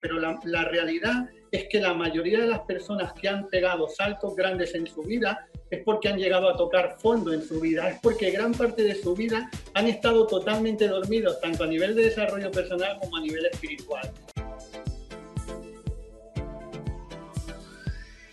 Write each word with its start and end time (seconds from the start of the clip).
pero 0.00 0.18
la, 0.18 0.64
realidad 0.64 1.28
es 1.52 1.66
que 1.68 1.78
la 1.78 1.92
mayoría 1.92 2.40
de 2.40 2.46
las 2.46 2.60
personas 2.60 3.12
que 3.12 3.28
han 3.28 3.48
pegado 3.48 3.86
saltos 3.88 4.34
grandes 4.34 4.74
en 4.74 4.86
su 4.86 5.02
vida 5.02 5.46
es 5.70 5.82
porque 5.84 6.08
han 6.08 6.18
llegado 6.18 6.48
a 6.48 6.56
tocar 6.56 6.96
fondo 6.98 7.32
en 7.32 7.42
su 7.42 7.60
vida, 7.60 7.90
es 7.90 8.00
porque 8.00 8.30
gran 8.30 8.52
parte 8.52 8.82
de 8.82 8.94
su 8.94 9.14
vida 9.14 9.50
han 9.74 9.86
estado 9.86 10.26
totalmente 10.26 10.88
dormidos, 10.88 11.38
tanto 11.40 11.64
a 11.64 11.66
nivel 11.66 11.94
de 11.94 12.04
desarrollo 12.04 12.50
personal 12.50 12.98
como 13.00 13.18
a 13.18 13.20
nivel 13.20 13.46
espiritual. 13.46 14.10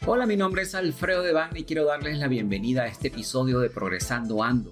Hola, 0.06 0.26
mi 0.26 0.38
nombre 0.38 0.62
es 0.62 0.74
Alfredo 0.74 1.22
Devane 1.22 1.60
y 1.60 1.64
quiero 1.66 1.84
darles 1.84 2.18
la 2.18 2.30
bienvenida 2.30 2.84
a 2.84 2.88
este 2.88 3.10
episodio 3.10 3.60
de 3.60 3.70
Progresando 3.70 4.42
Ando 4.42 4.72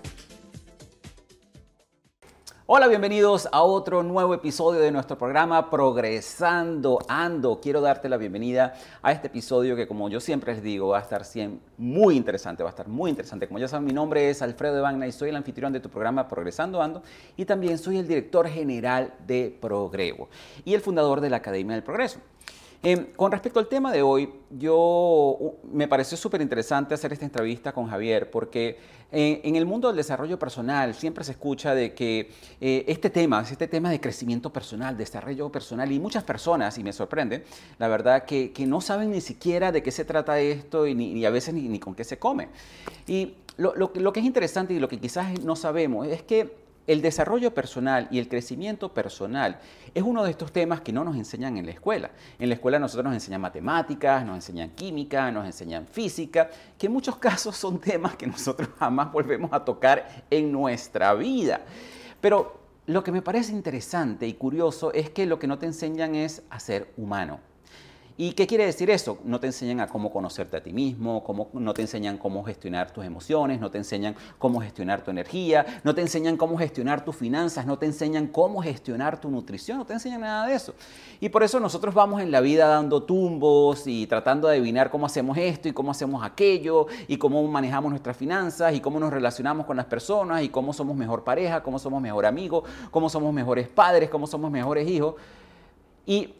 Hola, 2.73 2.87
bienvenidos 2.87 3.49
a 3.51 3.63
otro 3.63 4.01
nuevo 4.01 4.33
episodio 4.33 4.79
de 4.79 4.93
nuestro 4.93 5.17
programa 5.17 5.69
Progresando 5.69 6.99
Ando. 7.09 7.59
Quiero 7.59 7.81
darte 7.81 8.07
la 8.07 8.15
bienvenida 8.15 8.75
a 9.01 9.11
este 9.11 9.27
episodio 9.27 9.75
que 9.75 9.89
como 9.89 10.07
yo 10.07 10.21
siempre 10.21 10.53
les 10.53 10.63
digo 10.63 10.87
va 10.87 10.99
a 10.99 11.01
estar 11.01 11.21
muy 11.77 12.15
interesante, 12.15 12.63
va 12.63 12.69
a 12.69 12.71
estar 12.71 12.87
muy 12.87 13.09
interesante. 13.09 13.45
Como 13.45 13.59
ya 13.59 13.67
saben, 13.67 13.85
mi 13.85 13.91
nombre 13.91 14.29
es 14.29 14.41
Alfredo 14.41 14.77
Evagna 14.77 15.05
y 15.05 15.11
soy 15.11 15.31
el 15.31 15.35
anfitrión 15.35 15.73
de 15.73 15.81
tu 15.81 15.89
programa 15.89 16.29
Progresando 16.29 16.81
Ando 16.81 17.03
y 17.35 17.43
también 17.43 17.77
soy 17.77 17.97
el 17.97 18.07
director 18.07 18.47
general 18.47 19.15
de 19.27 19.53
Progrevo 19.59 20.29
y 20.63 20.73
el 20.73 20.79
fundador 20.79 21.19
de 21.19 21.29
la 21.29 21.37
Academia 21.37 21.75
del 21.75 21.83
Progreso. 21.83 22.21
Em, 22.83 23.05
con 23.15 23.31
respecto 23.31 23.59
al 23.59 23.67
tema 23.67 23.91
de 23.91 24.01
hoy, 24.01 24.27
yo 24.49 25.37
me 25.71 25.87
pareció 25.87 26.17
súper 26.17 26.41
interesante 26.41 26.95
hacer 26.95 27.13
esta 27.13 27.25
entrevista 27.25 27.73
con 27.73 27.87
Javier 27.87 28.31
porque 28.31 28.79
eh, 29.11 29.39
en 29.43 29.55
el 29.55 29.67
mundo 29.67 29.87
del 29.87 29.97
desarrollo 29.97 30.39
personal 30.39 30.95
siempre 30.95 31.23
se 31.23 31.33
escucha 31.33 31.75
de 31.75 31.93
que 31.93 32.31
eh, 32.59 32.83
este 32.87 33.11
tema, 33.11 33.41
este 33.41 33.67
tema 33.67 33.91
de 33.91 34.01
crecimiento 34.01 34.51
personal, 34.51 34.97
desarrollo 34.97 35.51
personal 35.51 35.91
y 35.91 35.99
muchas 35.99 36.23
personas, 36.23 36.75
y 36.79 36.83
me 36.83 36.91
sorprende, 36.91 37.43
la 37.77 37.87
verdad, 37.87 38.25
que, 38.25 38.51
no 38.65 38.81
saben 38.81 39.11
ni 39.11 39.21
siquiera 39.21 39.71
de 39.71 39.83
qué 39.83 39.91
se 39.91 40.03
trata 40.03 40.39
esto 40.39 40.87
y, 40.87 40.95
ni, 40.95 41.23
a 41.23 41.29
veces 41.29 41.53
ni, 41.53 41.77
con 41.77 41.93
qué 41.93 42.03
se 42.03 42.17
come. 42.17 42.47
Y 43.05 43.35
lo 43.57 44.13
que 44.13 44.21
es 44.21 44.25
interesante 44.25 44.73
y 44.73 44.79
lo 44.79 44.87
que 44.87 44.99
quizás 44.99 45.39
no 45.43 45.55
sabemos 45.55 46.07
es 46.07 46.23
que 46.23 46.60
el 46.87 47.01
desarrollo 47.01 47.53
personal 47.53 48.07
y 48.11 48.19
el 48.19 48.27
crecimiento 48.27 48.93
personal 48.93 49.59
es 49.93 50.03
uno 50.03 50.23
de 50.23 50.31
estos 50.31 50.51
temas 50.51 50.81
que 50.81 50.91
no 50.91 51.03
nos 51.03 51.15
enseñan 51.15 51.57
en 51.57 51.65
la 51.65 51.71
escuela. 51.71 52.11
En 52.39 52.49
la 52.49 52.55
escuela 52.55 52.79
nosotros 52.79 53.05
nos 53.05 53.13
enseñan 53.13 53.41
matemáticas, 53.41 54.25
nos 54.25 54.35
enseñan 54.35 54.71
química, 54.71 55.31
nos 55.31 55.45
enseñan 55.45 55.87
física, 55.87 56.49
que 56.77 56.87
en 56.87 56.93
muchos 56.93 57.15
casos 57.17 57.55
son 57.55 57.79
temas 57.79 58.15
que 58.15 58.27
nosotros 58.27 58.69
jamás 58.79 59.11
volvemos 59.11 59.51
a 59.53 59.63
tocar 59.63 60.25
en 60.29 60.51
nuestra 60.51 61.13
vida. 61.13 61.61
Pero 62.19 62.59
lo 62.87 63.03
que 63.03 63.11
me 63.11 63.21
parece 63.21 63.51
interesante 63.51 64.27
y 64.27 64.33
curioso 64.33 64.91
es 64.93 65.09
que 65.09 65.25
lo 65.25 65.39
que 65.39 65.47
no 65.47 65.59
te 65.59 65.67
enseñan 65.67 66.15
es 66.15 66.43
a 66.49 66.59
ser 66.59 66.91
humano. 66.97 67.50
¿Y 68.17 68.33
qué 68.33 68.45
quiere 68.45 68.65
decir 68.65 68.89
eso? 68.89 69.19
No 69.23 69.39
te 69.39 69.47
enseñan 69.47 69.79
a 69.79 69.87
cómo 69.87 70.11
conocerte 70.11 70.57
a 70.57 70.63
ti 70.63 70.73
mismo, 70.73 71.23
cómo, 71.23 71.49
no 71.53 71.73
te 71.73 71.81
enseñan 71.81 72.17
cómo 72.17 72.43
gestionar 72.43 72.91
tus 72.91 73.05
emociones, 73.05 73.59
no 73.59 73.71
te 73.71 73.77
enseñan 73.77 74.15
cómo 74.37 74.61
gestionar 74.61 75.01
tu 75.01 75.11
energía, 75.11 75.65
no 75.83 75.95
te 75.95 76.01
enseñan 76.01 76.37
cómo 76.37 76.57
gestionar 76.57 77.05
tus 77.05 77.15
finanzas, 77.15 77.65
no 77.65 77.77
te 77.77 77.85
enseñan 77.85 78.27
cómo 78.27 78.61
gestionar 78.61 79.19
tu 79.21 79.29
nutrición, 79.29 79.77
no 79.77 79.85
te 79.85 79.93
enseñan 79.93 80.21
nada 80.21 80.47
de 80.47 80.55
eso. 80.55 80.73
Y 81.19 81.29
por 81.29 81.43
eso 81.43 81.59
nosotros 81.59 81.93
vamos 81.93 82.21
en 82.21 82.31
la 82.31 82.41
vida 82.41 82.67
dando 82.67 83.03
tumbos 83.03 83.87
y 83.87 84.07
tratando 84.07 84.47
de 84.47 84.57
adivinar 84.57 84.91
cómo 84.91 85.05
hacemos 85.05 85.37
esto 85.37 85.69
y 85.69 85.73
cómo 85.73 85.91
hacemos 85.91 86.23
aquello 86.23 86.87
y 87.07 87.17
cómo 87.17 87.45
manejamos 87.47 87.91
nuestras 87.91 88.17
finanzas 88.17 88.73
y 88.73 88.81
cómo 88.81 88.99
nos 88.99 89.11
relacionamos 89.11 89.65
con 89.65 89.77
las 89.77 89.85
personas 89.85 90.43
y 90.43 90.49
cómo 90.49 90.73
somos 90.73 90.95
mejor 90.95 91.23
pareja, 91.23 91.63
cómo 91.63 91.79
somos 91.79 92.01
mejor 92.01 92.25
amigos, 92.25 92.63
cómo 92.91 93.09
somos 93.09 93.33
mejores 93.33 93.69
padres, 93.69 94.09
cómo 94.09 94.27
somos 94.27 94.51
mejores 94.51 94.87
hijos. 94.87 95.15
Y 96.05 96.33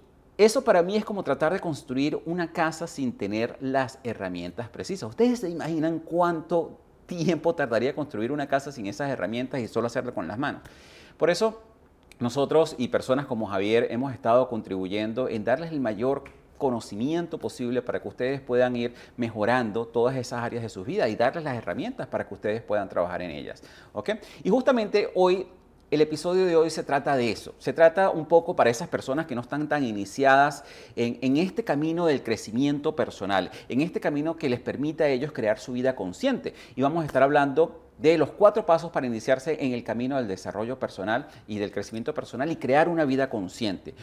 eso 0.46 0.64
para 0.64 0.82
mí 0.82 0.96
es 0.96 1.06
como 1.06 1.24
tratar 1.24 1.54
de 1.54 1.60
construir 1.60 2.20
una 2.26 2.52
casa 2.52 2.88
sin 2.88 3.12
tener 3.16 3.58
las 3.60 4.00
herramientas 4.04 4.70
precisas. 4.70 5.10
¿Ustedes 5.10 5.40
se 5.40 5.50
imaginan 5.50 6.00
cuánto 6.00 6.80
tiempo 7.06 7.54
tardaría 7.54 7.94
construir 7.94 8.32
una 8.32 8.48
casa 8.48 8.72
sin 8.72 8.88
esas 8.88 9.10
herramientas 9.10 9.62
y 9.62 9.68
solo 9.68 9.88
hacerlo 9.88 10.14
con 10.14 10.28
las 10.28 10.38
manos? 10.40 10.62
Por 11.18 11.30
eso 11.30 11.62
nosotros 12.20 12.76
y 12.78 12.88
personas 12.88 13.26
como 13.26 13.48
Javier 13.48 13.88
hemos 13.92 14.14
estado 14.14 14.48
contribuyendo 14.48 15.28
en 15.28 15.44
darles 15.44 15.72
el 15.72 15.80
mayor 15.80 16.24
conocimiento 16.58 17.40
posible 17.40 17.82
para 17.82 18.02
que 18.02 18.08
ustedes 18.08 18.40
puedan 18.40 18.76
ir 18.76 18.94
mejorando 19.18 19.88
todas 19.88 20.16
esas 20.16 20.44
áreas 20.44 20.62
de 20.62 20.70
su 20.70 20.84
vida 20.84 21.10
y 21.10 21.16
darles 21.16 21.44
las 21.44 21.58
herramientas 21.58 22.08
para 22.08 22.28
que 22.28 22.34
ustedes 22.36 22.62
puedan 22.62 22.88
trabajar 22.88 23.22
en 23.24 23.32
ellas. 23.32 23.64
¿ok? 23.94 24.12
Y 24.44 24.50
justamente 24.50 25.10
hoy 25.16 25.48
el 25.92 26.00
episodio 26.00 26.46
de 26.46 26.56
hoy 26.56 26.70
se 26.70 26.84
trata 26.84 27.18
de 27.18 27.32
eso. 27.32 27.54
Se 27.60 27.74
trata 27.74 28.10
un 28.10 28.26
poco 28.26 28.56
para 28.56 28.70
esas 28.70 28.88
personas 28.88 29.26
que 29.26 29.36
no 29.36 29.42
están 29.42 29.68
tan 29.68 29.84
iniciadas 29.84 30.64
en, 30.96 31.36
este 31.36 31.66
camino 31.66 32.06
del 32.06 32.24
crecimiento 32.24 32.96
personal, 32.96 33.52
en 33.68 33.82
este 33.82 34.00
camino 34.00 34.38
que 34.38 34.50
les 34.50 34.62
permita 34.62 35.04
a 35.04 35.10
ellos 35.10 35.34
crear 35.34 35.60
su 35.60 35.74
vida 35.74 35.94
consciente. 35.94 36.54
Y 36.78 36.82
vamos 36.82 37.04
a 37.04 37.08
estar 37.08 37.22
hablando 37.22 37.82
de 37.98 38.18
los 38.18 38.32
cuatro 38.32 38.66
pasos 38.66 38.90
para 38.90 39.06
iniciarse 39.06 39.58
en 39.64 39.74
el 39.74 39.84
camino 39.84 40.16
del 40.16 40.30
desarrollo 40.30 40.80
personal 40.80 41.28
y 41.46 41.60
del 41.60 41.72
crecimiento 41.72 42.14
personal 42.14 42.50
y 42.50 42.56
crear 42.56 42.88
una 42.88 43.04
vida 43.04 43.30
consciente. 43.30 43.94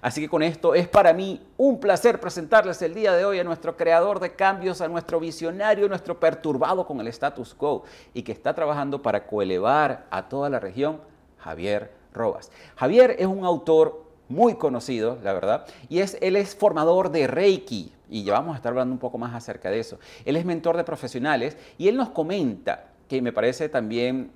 Así 0.00 0.20
que 0.20 0.28
con 0.28 0.44
esto 0.44 0.76
es 0.76 0.86
para 0.86 1.12
mí 1.12 1.44
un 1.56 1.80
placer 1.80 2.20
presentarles 2.20 2.80
el 2.82 2.94
día 2.94 3.12
de 3.14 3.24
hoy 3.24 3.40
a 3.40 3.44
nuestro 3.44 3.76
creador 3.76 4.20
de 4.20 4.36
cambios, 4.36 4.80
a 4.80 4.86
nuestro 4.86 5.18
visionario, 5.18 5.88
nuestro 5.88 6.20
perturbado 6.20 6.86
con 6.86 7.00
el 7.00 7.08
status 7.08 7.52
quo 7.52 7.82
y 8.14 8.22
que 8.22 8.30
está 8.30 8.54
trabajando 8.54 9.02
para 9.02 9.26
coelevar 9.26 10.06
a 10.08 10.28
toda 10.28 10.48
la 10.48 10.60
región 10.60 11.00
Javier 11.46 11.92
Robas. 12.12 12.50
Javier 12.74 13.14
es 13.18 13.26
un 13.26 13.44
autor 13.44 14.04
muy 14.28 14.56
conocido, 14.56 15.18
la 15.22 15.32
verdad, 15.32 15.66
y 15.88 16.00
es, 16.00 16.18
él 16.20 16.34
es 16.34 16.56
formador 16.56 17.12
de 17.12 17.28
Reiki, 17.28 17.92
y 18.10 18.24
ya 18.24 18.32
vamos 18.32 18.54
a 18.54 18.56
estar 18.56 18.70
hablando 18.70 18.92
un 18.92 18.98
poco 18.98 19.16
más 19.16 19.32
acerca 19.32 19.70
de 19.70 19.78
eso. 19.78 20.00
Él 20.24 20.36
es 20.36 20.44
mentor 20.44 20.76
de 20.76 20.82
profesionales 20.82 21.56
y 21.78 21.86
él 21.86 21.96
nos 21.96 22.10
comenta, 22.10 22.88
que 23.08 23.22
me 23.22 23.32
parece 23.32 23.68
también 23.68 24.32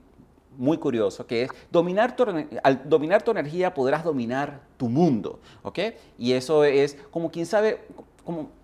muy 0.56 0.78
curioso, 0.78 1.26
que 1.26 1.44
es 1.44 1.50
dominar 1.70 2.16
al 2.62 2.88
dominar 2.88 3.22
tu 3.22 3.30
energía 3.30 3.74
podrás 3.74 4.04
dominar 4.04 4.60
tu 4.76 4.88
mundo, 4.88 5.40
¿ok? 5.62 5.78
Y 6.18 6.32
eso 6.32 6.64
es 6.64 6.96
como 7.10 7.30
quien 7.30 7.46
sabe, 7.46 7.80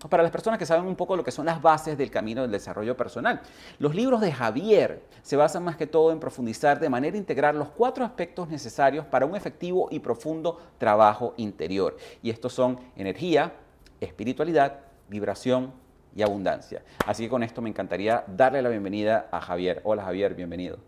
para 0.09 0.23
las 0.23 0.31
personas 0.31 0.59
que 0.59 0.65
saben 0.65 0.85
un 0.85 0.95
poco 0.95 1.15
lo 1.15 1.23
que 1.23 1.31
son 1.31 1.45
las 1.45 1.61
bases 1.61 1.97
del 1.97 2.09
camino 2.09 2.41
del 2.41 2.51
desarrollo 2.51 2.95
personal. 2.95 3.41
Los 3.79 3.95
libros 3.95 4.21
de 4.21 4.31
Javier 4.31 5.01
se 5.21 5.35
basan 5.35 5.63
más 5.63 5.75
que 5.75 5.87
todo 5.87 6.11
en 6.11 6.19
profundizar 6.19 6.79
de 6.79 6.89
manera 6.89 7.17
integral 7.17 7.57
los 7.57 7.69
cuatro 7.69 8.05
aspectos 8.05 8.47
necesarios 8.49 9.05
para 9.05 9.25
un 9.25 9.35
efectivo 9.35 9.87
y 9.91 9.99
profundo 9.99 10.61
trabajo 10.77 11.33
interior. 11.37 11.97
Y 12.21 12.29
estos 12.29 12.53
son 12.53 12.79
energía, 12.95 13.53
espiritualidad, 13.99 14.79
vibración 15.07 15.73
y 16.15 16.21
abundancia. 16.21 16.83
Así 17.05 17.23
que 17.23 17.29
con 17.29 17.43
esto 17.43 17.61
me 17.61 17.69
encantaría 17.69 18.23
darle 18.27 18.61
la 18.61 18.69
bienvenida 18.69 19.27
a 19.31 19.41
Javier. 19.41 19.81
Hola 19.83 20.03
Javier, 20.03 20.33
bienvenido. 20.35 20.79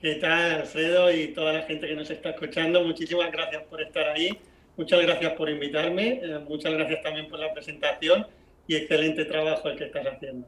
¿Qué 0.00 0.14
tal, 0.14 0.60
Alfredo 0.60 1.10
y 1.12 1.28
toda 1.34 1.52
la 1.52 1.62
gente 1.62 1.88
que 1.88 1.96
nos 1.96 2.08
está 2.08 2.30
escuchando? 2.30 2.84
Muchísimas 2.84 3.32
gracias 3.32 3.64
por 3.64 3.82
estar 3.82 4.06
ahí 4.08 4.30
Muchas 4.78 5.02
gracias 5.02 5.32
por 5.32 5.50
invitarme, 5.50 6.20
eh, 6.22 6.38
muchas 6.48 6.72
gracias 6.72 7.02
también 7.02 7.28
por 7.28 7.40
la 7.40 7.52
presentación 7.52 8.24
y 8.68 8.76
excelente 8.76 9.24
trabajo 9.24 9.68
el 9.68 9.76
que 9.76 9.86
estás 9.86 10.06
haciendo. 10.06 10.46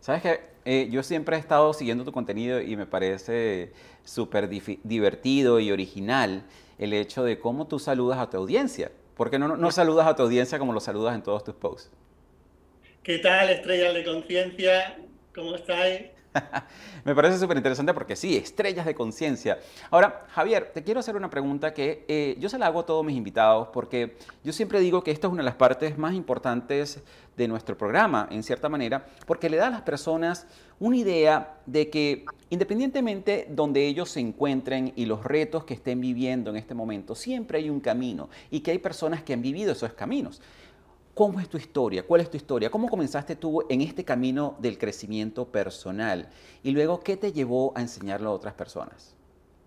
Sabes 0.00 0.22
que 0.22 0.40
eh, 0.64 0.88
yo 0.90 1.04
siempre 1.04 1.36
he 1.36 1.38
estado 1.38 1.72
siguiendo 1.72 2.04
tu 2.04 2.10
contenido 2.10 2.60
y 2.60 2.74
me 2.74 2.86
parece 2.86 3.72
súper 4.04 4.48
divertido 4.48 5.60
y 5.60 5.70
original 5.70 6.42
el 6.76 6.92
hecho 6.92 7.22
de 7.22 7.38
cómo 7.38 7.68
tú 7.68 7.78
saludas 7.78 8.18
a 8.18 8.28
tu 8.28 8.36
audiencia. 8.36 8.90
porque 9.16 9.38
no, 9.38 9.56
no 9.56 9.70
saludas 9.70 10.08
a 10.08 10.16
tu 10.16 10.24
audiencia 10.24 10.58
como 10.58 10.72
lo 10.72 10.80
saludas 10.80 11.14
en 11.14 11.22
todos 11.22 11.44
tus 11.44 11.54
posts? 11.54 11.92
¿Qué 13.04 13.18
tal, 13.18 13.48
estrellas 13.48 13.94
de 13.94 14.04
conciencia? 14.04 14.98
¿Cómo 15.32 15.54
estáis? 15.54 16.15
Me 17.04 17.14
parece 17.14 17.38
súper 17.38 17.56
interesante 17.56 17.94
porque 17.94 18.16
sí, 18.16 18.36
estrellas 18.36 18.86
de 18.86 18.94
conciencia. 18.94 19.58
Ahora, 19.90 20.26
Javier, 20.30 20.70
te 20.72 20.82
quiero 20.82 21.00
hacer 21.00 21.16
una 21.16 21.30
pregunta 21.30 21.72
que 21.72 22.04
eh, 22.08 22.36
yo 22.38 22.48
se 22.48 22.58
la 22.58 22.66
hago 22.66 22.80
a 22.80 22.86
todos 22.86 23.04
mis 23.04 23.16
invitados 23.16 23.68
porque 23.72 24.16
yo 24.44 24.52
siempre 24.52 24.80
digo 24.80 25.02
que 25.02 25.10
esta 25.10 25.26
es 25.26 25.32
una 25.32 25.42
de 25.42 25.46
las 25.46 25.54
partes 25.54 25.98
más 25.98 26.14
importantes 26.14 27.02
de 27.36 27.48
nuestro 27.48 27.76
programa, 27.76 28.28
en 28.30 28.42
cierta 28.42 28.68
manera, 28.68 29.06
porque 29.26 29.50
le 29.50 29.58
da 29.58 29.66
a 29.66 29.70
las 29.70 29.82
personas 29.82 30.46
una 30.78 30.96
idea 30.96 31.58
de 31.66 31.90
que 31.90 32.24
independientemente 32.50 33.46
donde 33.50 33.86
ellos 33.86 34.10
se 34.10 34.20
encuentren 34.20 34.92
y 34.96 35.04
los 35.04 35.24
retos 35.24 35.64
que 35.64 35.74
estén 35.74 36.00
viviendo 36.00 36.50
en 36.50 36.56
este 36.56 36.74
momento, 36.74 37.14
siempre 37.14 37.58
hay 37.58 37.70
un 37.70 37.80
camino 37.80 38.28
y 38.50 38.60
que 38.60 38.70
hay 38.70 38.78
personas 38.78 39.22
que 39.22 39.32
han 39.32 39.42
vivido 39.42 39.72
esos 39.72 39.92
caminos. 39.92 40.40
¿Cómo 41.16 41.40
es 41.40 41.48
tu 41.48 41.56
historia? 41.56 42.02
¿Cuál 42.02 42.20
es 42.20 42.30
tu 42.30 42.36
historia? 42.36 42.68
¿Cómo 42.68 42.90
comenzaste 42.90 43.36
tú 43.36 43.64
en 43.70 43.80
este 43.80 44.04
camino 44.04 44.54
del 44.60 44.76
crecimiento 44.76 45.46
personal? 45.46 46.28
Y 46.62 46.72
luego, 46.72 47.00
¿qué 47.00 47.16
te 47.16 47.32
llevó 47.32 47.72
a 47.74 47.80
enseñarlo 47.80 48.28
a 48.28 48.32
otras 48.34 48.52
personas? 48.52 49.16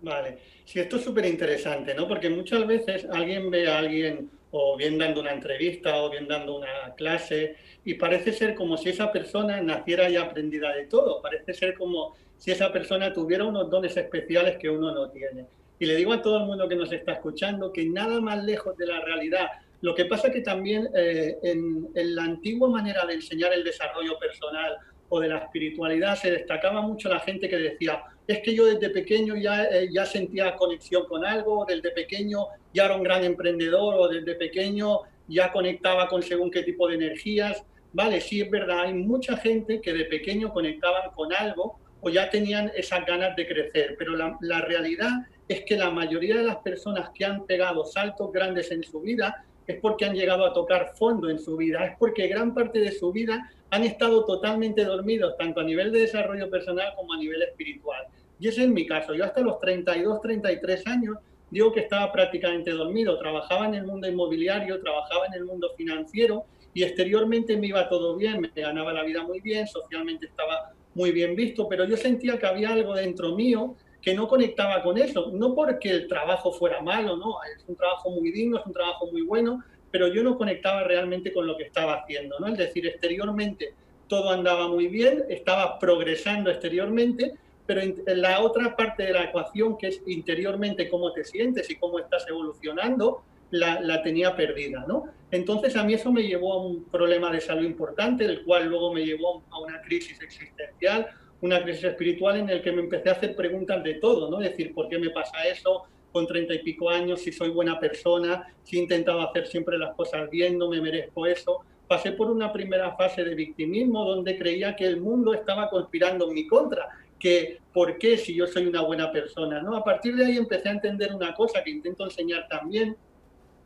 Vale, 0.00 0.38
sí, 0.64 0.78
esto 0.78 0.98
es 0.98 1.02
súper 1.02 1.26
interesante, 1.26 1.92
¿no? 1.92 2.06
Porque 2.06 2.30
muchas 2.30 2.64
veces 2.68 3.04
alguien 3.10 3.50
ve 3.50 3.66
a 3.66 3.78
alguien 3.78 4.30
o 4.52 4.76
bien 4.76 4.96
dando 4.96 5.22
una 5.22 5.32
entrevista 5.32 6.00
o 6.00 6.08
bien 6.08 6.28
dando 6.28 6.56
una 6.56 6.94
clase 6.96 7.56
y 7.84 7.94
parece 7.94 8.32
ser 8.32 8.54
como 8.54 8.76
si 8.76 8.90
esa 8.90 9.10
persona 9.10 9.60
naciera 9.60 10.08
ya 10.08 10.22
aprendida 10.22 10.72
de 10.72 10.86
todo, 10.86 11.20
parece 11.20 11.52
ser 11.52 11.74
como 11.74 12.14
si 12.38 12.52
esa 12.52 12.70
persona 12.70 13.12
tuviera 13.12 13.44
unos 13.44 13.68
dones 13.68 13.96
especiales 13.96 14.56
que 14.56 14.70
uno 14.70 14.94
no 14.94 15.10
tiene. 15.10 15.46
Y 15.80 15.86
le 15.86 15.96
digo 15.96 16.12
a 16.12 16.22
todo 16.22 16.36
el 16.36 16.44
mundo 16.44 16.68
que 16.68 16.76
nos 16.76 16.92
está 16.92 17.14
escuchando 17.14 17.72
que 17.72 17.86
nada 17.86 18.20
más 18.20 18.44
lejos 18.44 18.76
de 18.76 18.86
la 18.86 19.00
realidad 19.00 19.48
lo 19.82 19.94
que 19.94 20.04
pasa 20.04 20.28
es 20.28 20.34
que 20.34 20.40
también 20.42 20.88
eh, 20.94 21.38
en, 21.42 21.88
la 22.14 22.24
antigua 22.24 22.68
manera 22.68 23.06
de 23.06 23.14
enseñar 23.14 23.52
el 23.52 23.64
desarrollo 23.64 24.18
personal 24.18 24.76
o 25.08 25.20
de 25.20 25.28
la 25.28 25.38
espiritualidad 25.38 26.16
se 26.16 26.30
destacaba 26.30 26.82
mucho 26.82 27.08
la 27.08 27.20
gente 27.20 27.48
que 27.48 27.56
decía, 27.56 28.02
es 28.26 28.40
que 28.40 28.54
yo 28.54 28.66
desde 28.66 28.90
pequeño 28.90 29.36
ya, 29.36 29.64
eh, 29.64 29.88
ya 29.90 30.04
sentía 30.04 30.54
conexión 30.54 31.06
con 31.06 31.24
algo, 31.24 31.64
desde 31.66 31.90
pequeño 31.92 32.46
ya 32.74 32.84
era 32.84 32.96
un 32.96 33.02
gran 33.02 33.24
emprendedor 33.24 33.94
o 33.94 34.08
desde 34.08 34.34
pequeño 34.34 35.00
ya 35.28 35.50
conectaba 35.50 36.08
con 36.08 36.22
según 36.22 36.50
qué 36.50 36.62
tipo 36.62 36.86
de 36.86 36.96
energías. 36.96 37.64
Vale, 37.92 38.20
sí 38.20 38.40
es 38.40 38.50
verdad, 38.50 38.82
hay 38.82 38.94
mucha 38.94 39.36
gente 39.36 39.80
que 39.80 39.92
de 39.92 40.04
pequeño 40.04 40.52
conectaban 40.52 41.10
con 41.12 41.32
algo 41.32 41.80
o 42.02 42.10
ya 42.10 42.30
tenían 42.30 42.70
esas 42.76 43.04
ganas 43.04 43.34
de 43.34 43.48
crecer, 43.48 43.96
pero 43.98 44.14
la, 44.16 44.36
la 44.42 44.60
realidad 44.60 45.10
es 45.48 45.64
que 45.64 45.76
la 45.76 45.90
mayoría 45.90 46.36
de 46.36 46.44
las 46.44 46.56
personas 46.58 47.10
que 47.12 47.24
han 47.24 47.44
pegado 47.46 47.84
saltos 47.84 48.30
grandes 48.32 48.70
en 48.70 48.84
su 48.84 49.00
vida 49.00 49.44
es 49.70 49.80
porque 49.80 50.04
han 50.04 50.14
llegado 50.14 50.44
a 50.44 50.52
tocar 50.52 50.92
fondo 50.96 51.28
en 51.30 51.38
su 51.38 51.56
vida, 51.56 51.84
es 51.84 51.96
porque 51.98 52.28
gran 52.28 52.54
parte 52.54 52.78
de 52.80 52.92
su 52.92 53.12
vida 53.12 53.50
han 53.70 53.84
estado 53.84 54.24
totalmente 54.24 54.84
dormidos, 54.84 55.36
tanto 55.38 55.60
a 55.60 55.64
nivel 55.64 55.92
de 55.92 56.00
desarrollo 56.00 56.50
personal 56.50 56.92
como 56.96 57.12
a 57.12 57.18
nivel 57.18 57.42
espiritual. 57.42 58.04
Y 58.38 58.48
ese 58.48 58.62
es 58.64 58.68
mi 58.68 58.86
caso. 58.86 59.14
Yo 59.14 59.24
hasta 59.24 59.40
los 59.42 59.58
32, 59.60 60.20
33 60.22 60.86
años 60.86 61.18
digo 61.50 61.72
que 61.72 61.80
estaba 61.80 62.10
prácticamente 62.10 62.70
dormido. 62.70 63.18
Trabajaba 63.18 63.66
en 63.66 63.74
el 63.74 63.84
mundo 63.84 64.08
inmobiliario, 64.08 64.80
trabajaba 64.80 65.26
en 65.26 65.34
el 65.34 65.44
mundo 65.44 65.70
financiero 65.76 66.44
y 66.72 66.82
exteriormente 66.82 67.56
me 67.56 67.68
iba 67.68 67.88
todo 67.88 68.16
bien, 68.16 68.40
me 68.40 68.50
ganaba 68.54 68.92
la 68.92 69.02
vida 69.02 69.22
muy 69.22 69.40
bien, 69.40 69.66
socialmente 69.66 70.26
estaba 70.26 70.72
muy 70.94 71.12
bien 71.12 71.36
visto, 71.36 71.68
pero 71.68 71.84
yo 71.84 71.96
sentía 71.96 72.38
que 72.38 72.46
había 72.46 72.70
algo 72.70 72.94
dentro 72.94 73.34
mío 73.34 73.76
que 74.02 74.14
no 74.14 74.28
conectaba 74.28 74.82
con 74.82 74.96
eso, 74.98 75.30
no 75.32 75.54
porque 75.54 75.90
el 75.90 76.08
trabajo 76.08 76.52
fuera 76.52 76.80
malo, 76.80 77.16
no, 77.16 77.36
es 77.56 77.64
un 77.66 77.76
trabajo 77.76 78.10
muy 78.10 78.30
digno, 78.30 78.58
es 78.58 78.66
un 78.66 78.72
trabajo 78.72 79.06
muy 79.10 79.22
bueno, 79.22 79.62
pero 79.90 80.08
yo 80.08 80.22
no 80.22 80.38
conectaba 80.38 80.84
realmente 80.84 81.32
con 81.32 81.46
lo 81.46 81.56
que 81.56 81.64
estaba 81.64 81.94
haciendo, 81.94 82.38
¿no? 82.38 82.46
Es 82.48 82.58
decir, 82.58 82.86
exteriormente 82.86 83.74
todo 84.08 84.30
andaba 84.30 84.68
muy 84.68 84.88
bien, 84.88 85.24
estaba 85.28 85.78
progresando 85.78 86.50
exteriormente, 86.50 87.34
pero 87.66 87.80
en 87.80 88.02
la 88.06 88.40
otra 88.40 88.74
parte 88.74 89.04
de 89.04 89.12
la 89.12 89.24
ecuación, 89.24 89.78
que 89.78 89.88
es 89.88 90.02
interiormente 90.06 90.88
cómo 90.88 91.12
te 91.12 91.24
sientes 91.24 91.70
y 91.70 91.76
cómo 91.76 91.98
estás 91.98 92.26
evolucionando, 92.28 93.22
la, 93.52 93.80
la, 93.80 94.02
tenía 94.02 94.34
perdida, 94.34 94.84
¿no? 94.86 95.04
Entonces 95.30 95.76
a 95.76 95.84
mí 95.84 95.94
eso 95.94 96.12
me 96.12 96.22
llevó 96.22 96.52
a 96.52 96.62
un 96.64 96.84
problema 96.84 97.30
de 97.30 97.40
salud 97.40 97.64
importante, 97.64 98.24
el 98.24 98.44
cual 98.44 98.68
luego 98.68 98.92
me 98.92 99.04
llevó 99.04 99.42
a 99.50 99.60
una 99.60 99.80
crisis 99.82 100.20
existencial, 100.20 101.08
una 101.42 101.62
crisis 101.62 101.84
espiritual 101.84 102.38
en 102.38 102.48
el 102.50 102.62
que 102.62 102.72
me 102.72 102.82
empecé 102.82 103.08
a 103.08 103.12
hacer 103.12 103.34
preguntas 103.34 103.82
de 103.82 103.94
todo, 103.94 104.30
¿no? 104.30 104.40
Es 104.40 104.50
decir, 104.50 104.74
¿por 104.74 104.88
qué 104.88 104.98
me 104.98 105.10
pasa 105.10 105.42
eso? 105.44 105.84
Con 106.12 106.26
treinta 106.26 106.54
y 106.54 106.58
pico 106.58 106.90
años, 106.90 107.20
si 107.20 107.32
soy 107.32 107.50
buena 107.50 107.78
persona, 107.78 108.52
si 108.62 108.76
he 108.76 108.82
intentado 108.82 109.20
hacer 109.22 109.46
siempre 109.46 109.78
las 109.78 109.94
cosas 109.94 110.28
bien, 110.28 110.58
no 110.58 110.68
me 110.68 110.80
merezco 110.80 111.26
eso. 111.26 111.60
Pasé 111.88 112.12
por 112.12 112.30
una 112.30 112.52
primera 112.52 112.94
fase 112.96 113.24
de 113.24 113.34
victimismo 113.34 114.04
donde 114.04 114.38
creía 114.38 114.76
que 114.76 114.86
el 114.86 115.00
mundo 115.00 115.34
estaba 115.34 115.70
conspirando 115.70 116.28
en 116.28 116.34
mi 116.34 116.46
contra, 116.46 116.88
que 117.18 117.58
por 117.72 117.98
qué 117.98 118.16
si 118.16 118.34
yo 118.34 118.46
soy 118.46 118.66
una 118.66 118.82
buena 118.82 119.10
persona, 119.12 119.62
¿no? 119.62 119.76
A 119.76 119.84
partir 119.84 120.16
de 120.16 120.26
ahí 120.26 120.36
empecé 120.36 120.68
a 120.68 120.72
entender 120.72 121.12
una 121.14 121.34
cosa 121.34 121.62
que 121.62 121.70
intento 121.70 122.04
enseñar 122.04 122.48
también, 122.48 122.96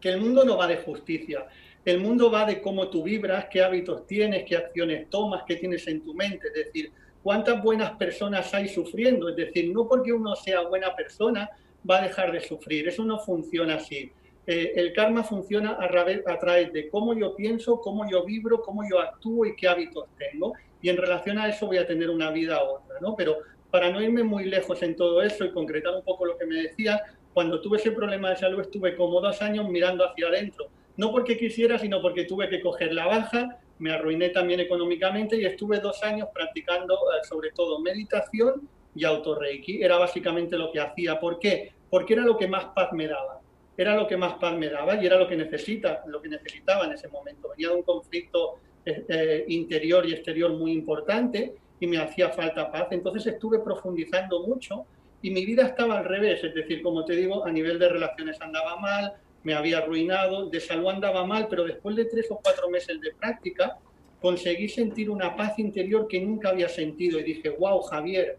que 0.00 0.10
el 0.10 0.20
mundo 0.20 0.44
no 0.44 0.56
va 0.56 0.66
de 0.66 0.76
justicia, 0.76 1.46
el 1.84 1.98
mundo 2.00 2.30
va 2.30 2.46
de 2.46 2.60
cómo 2.60 2.88
tú 2.88 3.02
vibras, 3.02 3.46
qué 3.50 3.62
hábitos 3.62 4.06
tienes, 4.06 4.44
qué 4.44 4.56
acciones 4.56 5.08
tomas, 5.10 5.42
qué 5.46 5.56
tienes 5.56 5.86
en 5.86 6.02
tu 6.02 6.14
mente, 6.14 6.48
es 6.48 6.54
decir, 6.66 6.92
cuántas 7.24 7.60
buenas 7.62 7.92
personas 7.92 8.52
hay 8.54 8.68
sufriendo. 8.68 9.30
Es 9.30 9.36
decir, 9.36 9.72
no 9.74 9.88
porque 9.88 10.12
uno 10.12 10.36
sea 10.36 10.60
buena 10.60 10.94
persona 10.94 11.50
va 11.88 11.98
a 11.98 12.02
dejar 12.02 12.30
de 12.30 12.40
sufrir. 12.40 12.86
Eso 12.86 13.02
no 13.02 13.18
funciona 13.18 13.76
así. 13.76 14.12
Eh, 14.46 14.72
el 14.76 14.92
karma 14.92 15.24
funciona 15.24 15.78
a 15.80 15.88
través, 15.88 16.72
de 16.72 16.88
cómo 16.90 17.14
yo 17.14 17.34
pienso, 17.34 17.80
cómo 17.80 18.08
yo 18.08 18.24
vibro, 18.24 18.60
cómo 18.60 18.82
yo 18.88 19.00
actúo 19.00 19.46
y 19.46 19.56
qué 19.56 19.66
hábitos 19.66 20.04
tengo. 20.18 20.52
Y 20.82 20.90
en 20.90 20.98
relación 20.98 21.38
a 21.38 21.48
eso 21.48 21.66
voy 21.66 21.78
a 21.78 21.86
tener 21.86 22.10
una 22.10 22.30
vida 22.30 22.62
u 22.62 22.76
otra, 22.76 22.96
¿no? 23.00 23.16
Pero 23.16 23.38
para 23.70 23.90
no 23.90 24.02
irme 24.02 24.22
muy 24.22 24.44
lejos 24.44 24.82
en 24.82 24.94
todo 24.94 25.22
eso 25.22 25.46
y 25.46 25.50
concretar 25.50 25.94
un 25.94 26.04
poco 26.04 26.26
lo 26.26 26.36
que 26.36 26.44
me 26.44 26.56
decía, 26.56 27.00
cuando 27.32 27.60
tuve 27.62 27.78
ese 27.78 27.90
problema 27.90 28.30
de 28.30 28.36
salud 28.36 28.60
estuve 28.60 28.94
como 28.96 29.20
dos 29.22 29.40
años 29.40 29.66
mirando 29.70 30.06
hacia 30.06 30.28
adentro. 30.28 30.66
No 30.98 31.10
porque 31.10 31.38
quisiera, 31.38 31.78
sino 31.78 32.02
porque 32.02 32.24
tuve 32.24 32.50
que 32.50 32.60
coger 32.60 32.92
la 32.92 33.06
baja, 33.06 33.58
me 33.78 33.92
arruiné 33.92 34.30
también 34.30 34.60
económicamente 34.60 35.36
y 35.36 35.44
estuve 35.44 35.80
dos 35.80 36.02
años 36.02 36.28
practicando 36.32 36.94
eh, 36.94 37.24
sobre 37.28 37.50
todo 37.52 37.80
meditación 37.80 38.68
y 38.94 39.04
autorreiki. 39.04 39.82
Era 39.82 39.98
básicamente 39.98 40.56
lo 40.56 40.70
que 40.70 40.80
hacía. 40.80 41.18
¿Por 41.18 41.38
qué? 41.38 41.72
Porque 41.90 42.14
era 42.14 42.22
lo 42.22 42.36
que 42.36 42.46
más 42.46 42.66
paz 42.66 42.92
me 42.92 43.08
daba. 43.08 43.40
Era 43.76 43.96
lo 43.96 44.06
que 44.06 44.16
más 44.16 44.34
paz 44.34 44.56
me 44.56 44.68
daba 44.68 44.94
y 45.02 45.06
era 45.06 45.18
lo 45.18 45.26
que 45.26 45.36
necesita, 45.36 46.04
lo 46.06 46.22
que 46.22 46.28
necesitaba 46.28 46.84
en 46.84 46.92
ese 46.92 47.08
momento. 47.08 47.48
Venía 47.50 47.70
de 47.70 47.74
un 47.74 47.82
conflicto 47.82 48.60
eh, 48.84 49.04
eh, 49.08 49.44
interior 49.48 50.06
y 50.06 50.12
exterior 50.12 50.52
muy 50.52 50.72
importante 50.72 51.54
y 51.80 51.86
me 51.86 51.98
hacía 51.98 52.28
falta 52.30 52.70
paz. 52.70 52.88
Entonces 52.92 53.34
estuve 53.34 53.58
profundizando 53.58 54.46
mucho 54.46 54.86
y 55.22 55.30
mi 55.30 55.44
vida 55.44 55.66
estaba 55.66 55.98
al 55.98 56.04
revés. 56.04 56.44
Es 56.44 56.54
decir, 56.54 56.82
como 56.82 57.04
te 57.04 57.14
digo, 57.16 57.44
a 57.44 57.50
nivel 57.50 57.78
de 57.78 57.88
relaciones 57.88 58.40
andaba 58.40 58.76
mal, 58.76 59.14
me 59.44 59.54
había 59.54 59.78
arruinado, 59.78 60.48
de 60.48 60.58
salud 60.58 60.88
andaba 60.88 61.24
mal, 61.24 61.46
pero 61.48 61.64
después 61.64 61.94
de 61.94 62.06
tres 62.06 62.26
o 62.30 62.40
cuatro 62.42 62.68
meses 62.68 63.00
de 63.00 63.12
práctica 63.12 63.78
conseguí 64.20 64.68
sentir 64.68 65.10
una 65.10 65.36
paz 65.36 65.58
interior 65.58 66.08
que 66.08 66.18
nunca 66.20 66.48
había 66.48 66.68
sentido 66.68 67.20
y 67.20 67.24
dije, 67.24 67.50
wow, 67.50 67.82
Javier, 67.82 68.38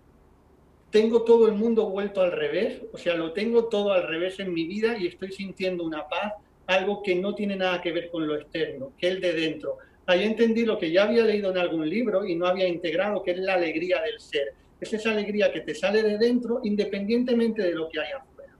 tengo 0.89 1.23
todo 1.23 1.47
el 1.47 1.53
mundo 1.53 1.89
vuelto 1.89 2.21
al 2.21 2.31
revés, 2.31 2.81
o 2.91 2.97
sea, 2.97 3.15
lo 3.15 3.33
tengo 3.33 3.65
todo 3.65 3.93
al 3.93 4.07
revés 4.07 4.39
en 4.39 4.51
mi 4.51 4.65
vida 4.65 4.97
y 4.97 5.07
estoy 5.07 5.31
sintiendo 5.31 5.83
una 5.83 6.07
paz, 6.07 6.33
algo 6.65 7.03
que 7.03 7.15
no 7.15 7.35
tiene 7.35 7.55
nada 7.55 7.81
que 7.81 7.91
ver 7.91 8.09
con 8.09 8.25
lo 8.25 8.35
externo, 8.35 8.93
que 8.97 9.09
el 9.09 9.21
de 9.21 9.33
dentro. 9.33 9.77
Ahí 10.07 10.23
entendí 10.23 10.65
lo 10.65 10.79
que 10.79 10.91
ya 10.91 11.03
había 11.03 11.23
leído 11.23 11.51
en 11.51 11.57
algún 11.57 11.87
libro 11.87 12.25
y 12.25 12.35
no 12.35 12.47
había 12.47 12.67
integrado, 12.67 13.21
que 13.21 13.31
es 13.31 13.39
la 13.39 13.55
alegría 13.55 14.01
del 14.01 14.19
ser. 14.19 14.53
Es 14.79 14.93
esa 14.93 15.11
alegría 15.11 15.51
que 15.51 15.61
te 15.61 15.75
sale 15.75 16.01
de 16.01 16.17
dentro 16.17 16.61
independientemente 16.63 17.61
de 17.61 17.73
lo 17.73 17.89
que 17.89 17.99
hay 17.99 18.11
afuera. 18.11 18.53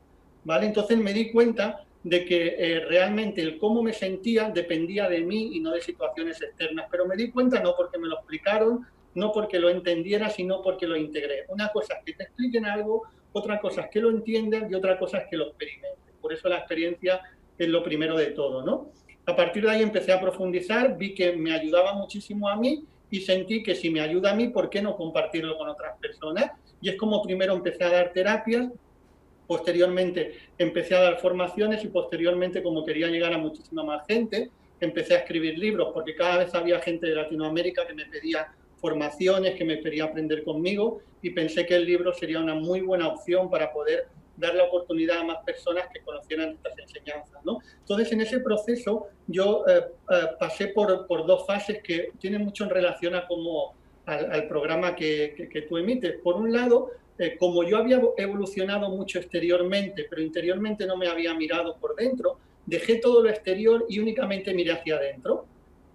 ¿Vale? 0.44 0.68
Entonces 0.68 0.98
me 0.98 1.14
di 1.14 1.32
cuenta 1.32 1.85
de 2.06 2.24
que 2.24 2.56
eh, 2.60 2.80
realmente 2.82 3.42
el 3.42 3.58
cómo 3.58 3.82
me 3.82 3.92
sentía 3.92 4.52
dependía 4.52 5.10
de 5.10 5.22
mí 5.22 5.56
y 5.56 5.60
no 5.60 5.72
de 5.72 5.82
situaciones 5.82 6.40
externas. 6.40 6.86
Pero 6.92 7.08
me 7.08 7.16
di 7.16 7.32
cuenta 7.32 7.60
no 7.60 7.74
porque 7.76 7.98
me 7.98 8.08
lo 8.08 8.18
explicaron, 8.18 8.86
no 9.16 9.32
porque 9.32 9.58
lo 9.58 9.70
entendiera, 9.70 10.30
sino 10.30 10.62
porque 10.62 10.86
lo 10.86 10.96
integré. 10.96 11.46
Una 11.48 11.70
cosa 11.70 11.96
es 11.96 12.06
que 12.06 12.14
te 12.14 12.24
expliquen 12.26 12.68
algo, 12.68 13.08
otra 13.32 13.60
cosa 13.60 13.82
es 13.82 13.88
que 13.90 14.00
lo 14.00 14.12
entiendan 14.12 14.70
y 14.70 14.76
otra 14.76 15.00
cosa 15.00 15.18
es 15.18 15.28
que 15.32 15.36
lo 15.36 15.48
experimenten. 15.48 16.14
Por 16.22 16.32
eso 16.32 16.48
la 16.48 16.58
experiencia 16.58 17.22
es 17.58 17.68
lo 17.70 17.82
primero 17.82 18.16
de 18.16 18.28
todo, 18.28 18.64
¿no? 18.64 18.92
A 19.26 19.36
partir 19.36 19.64
de 19.64 19.72
ahí 19.72 19.82
empecé 19.82 20.14
a 20.14 20.22
profundizar, 20.22 20.96
vi 20.96 21.16
que 21.16 21.36
me 21.36 21.56
ayudaba 21.56 21.94
muchísimo 21.94 22.48
a 22.48 22.56
mí 22.56 22.86
y 23.10 23.22
sentí 23.22 23.64
que 23.64 23.74
si 23.74 23.90
me 23.90 24.02
ayuda 24.02 24.32
a 24.32 24.36
mí, 24.36 24.50
¿por 24.50 24.70
qué 24.70 24.80
no 24.80 24.96
compartirlo 24.96 25.58
con 25.58 25.70
otras 25.70 25.98
personas? 26.00 26.52
Y 26.82 26.90
es 26.90 26.98
como 26.98 27.24
primero 27.24 27.56
empecé 27.56 27.84
a 27.84 27.90
dar 27.90 28.14
terapias, 28.14 28.70
Posteriormente 29.48 30.38
empecé 30.58 30.96
a 30.96 31.02
dar 31.02 31.20
formaciones 31.20 31.84
y 31.84 31.88
posteriormente, 31.88 32.64
como 32.64 32.84
quería 32.84 33.08
llegar 33.08 33.34
a 33.34 33.38
muchísima 33.38 33.84
más 33.84 34.06
gente, 34.08 34.50
empecé 34.80 35.16
a 35.16 35.20
escribir 35.20 35.58
libros 35.58 35.90
porque 35.94 36.16
cada 36.16 36.38
vez 36.38 36.54
había 36.54 36.80
gente 36.80 37.08
de 37.08 37.16
Latinoamérica 37.16 37.86
que 37.88 37.94
me 37.94 38.06
pedía 38.06 38.48
formaciones, 38.78 39.56
que 39.56 39.66
me 39.66 39.80
quería 39.80 40.06
aprender 40.06 40.44
conmigo 40.44 41.02
y 41.22 41.32
pensé 41.32 41.66
que 41.66 41.75
el 41.75 41.86
libro 41.86 42.14
sería 42.14 42.40
una 42.40 42.56
muy 42.56 42.82
buena 42.82 43.08
opción 43.08 43.50
para 43.50 43.72
poder 43.72 44.08
dar 44.38 44.54
la 44.54 44.66
oportunidad 44.66 45.20
a 45.20 45.24
más 45.24 45.38
personas 45.46 45.86
que 45.94 46.02
conocieran 46.02 46.50
estas 46.50 46.78
enseñanzas. 46.78 47.42
Entonces, 47.80 48.12
en 48.12 48.22
ese 48.22 48.40
proceso 48.40 49.08
yo 49.28 49.64
eh, 49.68 49.82
eh, 50.12 50.16
pasé 50.40 50.68
por, 50.68 51.08
por, 51.08 51.25
dos 51.25 51.46
fases 51.48 51.82
que 51.82 52.12
tienen 52.20 52.44
mucho 52.44 52.66
en 52.66 52.70
relación 52.70 53.16
a 53.16 53.25
cómo, 53.28 53.75
al, 54.06 54.48
programa 54.48 54.96
que, 54.96 55.50
que, 55.52 55.62
tú 55.64 55.78
emites. 55.78 56.18
Por 56.24 56.36
un 56.36 56.52
lado, 56.52 56.92
eh, 57.18 57.38
como 57.38 57.64
yo 57.64 57.78
había 57.78 58.02
evolucionado 58.18 58.90
mucho 58.90 59.20
exteriormente, 59.20 60.06
pero 60.10 60.22
interiormente 60.22 60.86
no 60.86 60.98
me 60.98 61.08
había 61.08 61.34
mirado 61.34 61.78
por 61.78 61.96
dentro, 61.96 62.38
dejé 62.66 62.96
todo 62.96 63.24
lo 63.24 63.30
exterior 63.30 63.86
y 63.90 64.00
únicamente 64.00 64.54
miré 64.54 64.74
hacia 64.74 64.96
adentro 64.96 65.46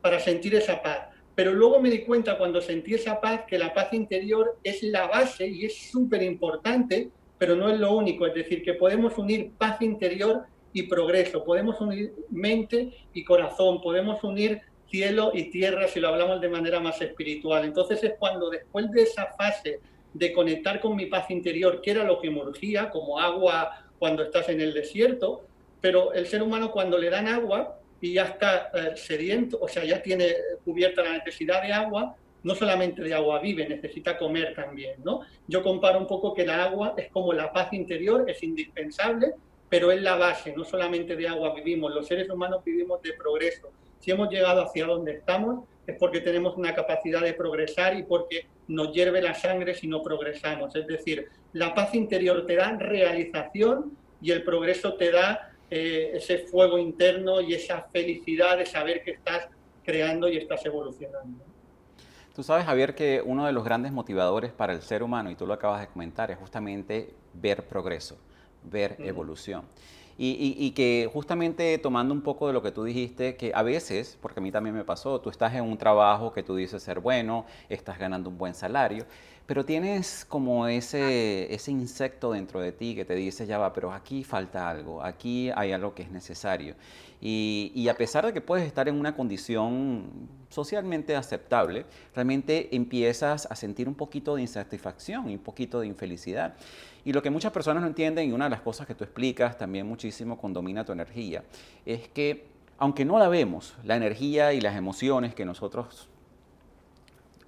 para 0.00 0.18
sentir 0.18 0.54
esa 0.54 0.82
paz. 0.82 1.08
Pero 1.34 1.52
luego 1.52 1.80
me 1.80 1.90
di 1.90 2.00
cuenta 2.00 2.36
cuando 2.36 2.60
sentí 2.60 2.94
esa 2.94 3.20
paz 3.20 3.42
que 3.46 3.58
la 3.58 3.72
paz 3.72 3.92
interior 3.92 4.58
es 4.62 4.82
la 4.82 5.06
base 5.06 5.46
y 5.46 5.64
es 5.64 5.90
súper 5.90 6.22
importante, 6.22 7.10
pero 7.38 7.54
no 7.56 7.70
es 7.70 7.78
lo 7.78 7.94
único. 7.94 8.26
Es 8.26 8.34
decir, 8.34 8.62
que 8.62 8.74
podemos 8.74 9.16
unir 9.16 9.52
paz 9.56 9.80
interior 9.80 10.44
y 10.72 10.84
progreso, 10.84 11.44
podemos 11.44 11.80
unir 11.80 12.12
mente 12.30 12.92
y 13.12 13.24
corazón, 13.24 13.80
podemos 13.80 14.22
unir 14.22 14.60
cielo 14.90 15.30
y 15.32 15.44
tierra 15.50 15.86
si 15.88 16.00
lo 16.00 16.08
hablamos 16.08 16.40
de 16.40 16.48
manera 16.48 16.80
más 16.80 17.00
espiritual. 17.00 17.64
Entonces 17.64 18.02
es 18.02 18.14
cuando 18.18 18.50
después 18.50 18.90
de 18.90 19.02
esa 19.02 19.26
fase 19.38 19.80
de 20.12 20.32
conectar 20.32 20.80
con 20.80 20.96
mi 20.96 21.06
paz 21.06 21.30
interior, 21.30 21.80
que 21.80 21.92
era 21.92 22.04
lo 22.04 22.20
que 22.20 22.30
me 22.30 22.40
urgía, 22.40 22.90
como 22.90 23.20
agua 23.20 23.84
cuando 23.98 24.24
estás 24.24 24.48
en 24.48 24.60
el 24.60 24.74
desierto, 24.74 25.42
pero 25.80 26.12
el 26.12 26.26
ser 26.26 26.42
humano 26.42 26.70
cuando 26.72 26.98
le 26.98 27.10
dan 27.10 27.28
agua 27.28 27.78
y 28.00 28.14
ya 28.14 28.24
está 28.24 28.70
eh, 28.74 28.96
sediento, 28.96 29.58
o 29.60 29.68
sea, 29.68 29.84
ya 29.84 30.02
tiene 30.02 30.34
cubierta 30.64 31.02
la 31.02 31.12
necesidad 31.12 31.62
de 31.62 31.72
agua, 31.72 32.16
no 32.42 32.54
solamente 32.54 33.02
de 33.02 33.14
agua 33.14 33.38
vive, 33.40 33.68
necesita 33.68 34.16
comer 34.16 34.54
también, 34.54 34.96
¿no? 35.04 35.20
Yo 35.46 35.62
comparo 35.62 35.98
un 35.98 36.06
poco 36.06 36.32
que 36.32 36.46
la 36.46 36.64
agua 36.64 36.94
es 36.96 37.08
como 37.10 37.32
la 37.34 37.52
paz 37.52 37.72
interior, 37.72 38.24
es 38.28 38.42
indispensable, 38.42 39.34
pero 39.68 39.92
es 39.92 40.00
la 40.00 40.16
base, 40.16 40.54
no 40.56 40.64
solamente 40.64 41.14
de 41.14 41.28
agua 41.28 41.54
vivimos, 41.54 41.94
los 41.94 42.06
seres 42.06 42.28
humanos 42.30 42.64
vivimos 42.64 43.02
de 43.02 43.12
progreso. 43.12 43.70
Si 44.00 44.10
hemos 44.10 44.30
llegado 44.30 44.62
hacia 44.62 44.86
donde 44.86 45.12
estamos 45.12 45.64
es 45.86 45.96
porque 45.98 46.20
tenemos 46.20 46.56
una 46.56 46.74
capacidad 46.74 47.20
de 47.20 47.34
progresar 47.34 47.96
y 47.96 48.02
porque 48.02 48.46
nos 48.68 48.92
hierve 48.92 49.20
la 49.20 49.34
sangre 49.34 49.74
si 49.74 49.86
no 49.86 50.02
progresamos. 50.02 50.74
Es 50.76 50.86
decir, 50.86 51.28
la 51.52 51.74
paz 51.74 51.94
interior 51.94 52.46
te 52.46 52.56
da 52.56 52.76
realización 52.76 53.96
y 54.22 54.30
el 54.30 54.42
progreso 54.44 54.94
te 54.94 55.10
da 55.10 55.52
eh, 55.70 56.12
ese 56.14 56.38
fuego 56.38 56.78
interno 56.78 57.40
y 57.40 57.54
esa 57.54 57.82
felicidad 57.92 58.58
de 58.58 58.66
saber 58.66 59.02
que 59.02 59.12
estás 59.12 59.48
creando 59.84 60.28
y 60.28 60.36
estás 60.36 60.64
evolucionando. 60.64 61.44
Tú 62.34 62.42
sabes, 62.44 62.64
Javier, 62.64 62.94
que 62.94 63.22
uno 63.24 63.46
de 63.46 63.52
los 63.52 63.64
grandes 63.64 63.92
motivadores 63.92 64.52
para 64.52 64.72
el 64.72 64.82
ser 64.82 65.02
humano, 65.02 65.30
y 65.30 65.34
tú 65.34 65.46
lo 65.46 65.54
acabas 65.54 65.80
de 65.80 65.88
comentar, 65.88 66.30
es 66.30 66.38
justamente 66.38 67.12
ver 67.34 67.64
progreso, 67.66 68.18
ver 68.62 68.96
evolución. 69.00 69.64
Y, 70.22 70.72
que 70.72 71.08
justamente 71.10 71.78
tomando 71.78 72.12
un 72.12 72.20
poco 72.20 72.46
de 72.46 72.52
lo 72.52 72.60
que 72.62 72.72
tú 72.72 72.84
dijiste, 72.84 73.36
que 73.36 73.52
a 73.54 73.62
veces, 73.62 74.18
porque 74.20 74.40
a 74.40 74.42
mí 74.42 74.52
también 74.52 74.76
me 74.76 74.84
pasó, 74.84 75.18
tú 75.18 75.30
estás 75.30 75.54
en 75.54 75.64
un 75.64 75.78
trabajo 75.78 76.30
que 76.30 76.42
tú 76.42 76.56
dices 76.56 76.82
ser 76.82 77.00
bueno, 77.00 77.46
estás 77.70 77.98
ganando 77.98 78.28
un 78.28 78.36
buen 78.36 78.52
salario, 78.52 79.06
pero 79.50 79.64
tienes 79.64 80.24
como 80.26 80.68
ese, 80.68 81.52
ese 81.52 81.72
insecto 81.72 82.30
dentro 82.30 82.60
de 82.60 82.70
ti 82.70 82.94
que 82.94 83.04
te 83.04 83.16
dice, 83.16 83.46
ya 83.46 83.58
va, 83.58 83.72
pero 83.72 83.92
aquí 83.92 84.22
falta 84.22 84.70
algo, 84.70 85.02
aquí 85.02 85.50
hay 85.56 85.72
algo 85.72 85.92
que 85.92 86.04
es 86.04 86.10
necesario. 86.12 86.76
Y, 87.20 87.72
y, 87.74 87.88
a 87.88 87.96
pesar 87.96 88.24
de 88.24 88.32
que 88.32 88.40
puedes 88.40 88.64
estar 88.64 88.88
en 88.88 88.94
una 88.94 89.16
condición 89.16 90.04
socialmente 90.50 91.16
aceptable, 91.16 91.84
realmente 92.14 92.68
empiezas 92.76 93.48
a 93.50 93.56
sentir 93.56 93.88
un 93.88 93.96
poquito 93.96 94.36
de 94.36 94.42
insatisfacción 94.42 95.28
y 95.28 95.34
un 95.34 95.42
poquito 95.42 95.80
de 95.80 95.88
infelicidad. 95.88 96.54
Y 97.04 97.12
lo 97.12 97.20
que 97.20 97.30
muchas 97.30 97.50
personas 97.50 97.82
no 97.82 97.88
entienden, 97.88 98.30
y 98.30 98.32
una 98.32 98.44
de 98.44 98.50
las 98.50 98.60
cosas 98.60 98.86
que 98.86 98.94
tú 98.94 99.02
explicas 99.02 99.58
también 99.58 99.84
muchísimo 99.84 100.38
con 100.38 100.52
Domina 100.52 100.84
tu 100.84 100.92
energía, 100.92 101.42
es 101.84 102.06
que 102.06 102.46
aunque 102.78 103.04
no 103.04 103.18
la 103.18 103.28
vemos, 103.28 103.74
la 103.82 103.96
energía 103.96 104.52
y 104.52 104.60
las 104.60 104.76
emociones 104.76 105.34
que 105.34 105.44
nosotros 105.44 106.08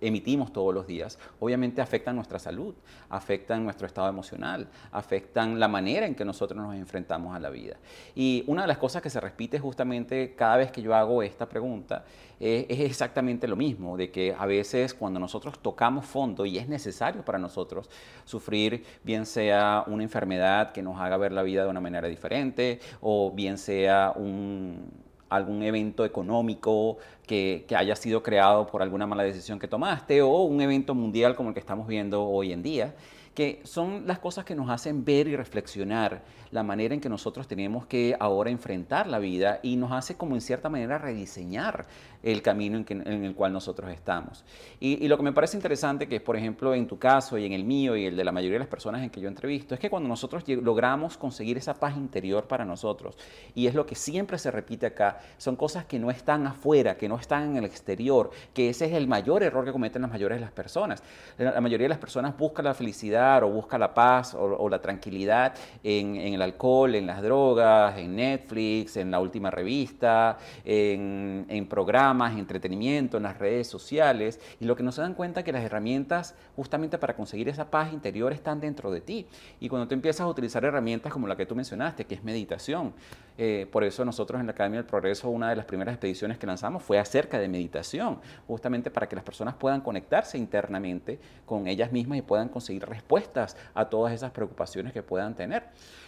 emitimos 0.02 0.52
todos 0.52 0.75
los 0.75 0.87
días, 0.87 1.18
obviamente 1.40 1.80
afectan 1.80 2.16
nuestra 2.16 2.38
salud, 2.38 2.75
afectan 3.09 3.64
nuestro 3.64 3.87
estado 3.87 4.09
emocional, 4.09 4.68
afectan 4.90 5.59
la 5.59 5.68
manera 5.68 6.06
en 6.06 6.14
que 6.14 6.25
nosotros 6.25 6.61
nos 6.61 6.75
enfrentamos 6.75 7.35
a 7.35 7.40
la 7.40 7.49
vida. 7.49 7.76
Y 8.14 8.44
una 8.47 8.62
de 8.62 8.68
las 8.68 8.78
cosas 8.78 9.00
que 9.00 9.09
se 9.09 9.21
repite 9.21 9.59
justamente 9.59 10.35
cada 10.35 10.56
vez 10.56 10.71
que 10.71 10.82
yo 10.82 10.94
hago 10.94 11.23
esta 11.23 11.49
pregunta 11.49 12.04
es 12.40 12.80
exactamente 12.80 13.47
lo 13.47 13.54
mismo, 13.54 13.97
de 13.97 14.11
que 14.11 14.35
a 14.37 14.47
veces 14.47 14.94
cuando 14.94 15.21
nosotros 15.21 15.61
tocamos 15.61 16.04
fondo 16.04 16.44
y 16.44 16.59
es 16.59 16.68
necesario 16.68 17.25
para 17.25 17.38
nosotros 17.38 17.88
sufrir, 18.25 18.85
bien 19.04 19.26
sea 19.26 19.85
una 19.87 20.02
enfermedad 20.02 20.73
que 20.73 20.82
nos 20.82 21.00
haga 21.00 21.16
ver 21.16 21.30
la 21.30 21.44
vida 21.44 21.62
de 21.62 21.71
una 21.71 21.80
manera 21.80 22.09
diferente 22.09 22.80
o 23.00 23.30
bien 23.30 23.59
sea 23.59 24.12
un 24.16 24.90
algún 25.36 25.62
evento 25.62 26.04
económico 26.04 26.98
que, 27.26 27.64
haya 27.76 27.96
sido 27.96 28.22
creado 28.22 28.66
por 28.66 28.82
alguna 28.82 29.06
mala 29.06 29.22
decisión 29.22 29.58
que 29.58 29.68
tomaste 29.68 30.22
o 30.22 30.42
un 30.42 30.60
evento 30.60 30.94
mundial 30.94 31.34
como 31.34 31.48
el 31.50 31.54
que 31.54 31.60
estamos 31.60 31.86
viendo 31.86 32.24
hoy 32.24 32.52
en 32.52 32.62
día 32.62 32.94
que 33.34 33.62
son 33.64 34.06
las 34.06 34.18
cosas 34.18 34.44
que 34.44 34.54
nos 34.54 34.68
hacen 34.68 35.04
ver 35.04 35.26
y 35.26 35.36
reflexionar 35.36 36.22
la 36.50 36.62
manera 36.62 36.94
en 36.94 37.00
que 37.00 37.08
nosotros 37.08 37.48
tenemos 37.48 37.86
que 37.86 38.14
ahora 38.20 38.50
enfrentar 38.50 39.06
la 39.06 39.18
vida 39.18 39.58
y 39.62 39.76
nos 39.76 39.90
hace 39.92 40.16
como 40.16 40.34
en 40.34 40.42
cierta 40.42 40.68
manera 40.68 40.98
rediseñar 40.98 41.86
el 42.23 42.43
camino 42.43 42.83
en, 42.88 43.25
el 43.25 43.35
cual 43.35 43.52
nosotros 43.52 43.91
estamos. 43.91 44.45
Y, 44.81 45.09
lo 45.09 45.17
que 45.17 45.23
me 45.23 45.33
parece 45.33 45.57
interesante, 45.57 46.09
que 46.09 46.17
es 46.17 46.23
por 46.23 46.37
ejemplo 46.37 46.75
en 46.75 46.87
tu 46.87 46.99
caso 46.99 47.37
y 47.37 47.45
en 47.45 47.52
el 47.52 47.64
mío 47.64 47.97
y 47.97 48.07
el 48.07 48.17
de 48.17 48.25
la 48.25 48.33
mayoría 48.33 48.55
de 48.55 48.61
las 48.61 48.69
personas 48.69 49.02
en 49.02 49.11
que 49.11 49.21
yo 49.21 49.29
entrevisto, 49.29 49.75
es 49.75 49.81
que 49.81 49.91
cuando 49.91 50.09
nosotros 50.09 50.45
logramos 50.49 51.17
conseguir 51.17 51.57
esa 51.59 51.75
paz 51.75 51.97
interior 51.97 52.47
para 52.47 52.64
nosotros, 52.64 53.17
y 53.55 53.67
es 53.67 53.75
lo 53.75 53.85
que 53.85 53.95
siempre 53.95 54.38
se 54.38 54.50
repite 54.50 54.87
acá, 54.87 55.21
son 55.37 55.57
cosas 55.57 55.85
que 55.85 55.99
no 55.99 56.11
están 56.11 56.47
afuera, 56.47 56.97
que 56.97 57.09
no 57.09 57.17
están 57.17 57.50
en 57.50 57.57
el 57.57 57.64
exterior, 57.64 58.31
que 58.55 58.69
ese 58.69 58.87
es 58.87 58.93
el 58.93 59.09
mayor 59.09 59.43
error 59.43 59.64
que 59.64 59.73
cometen 59.73 60.02
las 60.02 60.11
mayores 60.11 60.38
de 60.38 60.43
las 60.43 60.52
personas. 60.52 61.02
La 61.38 61.61
mayoría 61.61 61.87
de 61.87 61.91
las 61.91 61.99
personas 61.99 62.37
busca 62.37 62.62
la 62.62 62.75
felicidad 62.75 63.43
o 63.43 63.49
busca 63.49 63.79
la 63.79 63.93
paz 63.93 64.35
o, 64.35 64.69
la 64.69 64.81
tranquilidad 64.81 65.55
en, 65.83 66.17
el 66.17 66.41
alcohol, 66.41 66.95
en 66.95 67.07
las 67.07 67.21
drogas, 67.23 67.99
en 67.99 68.17
Netflix, 68.17 68.97
en 68.97 69.11
la 69.11 69.21
última 69.21 69.50
revista, 69.50 70.38
en 70.64 71.67
programas 71.69 72.12
entretenimiento, 72.21 73.16
en 73.16 73.23
las 73.25 73.38
redes 73.38 73.66
sociales, 73.69 74.40
y 74.61 74.64
lo 74.64 74.76
que 74.76 74.83
no 74.83 74.92
se 74.92 75.00
dan 75.00 75.14
cuenta 75.14 75.40
es 75.40 75.45
que 75.45 75.52
las 75.52 75.64
herramientas 75.64 76.35
justamente 76.57 76.99
para 76.99 77.14
conseguir 77.14 77.49
esa 77.49 77.71
paz 77.71 77.92
interior 77.92 78.33
están 78.33 78.61
dentro 78.61 78.90
de 78.90 79.00
ti. 79.00 79.26
Y 79.61 79.69
cuando 79.69 79.88
tú 79.88 79.95
empiezas 79.95 80.23
a 80.23 80.28
utilizar 80.28 80.64
herramientas 80.64 81.12
como 81.12 81.26
la 81.26 81.37
que 81.37 81.47
tú 81.47 81.54
mencionaste, 81.54 82.04
que 82.04 82.14
es 82.14 82.25
meditación, 82.25 82.92
eh, 83.38 83.66
por 83.71 83.83
eso 83.85 84.04
nosotros 84.04 84.40
en 84.40 84.47
la 84.47 84.52
Academia 84.52 84.81
del 84.81 84.87
Progreso, 84.87 85.31
una 85.31 85.50
de 85.50 85.57
las 85.57 85.64
primeras 85.64 85.95
expediciones 85.95 86.38
que 86.38 86.47
lanzamos 86.47 86.83
fue 86.83 86.99
acerca 86.99 87.38
de 87.38 87.49
meditación, 87.49 88.21
justamente 88.47 88.90
para 88.90 89.09
que 89.09 89.16
las 89.16 89.25
personas 89.25 89.54
puedan 89.54 89.81
conectarse 89.81 90.37
internamente 90.37 91.19
con 91.47 91.66
ellas 91.66 91.92
mismas 91.92 92.19
y 92.19 92.23
puedan 92.23 92.49
conseguir 92.49 92.85
respuestas 92.85 93.57
a 93.75 93.87
todas 93.87 94.12
esas 94.12 94.33
preocupaciones 94.33 94.92
que 94.92 95.02
puedan 95.02 95.35
tener. 95.35 95.64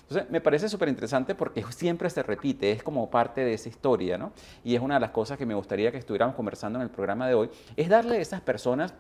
Entonces, 0.08 0.30
me 0.30 0.40
parece 0.40 0.68
súper 0.68 0.88
interesante 0.88 1.34
porque 1.34 1.64
siempre 1.70 2.10
se 2.10 2.22
repite, 2.22 2.70
es 2.72 2.82
como 2.82 3.10
parte 3.10 3.44
de 3.44 3.54
esa 3.54 3.68
historia, 3.68 4.18
¿no? 4.18 4.32
Y 4.62 4.74
es 4.74 4.80
una 4.80 4.94
de 4.94 5.00
las 5.00 5.10
cosas 5.10 5.38
que 5.38 5.46
me 5.46 5.54
gustaría 5.54 5.90
que 5.90 5.98
estuviéramos 5.98 6.34
conversando 6.36 6.78
en 6.78 6.82
el 6.82 6.90
programa 6.90 7.26
de 7.26 7.34
hoy, 7.34 7.50
es 7.76 7.88
darle 7.88 8.18
a 8.18 8.20
esas 8.20 8.40
personas 8.40 8.94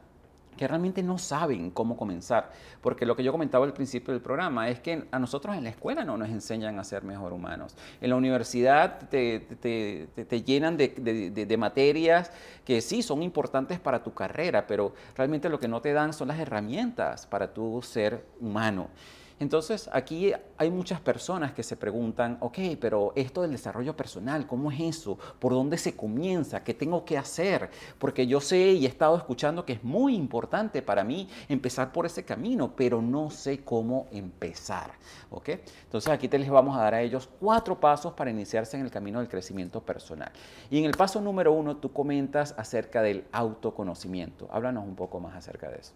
que 0.56 0.68
realmente 0.68 1.02
no 1.02 1.18
saben 1.18 1.70
cómo 1.70 1.96
comenzar. 1.96 2.50
Porque 2.80 3.06
lo 3.06 3.16
que 3.16 3.24
yo 3.24 3.32
comentaba 3.32 3.64
al 3.64 3.72
principio 3.72 4.12
del 4.12 4.22
programa 4.22 4.68
es 4.68 4.80
que 4.80 5.06
a 5.10 5.18
nosotros 5.18 5.56
en 5.56 5.64
la 5.64 5.70
escuela 5.70 6.04
no 6.04 6.16
nos 6.16 6.28
enseñan 6.28 6.78
a 6.78 6.84
ser 6.84 7.02
mejor 7.02 7.32
humanos. 7.32 7.76
En 8.00 8.10
la 8.10 8.16
universidad 8.16 9.08
te, 9.08 9.40
te, 9.40 10.42
llenan 10.42 10.76
de, 10.76 11.56
materias 11.58 12.30
que 12.64 12.80
sí 12.80 13.02
son 13.02 13.22
importantes 13.22 13.80
para 13.80 14.02
tu 14.02 14.12
carrera, 14.14 14.66
pero 14.66 14.94
realmente 15.16 15.48
lo 15.48 15.58
que 15.58 15.68
no 15.68 15.80
te 15.80 15.92
dan 15.92 16.12
son 16.12 16.28
las 16.28 16.38
herramientas 16.38 17.26
para 17.26 17.52
tu 17.52 17.82
ser 17.82 18.24
humano. 18.40 18.88
Entonces, 19.40 19.90
aquí 19.92 20.32
hay 20.56 20.70
muchas 20.70 21.00
personas 21.00 21.52
que 21.52 21.64
se 21.64 21.76
preguntan, 21.76 22.38
ok, 22.40 22.58
pero 22.80 23.12
esto 23.16 23.42
del 23.42 23.50
desarrollo 23.50 23.96
personal, 23.96 24.46
¿cómo 24.46 24.70
es 24.70 24.80
eso? 24.80 25.18
¿Por 25.40 25.52
dónde 25.52 25.76
se 25.76 25.96
comienza? 25.96 26.62
¿Qué 26.62 26.72
tengo 26.72 27.04
que 27.04 27.18
hacer? 27.18 27.68
Porque 27.98 28.28
yo 28.28 28.40
sé 28.40 28.72
y 28.72 28.86
he 28.86 28.88
estado 28.88 29.16
escuchando 29.16 29.64
que 29.64 29.72
es 29.74 29.82
muy 29.82 30.14
importante 30.14 30.82
para 30.82 31.02
mí 31.02 31.28
empezar 31.48 31.92
por 31.92 32.06
ese 32.06 32.24
camino, 32.24 32.76
pero 32.76 33.02
no 33.02 33.28
sé 33.30 33.64
cómo 33.64 34.06
empezar, 34.12 34.92
¿ok? 35.30 35.48
Entonces, 35.84 36.12
aquí 36.12 36.28
te 36.28 36.38
les 36.38 36.48
vamos 36.48 36.76
a 36.76 36.82
dar 36.82 36.94
a 36.94 37.02
ellos 37.02 37.28
cuatro 37.40 37.80
pasos 37.80 38.12
para 38.12 38.30
iniciarse 38.30 38.76
en 38.76 38.84
el 38.84 38.90
camino 38.92 39.18
del 39.18 39.28
crecimiento 39.28 39.80
personal. 39.80 40.30
Y 40.70 40.78
en 40.78 40.84
el 40.84 40.92
paso 40.92 41.20
número 41.20 41.52
uno, 41.52 41.76
tú 41.78 41.92
comentas 41.92 42.54
acerca 42.56 43.02
del 43.02 43.24
autoconocimiento. 43.32 44.48
Háblanos 44.52 44.84
un 44.84 44.94
poco 44.94 45.18
más 45.18 45.34
acerca 45.34 45.68
de 45.70 45.78
eso. 45.78 45.92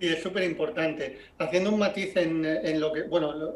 Sí, 0.00 0.08
es 0.08 0.22
súper 0.22 0.42
importante. 0.42 1.18
Haciendo 1.38 1.70
un 1.70 1.78
matiz 1.78 2.16
en, 2.16 2.80
lo 2.80 2.92
que, 2.92 3.02
bueno, 3.02 3.54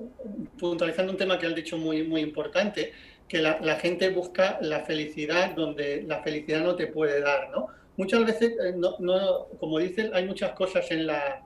puntualizando 0.59 1.13
un 1.13 1.19
tema 1.19 1.39
que 1.39 1.47
has 1.47 1.55
dicho 1.55 1.77
muy, 1.77 2.05
muy 2.05 2.21
importante, 2.21 2.93
que 3.29 3.39
la, 3.39 3.77
gente 3.77 4.09
busca 4.11 4.59
la 4.63 4.81
felicidad 4.81 5.55
donde 5.55 6.03
la 6.03 6.23
felicidad 6.23 6.63
no 6.63 6.77
te 6.77 6.87
puede 6.87 7.21
dar, 7.21 7.51
¿no? 7.51 7.69
Muchas 7.97 8.25
veces, 8.25 8.53
eh, 8.53 8.75
no, 8.77 9.49
como 9.59 9.79
dicen, 9.79 10.11
hay 10.15 10.25
muchas 10.25 10.53
cosas 10.53 10.89
en 10.93 11.07
la, 11.07 11.45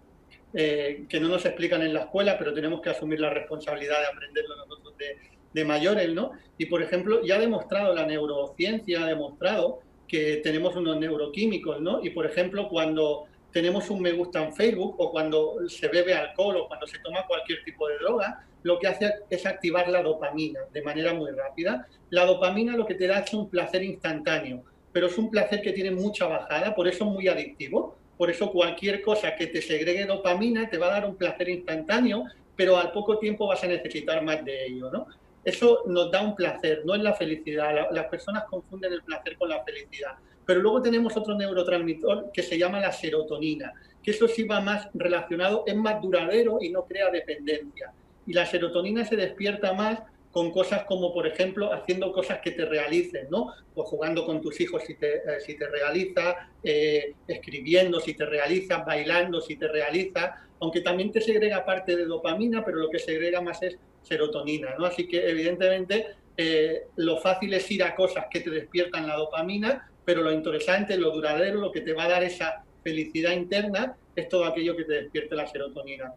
eh, 0.52 1.04
que 1.08 1.18
no 1.18 1.28
nos 1.28 1.44
explican 1.46 1.82
en 1.82 1.94
la 1.94 2.00
escuela, 2.00 2.38
pero 2.38 2.52
tenemos 2.52 2.82
que 2.82 2.90
asumir 2.90 3.18
la 3.18 3.30
responsabilidad 3.30 3.98
de 4.00 4.06
aprenderlo 4.06 4.56
nosotros 4.56 4.96
de, 4.98 5.16
de 5.52 5.64
mayores, 5.64 6.10
¿no? 6.10 6.32
Y, 6.58 6.66
por 6.66 6.82
ejemplo, 6.82 7.24
ya 7.24 7.36
ha 7.36 7.40
demostrado, 7.40 7.94
la 7.94 8.06
neurociencia 8.06 9.02
ha 9.02 9.06
demostrado 9.06 9.80
que 10.06 10.40
tenemos 10.42 10.76
unos 10.76 10.98
neuroquímicos, 10.98 11.80
¿no? 11.80 12.04
Y, 12.04 12.10
por 12.10 12.26
ejemplo, 12.26 12.68
cuando 12.68 13.26
tenemos 13.52 13.90
un 13.90 14.00
me 14.00 14.12
gusta 14.12 14.44
en 14.44 14.54
Facebook 14.54 14.96
o 14.98 15.10
cuando 15.10 15.68
se 15.68 15.88
bebe 15.88 16.14
alcohol 16.14 16.56
o 16.56 16.68
cuando 16.68 16.86
se 16.86 16.98
toma 17.00 17.26
cualquier 17.26 17.62
tipo 17.64 17.86
de 17.88 17.98
droga, 17.98 18.44
lo 18.62 18.78
que 18.78 18.86
hace 18.86 19.12
es 19.28 19.44
activar 19.44 19.88
la 19.88 20.02
dopamina 20.02 20.60
de 20.72 20.82
manera 20.82 21.12
muy 21.12 21.30
rápida. 21.32 21.86
La 22.10 22.24
dopamina 22.24 22.76
lo 22.76 22.86
que 22.86 22.94
te 22.94 23.06
da 23.06 23.20
es 23.20 23.34
un 23.34 23.48
placer 23.48 23.82
instantáneo, 23.82 24.64
pero 24.92 25.06
es 25.06 25.18
un 25.18 25.30
placer 25.30 25.62
que 25.62 25.72
tiene 25.72 25.90
mucha 25.90 26.26
bajada, 26.26 26.74
por 26.74 26.88
eso 26.88 27.04
es 27.04 27.10
muy 27.10 27.28
adictivo. 27.28 27.96
Por 28.16 28.30
eso 28.30 28.52
cualquier 28.52 29.02
cosa 29.02 29.34
que 29.34 29.48
te 29.48 29.60
segregue 29.60 30.04
dopamina 30.04 30.68
te 30.70 30.78
va 30.78 30.86
a 30.86 30.90
dar 30.90 31.06
un 31.06 31.16
placer 31.16 31.48
instantáneo, 31.48 32.24
pero 32.54 32.76
al 32.76 32.92
poco 32.92 33.18
tiempo 33.18 33.48
vas 33.48 33.64
a 33.64 33.66
necesitar 33.66 34.22
más 34.22 34.44
de 34.44 34.66
ello, 34.66 34.90
¿no? 34.92 35.06
Eso 35.44 35.82
nos 35.86 36.10
da 36.12 36.22
un 36.22 36.36
placer, 36.36 36.82
no 36.84 36.94
es 36.94 37.02
la 37.02 37.14
felicidad. 37.14 37.88
las 37.90 38.06
personas 38.06 38.44
confunden 38.44 38.92
el 38.92 39.02
placer 39.02 39.36
con 39.36 39.48
la 39.48 39.64
felicidad. 39.64 40.12
Pero 40.46 40.60
luego 40.60 40.82
tenemos 40.82 41.16
otro 41.16 41.36
neurotransmisor 41.36 42.30
que 42.32 42.42
se 42.42 42.58
llama 42.58 42.80
la 42.80 42.92
serotonina, 42.92 43.72
que 44.02 44.10
eso 44.10 44.26
sí 44.28 44.44
va 44.44 44.60
más 44.60 44.88
relacionado, 44.94 45.64
es 45.66 45.76
más 45.76 46.00
duradero 46.02 46.58
y 46.60 46.70
no 46.70 46.84
crea 46.84 47.10
dependencia. 47.10 47.92
Y 48.26 48.32
la 48.32 48.46
serotonina 48.46 49.04
se 49.04 49.16
despierta 49.16 49.72
más 49.72 50.00
con 50.32 50.50
cosas 50.50 50.84
como, 50.84 51.12
por 51.12 51.26
ejemplo, 51.26 51.72
haciendo 51.72 52.10
cosas 52.10 52.40
que 52.40 52.52
te 52.52 52.64
realicen, 52.64 53.28
¿no? 53.30 53.52
Pues 53.74 53.86
jugando 53.88 54.24
con 54.24 54.40
tus 54.40 54.58
hijos 54.60 54.82
si 54.86 54.94
te, 54.94 55.16
eh, 55.16 55.40
si 55.40 55.58
te 55.58 55.68
realiza, 55.68 56.48
eh, 56.64 57.14
escribiendo 57.28 58.00
si 58.00 58.14
te 58.14 58.24
realiza, 58.24 58.78
bailando 58.78 59.42
si 59.42 59.56
te 59.56 59.68
realiza, 59.68 60.42
aunque 60.58 60.80
también 60.80 61.12
te 61.12 61.20
segrega 61.20 61.64
parte 61.66 61.96
de 61.96 62.06
dopamina, 62.06 62.64
pero 62.64 62.78
lo 62.78 62.88
que 62.88 62.98
segrega 62.98 63.42
más 63.42 63.62
es 63.62 63.76
serotonina, 64.02 64.74
¿no? 64.78 64.86
Así 64.86 65.06
que 65.06 65.28
evidentemente 65.28 66.06
eh, 66.36 66.84
lo 66.96 67.18
fácil 67.18 67.52
es 67.52 67.70
ir 67.70 67.82
a 67.82 67.94
cosas 67.94 68.26
que 68.30 68.40
te 68.40 68.50
despiertan 68.50 69.06
la 69.06 69.16
dopamina, 69.16 69.90
pero 70.04 70.22
lo 70.22 70.32
interesante, 70.32 70.96
lo 70.96 71.10
duradero, 71.10 71.60
lo 71.60 71.72
que 71.72 71.80
te 71.80 71.92
va 71.92 72.04
a 72.04 72.08
dar 72.08 72.24
esa 72.24 72.64
felicidad 72.82 73.32
interna 73.32 73.96
es 74.16 74.28
todo 74.28 74.44
aquello 74.44 74.76
que 74.76 74.84
te 74.84 74.94
despierte 74.94 75.34
la 75.34 75.46
serotonina. 75.46 76.12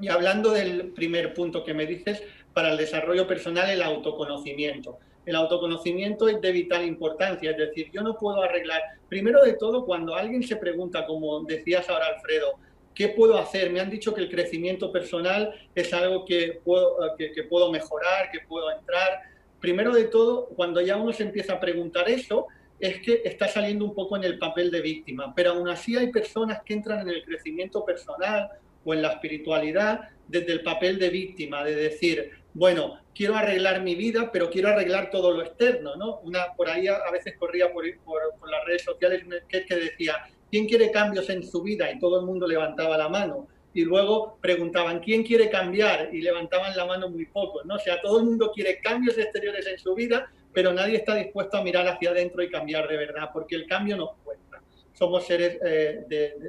Y 0.00 0.08
hablando 0.08 0.50
del 0.50 0.92
primer 0.92 1.32
punto 1.32 1.64
que 1.64 1.74
me 1.74 1.86
dices, 1.86 2.22
para 2.52 2.72
el 2.72 2.76
desarrollo 2.76 3.26
personal, 3.26 3.70
el 3.70 3.82
autoconocimiento. 3.82 4.98
El 5.24 5.36
autoconocimiento 5.36 6.28
es 6.28 6.40
de 6.40 6.50
vital 6.50 6.84
importancia, 6.84 7.52
es 7.52 7.56
decir, 7.56 7.90
yo 7.92 8.02
no 8.02 8.18
puedo 8.18 8.42
arreglar, 8.42 8.82
primero 9.08 9.42
de 9.44 9.52
todo, 9.52 9.84
cuando 9.84 10.16
alguien 10.16 10.42
se 10.42 10.56
pregunta, 10.56 11.06
como 11.06 11.44
decías 11.44 11.88
ahora 11.88 12.06
Alfredo, 12.06 12.54
¿qué 12.94 13.08
puedo 13.08 13.38
hacer? 13.38 13.70
Me 13.70 13.80
han 13.80 13.90
dicho 13.90 14.12
que 14.12 14.20
el 14.20 14.30
crecimiento 14.30 14.90
personal 14.90 15.54
es 15.74 15.92
algo 15.92 16.24
que 16.24 16.60
puedo, 16.64 16.96
que, 17.16 17.44
puedo 17.44 17.70
mejorar, 17.70 18.30
que 18.30 18.40
puedo 18.40 18.70
entrar. 18.72 19.20
Primero 19.60 19.94
de 19.94 20.04
todo, 20.04 20.48
cuando 20.56 20.80
ya 20.80 20.96
uno 20.96 21.12
se 21.12 21.22
empieza 21.22 21.54
a 21.54 21.60
preguntar 21.60 22.08
eso, 22.08 22.48
es 22.82 23.00
que 23.00 23.22
está 23.24 23.46
saliendo 23.46 23.84
un 23.84 23.94
poco 23.94 24.16
en 24.16 24.24
el 24.24 24.38
papel 24.40 24.68
de 24.72 24.80
víctima, 24.80 25.32
pero 25.36 25.52
aún 25.52 25.68
así 25.68 25.96
hay 25.96 26.10
personas 26.10 26.62
que 26.64 26.74
entran 26.74 27.02
en 27.02 27.14
el 27.14 27.24
crecimiento 27.24 27.84
personal 27.84 28.48
o 28.84 28.92
en 28.92 29.02
la 29.02 29.12
espiritualidad 29.12 30.08
desde 30.26 30.52
el 30.52 30.64
papel 30.64 30.98
de 30.98 31.08
víctima, 31.08 31.62
de 31.62 31.76
decir, 31.76 32.32
bueno, 32.52 32.98
quiero 33.14 33.36
arreglar 33.36 33.82
mi 33.82 33.94
vida, 33.94 34.32
pero 34.32 34.50
quiero 34.50 34.70
arreglar 34.70 35.12
todo 35.12 35.30
lo 35.30 35.42
externo, 35.42 35.94
¿no? 35.94 36.18
Una, 36.24 36.54
por 36.56 36.68
ahí 36.68 36.88
a, 36.88 37.08
veces 37.12 37.36
corría 37.38 37.72
por, 37.72 37.84
por, 38.04 38.50
las 38.50 38.64
redes 38.64 38.82
sociales 38.82 39.22
que 39.48 39.76
decía, 39.76 40.16
¿quién 40.50 40.66
quiere 40.66 40.90
cambios 40.90 41.30
en 41.30 41.44
su 41.44 41.62
vida? 41.62 41.88
Y 41.88 42.00
todo 42.00 42.18
el 42.18 42.26
mundo 42.26 42.48
levantaba 42.48 42.98
la 42.98 43.08
mano. 43.08 43.46
Y 43.72 43.82
luego 43.82 44.38
preguntaban, 44.40 44.98
¿quién 44.98 45.22
quiere 45.22 45.48
cambiar? 45.48 46.12
Y 46.12 46.20
levantaban 46.20 46.76
la 46.76 46.84
mano 46.84 47.08
muy 47.08 47.26
pocos, 47.26 47.64
¿no? 47.64 47.76
O 47.76 47.78
sea, 47.78 48.00
todo 48.00 48.18
el 48.18 48.24
mundo 48.24 48.50
quiere 48.52 48.80
cambios 48.80 49.16
exteriores 49.16 49.68
en 49.68 49.78
su 49.78 49.94
vida, 49.94 50.28
pero 50.52 50.72
nadie 50.72 50.96
está 50.96 51.14
dispuesto 51.14 51.56
a 51.56 51.62
mirar 51.62 51.86
hacia 51.88 52.10
adentro 52.10 52.42
y 52.42 52.50
cambiar 52.50 52.88
de 52.88 52.96
verdad, 52.96 53.30
porque 53.32 53.56
el 53.56 53.66
cambio 53.66 53.96
nos 53.96 54.10
cuesta 54.24 54.42
somos 55.02 55.26
seres 55.26 55.58
eh, 55.64 56.04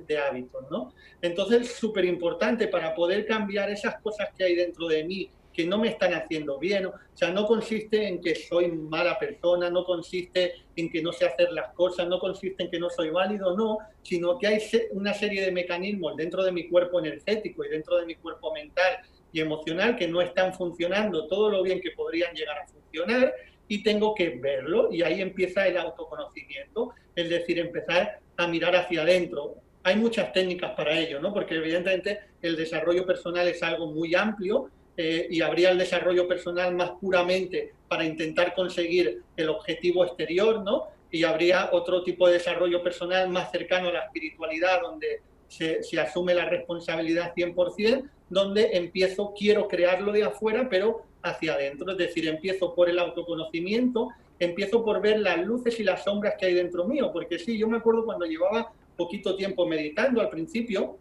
de, 0.06 0.18
hábitos, 0.18 0.70
¿no? 0.70 0.94
Entonces, 1.22 1.62
es 1.62 1.72
súper 1.76 2.06
importante 2.06 2.68
para 2.68 2.94
poder 2.94 3.26
cambiar 3.26 3.70
esas 3.72 4.00
cosas 4.02 4.30
que 4.38 4.44
hay 4.44 4.56
dentro 4.56 4.88
de 4.88 5.04
mí 5.04 5.30
que 5.52 5.66
no 5.66 5.78
me 5.78 5.88
están 5.88 6.14
haciendo 6.14 6.60
bien. 6.60 6.88
O 6.88 6.94
sea, 7.14 7.32
no 7.32 7.46
consiste 7.48 8.08
en 8.08 8.22
que 8.22 8.36
soy 8.36 8.72
mala 8.72 9.18
persona, 9.18 9.70
no 9.70 9.86
consiste 9.86 10.54
en 10.76 10.92
que 10.92 11.02
no 11.02 11.12
sé 11.14 11.26
hacer 11.26 11.52
las 11.52 11.74
cosas, 11.74 12.08
no 12.08 12.20
consiste 12.20 12.64
en 12.64 12.72
que 12.72 12.80
no 12.80 12.90
soy 12.90 13.10
válido, 13.10 13.56
no, 13.56 13.78
sino 14.02 14.38
que 14.38 14.48
hay 14.48 14.60
una 14.92 15.14
serie 15.14 15.42
de 15.42 15.52
mecanismos 15.52 16.16
dentro 16.16 16.44
de 16.44 16.52
mi 16.52 16.68
cuerpo 16.70 17.00
energético 17.00 17.66
y 17.66 17.70
dentro 17.70 17.98
de 17.98 18.06
mi 18.06 18.16
cuerpo 18.16 18.54
mental 18.54 18.98
y 19.32 19.42
emocional 19.42 19.96
que 19.96 20.08
no 20.08 20.22
están 20.22 20.54
funcionando 20.54 21.28
todo 21.28 21.50
lo 21.50 21.64
bien 21.64 21.82
que 21.82 21.92
podrían 21.92 22.36
llegar 22.36 22.58
a 22.60 22.68
funcionar 22.68 23.34
y 23.68 23.84
tengo 23.84 24.14
que 24.14 24.30
verlo 24.30 24.92
y 24.92 25.02
ahí 25.02 25.22
empieza 25.22 25.68
el 25.68 25.78
autoconocimiento, 25.78 26.94
es 27.16 27.30
decir, 27.30 27.60
empezar 27.60 28.20
a 28.38 28.48
mirar 28.48 28.76
hacia 28.76 29.02
adentro. 29.02 29.56
Hay 29.84 29.96
muchas 29.96 30.32
técnicas 30.34 30.72
para 30.72 30.98
ello, 30.98 31.20
¿no? 31.20 31.34
Porque 31.34 31.56
evidentemente 31.56 32.20
el 32.42 32.56
desarrollo 32.56 33.06
personal 33.06 33.48
es 33.48 33.62
algo 33.64 33.88
muy 33.88 34.16
amplio 34.16 34.70
eh, 34.96 35.28
y 35.30 35.42
habría 35.42 35.72
el 35.72 35.78
desarrollo 35.78 36.28
personal 36.28 36.76
más 36.76 36.92
puramente 37.02 37.74
para 37.88 38.06
intentar 38.06 38.54
conseguir 38.54 39.22
el 39.36 39.50
objetivo 39.50 40.06
exterior, 40.06 40.64
¿no? 40.64 40.88
Y 41.12 41.24
habría 41.24 41.70
otro 41.72 42.04
tipo 42.04 42.28
de 42.28 42.34
desarrollo 42.34 42.84
personal 42.84 43.30
más 43.30 43.52
cercano 43.52 43.90
a 43.90 43.94
la 43.94 44.06
espiritualidad, 44.06 44.82
donde 44.82 45.22
se, 45.48 46.00
asume 46.00 46.34
la 46.34 46.46
responsabilidad 46.46 47.34
100%, 47.36 48.10
donde 48.30 48.70
empiezo, 48.74 49.34
quiero 49.38 49.68
crearlo 49.68 50.12
de 50.12 50.24
afuera, 50.24 50.68
pero 50.70 51.06
hacia 51.24 51.54
adentro. 51.54 51.92
Es 51.92 51.98
decir, 51.98 52.28
empiezo 52.28 52.76
por 52.76 52.90
el 52.90 53.00
autoconocimiento 53.00 54.10
empiezo 54.40 54.84
por 54.84 55.02
ver 55.02 55.20
las 55.20 55.40
luces 55.46 55.80
y 55.80 55.84
las 55.84 56.04
sombras 56.04 56.36
que 56.38 56.48
hay 56.48 56.54
dentro 56.54 56.86
mío, 56.86 57.12
porque 57.12 57.40
sí, 57.40 57.58
yo 57.58 57.68
me 57.68 57.78
acuerdo 57.78 58.06
cuando 58.06 58.26
llevaba 58.26 58.72
poquito 58.96 59.36
tiempo 59.36 59.66
meditando 59.66 60.22
al 60.22 60.30
principio, 60.30 60.98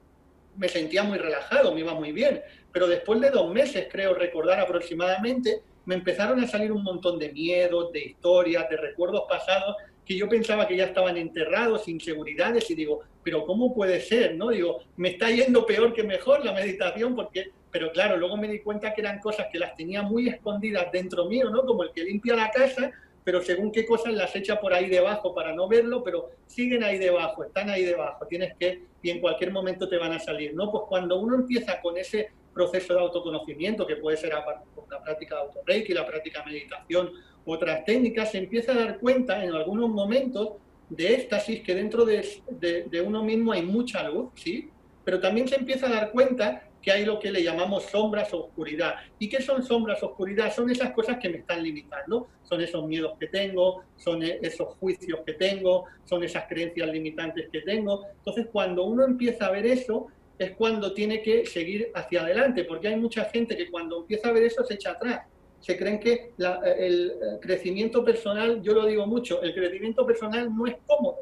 me 0.56 0.68
sentía 0.68 1.02
muy 1.02 1.18
relajado, 1.18 1.72
me 1.74 1.80
iba 1.80 1.94
muy 1.94 2.12
bien, 2.12 2.42
pero 2.72 2.86
después 2.86 3.20
de 3.20 3.30
dos 3.30 3.52
meses, 3.52 3.88
creo 3.90 4.14
recordar 4.14 4.60
aproximadamente, 4.60 5.62
me 5.84 5.94
empezaron 5.94 6.40
a 6.40 6.46
salir 6.46 6.72
un 6.72 6.82
montón 6.82 7.18
de 7.18 7.32
miedos, 7.32 7.92
de 7.92 8.04
historias, 8.04 8.68
de 8.70 8.76
recuerdos 8.76 9.24
pasados 9.28 9.76
que 10.04 10.16
yo 10.16 10.28
pensaba 10.28 10.66
que 10.66 10.76
ya 10.76 10.86
estaban 10.86 11.16
enterrados, 11.16 11.88
inseguridades, 11.88 12.70
y 12.70 12.74
digo, 12.74 13.02
pero 13.22 13.44
¿cómo 13.46 13.74
puede 13.74 14.00
ser? 14.00 14.34
¿No? 14.34 14.50
Digo, 14.50 14.80
me 14.96 15.10
está 15.10 15.30
yendo 15.30 15.64
peor 15.64 15.92
que 15.92 16.02
mejor 16.02 16.44
la 16.44 16.52
meditación, 16.52 17.14
porque, 17.14 17.50
pero 17.70 17.92
claro, 17.92 18.16
luego 18.16 18.36
me 18.36 18.48
di 18.48 18.60
cuenta 18.60 18.92
que 18.92 19.00
eran 19.00 19.20
cosas 19.20 19.46
que 19.52 19.58
las 19.58 19.76
tenía 19.76 20.02
muy 20.02 20.28
escondidas 20.28 20.90
dentro 20.92 21.26
mío, 21.26 21.50
¿no? 21.50 21.64
Como 21.64 21.84
el 21.84 21.92
que 21.92 22.04
limpia 22.04 22.34
la 22.34 22.50
casa, 22.50 22.90
pero 23.24 23.40
según 23.40 23.70
qué 23.70 23.86
cosas 23.86 24.12
las 24.14 24.34
echa 24.34 24.60
por 24.60 24.74
ahí 24.74 24.88
debajo 24.88 25.34
para 25.34 25.54
no 25.54 25.68
verlo, 25.68 26.02
pero 26.02 26.30
siguen 26.46 26.82
ahí 26.82 26.98
debajo, 26.98 27.44
están 27.44 27.70
ahí 27.70 27.84
debajo, 27.84 28.26
tienes 28.26 28.54
que, 28.58 28.82
y 29.02 29.10
en 29.10 29.20
cualquier 29.20 29.52
momento 29.52 29.88
te 29.88 29.96
van 29.96 30.12
a 30.12 30.18
salir, 30.18 30.54
¿no? 30.54 30.70
Pues 30.70 30.84
cuando 30.88 31.20
uno 31.20 31.36
empieza 31.36 31.80
con 31.80 31.96
ese 31.96 32.30
proceso 32.52 32.94
de 32.94 33.00
autoconocimiento, 33.00 33.86
que 33.86 33.96
puede 33.96 34.16
ser 34.16 34.32
la 34.32 35.02
práctica 35.02 35.36
de 35.36 35.42
autorreiki, 35.42 35.94
la 35.94 36.06
práctica 36.06 36.40
de 36.40 36.52
meditación, 36.52 37.12
otras 37.44 37.84
técnicas, 37.84 38.30
se 38.30 38.38
empieza 38.38 38.72
a 38.72 38.76
dar 38.76 38.98
cuenta 38.98 39.44
en 39.44 39.52
algunos 39.52 39.90
momentos 39.90 40.52
de 40.88 41.14
éxtasis 41.14 41.62
que 41.62 41.74
dentro 41.74 42.04
de, 42.04 43.02
uno 43.04 43.22
mismo 43.22 43.52
hay 43.52 43.62
mucha 43.62 44.08
luz, 44.08 44.30
¿sí? 44.34 44.68
Pero 45.04 45.20
también 45.20 45.48
se 45.48 45.56
empieza 45.56 45.86
a 45.86 45.90
dar 45.90 46.12
cuenta 46.12 46.68
que 46.82 46.90
hay 46.90 47.04
lo 47.04 47.18
que 47.18 47.30
le 47.30 47.42
llamamos 47.42 47.84
sombras 47.84 48.34
o 48.34 48.46
oscuridad. 48.46 48.96
¿Y 49.18 49.28
qué 49.28 49.40
son 49.40 49.62
sombras 49.62 50.02
o 50.02 50.06
oscuridad? 50.08 50.52
Son 50.52 50.68
esas 50.68 50.92
cosas 50.92 51.18
que 51.18 51.28
me 51.28 51.38
están 51.38 51.62
limitando, 51.62 52.28
son 52.42 52.60
esos 52.60 52.84
miedos 52.86 53.16
que 53.18 53.28
tengo, 53.28 53.84
son 53.96 54.22
e-, 54.22 54.38
esos 54.42 54.74
juicios 54.76 55.20
que 55.24 55.34
tengo, 55.34 55.86
son 56.04 56.24
esas 56.24 56.44
creencias 56.48 56.88
limitantes 56.88 57.48
que 57.50 57.60
tengo. 57.60 58.04
Entonces, 58.18 58.48
cuando 58.52 58.84
uno 58.84 59.04
empieza 59.04 59.46
a 59.46 59.52
ver 59.52 59.64
eso, 59.64 60.08
es 60.38 60.52
cuando 60.52 60.92
tiene 60.92 61.22
que 61.22 61.46
seguir 61.46 61.90
hacia 61.94 62.22
adelante, 62.22 62.64
porque 62.64 62.88
hay 62.88 62.96
mucha 62.96 63.24
gente 63.26 63.56
que 63.56 63.70
cuando 63.70 64.00
empieza 64.00 64.28
a 64.28 64.32
ver 64.32 64.42
eso 64.42 64.64
se 64.64 64.74
echa 64.74 64.90
atrás. 64.90 65.22
Se 65.62 65.78
creen 65.78 65.98
que 65.98 66.32
el 66.78 67.14
crecimiento 67.40 68.04
personal, 68.04 68.60
yo 68.62 68.74
lo 68.74 68.84
digo 68.84 69.06
mucho, 69.06 69.40
el 69.42 69.54
crecimiento 69.54 70.04
personal 70.04 70.54
no 70.54 70.66
es 70.66 70.76
cómodo, 70.86 71.20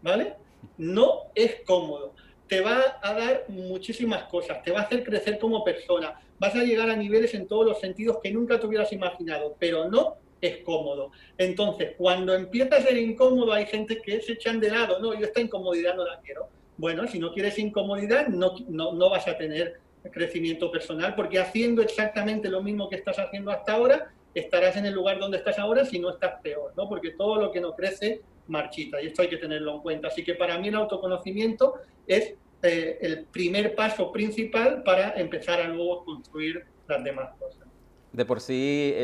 ¿vale? 0.00 0.34
No 0.78 1.24
es 1.34 1.56
cómodo 1.66 2.14
te 2.46 2.60
va 2.60 2.98
a 3.02 3.14
dar 3.14 3.44
muchísimas 3.48 4.24
cosas, 4.24 4.62
te 4.62 4.70
va 4.70 4.80
a 4.80 4.82
hacer 4.82 5.02
crecer 5.02 5.38
como 5.38 5.64
persona, 5.64 6.20
vas 6.38 6.54
a 6.54 6.62
llegar 6.62 6.90
a 6.90 6.96
niveles 6.96 7.34
en 7.34 7.46
todos 7.46 7.66
los 7.66 7.80
sentidos 7.80 8.18
que 8.22 8.30
nunca 8.30 8.60
te 8.60 8.66
hubieras 8.66 8.92
imaginado, 8.92 9.56
pero 9.58 9.88
no 9.88 10.16
es 10.40 10.58
cómodo. 10.58 11.10
Entonces, 11.38 11.94
cuando 11.96 12.34
empieza 12.34 12.76
a 12.76 12.82
ser 12.82 12.98
incómodo, 12.98 13.52
hay 13.52 13.66
gente 13.66 14.00
que 14.02 14.20
se 14.20 14.32
echan 14.32 14.60
de 14.60 14.70
lado, 14.70 15.00
no, 15.00 15.18
yo 15.18 15.26
esta 15.26 15.40
incomodidad 15.40 15.94
no 15.94 16.04
la 16.04 16.20
quiero. 16.20 16.48
Bueno, 16.76 17.06
si 17.06 17.18
no 17.18 17.32
quieres 17.32 17.58
incomodidad, 17.58 18.28
no, 18.28 18.54
no, 18.68 18.92
no 18.92 19.10
vas 19.10 19.26
a 19.26 19.38
tener 19.38 19.80
crecimiento 20.10 20.70
personal, 20.70 21.14
porque 21.14 21.38
haciendo 21.38 21.82
exactamente 21.82 22.48
lo 22.48 22.62
mismo 22.62 22.88
que 22.88 22.96
estás 22.96 23.18
haciendo 23.18 23.50
hasta 23.50 23.72
ahora, 23.72 24.12
estarás 24.34 24.76
en 24.76 24.86
el 24.86 24.94
lugar 24.94 25.18
donde 25.18 25.38
estás 25.38 25.58
ahora 25.58 25.84
si 25.84 25.98
no 25.98 26.10
estás 26.10 26.40
peor, 26.42 26.72
¿no? 26.76 26.88
Porque 26.88 27.10
todo 27.12 27.36
lo 27.36 27.50
que 27.52 27.60
no 27.60 27.74
crece 27.74 28.22
marchita 28.46 29.00
y 29.00 29.06
esto 29.06 29.22
hay 29.22 29.28
que 29.28 29.36
tenerlo 29.36 29.76
en 29.76 29.80
cuenta. 29.80 30.08
Así 30.08 30.22
que 30.24 30.34
para 30.34 30.58
mí 30.58 30.68
el 30.68 30.74
autoconocimiento 30.74 31.74
es 32.06 32.34
eh, 32.62 32.98
el 33.00 33.24
primer 33.26 33.74
paso 33.74 34.10
principal 34.12 34.82
para 34.82 35.12
empezar 35.20 35.60
a 35.60 35.68
luego 35.68 36.04
construir 36.04 36.64
las 36.88 37.02
demás 37.04 37.30
cosas. 37.38 37.64
De 38.12 38.24
por 38.24 38.40
sí, 38.40 38.94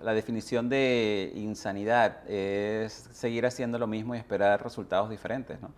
la 0.00 0.14
definición 0.14 0.70
de 0.70 1.30
insanidad 1.34 2.28
es 2.28 2.92
seguir 3.12 3.44
haciendo 3.44 3.78
lo 3.78 3.86
mismo 3.86 4.14
y 4.14 4.18
esperar 4.18 4.62
resultados 4.64 5.10
diferentes, 5.10 5.60
¿no? 5.60 5.74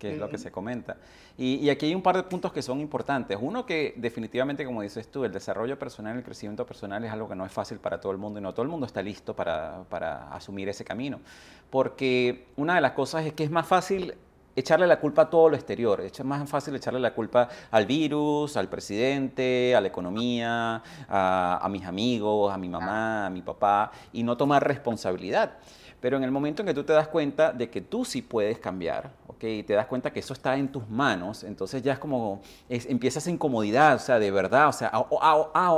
Que 0.00 0.12
es 0.14 0.18
lo 0.18 0.28
que 0.28 0.38
se 0.38 0.50
comenta. 0.50 0.96
Y, 1.38 1.56
y, 1.56 1.70
aquí 1.70 1.86
hay 1.86 1.94
un 1.94 2.02
par 2.02 2.16
de 2.16 2.24
puntos 2.24 2.52
que 2.52 2.62
son 2.62 2.80
importantes. 2.80 3.38
Uno 3.40 3.64
que 3.64 3.94
definitivamente, 3.96 4.64
como 4.64 4.82
dices 4.82 5.08
tú, 5.08 5.24
el 5.24 5.30
desarrollo 5.30 5.78
personal, 5.78 6.16
el 6.16 6.24
crecimiento 6.24 6.66
personal 6.66 7.04
es 7.04 7.12
algo 7.12 7.28
que 7.28 7.36
no 7.36 7.46
es 7.46 7.52
fácil 7.52 7.78
para 7.78 8.00
todo 8.00 8.10
el 8.10 8.18
mundo 8.18 8.40
y 8.40 8.42
no 8.42 8.52
todo 8.52 8.62
el 8.62 8.68
mundo 8.68 8.86
está 8.86 9.02
listo 9.02 9.36
para, 9.36 9.84
para 9.88 10.32
asumir 10.34 10.68
ese 10.68 10.84
camino. 10.84 11.20
Porque 11.68 12.46
una 12.56 12.74
de 12.74 12.80
las 12.80 12.92
cosas 12.92 13.26
es 13.26 13.34
que 13.34 13.44
es 13.44 13.50
más 13.50 13.66
fácil 13.66 14.14
echarle 14.56 14.86
la 14.86 14.98
culpa 14.98 15.22
a 15.22 15.30
todo 15.30 15.50
lo 15.50 15.56
exterior. 15.56 16.00
Es 16.00 16.24
más 16.24 16.48
fácil 16.48 16.74
echarle 16.74 17.00
la 17.00 17.12
culpa 17.14 17.48
al 17.70 17.86
virus, 17.86 18.56
al 18.56 18.68
presidente, 18.68 19.74
a 19.76 19.80
la 19.80 19.88
economía, 19.88 20.82
a, 21.08 21.60
a 21.62 21.68
mis 21.68 21.84
amigos, 21.84 22.52
a 22.52 22.56
mi 22.56 22.68
mamá, 22.68 23.26
a 23.26 23.30
mi 23.30 23.42
papá, 23.42 23.92
y 24.12 24.22
no 24.22 24.36
tomar 24.36 24.66
responsabilidad. 24.66 25.58
Pero 26.00 26.16
en 26.16 26.24
el 26.24 26.30
momento 26.30 26.62
en 26.62 26.68
que 26.68 26.74
tú 26.74 26.82
te 26.84 26.92
das 26.92 27.08
cuenta 27.08 27.52
de 27.52 27.68
que 27.68 27.80
tú 27.80 28.04
sí 28.04 28.22
puedes 28.22 28.58
cambiar, 28.58 29.10
¿ok? 29.26 29.44
Y 29.44 29.62
te 29.62 29.74
das 29.74 29.86
cuenta 29.86 30.12
que 30.12 30.20
eso 30.20 30.32
está 30.32 30.56
en 30.56 30.68
tus 30.68 30.88
manos, 30.88 31.44
entonces 31.44 31.82
ya 31.82 31.92
es 31.92 31.98
como, 31.98 32.40
es, 32.68 32.86
empieza 32.86 33.18
esa 33.18 33.30
incomodidad, 33.30 33.96
o 33.96 33.98
sea, 33.98 34.18
de 34.18 34.30
verdad, 34.30 34.68
o 34.68 34.72
sea, 34.72 34.90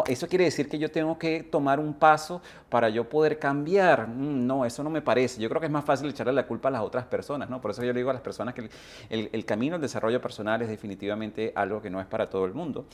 eso 0.06 0.28
quiere 0.28 0.44
decir 0.44 0.68
que 0.68 0.78
yo 0.78 0.90
tengo 0.90 1.18
que 1.18 1.42
tomar 1.42 1.80
un 1.80 1.92
paso 1.92 2.40
para 2.72 2.88
yo 2.88 3.06
poder 3.06 3.38
cambiar. 3.38 4.08
Mm, 4.08 4.46
no, 4.46 4.64
eso 4.64 4.82
no 4.82 4.88
me 4.88 5.02
parece. 5.02 5.38
Yo 5.42 5.50
creo 5.50 5.60
que 5.60 5.66
es 5.66 5.72
más 5.72 5.84
fácil 5.84 6.08
echarle 6.08 6.32
la 6.32 6.46
culpa 6.46 6.68
a 6.68 6.70
las 6.70 6.80
otras 6.80 7.04
personas, 7.04 7.50
¿no? 7.50 7.60
Por 7.60 7.70
eso 7.70 7.82
yo 7.84 7.92
le 7.92 7.98
digo 8.00 8.08
a 8.08 8.14
las 8.14 8.22
personas 8.22 8.54
que 8.54 8.70
el, 9.10 9.28
el, 9.30 9.44
camino 9.44 9.74
al 9.74 9.82
desarrollo 9.82 10.22
personal 10.22 10.62
es 10.62 10.68
definitivamente 10.70 11.52
algo 11.54 11.82
que 11.82 11.90
no 11.90 12.00
es 12.00 12.06
para 12.06 12.30
todo 12.30 12.46
el 12.46 12.54
mundo. 12.54 12.86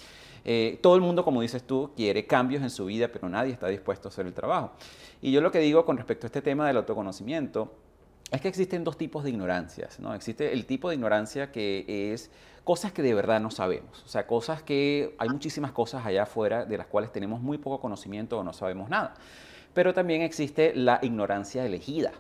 Eh, 0.45 0.81
todo 0.83 0.97
el 0.97 1.01
mundo, 1.01 1.25
como 1.25 1.41
dices 1.43 1.63
tú, 1.63 1.93
quiere 1.95 2.27
cambios 2.27 2.61
en 2.61 2.71
su 2.71 2.87
vida, 2.87 3.07
pero 3.07 3.29
nadie 3.29 3.53
está 3.53 3.69
dispuesto 3.69 4.09
a 4.09 4.11
hacer 4.11 4.27
el 4.27 4.35
trabajo. 4.35 4.73
Y 5.23 5.31
yo 5.31 5.41
lo 5.41 5.53
que 5.53 5.61
digo 5.61 5.85
con 5.85 5.97
respecto 5.97 6.27
a 6.27 6.29
este 6.29 6.43
tema 6.43 6.67
del 6.67 6.79
autoconocimiento 6.79 7.73
es 8.33 8.41
que 8.41 8.49
existen 8.49 8.83
dos 8.83 8.99
tipos 8.99 9.23
de 9.23 9.31
ignorancias, 9.31 10.01
¿no? 10.01 10.13
Existe 10.13 10.53
el 10.53 10.67
tipo 10.67 10.89
de 10.89 10.97
ignorancia 10.97 11.53
que 11.53 12.13
es 12.13 12.33
cosas 12.65 12.91
que 12.91 13.03
de 13.03 13.15
verdad 13.15 13.41
no 13.41 13.53
sabemos, 13.53 14.03
o 14.05 14.09
sea, 14.09 14.27
cosas 14.27 14.65
que 14.65 15.15
hay 15.19 15.29
muchísimas 15.29 15.71
cosas 15.71 16.05
allá 16.05 16.25
afuera 16.25 16.67
de 16.67 16.77
las 16.77 16.89
cuales 16.89 17.13
tenemos 17.13 17.41
muy 17.41 17.59
poco 17.59 17.81
conocimiento 17.81 18.41
o 18.41 18.43
no 18.43 18.53
sabemos 18.53 18.91
nada. 18.91 19.15
Pero 19.75 19.95
también 19.95 20.23
existe 20.23 20.73
la 20.75 20.99
ignorancia 21.03 21.65
elegida. 21.65 22.13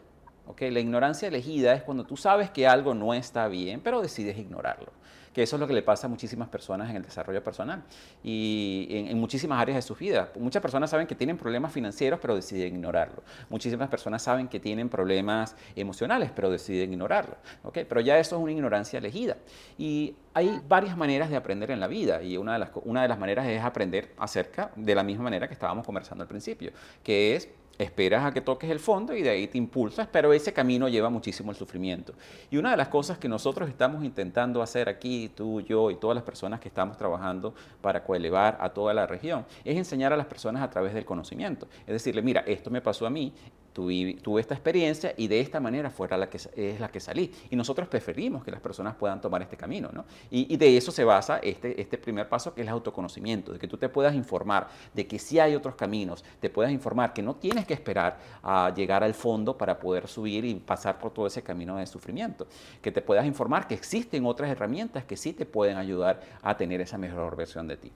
¿ok? 0.46 0.62
La 0.70 0.80
ignorancia 0.80 1.28
elegida 1.28 1.74
es 1.74 1.82
cuando 1.82 2.04
tú 2.04 2.16
sabes 2.16 2.50
que 2.50 2.66
algo 2.66 2.94
no 2.94 3.14
está 3.14 3.48
bien, 3.48 3.80
pero 3.80 4.00
decides 4.00 4.38
ignorarlo 4.38 4.92
que 5.32 5.42
eso 5.42 5.56
es 5.56 5.60
lo 5.60 5.66
que 5.66 5.74
le 5.74 5.82
pasa 5.82 6.06
a 6.06 6.10
muchísimas 6.10 6.48
personas 6.48 6.90
en 6.90 6.96
el 6.96 7.02
desarrollo 7.02 7.42
personal 7.42 7.82
y 8.22 8.86
en, 8.90 9.18
muchísimas 9.18 9.60
áreas 9.60 9.76
de 9.76 9.82
su 9.82 9.94
vida. 9.94 10.30
Muchas 10.38 10.62
personas 10.62 10.90
saben 10.90 11.06
que 11.06 11.14
tienen 11.14 11.36
problemas 11.36 11.72
financieros, 11.72 12.18
pero 12.20 12.34
deciden 12.34 12.74
ignorarlo. 12.74 13.22
Muchísimas 13.50 13.88
personas 13.88 14.22
saben 14.22 14.48
que 14.48 14.60
tienen 14.60 14.88
problemas 14.88 15.56
emocionales, 15.76 16.30
pero 16.34 16.50
deciden 16.50 16.92
ignorarlo. 16.92 17.36
¿okay? 17.62 17.84
Pero 17.84 18.00
ya 18.00 18.18
eso 18.18 18.36
es 18.36 18.42
una 18.42 18.52
ignorancia 18.52 18.98
elegida. 18.98 19.36
Y 19.76 20.14
hay 20.34 20.60
varias 20.68 20.96
maneras 20.96 21.30
de 21.30 21.36
aprender 21.36 21.70
en 21.70 21.80
la 21.80 21.88
vida 21.88 22.22
y 22.22 22.36
una 22.36 22.52
de, 22.52 22.58
las, 22.60 22.70
una 22.84 23.02
de 23.02 23.08
las 23.08 23.18
maneras 23.18 23.46
es 23.46 23.62
aprender 23.62 24.12
acerca 24.18 24.70
de 24.76 24.94
la 24.94 25.02
misma 25.02 25.24
manera 25.24 25.48
que 25.48 25.54
estábamos 25.54 25.84
conversando 25.84 26.22
al 26.22 26.28
principio, 26.28 26.70
que 27.02 27.34
es 27.34 27.48
esperas 27.78 28.24
a 28.24 28.32
que 28.32 28.40
toques 28.40 28.68
el 28.70 28.80
fondo 28.80 29.14
y 29.14 29.22
de 29.22 29.30
ahí 29.30 29.46
te 29.46 29.56
impulsas, 29.56 30.08
pero 30.10 30.32
ese 30.32 30.52
camino 30.52 30.88
lleva 30.88 31.10
muchísimo 31.10 31.50
el 31.50 31.56
sufrimiento. 31.56 32.12
Y 32.50 32.56
una 32.56 32.72
de 32.72 32.76
las 32.76 32.88
cosas 32.88 33.18
que 33.18 33.28
nosotros 33.28 33.68
estamos 33.68 34.04
intentando 34.04 34.60
hacer 34.62 34.88
aquí, 34.88 35.30
tú, 35.34 35.60
yo 35.60 35.90
y 35.90 35.96
todas 35.96 36.14
las 36.14 36.24
personas 36.24 36.60
que 36.60 36.68
estamos 36.68 36.96
trabajando 36.96 37.54
para 37.80 38.02
coelevar 38.02 38.58
a 38.60 38.70
toda 38.70 38.92
la 38.92 39.06
región, 39.06 39.46
es 39.64 39.76
enseñar 39.76 40.12
a 40.12 40.16
las 40.16 40.26
personas 40.26 40.62
a 40.62 40.70
través 40.70 40.92
del 40.92 41.04
conocimiento. 41.04 41.68
Es 41.80 41.92
decirle, 41.92 42.22
mira, 42.22 42.40
esto 42.46 42.70
me 42.70 42.80
pasó 42.80 43.06
a 43.06 43.10
mí, 43.10 43.32
tuve, 43.72 44.40
esta 44.40 44.54
experiencia 44.54 45.14
y 45.16 45.28
de 45.28 45.40
esta 45.40 45.60
manera 45.60 45.90
fuera 45.90 46.16
la 46.16 46.28
que 46.28 46.36
es 46.36 46.80
la 46.80 46.88
que 46.88 47.00
salí. 47.00 47.32
Y 47.50 47.56
nosotros 47.56 47.88
preferimos 47.88 48.44
que 48.44 48.50
las 48.50 48.60
personas 48.60 48.94
puedan 48.96 49.20
tomar 49.20 49.42
este 49.42 49.56
camino, 49.56 49.90
¿no? 49.92 50.04
Y, 50.30 50.56
de 50.56 50.76
eso 50.76 50.90
se 50.90 51.04
basa 51.04 51.38
este, 51.38 51.80
este 51.80 51.98
primer 51.98 52.28
paso 52.28 52.54
que 52.54 52.62
es 52.62 52.66
el 52.66 52.72
autoconocimiento, 52.72 53.52
de 53.52 53.58
que 53.58 53.68
tú 53.68 53.76
te 53.76 53.88
puedas 53.88 54.14
informar 54.14 54.68
de 54.92 55.06
que 55.06 55.18
sí 55.18 55.38
hay 55.38 55.54
otros 55.54 55.74
caminos, 55.74 56.24
te 56.40 56.50
puedas 56.50 56.72
informar 56.72 57.12
que 57.12 57.22
no 57.22 57.36
tienes 57.36 57.66
que 57.66 57.74
esperar 57.74 58.18
a 58.42 58.72
llegar 58.74 59.04
al 59.04 59.14
fondo 59.14 59.56
para 59.56 59.78
poder 59.78 60.08
subir 60.08 60.44
y 60.44 60.54
pasar 60.54 60.98
por 60.98 61.12
todo 61.12 61.26
ese 61.26 61.42
camino 61.42 61.76
de 61.76 61.86
sufrimiento, 61.86 62.46
que 62.82 62.90
te 62.90 63.02
puedas 63.02 63.26
informar 63.26 63.66
que 63.66 63.74
existen 63.74 64.26
otras 64.26 64.50
herramientas 64.50 65.04
que 65.04 65.16
sí 65.16 65.32
te 65.32 65.46
pueden 65.46 65.76
ayudar 65.76 66.20
a 66.42 66.56
tener 66.56 66.80
esa 66.80 66.98
mejor 66.98 67.36
versión 67.36 67.68
de 67.68 67.76
ti. 67.76 67.92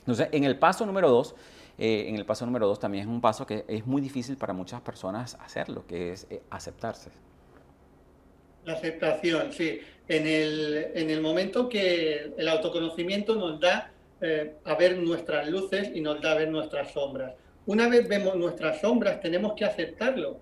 Entonces, 0.00 0.28
en 0.32 0.44
el 0.44 0.58
paso 0.58 0.84
número 0.84 1.08
dos, 1.08 1.34
eh, 1.76 2.06
en 2.08 2.16
el 2.16 2.24
paso 2.24 2.46
número 2.46 2.66
dos 2.66 2.78
también 2.78 3.02
es 3.02 3.08
un 3.08 3.20
paso 3.20 3.46
que 3.46 3.64
es 3.66 3.86
muy 3.86 4.00
difícil 4.00 4.36
para 4.36 4.52
muchas 4.52 4.80
personas 4.80 5.36
hacerlo, 5.40 5.84
que 5.86 6.12
es 6.12 6.26
eh, 6.30 6.42
aceptarse. 6.50 7.10
La 8.64 8.74
aceptación, 8.74 9.52
sí. 9.52 9.80
En 10.08 10.26
el, 10.26 10.92
en 10.94 11.10
el 11.10 11.20
momento 11.20 11.68
que 11.68 12.32
el 12.36 12.48
autoconocimiento 12.48 13.34
nos 13.34 13.60
da 13.60 13.90
eh, 14.20 14.54
a 14.64 14.74
ver 14.74 14.98
nuestras 14.98 15.48
luces 15.48 15.90
y 15.94 16.00
nos 16.00 16.20
da 16.20 16.32
a 16.32 16.34
ver 16.36 16.48
nuestras 16.48 16.92
sombras. 16.92 17.34
Una 17.66 17.88
vez 17.88 18.06
vemos 18.08 18.36
nuestras 18.36 18.80
sombras, 18.80 19.20
tenemos 19.20 19.54
que 19.54 19.64
aceptarlo. 19.64 20.38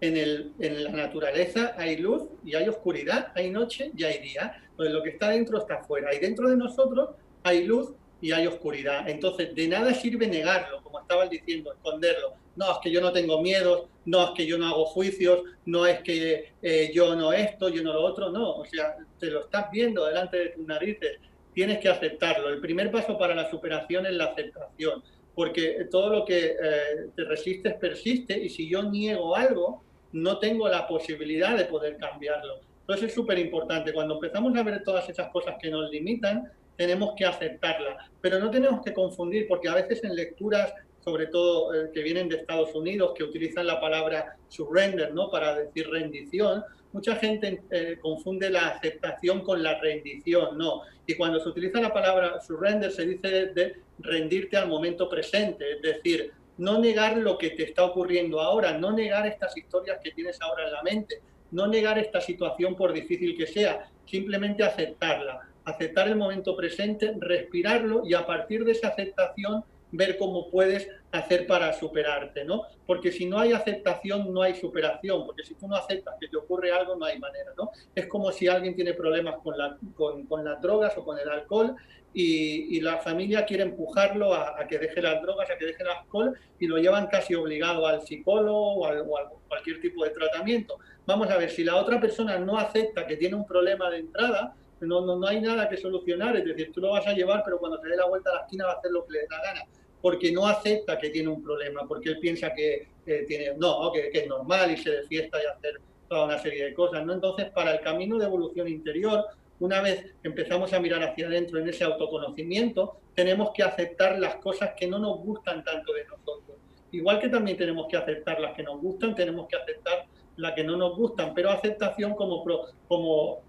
En, 0.00 0.16
el, 0.16 0.52
en 0.58 0.84
la 0.84 0.90
naturaleza 0.90 1.74
hay 1.78 1.96
luz 1.96 2.24
y 2.44 2.54
hay 2.54 2.68
oscuridad, 2.68 3.28
hay 3.34 3.50
noche 3.50 3.90
y 3.96 4.04
hay 4.04 4.18
día. 4.18 4.60
Entonces 4.70 4.92
lo 4.92 5.02
que 5.02 5.10
está 5.10 5.30
dentro 5.30 5.58
está 5.58 5.74
afuera. 5.76 6.14
Y 6.14 6.18
dentro 6.18 6.50
de 6.50 6.56
nosotros 6.56 7.10
hay 7.42 7.64
luz 7.64 7.94
y 8.24 8.32
hay 8.32 8.46
oscuridad. 8.46 9.06
Entonces, 9.06 9.54
de 9.54 9.68
nada 9.68 9.92
sirve 9.92 10.26
negarlo, 10.26 10.82
como 10.82 10.98
estaban 10.98 11.28
diciendo, 11.28 11.74
esconderlo. 11.74 12.32
No, 12.56 12.72
es 12.72 12.78
que 12.82 12.90
yo 12.90 13.02
no 13.02 13.12
tengo 13.12 13.42
miedo, 13.42 13.90
no 14.06 14.24
es 14.24 14.30
que 14.30 14.46
yo 14.46 14.56
no 14.56 14.66
hago 14.66 14.86
juicios, 14.86 15.42
no 15.66 15.84
es 15.84 16.00
que 16.00 16.54
eh, 16.62 16.90
yo 16.94 17.14
no 17.16 17.34
esto, 17.34 17.68
yo 17.68 17.82
no 17.82 17.92
lo 17.92 18.02
otro, 18.02 18.30
no. 18.30 18.52
O 18.52 18.64
sea, 18.64 18.96
te 19.20 19.26
lo 19.26 19.40
estás 19.40 19.70
viendo 19.70 20.06
delante 20.06 20.38
de 20.38 20.48
tus 20.48 20.66
narices, 20.66 21.18
tienes 21.52 21.80
que 21.80 21.90
aceptarlo. 21.90 22.48
El 22.48 22.62
primer 22.62 22.90
paso 22.90 23.18
para 23.18 23.34
la 23.34 23.50
superación 23.50 24.06
es 24.06 24.14
la 24.14 24.24
aceptación, 24.24 25.02
porque 25.34 25.86
todo 25.90 26.08
lo 26.08 26.24
que 26.24 26.46
eh, 26.46 27.10
te 27.14 27.24
resistes 27.24 27.74
persiste 27.74 28.38
y 28.42 28.48
si 28.48 28.70
yo 28.70 28.84
niego 28.84 29.36
algo, 29.36 29.84
no 30.12 30.38
tengo 30.38 30.66
la 30.66 30.88
posibilidad 30.88 31.58
de 31.58 31.66
poder 31.66 31.98
cambiarlo. 31.98 32.60
Entonces 32.80 33.08
es 33.08 33.14
súper 33.14 33.38
importante. 33.38 33.92
Cuando 33.92 34.14
empezamos 34.14 34.56
a 34.56 34.62
ver 34.62 34.82
todas 34.82 35.06
esas 35.10 35.28
cosas 35.28 35.56
que 35.60 35.68
nos 35.68 35.90
limitan, 35.90 36.50
tenemos 36.76 37.14
que 37.16 37.24
aceptarla. 37.24 38.10
Pero 38.20 38.38
no 38.38 38.50
tenemos 38.50 38.82
que 38.84 38.92
confundir, 38.92 39.46
porque 39.48 39.68
a 39.68 39.74
veces 39.74 40.02
en 40.04 40.14
lecturas, 40.14 40.72
sobre 41.04 41.26
todo 41.26 41.74
eh, 41.74 41.90
que 41.92 42.02
vienen 42.02 42.28
de 42.28 42.36
Estados 42.36 42.74
Unidos, 42.74 43.12
que 43.16 43.24
utilizan 43.24 43.66
la 43.66 43.80
palabra 43.80 44.36
surrender, 44.48 45.12
¿no? 45.12 45.30
Para 45.30 45.54
decir 45.56 45.88
rendición, 45.88 46.64
mucha 46.92 47.16
gente 47.16 47.62
eh, 47.70 47.98
confunde 48.00 48.50
la 48.50 48.68
aceptación 48.68 49.42
con 49.42 49.62
la 49.62 49.78
rendición, 49.80 50.56
no. 50.56 50.82
Y 51.06 51.14
cuando 51.14 51.40
se 51.40 51.48
utiliza 51.48 51.80
la 51.80 51.92
palabra 51.92 52.40
surrender, 52.40 52.90
se 52.92 53.06
dice 53.06 53.46
de 53.46 53.76
rendirte 53.98 54.56
al 54.56 54.68
momento 54.68 55.08
presente, 55.08 55.72
es 55.72 55.82
decir, 55.82 56.32
no 56.56 56.78
negar 56.78 57.16
lo 57.16 57.36
que 57.36 57.50
te 57.50 57.64
está 57.64 57.84
ocurriendo 57.84 58.40
ahora, 58.40 58.78
no 58.78 58.92
negar 58.92 59.26
estas 59.26 59.56
historias 59.56 59.98
que 60.02 60.12
tienes 60.12 60.40
ahora 60.40 60.66
en 60.66 60.72
la 60.72 60.82
mente, 60.82 61.20
no 61.50 61.66
negar 61.66 61.98
esta 61.98 62.20
situación 62.20 62.76
por 62.76 62.92
difícil 62.92 63.36
que 63.36 63.46
sea, 63.46 63.90
simplemente 64.06 64.62
aceptarla 64.62 65.48
aceptar 65.64 66.08
el 66.08 66.16
momento 66.16 66.56
presente, 66.56 67.14
respirarlo 67.18 68.02
y 68.04 68.14
a 68.14 68.26
partir 68.26 68.64
de 68.64 68.72
esa 68.72 68.88
aceptación 68.88 69.64
ver 69.96 70.18
cómo 70.18 70.50
puedes 70.50 70.88
hacer 71.12 71.46
para 71.46 71.72
superarte, 71.72 72.44
¿no? 72.44 72.62
Porque 72.86 73.12
si 73.12 73.26
no 73.26 73.38
hay 73.38 73.52
aceptación, 73.52 74.32
no 74.32 74.42
hay 74.42 74.56
superación, 74.56 75.24
porque 75.24 75.44
si 75.44 75.54
tú 75.54 75.68
no 75.68 75.76
aceptas 75.76 76.16
que 76.20 76.28
te 76.28 76.36
ocurre 76.36 76.72
algo, 76.72 76.96
no 76.96 77.04
hay 77.04 77.18
manera, 77.18 77.52
¿no? 77.56 77.70
Es 77.94 78.06
como 78.06 78.32
si 78.32 78.48
alguien 78.48 78.74
tiene 78.74 78.94
problemas 78.94 79.36
con, 79.42 79.56
la, 79.56 79.76
con, 79.94 80.26
con 80.26 80.44
las 80.44 80.60
drogas 80.60 80.98
o 80.98 81.04
con 81.04 81.18
el 81.18 81.28
alcohol 81.28 81.76
y, 82.12 82.80
la 82.80 82.98
familia 82.98 83.44
quiere 83.44 83.64
empujarlo 83.64 84.34
a, 84.34 84.66
que 84.68 84.78
deje 84.78 85.02
las 85.02 85.20
drogas, 85.22 85.50
a 85.50 85.56
que 85.56 85.66
deje 85.66 85.82
el 85.82 85.88
alcohol 85.88 86.38
y 86.58 86.66
lo 86.66 86.78
llevan 86.78 87.08
casi 87.08 87.34
obligado 87.34 87.86
al 87.86 88.02
psicólogo 88.02 88.74
o, 88.74 88.86
o 88.86 89.18
a 89.18 89.30
cualquier 89.48 89.80
tipo 89.80 90.04
de 90.04 90.10
tratamiento. 90.10 90.78
Vamos 91.06 91.28
a 91.30 91.36
ver, 91.36 91.50
si 91.50 91.64
la 91.64 91.76
otra 91.76 92.00
persona 92.00 92.38
no 92.38 92.56
acepta 92.56 93.06
que 93.06 93.16
tiene 93.16 93.34
un 93.34 93.46
problema 93.46 93.90
de 93.90 93.98
entrada, 93.98 94.54
no, 94.86 95.00
no, 95.00 95.16
no 95.16 95.26
hay 95.26 95.40
nada 95.40 95.68
que 95.68 95.76
solucionar, 95.76 96.36
es 96.36 96.44
decir, 96.44 96.72
tú 96.72 96.80
lo 96.80 96.90
vas 96.90 97.06
a 97.06 97.12
llevar, 97.12 97.42
pero 97.44 97.58
cuando 97.58 97.80
se 97.80 97.88
dé 97.88 97.96
la 97.96 98.06
vuelta 98.06 98.30
a 98.30 98.34
la 98.34 98.40
esquina 98.42 98.66
va 98.66 98.72
a 98.72 98.76
hacer 98.76 98.90
lo 98.90 99.04
que 99.06 99.12
le 99.12 99.26
da 99.26 99.42
gana, 99.42 99.60
porque 100.00 100.32
no 100.32 100.46
acepta 100.46 100.98
que 100.98 101.10
tiene 101.10 101.28
un 101.28 101.42
problema, 101.42 101.86
porque 101.88 102.10
él 102.10 102.18
piensa 102.18 102.52
que 102.54 102.88
tiene, 103.26 103.54
no, 103.58 103.90
que, 103.92 104.10
que, 104.10 104.20
es 104.20 104.26
normal 104.26 104.70
irse 104.70 104.90
de 104.90 105.02
fiesta 105.04 105.38
y 105.42 105.46
hacer 105.46 105.80
toda 106.08 106.26
una 106.26 106.38
serie 106.38 106.64
de 106.64 106.74
cosas, 106.74 107.04
¿no? 107.04 107.12
Entonces, 107.12 107.50
para 107.50 107.72
el 107.72 107.80
camino 107.80 108.18
de 108.18 108.26
evolución 108.26 108.68
interior, 108.68 109.24
una 109.60 109.80
vez 109.80 110.14
empezamos 110.22 110.72
a 110.72 110.80
mirar 110.80 111.02
hacia 111.02 111.26
adentro 111.26 111.58
en 111.58 111.68
ese 111.68 111.84
autoconocimiento, 111.84 112.98
tenemos 113.14 113.50
que 113.54 113.62
aceptar 113.62 114.18
las 114.18 114.36
cosas 114.36 114.72
que 114.76 114.86
no 114.86 114.98
nos 114.98 115.18
gustan 115.18 115.62
tanto 115.64 115.92
de 115.92 116.04
nosotros. 116.04 116.58
Igual 116.90 117.20
que 117.20 117.28
también 117.28 117.56
tenemos 117.56 117.86
que 117.88 117.96
aceptar 117.96 118.40
las 118.40 118.54
que 118.54 118.62
nos 118.62 118.80
gustan, 118.80 119.14
tenemos 119.14 119.48
que 119.48 119.56
aceptar 119.56 120.06
las 120.36 120.52
que 120.52 120.64
no 120.64 120.76
nos 120.76 120.96
gustan, 120.96 121.32
pero 121.34 121.50
aceptación 121.50 122.14
como, 122.14 122.44
como 122.88 123.42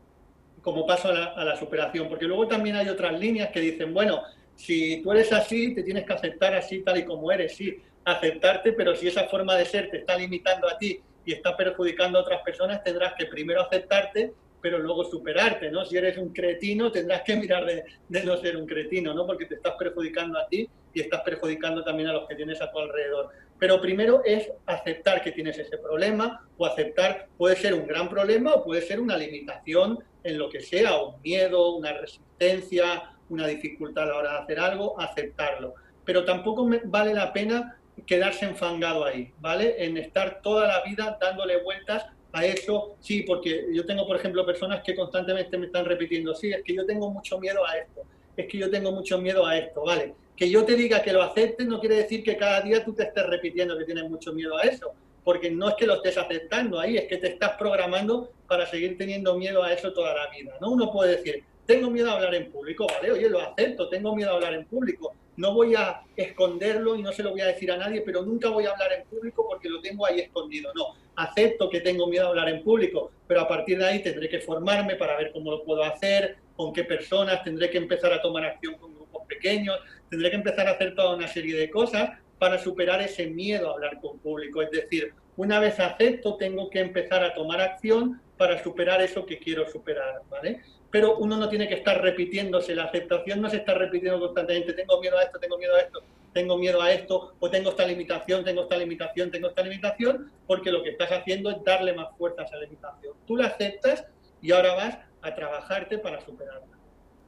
como 0.66 0.84
paso 0.84 1.10
a 1.10 1.44
la, 1.44 1.56
superación, 1.56 2.10
porque 2.10 2.26
luego 2.26 2.48
también 2.48 2.76
hay 2.76 2.90
otras 2.90 3.20
líneas 3.20 3.52
que 3.52 3.60
dicen, 3.60 3.94
bueno, 3.94 4.24
si 4.56 5.00
tú 5.04 5.12
eres 5.12 5.32
así, 5.32 5.76
te 5.76 5.84
tienes 5.84 6.06
que 6.06 6.14
aceptar 6.14 6.56
así 6.56 6.82
tal 6.82 6.98
y 6.98 7.06
como 7.06 7.32
eres, 7.32 7.56
sí, 7.56 7.78
aceptarte, 8.04 8.74
pero 8.74 8.96
si 8.96 9.08
esa 9.08 9.26
forma 9.26 9.56
de 9.56 9.66
ser 9.66 9.92
te 9.92 9.98
está 9.98 10.18
limitando 10.18 10.68
a 10.68 10.76
ti 10.76 11.00
y 11.24 11.34
está 11.34 11.56
perjudicando 11.56 12.18
a 12.18 12.24
otras 12.24 12.42
personas, 12.42 12.84
tendrás 12.84 13.14
que 13.14 13.28
primero 13.28 13.62
aceptarte, 13.62 14.34
pero 14.60 14.80
luego 14.80 15.04
superarte, 15.04 15.70
¿no? 15.70 15.86
Si 15.86 15.98
eres 15.98 16.18
un 16.18 16.34
cretino, 16.34 16.92
tendrás 16.92 17.22
que 17.22 17.36
mirar 17.36 17.64
de, 17.64 17.84
de 18.10 18.24
no 18.24 18.36
ser 18.38 18.58
un 18.58 18.66
cretino, 18.66 19.14
¿no? 19.14 19.28
Porque 19.28 19.46
te 19.46 19.56
estás 19.56 19.76
perjudicando 19.78 20.40
a 20.40 20.48
ti 20.48 20.68
y 20.96 21.00
estás 21.00 21.22
perjudicando 21.22 21.84
también 21.84 22.10
a 22.10 22.14
los 22.14 22.28
que 22.28 22.34
tienes 22.34 22.60
a 22.60 22.72
tu 22.72 22.80
alrededor. 22.80 23.30
Pero 23.58 23.82
primero 23.82 24.22
es 24.26 24.52
aceptar 24.66 25.24
que 25.24 25.32
tienes 25.32 25.58
ese 25.58 25.78
problema 25.78 26.46
o 26.58 26.66
aceptar, 26.66 27.28
puede 27.38 27.56
ser 27.56 27.74
un 27.74 27.88
gran 27.88 28.10
problema 28.10 28.54
o 28.54 28.64
puede 28.64 28.82
ser 28.82 29.00
una 29.00 29.18
limitación 29.18 30.00
en 30.24 30.38
lo 30.38 30.50
que 30.50 30.60
sea, 30.60 30.98
un 31.02 31.22
miedo, 31.22 31.76
una 31.76 31.94
resistencia, 31.94 33.12
una 33.30 33.48
dificultad 33.48 34.04
a 34.04 34.08
la 34.08 34.18
hora 34.18 34.32
de 34.34 34.38
hacer 34.40 34.60
algo, 34.60 35.00
aceptarlo. 35.00 35.76
Pero 36.04 36.26
tampoco 36.26 36.68
vale 36.86 37.14
la 37.14 37.32
pena 37.32 37.80
quedarse 38.06 38.46
enfangado 38.46 39.06
ahí, 39.06 39.32
¿vale? 39.40 39.76
En 39.84 39.98
estar 39.98 40.42
toda 40.42 40.68
la 40.68 40.84
vida 40.84 41.18
dándole 41.20 41.64
vueltas 41.64 42.06
a 42.34 42.46
eso, 42.46 42.98
sí, 43.00 43.22
porque 43.22 43.68
yo 43.72 43.86
tengo, 43.86 44.06
por 44.06 44.18
ejemplo, 44.18 44.46
personas 44.46 44.82
que 44.84 44.94
constantemente 44.94 45.58
me 45.58 45.68
están 45.68 45.86
repitiendo, 45.86 46.36
sí, 46.36 46.52
es 46.52 46.62
que 46.64 46.76
yo 46.76 46.86
tengo 46.86 47.10
mucho 47.10 47.40
miedo 47.40 47.66
a 47.66 47.78
esto, 47.78 48.02
es 48.36 48.48
que 48.48 48.58
yo 48.58 48.70
tengo 48.70 48.92
mucho 48.92 49.18
miedo 49.20 49.46
a 49.46 49.58
esto, 49.58 49.84
¿vale? 49.84 50.14
Que 50.36 50.50
yo 50.50 50.66
te 50.66 50.76
diga 50.76 51.02
que 51.02 51.14
lo 51.14 51.24
aceptes 51.24 51.66
no 51.66 51.80
quiere 51.80 51.96
decir 51.96 52.24
que 52.24 52.38
cada 52.38 52.62
día 52.62 52.84
tú 52.84 52.94
te 52.94 53.04
estés 53.04 53.26
repitiendo 53.26 53.78
que 53.78 53.86
tienes 53.86 54.10
mucho 54.10 54.34
miedo 54.34 54.58
a 54.58 54.64
eso, 54.64 54.94
porque 55.24 55.50
no 55.50 55.70
es 55.70 55.76
que 55.76 55.88
lo 55.88 55.96
estés 55.96 56.18
aceptando 56.18 56.80
ahí, 56.80 56.98
es 56.98 57.06
que 57.06 57.18
te 57.18 57.28
estás 57.28 57.52
programando 57.58 58.32
para 58.48 58.66
seguir 58.68 58.98
teniendo 58.98 59.38
miedo 59.38 59.64
a 59.64 59.74
eso 59.74 59.92
toda 59.92 60.14
la 60.14 60.30
vida, 60.30 60.54
¿no? 60.62 60.72
Uno 60.72 60.92
puede 60.92 61.18
decir, 61.18 61.44
tengo 61.66 61.90
miedo 61.90 62.12
a 62.12 62.14
hablar 62.14 62.36
en 62.36 62.52
público, 62.52 62.86
¿vale? 62.88 63.12
Oye, 63.12 63.30
lo 63.30 63.40
acepto, 63.40 63.90
tengo 63.90 64.16
miedo 64.16 64.32
a 64.32 64.36
hablar 64.36 64.54
en 64.54 64.66
público. 64.66 65.14
No 65.38 65.54
voy 65.54 65.76
a 65.76 66.02
esconderlo 66.16 66.96
y 66.96 67.02
no 67.02 67.12
se 67.12 67.24
lo 67.24 67.32
voy 67.32 67.42
a 67.42 67.48
decir 67.48 67.72
a 67.72 67.78
nadie, 67.78 68.02
pero 68.02 68.22
nunca 68.22 68.50
voy 68.50 68.66
a 68.66 68.72
hablar 68.72 68.94
en 68.94 69.04
público 69.06 69.46
porque 69.50 69.68
lo 69.68 69.82
tengo 69.82 70.06
ahí 70.06 70.20
escondido. 70.20 70.72
No, 70.76 70.94
acepto 71.16 71.70
que 71.70 71.82
tengo 71.82 72.08
miedo 72.08 72.28
a 72.28 72.30
hablar 72.30 72.50
en 72.50 72.64
público, 72.64 73.12
pero 73.28 73.42
a 73.42 73.48
partir 73.48 73.80
de 73.80 73.86
ahí 73.86 74.02
tendré 74.02 74.30
que 74.30 74.40
formarme 74.40 74.96
para 74.96 75.18
ver 75.18 75.32
cómo 75.34 75.52
lo 75.52 75.64
puedo 75.64 75.84
hacer, 75.84 76.38
con 76.56 76.72
qué 76.72 76.84
personas, 76.84 77.44
tendré 77.44 77.70
que 77.70 77.80
empezar 77.80 78.14
a 78.14 78.22
tomar 78.22 78.46
acción 78.46 78.76
con 78.76 78.95
pequeños, 79.26 79.80
tendré 80.10 80.30
que 80.30 80.38
empezar 80.38 80.68
a 80.68 80.72
hacer 80.72 80.96
toda 80.96 81.16
una 81.16 81.28
serie 81.28 81.56
de 81.56 81.70
cosas 81.70 82.12
para 82.40 82.58
superar 82.58 83.02
ese 83.02 83.28
miedo 83.28 83.70
a 83.70 83.74
hablar 83.74 84.00
con 84.02 84.20
público. 84.20 84.62
Es 84.62 84.72
decir, 84.72 85.14
una 85.38 85.60
vez 85.60 85.80
acepto, 85.80 86.38
tengo 86.38 86.70
que 86.70 86.80
empezar 86.80 87.24
a 87.24 87.34
tomar 87.34 87.62
acción 87.62 88.22
para 88.38 88.62
superar 88.62 89.02
eso 89.02 89.26
que 89.26 89.40
quiero 89.40 89.70
superar, 89.70 90.22
¿vale? 90.30 90.62
Pero 90.92 91.18
uno 91.18 91.38
no 91.38 91.50
tiene 91.50 91.68
que 91.68 91.76
estar 91.76 92.02
repitiéndose, 92.02 92.76
la 92.76 92.86
aceptación 92.86 93.42
no 93.42 93.50
se 93.50 93.58
está 93.58 93.74
repitiendo 93.74 94.20
constantemente, 94.20 94.74
tengo 94.74 95.00
miedo 95.02 95.18
a 95.18 95.24
esto, 95.24 95.40
tengo 95.40 95.58
miedo 95.58 95.76
a 95.76 95.80
esto, 95.80 96.04
tengo 96.34 96.58
miedo 96.58 96.82
a 96.82 96.92
esto, 96.92 97.34
o 97.40 97.50
tengo 97.50 97.72
esta 97.72 97.86
limitación, 97.86 98.44
tengo 98.44 98.64
esta 98.64 98.78
limitación, 98.78 99.32
tengo 99.32 99.50
esta 99.50 99.64
limitación, 99.64 100.32
porque 100.48 100.72
lo 100.72 100.84
que 100.84 100.92
estás 100.92 101.12
haciendo 101.12 101.50
es 101.50 101.64
darle 101.64 101.94
más 101.94 102.10
fuerza 102.18 102.44
a 102.44 102.46
esa 102.46 102.58
limitación. 102.58 103.14
Tú 103.26 103.36
la 103.36 103.48
aceptas 103.48 104.06
y 104.42 104.52
ahora 104.52 104.74
vas 104.76 104.98
a 105.22 105.36
trabajarte 105.36 105.98
para 105.98 106.24
superarla. 106.24 106.75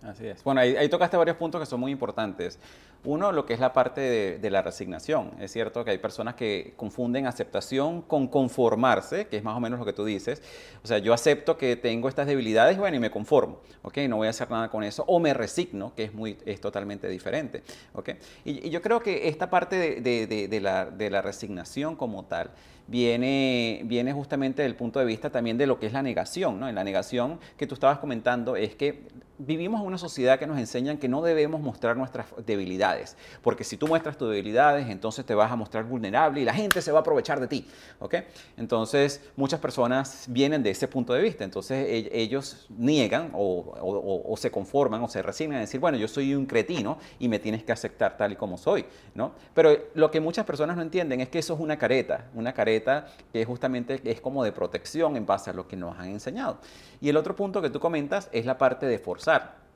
Así 0.03 0.27
es. 0.27 0.43
Bueno, 0.43 0.61
ahí, 0.61 0.89
tocaste 0.89 1.17
varios 1.17 1.37
puntos 1.37 1.59
que 1.59 1.65
son 1.65 1.79
muy 1.79 1.91
importantes. 1.91 2.59
Uno, 3.03 3.31
lo 3.31 3.45
que 3.45 3.53
es 3.53 3.59
la 3.59 3.73
parte 3.73 4.37
de, 4.39 4.49
la 4.49 4.61
resignación. 4.61 5.31
Es 5.39 5.51
cierto 5.51 5.83
que 5.83 5.91
hay 5.91 5.97
personas 5.97 6.35
que 6.35 6.73
confunden 6.75 7.25
aceptación 7.25 8.01
con 8.01 8.27
conformarse, 8.27 9.27
que 9.27 9.37
es 9.37 9.43
más 9.43 9.55
o 9.55 9.59
menos 9.59 9.79
lo 9.79 9.85
que 9.85 9.93
tú 9.93 10.05
dices. 10.05 10.41
O 10.83 10.87
sea, 10.87 10.97
yo 10.99 11.13
acepto 11.13 11.57
que 11.57 11.75
tengo 11.75 12.09
estas 12.09 12.27
debilidades, 12.27 12.77
bueno, 12.77 12.97
y 12.97 12.99
me 12.99 13.09
conformo, 13.09 13.59
¿ok? 13.81 13.97
No 14.09 14.17
voy 14.17 14.27
a 14.27 14.31
hacer 14.31 14.49
nada 14.51 14.69
con 14.69 14.83
eso. 14.83 15.03
O 15.07 15.19
me 15.19 15.33
resigno, 15.33 15.93
que 15.95 16.05
es, 16.05 16.13
muy, 16.13 16.37
es 16.45 16.61
totalmente 16.61 17.07
diferente, 17.07 17.63
¿ok? 17.93 18.09
Y, 18.45 18.69
yo 18.69 18.81
creo 18.81 18.99
que 18.99 19.27
esta 19.27 19.49
parte 19.49 20.01
de, 20.01 20.59
la, 20.61 20.85
de 20.85 21.09
la 21.09 21.21
resignación 21.21 21.95
como 21.95 22.25
tal, 22.25 22.51
viene, 22.87 23.81
viene 23.85 24.13
justamente 24.13 24.61
del 24.61 24.75
punto 24.75 24.99
de 24.99 25.05
vista 25.05 25.29
también 25.29 25.57
de 25.57 25.67
lo 25.67 25.79
que 25.79 25.87
es 25.87 25.93
la 25.93 26.01
negación. 26.01 26.59
¿no? 26.59 26.67
En 26.67 26.75
la 26.75 26.83
negación 26.83 27.39
que 27.57 27.67
tú 27.67 27.73
estabas 27.73 27.99
comentando 27.99 28.55
es 28.55 28.75
que 28.75 29.03
vivimos 29.37 29.81
en 29.81 29.87
una 29.87 29.97
sociedad 29.97 30.39
que 30.39 30.47
nos 30.47 30.57
enseñan 30.57 30.97
que 30.97 31.07
no 31.07 31.21
debemos 31.21 31.61
mostrar 31.61 31.95
nuestras 31.95 32.27
debilidades, 32.45 33.15
porque 33.41 33.63
si 33.63 33.77
tú 33.77 33.87
muestras 33.87 34.17
tus 34.17 34.29
debilidades, 34.29 34.89
entonces 34.89 35.25
te 35.25 35.35
vas 35.35 35.51
a 35.51 35.55
mostrar 35.55 35.83
vulnerable 35.83 36.41
y 36.41 36.45
la 36.45 36.53
gente 36.53 36.81
se 36.81 36.91
va 36.91 36.99
a 36.99 37.01
aprovechar 37.01 37.39
de 37.39 37.47
ti. 37.47 37.67
¿okay? 37.99 38.23
Entonces, 38.57 39.21
muchas 39.35 39.59
personas 39.59 40.25
vienen 40.27 40.63
de 40.63 40.71
ese 40.71 40.87
punto 40.87 41.13
de 41.13 41.21
vista, 41.21 41.43
entonces 41.43 41.87
e, 41.87 42.09
ellos 42.13 42.67
niegan 42.69 43.31
o, 43.33 44.23
o, 44.25 44.37
se 44.37 44.51
conforman 44.51 45.03
o 45.03 45.07
se 45.07 45.21
resignan 45.21 45.57
a 45.57 45.61
decir, 45.61 45.79
bueno, 45.79 45.97
yo 45.97 46.07
soy 46.07 46.33
un 46.33 46.45
cretino 46.45 46.97
y 47.19 47.27
me 47.27 47.39
tienes 47.39 47.63
que 47.63 47.71
aceptar 47.71 48.17
tal 48.17 48.31
y 48.31 48.35
como 48.35 48.57
soy. 48.57 48.85
¿no? 49.13 49.33
Pero 49.53 49.71
lo 49.93 50.09
que 50.11 50.19
muchas 50.19 50.45
personas 50.45 50.75
no 50.75 50.81
entienden 50.81 51.21
es 51.21 51.29
que 51.29 51.39
eso 51.39 51.53
es 51.53 51.59
una 51.59 51.77
careta, 51.77 52.25
una 52.33 52.53
careta 52.53 52.76
que 52.81 53.45
justamente 53.45 54.01
es 54.03 54.21
como 54.21 54.43
de 54.43 54.51
protección 54.51 55.15
en 55.17 55.25
base 55.25 55.49
a 55.49 55.53
lo 55.53 55.67
que 55.67 55.75
nos 55.75 55.97
han 55.97 56.09
enseñado. 56.09 56.59
Y 57.01 57.09
el 57.09 57.17
otro 57.17 57.35
punto 57.35 57.61
que 57.61 57.69
tú 57.69 57.79
comentas 57.79 58.29
es 58.31 58.45
la 58.45 58.57
parte 58.57 58.85
de 58.85 58.99
forzar. 58.99 59.66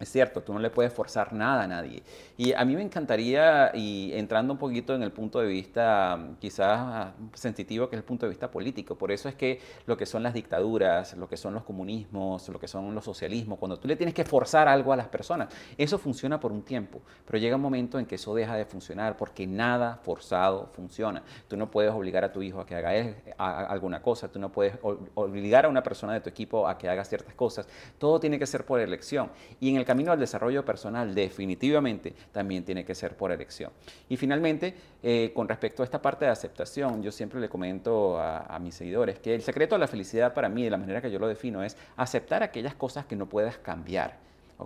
Es 0.00 0.10
cierto, 0.10 0.42
tú 0.42 0.52
no 0.52 0.58
le 0.58 0.70
puedes 0.70 0.92
forzar 0.92 1.32
nada 1.32 1.62
a 1.62 1.66
nadie. 1.68 2.02
Y 2.36 2.52
a 2.52 2.64
mí 2.64 2.74
me 2.74 2.82
encantaría, 2.82 3.70
y 3.72 4.12
entrando 4.14 4.52
un 4.52 4.58
poquito 4.58 4.94
en 4.94 5.02
el 5.02 5.12
punto 5.12 5.38
de 5.38 5.46
vista 5.46 6.18
quizás 6.40 7.12
sensitivo, 7.34 7.88
que 7.88 7.94
es 7.94 8.00
el 8.00 8.04
punto 8.04 8.26
de 8.26 8.30
vista 8.30 8.50
político, 8.50 8.96
por 8.96 9.12
eso 9.12 9.28
es 9.28 9.36
que 9.36 9.60
lo 9.86 9.96
que 9.96 10.04
son 10.04 10.24
las 10.24 10.34
dictaduras, 10.34 11.16
lo 11.16 11.28
que 11.28 11.36
son 11.36 11.54
los 11.54 11.62
comunismos, 11.62 12.48
lo 12.48 12.58
que 12.58 12.66
son 12.66 12.94
los 12.94 13.04
socialismos, 13.04 13.58
cuando 13.58 13.78
tú 13.78 13.86
le 13.86 13.94
tienes 13.94 14.14
que 14.14 14.24
forzar 14.24 14.66
algo 14.66 14.92
a 14.92 14.96
las 14.96 15.06
personas, 15.06 15.54
eso 15.78 15.98
funciona 15.98 16.40
por 16.40 16.50
un 16.50 16.62
tiempo, 16.62 17.00
pero 17.24 17.38
llega 17.38 17.54
un 17.54 17.62
momento 17.62 17.98
en 17.98 18.06
que 18.06 18.16
eso 18.16 18.34
deja 18.34 18.56
de 18.56 18.64
funcionar 18.64 19.16
porque 19.16 19.46
nada 19.46 20.00
forzado 20.02 20.68
funciona. 20.72 21.22
Tú 21.46 21.56
no 21.56 21.70
puedes 21.70 21.92
obligar 21.92 22.24
a 22.24 22.32
tu 22.32 22.42
hijo 22.42 22.60
a 22.60 22.66
que 22.66 22.74
haga 22.74 23.16
alguna 23.38 24.02
cosa, 24.02 24.26
tú 24.28 24.40
no 24.40 24.50
puedes 24.50 24.74
obligar 25.14 25.66
a 25.66 25.68
una 25.68 25.82
persona 25.82 26.12
de 26.14 26.20
tu 26.20 26.28
equipo 26.28 26.66
a 26.66 26.76
que 26.76 26.88
haga 26.88 27.04
ciertas 27.04 27.34
cosas, 27.34 27.68
todo 27.98 28.18
tiene 28.18 28.38
que 28.38 28.46
ser 28.46 28.66
por 28.66 28.80
elección. 28.80 29.30
Y 29.60 29.70
en 29.70 29.76
el 29.76 29.84
camino 29.92 30.10
al 30.10 30.18
desarrollo 30.18 30.64
personal 30.64 31.14
definitivamente 31.14 32.14
también 32.32 32.64
tiene 32.64 32.82
que 32.82 32.94
ser 32.94 33.14
por 33.14 33.30
elección. 33.30 33.70
Y 34.08 34.16
finalmente, 34.16 34.74
eh, 35.02 35.32
con 35.34 35.46
respecto 35.46 35.82
a 35.82 35.84
esta 35.84 36.00
parte 36.00 36.24
de 36.24 36.30
aceptación, 36.30 37.02
yo 37.02 37.12
siempre 37.12 37.38
le 37.38 37.50
comento 37.50 38.18
a, 38.18 38.58
mis 38.58 38.74
seguidores 38.74 39.18
que 39.18 39.34
el 39.34 39.42
secreto 39.42 39.74
de 39.74 39.80
la 39.80 39.86
felicidad 39.86 40.32
para 40.32 40.48
mí, 40.48 40.64
de 40.64 40.70
la 40.70 40.78
manera 40.78 41.02
que 41.02 41.10
yo 41.10 41.18
lo 41.18 41.28
defino, 41.28 41.62
es 41.62 41.76
aceptar 41.98 42.42
aquellas 42.42 42.74
cosas 42.74 43.04
que 43.04 43.16
no 43.16 43.26
puedas 43.26 43.58
cambiar 43.58 44.16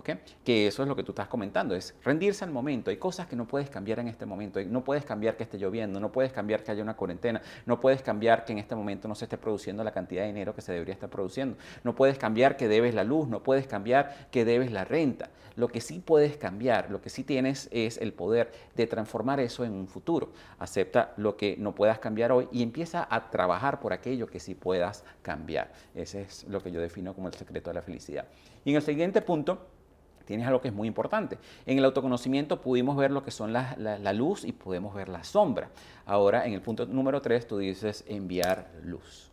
que 0.03 0.67
eso 0.67 0.83
es 0.83 0.89
lo 0.89 0.95
que 0.95 1.03
tú 1.03 1.11
estás 1.11 1.27
comentando, 1.27 1.75
es 1.75 1.95
rendirse 2.03 2.43
al 2.43 2.51
momento. 2.51 2.89
Hay 2.89 2.97
cosas 2.97 3.27
que 3.27 3.35
no 3.35 3.47
puedes 3.47 3.69
cambiar 3.69 3.99
en 3.99 4.07
este 4.07 4.25
momento. 4.25 4.63
No 4.63 4.83
puedes 4.83 5.05
cambiar 5.05 5.37
que 5.37 5.43
esté 5.43 5.57
lloviendo, 5.57 5.99
no 5.99 6.11
puedes 6.11 6.31
cambiar 6.31 6.63
que 6.63 6.71
haya 6.71 6.83
una 6.83 6.95
cuarentena, 6.95 7.41
no 7.65 7.79
puedes 7.79 8.01
cambiar 8.01 8.45
que 8.45 8.53
en 8.53 8.59
este 8.59 8.75
momento 8.75 9.07
no 9.07 9.15
se 9.15 9.25
esté 9.25 9.37
produciendo 9.37 9.83
la 9.83 9.91
cantidad 9.91 10.21
de 10.21 10.27
dinero 10.27 10.53
que 10.53 10.61
se 10.61 10.73
debería 10.73 10.93
estar 10.93 11.09
produciendo. 11.09 11.57
No 11.83 11.95
puedes 11.95 12.17
cambiar 12.17 12.57
que 12.57 12.67
debes 12.67 12.95
la 12.95 13.03
luz, 13.03 13.27
no 13.27 13.43
puedes 13.43 13.67
cambiar 13.67 14.27
que 14.31 14.45
debes 14.45 14.71
la 14.71 14.85
renta. 14.85 15.29
Lo 15.55 15.69
que 15.69 15.81
sí 15.81 15.99
puedes 15.99 16.37
cambiar, 16.37 16.91
lo 16.91 17.01
que 17.01 17.09
sí 17.09 17.23
tienes 17.23 17.67
es 17.71 17.97
el 17.97 18.13
poder 18.13 18.51
de 18.75 18.85
transformar 18.85 19.39
eso 19.39 19.65
en 19.65 19.73
un 19.73 19.87
futuro. 19.87 20.31
Acepta 20.59 21.13
lo 21.17 21.35
que 21.35 21.57
no 21.57 21.73
puedas 21.73 21.97
cambiar 21.97 22.31
hoy 22.31 22.47
y 22.51 22.61
empieza 22.61 23.07
a 23.09 23.31
trabajar 23.31 23.79
por 23.79 23.91
aquello 23.91 24.27
que 24.27 24.39
sí 24.39 24.53
puedas 24.53 25.03
cambiar. 25.23 25.71
Ese 25.95 26.21
es 26.21 26.45
lo 26.47 26.61
que 26.61 26.71
yo 26.71 26.79
defino 26.79 27.15
como 27.15 27.27
el 27.27 27.33
secreto 27.33 27.71
de 27.71 27.73
la 27.73 27.81
felicidad. 27.81 28.27
Y 28.65 28.69
en 28.71 28.75
el 28.75 28.81
siguiente 28.83 29.21
punto, 29.21 29.65
tienes 30.27 30.45
algo 30.45 30.61
que 30.61 30.67
es 30.67 30.73
muy 30.73 30.87
importante. 30.87 31.39
En 31.65 31.77
el 31.79 31.85
autoconocimiento 31.85 32.61
pudimos 32.61 32.95
ver 32.97 33.09
lo 33.09 33.23
que 33.23 33.31
son 33.31 33.53
la, 33.53 33.75
la, 33.77 34.13
luz 34.13 34.43
y 34.43 34.51
podemos 34.51 34.93
ver 34.93 35.09
la 35.09 35.23
sombra. 35.23 35.69
Ahora, 36.05 36.45
en 36.45 36.53
el 36.53 36.61
punto 36.61 36.85
número 36.85 37.21
3, 37.21 37.47
tú 37.47 37.57
dices 37.57 38.03
enviar 38.07 38.69
luz. 38.83 39.31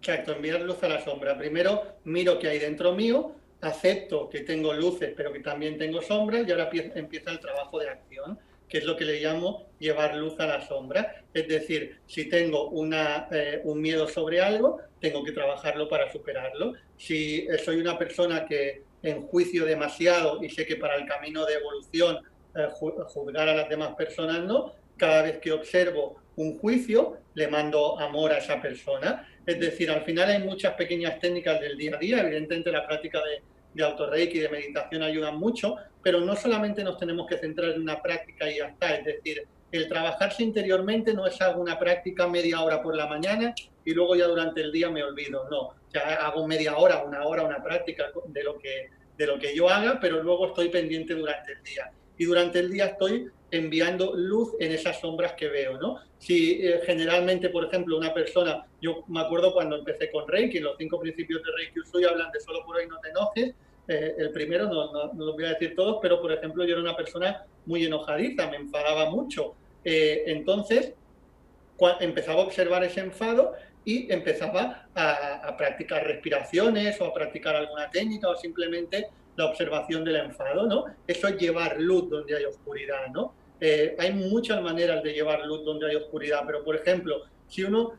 Exacto, 0.00 0.32
enviar 0.32 0.60
luz 0.60 0.82
a 0.82 0.88
la 0.88 1.02
sombra. 1.02 1.38
Primero 1.38 1.82
miro 2.04 2.38
qué 2.38 2.48
hay 2.48 2.58
dentro 2.58 2.92
mío, 2.92 3.32
acepto 3.60 4.28
que 4.28 4.40
tengo 4.40 4.74
luces, 4.74 5.14
pero 5.16 5.32
que 5.32 5.40
también 5.40 5.78
tengo 5.78 6.02
sombras 6.02 6.46
y 6.46 6.50
ahora 6.50 6.70
empieza 6.72 7.30
el 7.30 7.40
trabajo 7.40 7.78
de 7.78 7.88
acción, 7.88 8.38
que 8.68 8.78
es 8.78 8.84
lo 8.84 8.96
que 8.96 9.04
le 9.04 9.20
llamo 9.20 9.66
llevar 9.78 10.16
luz 10.16 10.38
a 10.40 10.46
la 10.46 10.66
sombra. 10.66 11.24
Es 11.32 11.48
decir, 11.48 12.00
si 12.06 12.28
tengo 12.28 12.68
una, 12.70 13.28
eh, 13.30 13.60
un 13.64 13.80
miedo 13.80 14.08
sobre 14.08 14.40
algo, 14.40 14.80
tengo 15.00 15.22
que 15.24 15.32
trabajarlo 15.32 15.88
para 15.88 16.10
superarlo. 16.10 16.74
Si 16.96 17.46
eh, 17.48 17.58
soy 17.58 17.76
una 17.76 17.98
persona 17.98 18.44
que 18.44 18.82
en 19.06 19.22
juicio 19.22 19.64
demasiado 19.64 20.42
y 20.42 20.50
sé 20.50 20.66
que 20.66 20.76
para 20.76 20.96
el 20.96 21.06
camino 21.06 21.44
de 21.46 21.54
evolución 21.54 22.18
eh, 22.54 22.68
juzgar 22.72 23.48
a 23.48 23.54
las 23.54 23.68
demás 23.68 23.94
personas 23.94 24.40
no, 24.44 24.72
cada 24.96 25.22
vez 25.22 25.38
que 25.38 25.52
observo 25.52 26.16
un 26.36 26.58
juicio 26.58 27.18
le 27.34 27.48
mando 27.48 27.98
amor 28.00 28.32
a 28.32 28.38
esa 28.38 28.60
persona. 28.60 29.28
Es 29.46 29.60
decir, 29.60 29.90
al 29.90 30.02
final 30.02 30.28
hay 30.28 30.42
muchas 30.42 30.74
pequeñas 30.74 31.20
técnicas 31.20 31.60
del 31.60 31.76
día 31.76 31.96
a 31.96 31.98
día, 31.98 32.20
evidentemente 32.20 32.72
la 32.72 32.86
práctica 32.86 33.20
de, 33.22 33.42
de 33.74 33.84
autorreiki 33.84 34.38
y 34.38 34.40
de 34.40 34.48
meditación 34.48 35.02
ayudan 35.02 35.36
mucho, 35.36 35.76
pero 36.02 36.20
no 36.20 36.34
solamente 36.34 36.82
nos 36.82 36.98
tenemos 36.98 37.26
que 37.26 37.38
centrar 37.38 37.70
en 37.70 37.82
una 37.82 38.02
práctica 38.02 38.50
y 38.50 38.58
ya 38.58 38.66
está, 38.68 38.96
es 38.96 39.04
decir, 39.04 39.46
el 39.72 39.88
trabajarse 39.88 40.42
interiormente 40.42 41.12
no 41.12 41.26
es 41.26 41.40
alguna 41.40 41.78
práctica 41.78 42.26
media 42.26 42.62
hora 42.62 42.82
por 42.82 42.96
la 42.96 43.06
mañana 43.06 43.54
y 43.84 43.92
luego 43.92 44.16
ya 44.16 44.26
durante 44.26 44.60
el 44.60 44.72
día 44.72 44.90
me 44.90 45.02
olvido, 45.02 45.48
no, 45.50 45.74
ya 45.92 46.26
hago 46.26 46.46
media 46.46 46.76
hora, 46.76 47.02
una 47.04 47.24
hora, 47.24 47.42
una 47.42 47.62
práctica 47.62 48.10
de 48.26 48.44
lo 48.44 48.58
que, 48.58 48.90
de 49.16 49.26
lo 49.26 49.38
que 49.38 49.54
yo 49.54 49.68
haga, 49.68 49.98
pero 50.00 50.22
luego 50.22 50.48
estoy 50.48 50.68
pendiente 50.68 51.14
durante 51.14 51.52
el 51.52 51.62
día. 51.62 51.90
Y 52.18 52.24
durante 52.24 52.58
el 52.58 52.70
día 52.70 52.86
estoy 52.86 53.30
enviando 53.50 54.14
luz 54.14 54.54
en 54.58 54.72
esas 54.72 55.00
sombras 55.00 55.32
que 55.34 55.48
veo, 55.48 55.78
¿no? 55.78 55.98
Si 56.18 56.66
eh, 56.66 56.80
generalmente, 56.84 57.48
por 57.50 57.64
ejemplo, 57.64 57.96
una 57.96 58.12
persona, 58.12 58.66
yo 58.80 59.04
me 59.08 59.20
acuerdo 59.20 59.52
cuando 59.52 59.76
empecé 59.76 60.10
con 60.10 60.26
Reiki, 60.26 60.58
los 60.60 60.76
cinco 60.78 60.98
principios 60.98 61.42
de 61.42 61.50
Reiki 61.56 61.80
Usui 61.80 62.04
hablan 62.04 62.30
de 62.32 62.40
solo 62.40 62.64
por 62.64 62.76
hoy 62.76 62.86
no 62.86 62.98
te 62.98 63.10
enojes, 63.10 63.54
eh, 63.88 64.14
el 64.18 64.30
primero 64.32 64.66
no, 64.66 64.92
no, 64.92 65.12
no, 65.12 65.32
voy 65.32 65.44
a 65.44 65.50
decir 65.50 65.74
todos, 65.76 65.98
pero 66.02 66.20
por 66.20 66.32
ejemplo 66.32 66.64
yo 66.64 66.72
era 66.72 66.80
una 66.80 66.96
persona 66.96 67.44
muy 67.66 67.84
enojadiza, 67.84 68.48
me 68.50 68.56
enfadaba 68.56 69.10
mucho. 69.10 69.54
Eh, 69.84 70.24
entonces, 70.26 70.94
empezaba 72.00 72.42
a 72.42 72.44
observar 72.44 72.82
ese 72.82 73.00
enfado 73.00 73.54
y 73.86 74.12
empezaba 74.12 74.88
a, 74.96 75.56
practicar 75.56 76.04
respiraciones 76.04 77.00
o 77.00 77.04
a 77.04 77.14
practicar 77.14 77.54
alguna 77.54 77.88
técnica 77.88 78.28
o 78.28 78.36
simplemente 78.36 79.06
la 79.36 79.46
observación 79.46 80.04
del 80.04 80.16
enfado, 80.16 80.66
¿no? 80.66 80.86
Eso 81.06 81.28
es 81.28 81.36
llevar 81.38 81.80
luz 81.80 82.10
donde 82.10 82.36
hay 82.36 82.44
oscuridad, 82.44 83.06
¿no? 83.14 83.32
Eh, 83.60 83.94
hay 83.96 84.12
muchas 84.12 84.60
maneras 84.60 85.04
de 85.04 85.12
llevar 85.12 85.46
luz 85.46 85.64
donde 85.64 85.88
hay 85.88 85.94
oscuridad, 85.94 86.40
pero 86.44 86.64
por 86.64 86.74
ejemplo, 86.74 87.26
si 87.46 87.62
uno, 87.62 87.92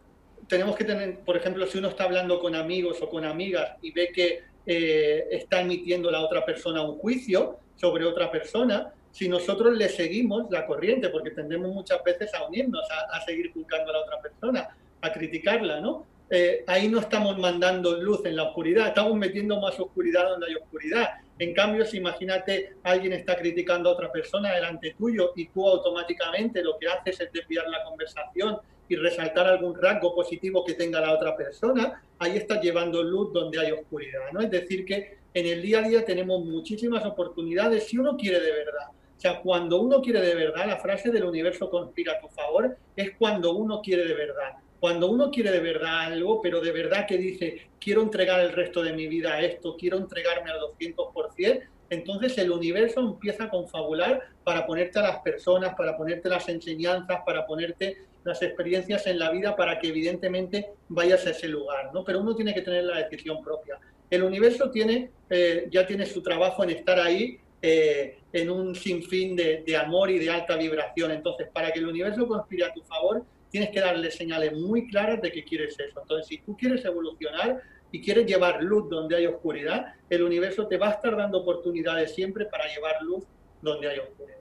tenemos 0.50 0.76
que 0.76 0.84
tener, 0.84 1.22
por 1.22 1.38
ejemplo, 1.38 1.66
si 1.66 1.78
uno 1.78 1.88
está 1.88 2.04
hablando 2.04 2.38
con 2.42 2.54
amigos 2.54 3.02
o 3.02 3.10
con 3.10 3.24
amigas 3.24 3.78
y 3.82 3.94
ve 3.94 4.12
que 4.14 4.44
eh, 4.66 5.26
está 5.32 5.62
emitiendo 5.62 6.12
la 6.12 6.20
otra 6.20 6.46
persona 6.46 6.82
un 6.82 6.98
juicio 6.98 7.60
sobre 7.78 8.04
otra 8.04 8.30
persona, 8.30 8.92
si 9.10 9.30
nosotros 9.30 9.74
le 9.78 9.88
seguimos 9.88 10.52
la 10.52 10.66
corriente, 10.66 11.08
porque 11.08 11.32
tendemos 11.32 11.74
muchas 11.74 12.04
veces 12.04 12.34
a 12.34 12.46
unirnos, 12.46 12.84
a, 12.92 13.16
a 13.16 13.22
seguir 13.22 13.54
juzgando 13.54 13.92
a 13.92 13.94
la 13.94 14.02
otra 14.02 14.22
persona, 14.22 14.70
a 15.02 15.12
criticarla, 15.12 15.82
¿no? 15.82 16.06
Eh, 16.30 16.64
ahí 16.68 16.90
no 16.90 17.00
estamos 17.00 17.38
mandando 17.38 18.02
luz 18.02 18.26
en 18.26 18.36
la 18.36 18.44
oscuridad, 18.44 18.90
estamos 18.90 19.16
metiendo 19.16 19.62
más 19.62 19.80
oscuridad 19.80 20.28
donde 20.28 20.48
hay 20.48 20.56
oscuridad. 20.56 21.08
En 21.40 21.54
cambio, 21.54 21.86
si 21.86 21.98
imagínate 21.98 22.74
alguien 22.84 23.14
está 23.14 23.38
criticando 23.38 23.90
a 23.90 23.94
otra 23.94 24.12
persona 24.12 24.54
delante 24.54 24.94
tuyo 24.98 25.32
y 25.36 25.48
tú 25.48 25.68
automáticamente 25.68 26.62
lo 26.64 26.78
que 26.78 26.88
haces 26.88 27.22
es 27.22 27.32
desviar 27.32 27.70
la 27.70 27.84
conversación 27.84 28.58
y 28.90 28.96
resaltar 28.96 29.48
algún 29.48 29.80
rasgo 29.80 30.16
positivo 30.16 30.66
que 30.66 30.74
tenga 30.74 31.00
la 31.00 31.14
otra 31.14 31.36
persona, 31.36 32.02
ahí 32.20 32.38
estás 32.38 32.62
llevando 32.62 33.04
luz 33.04 33.32
donde 33.32 33.60
hay 33.60 33.72
oscuridad, 33.72 34.32
¿no? 34.34 34.42
Es 34.42 34.50
decir, 34.50 34.86
que 34.86 35.18
en 35.34 35.46
el 35.46 35.62
día 35.62 35.80
a 35.80 35.88
día 35.88 36.04
tenemos 36.04 36.44
muchísimas 36.44 37.06
oportunidades 37.06 37.88
si 37.88 37.98
uno 37.98 38.18
quiere 38.18 38.40
de 38.40 38.52
verdad. 38.52 38.88
O 38.90 39.20
sea, 39.20 39.40
cuando 39.42 39.82
uno 39.82 40.02
quiere 40.02 40.22
de 40.22 40.36
verdad, 40.36 40.68
la 40.68 40.78
frase 40.78 41.10
del 41.10 41.24
universo 41.24 41.70
conspira 41.70 42.14
a 42.14 42.20
tu 42.20 42.28
favor 42.30 42.78
es 42.96 43.12
cuando 43.18 43.54
uno 43.54 43.82
quiere 43.82 44.06
de 44.06 44.14
verdad. 44.14 44.54
Cuando 44.80 45.10
uno 45.10 45.32
quiere 45.32 45.52
de 45.52 45.60
verdad 45.60 46.02
algo, 46.02 46.42
pero 46.42 46.62
de 46.62 46.72
verdad 46.72 47.08
que 47.08 47.18
dice, 47.18 47.68
quiero 47.80 48.02
entregar 48.02 48.40
el 48.42 48.52
resto 48.52 48.84
de 48.84 48.94
mi 48.94 49.08
vida 49.08 49.34
a 49.34 49.42
esto, 49.42 49.76
quiero 49.76 49.98
entregarme 49.98 50.52
al 50.52 50.60
200%, 50.60 51.64
entonces 51.90 52.38
el 52.38 52.52
universo 52.52 53.00
empieza 53.00 53.46
a 53.46 53.50
confabular 53.50 54.22
para 54.44 54.66
ponerte 54.66 55.00
a 55.00 55.04
las 55.04 55.20
personas, 55.20 55.74
para 55.76 55.98
ponerte 55.98 56.30
las 56.30 56.48
enseñanzas, 56.50 57.22
para 57.26 57.46
ponerte 57.46 57.98
las 58.24 58.42
experiencias 58.42 59.08
en 59.08 59.20
la 59.20 59.32
vida 59.32 59.56
para 59.56 59.80
que 59.80 59.88
evidentemente 59.88 60.72
vayas 60.90 61.26
a 61.26 61.32
ese 61.32 61.48
lugar, 61.48 61.92
¿no? 61.94 62.04
Pero 62.04 62.20
uno 62.20 62.36
tiene 62.36 62.54
que 62.54 62.62
tener 62.62 62.84
la 62.84 62.98
decisión 62.98 63.42
propia. 63.42 63.80
El 64.10 64.24
universo 64.24 64.70
tiene, 64.70 65.12
eh, 65.30 65.68
ya 65.72 65.86
tiene 65.88 66.06
su 66.06 66.22
trabajo 66.22 66.64
en 66.64 66.72
estar 66.72 67.00
ahí 67.00 67.40
eh, 67.62 68.20
en 68.34 68.50
un 68.50 68.76
sinfín 68.76 69.36
de, 69.36 69.64
de 69.66 69.78
amor 69.78 70.10
y 70.12 70.20
de 70.20 70.30
alta 70.30 70.58
vibración. 70.58 71.12
Entonces, 71.12 71.48
para 71.54 71.72
que 71.72 71.80
el 71.80 71.88
universo 71.88 72.28
conspire 72.28 72.66
a 72.66 72.74
tu 72.74 72.82
favor, 72.84 73.24
tienes 73.50 73.70
que 73.70 73.80
darle 73.80 74.12
señales 74.12 74.54
muy 74.54 74.88
claras 74.88 75.22
de 75.22 75.32
que 75.32 75.44
quieres 75.44 75.80
eso. 75.80 76.02
Entonces, 76.02 76.28
si 76.28 76.40
tú 76.40 76.56
quieres 76.58 76.84
evolucionar 76.86 77.62
y 77.92 78.02
quieres 78.02 78.26
llevar 78.26 78.62
luz 78.62 78.90
donde 78.90 79.16
hay 79.16 79.26
oscuridad, 79.26 79.94
el 80.10 80.24
universo 80.24 80.68
te 80.68 80.78
va 80.78 80.90
a 80.90 80.92
estar 80.92 81.16
dando 81.16 81.40
oportunidades 81.40 82.14
siempre 82.14 82.46
para 82.46 82.68
llevar 82.68 83.02
luz 83.02 83.24
donde 83.62 83.90
hay 83.90 84.00
oscuridad. 84.00 84.38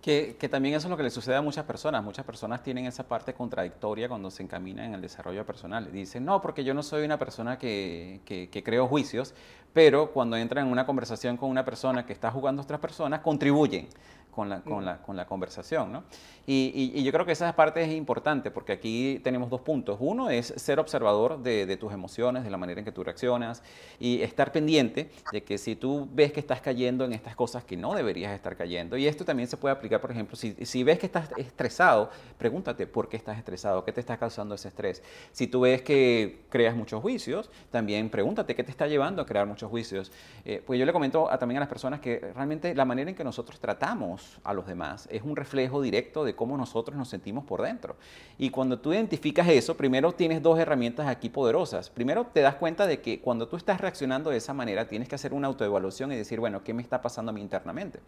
Que, 0.00 0.36
que, 0.38 0.48
también 0.48 0.74
eso 0.74 0.86
es 0.86 0.90
lo 0.90 0.96
que 0.96 1.02
le 1.02 1.10
sucede 1.10 1.34
a 1.34 1.42
muchas 1.42 1.64
personas. 1.66 2.02
Muchas 2.02 2.24
personas 2.24 2.62
tienen 2.62 2.86
esa 2.86 3.06
parte 3.06 3.34
contradictoria 3.34 4.08
cuando 4.08 4.30
se 4.30 4.42
encaminan 4.42 4.86
en 4.86 4.94
el 4.94 5.02
desarrollo 5.02 5.44
personal. 5.44 5.92
Dicen, 5.92 6.24
no, 6.24 6.40
porque 6.40 6.64
yo 6.64 6.72
no 6.72 6.82
soy 6.82 7.04
una 7.04 7.18
persona 7.18 7.58
que, 7.58 8.20
que, 8.24 8.48
que 8.48 8.62
creo 8.62 8.86
juicios, 8.86 9.34
pero 9.74 10.12
cuando 10.12 10.36
entran 10.36 10.66
en 10.66 10.72
una 10.72 10.86
conversación 10.86 11.36
con 11.36 11.50
una 11.50 11.64
persona 11.64 12.06
que 12.06 12.12
está 12.12 12.30
jugando 12.30 12.62
a 12.62 12.64
otras 12.64 12.80
personas, 12.80 13.20
contribuyen 13.20 13.88
con 14.38 14.48
la, 14.48 14.60
con 14.60 14.84
la, 14.84 15.02
con 15.02 15.16
la 15.16 15.26
conversación. 15.26 15.90
¿no? 15.90 16.04
Y, 16.46 16.92
y, 16.94 17.02
yo 17.02 17.10
creo 17.10 17.26
que 17.26 17.32
esa 17.32 17.56
parte 17.56 17.82
es 17.82 17.90
importante 17.90 18.52
porque 18.52 18.70
aquí 18.70 19.20
tenemos 19.24 19.50
dos 19.50 19.62
puntos. 19.62 19.96
Uno 19.98 20.30
es 20.30 20.54
ser 20.56 20.78
observador 20.78 21.42
de, 21.42 21.66
de, 21.66 21.76
tus 21.76 21.92
emociones, 21.92 22.44
de 22.44 22.50
la 22.50 22.56
manera 22.56 22.78
en 22.78 22.84
que 22.84 22.92
tú 22.92 23.02
reaccionas 23.02 23.64
y 23.98 24.22
estar 24.22 24.52
pendiente 24.52 25.10
de 25.32 25.42
que 25.42 25.58
si 25.58 25.74
tú 25.74 26.08
ves 26.12 26.30
que 26.30 26.38
estás 26.38 26.60
cayendo 26.60 27.04
en 27.04 27.14
estas 27.14 27.34
cosas 27.34 27.64
que 27.64 27.76
no 27.76 27.94
deberías 27.94 28.32
estar 28.32 28.56
cayendo. 28.56 28.96
Y 28.96 29.08
esto 29.08 29.24
también 29.24 29.48
se 29.48 29.56
puede 29.56 29.74
aplicar, 29.74 30.00
por 30.00 30.12
ejemplo, 30.12 30.36
si, 30.36 30.54
si 30.64 30.84
ves 30.84 31.00
que 31.00 31.06
estás 31.06 31.32
estresado, 31.36 32.08
pregúntate 32.38 32.86
por 32.86 33.08
qué 33.08 33.16
estás 33.16 33.38
estresado, 33.38 33.84
qué 33.84 33.90
te 33.90 33.98
está 33.98 34.18
causando 34.18 34.54
ese 34.54 34.68
estrés. 34.68 35.02
Si 35.32 35.48
tú 35.48 35.62
ves 35.62 35.82
que 35.82 36.44
creas 36.48 36.76
muchos 36.76 37.02
juicios, 37.02 37.50
también 37.72 38.08
pregúntate 38.08 38.54
qué 38.54 38.62
te 38.62 38.70
está 38.70 38.86
llevando 38.86 39.20
a 39.20 39.26
crear 39.26 39.48
muchos 39.48 39.68
juicios. 39.68 40.12
Eh, 40.44 40.62
pues 40.64 40.78
yo 40.78 40.86
le 40.86 40.92
comento 40.92 41.28
a, 41.28 41.36
también 41.40 41.56
a 41.56 41.60
las 41.60 41.68
personas 41.68 41.98
que 41.98 42.20
realmente 42.36 42.72
la 42.72 42.84
manera 42.84 43.10
en 43.10 43.16
que 43.16 43.24
nosotros 43.24 43.58
tratamos 43.58 44.27
a 44.44 44.52
los 44.54 44.66
demás 44.66 45.08
es 45.10 45.22
un 45.22 45.36
reflejo 45.36 45.80
directo 45.82 46.24
de 46.24 46.34
cómo 46.34 46.56
nosotros 46.56 46.96
nos 46.96 47.08
sentimos 47.08 47.44
por 47.44 47.62
dentro. 47.62 47.96
Y 48.38 48.50
cuando 48.50 48.78
tú 48.78 48.92
identificas 48.92 49.48
eso, 49.48 49.76
primero 49.76 50.12
tienes 50.12 50.42
dos 50.42 50.58
herramientas 50.58 51.08
aquí 51.08 51.28
poderosas. 51.28 51.90
Primero 51.90 52.26
te 52.26 52.40
das 52.40 52.56
cuenta 52.56 52.86
de 52.86 53.00
que 53.00 53.20
cuando 53.20 53.48
tú 53.48 53.56
estás 53.56 53.80
reaccionando 53.80 54.30
de 54.30 54.36
esa 54.36 54.54
manera, 54.54 54.86
tienes 54.88 55.08
que 55.08 55.14
hacer 55.14 55.32
una 55.32 55.48
autoevaluación 55.48 56.12
y 56.12 56.16
decir, 56.16 56.40
bueno, 56.40 56.62
¿qué 56.64 56.74
me 56.74 56.82
está 56.82 57.02
pasando 57.02 57.30
a 57.30 57.32
mí 57.32 57.40
internamente? 57.40 58.00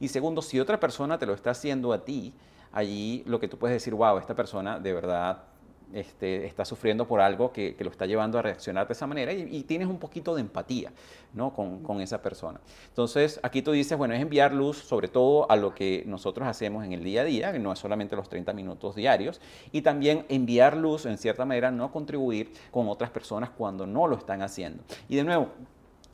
Y 0.00 0.08
segundo, 0.08 0.42
si 0.42 0.60
otra 0.60 0.80
persona 0.80 1.18
te 1.18 1.26
lo 1.26 1.34
está 1.34 1.50
haciendo 1.50 1.92
a 1.92 2.04
ti, 2.04 2.34
allí 2.72 3.22
lo 3.26 3.40
que 3.40 3.48
tú 3.48 3.58
puedes 3.58 3.74
decir, 3.74 3.94
wow, 3.94 4.18
esta 4.18 4.34
persona 4.34 4.78
de 4.78 4.92
verdad 4.92 5.42
este, 5.92 6.46
está 6.46 6.64
sufriendo 6.64 7.06
por 7.06 7.20
algo 7.20 7.52
que, 7.52 7.74
que, 7.74 7.84
lo 7.84 7.90
está 7.90 8.06
llevando 8.06 8.38
a 8.38 8.42
reaccionar 8.42 8.86
de 8.86 8.92
esa 8.92 9.06
manera 9.06 9.32
y, 9.32 9.56
y 9.56 9.62
tienes 9.62 9.88
un 9.88 9.98
poquito 9.98 10.34
de 10.34 10.40
empatía 10.40 10.92
¿no? 11.32 11.52
con, 11.52 11.82
con, 11.82 12.00
esa 12.00 12.22
persona. 12.22 12.60
Entonces, 12.88 13.38
aquí 13.42 13.62
tú 13.62 13.72
dices, 13.72 13.96
bueno, 13.96 14.14
es 14.14 14.20
enviar 14.20 14.52
luz 14.52 14.78
sobre 14.78 15.08
todo 15.08 15.50
a 15.50 15.56
lo 15.56 15.74
que 15.74 16.02
nosotros 16.06 16.48
hacemos 16.48 16.84
en 16.84 16.92
el 16.92 17.04
día 17.04 17.22
a 17.22 17.24
día, 17.24 17.52
que 17.52 17.58
no 17.58 17.72
es 17.72 17.78
solamente 17.78 18.16
los 18.16 18.28
30 18.28 18.52
minutos 18.52 18.94
diarios, 18.94 19.40
y 19.72 19.82
también 19.82 20.24
enviar 20.28 20.76
luz, 20.76 21.06
en 21.06 21.18
cierta 21.18 21.44
manera, 21.44 21.70
no 21.70 21.92
contribuir 21.92 22.52
con 22.70 22.88
otras 22.88 23.10
personas 23.10 23.50
cuando 23.50 23.86
no 23.86 24.06
lo 24.06 24.16
están 24.16 24.42
haciendo. 24.42 24.82
Y 25.08 25.16
de 25.16 25.24
nuevo, 25.24 25.48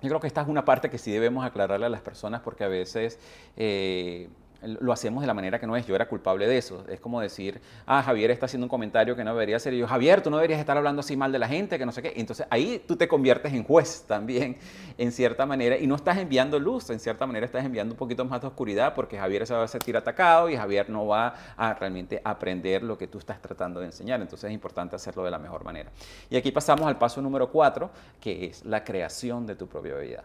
yo 0.02 0.08
creo 0.08 0.20
que 0.20 0.26
esta 0.26 0.42
es 0.42 0.48
una 0.48 0.64
parte 0.64 0.90
que 0.90 0.98
sí 0.98 1.10
debemos 1.10 1.44
aclararle 1.44 1.86
a 1.86 1.90
las 1.90 2.02
personas 2.02 2.40
porque 2.40 2.64
a 2.64 2.68
veces... 2.68 3.18
Eh, 3.56 4.28
lo 4.62 4.92
hacemos 4.92 5.22
de 5.22 5.26
la 5.26 5.34
manera 5.34 5.58
que 5.58 5.66
no 5.66 5.76
es. 5.76 5.86
Yo 5.86 5.94
era 5.94 6.08
culpable 6.08 6.46
de 6.46 6.58
eso. 6.58 6.84
Es 6.88 7.00
como 7.00 7.20
decir, 7.20 7.60
ah, 7.86 8.02
Javier 8.02 8.30
está 8.30 8.46
haciendo 8.46 8.66
un 8.66 8.68
comentario 8.68 9.16
que 9.16 9.24
no 9.24 9.32
debería 9.32 9.58
ser. 9.58 9.74
Y 9.74 9.78
yo, 9.78 9.86
Javier, 9.86 10.22
tú 10.22 10.30
no 10.30 10.36
deberías 10.36 10.60
estar 10.60 10.76
hablando 10.76 11.00
así 11.00 11.16
mal 11.16 11.32
de 11.32 11.38
la 11.38 11.48
gente, 11.48 11.78
que 11.78 11.86
no 11.86 11.92
sé 11.92 12.02
qué. 12.02 12.12
Entonces 12.16 12.46
ahí 12.50 12.82
tú 12.86 12.96
te 12.96 13.08
conviertes 13.08 13.52
en 13.52 13.64
juez 13.64 14.04
también, 14.08 14.58
en 14.98 15.12
cierta 15.12 15.46
manera. 15.46 15.76
Y 15.76 15.86
no 15.86 15.94
estás 15.94 16.18
enviando 16.18 16.58
luz, 16.58 16.90
en 16.90 17.00
cierta 17.00 17.26
manera 17.26 17.46
estás 17.46 17.64
enviando 17.64 17.94
un 17.94 17.98
poquito 17.98 18.24
más 18.24 18.40
de 18.40 18.46
oscuridad 18.48 18.94
porque 18.94 19.18
Javier 19.18 19.46
se 19.46 19.54
va 19.54 19.64
a 19.64 19.68
sentir 19.68 19.96
atacado 19.96 20.50
y 20.50 20.56
Javier 20.56 20.90
no 20.90 21.06
va 21.06 21.34
a 21.56 21.74
realmente 21.74 22.20
aprender 22.24 22.82
lo 22.82 22.98
que 22.98 23.06
tú 23.06 23.18
estás 23.18 23.40
tratando 23.40 23.80
de 23.80 23.86
enseñar. 23.86 24.20
Entonces 24.20 24.48
es 24.48 24.54
importante 24.54 24.96
hacerlo 24.96 25.24
de 25.24 25.30
la 25.30 25.38
mejor 25.38 25.64
manera. 25.64 25.90
Y 26.28 26.36
aquí 26.36 26.50
pasamos 26.52 26.86
al 26.86 26.98
paso 26.98 27.22
número 27.22 27.50
cuatro, 27.50 27.90
que 28.20 28.46
es 28.46 28.64
la 28.64 28.84
creación 28.84 29.46
de 29.46 29.56
tu 29.56 29.66
propia 29.66 29.96
vida. 29.96 30.24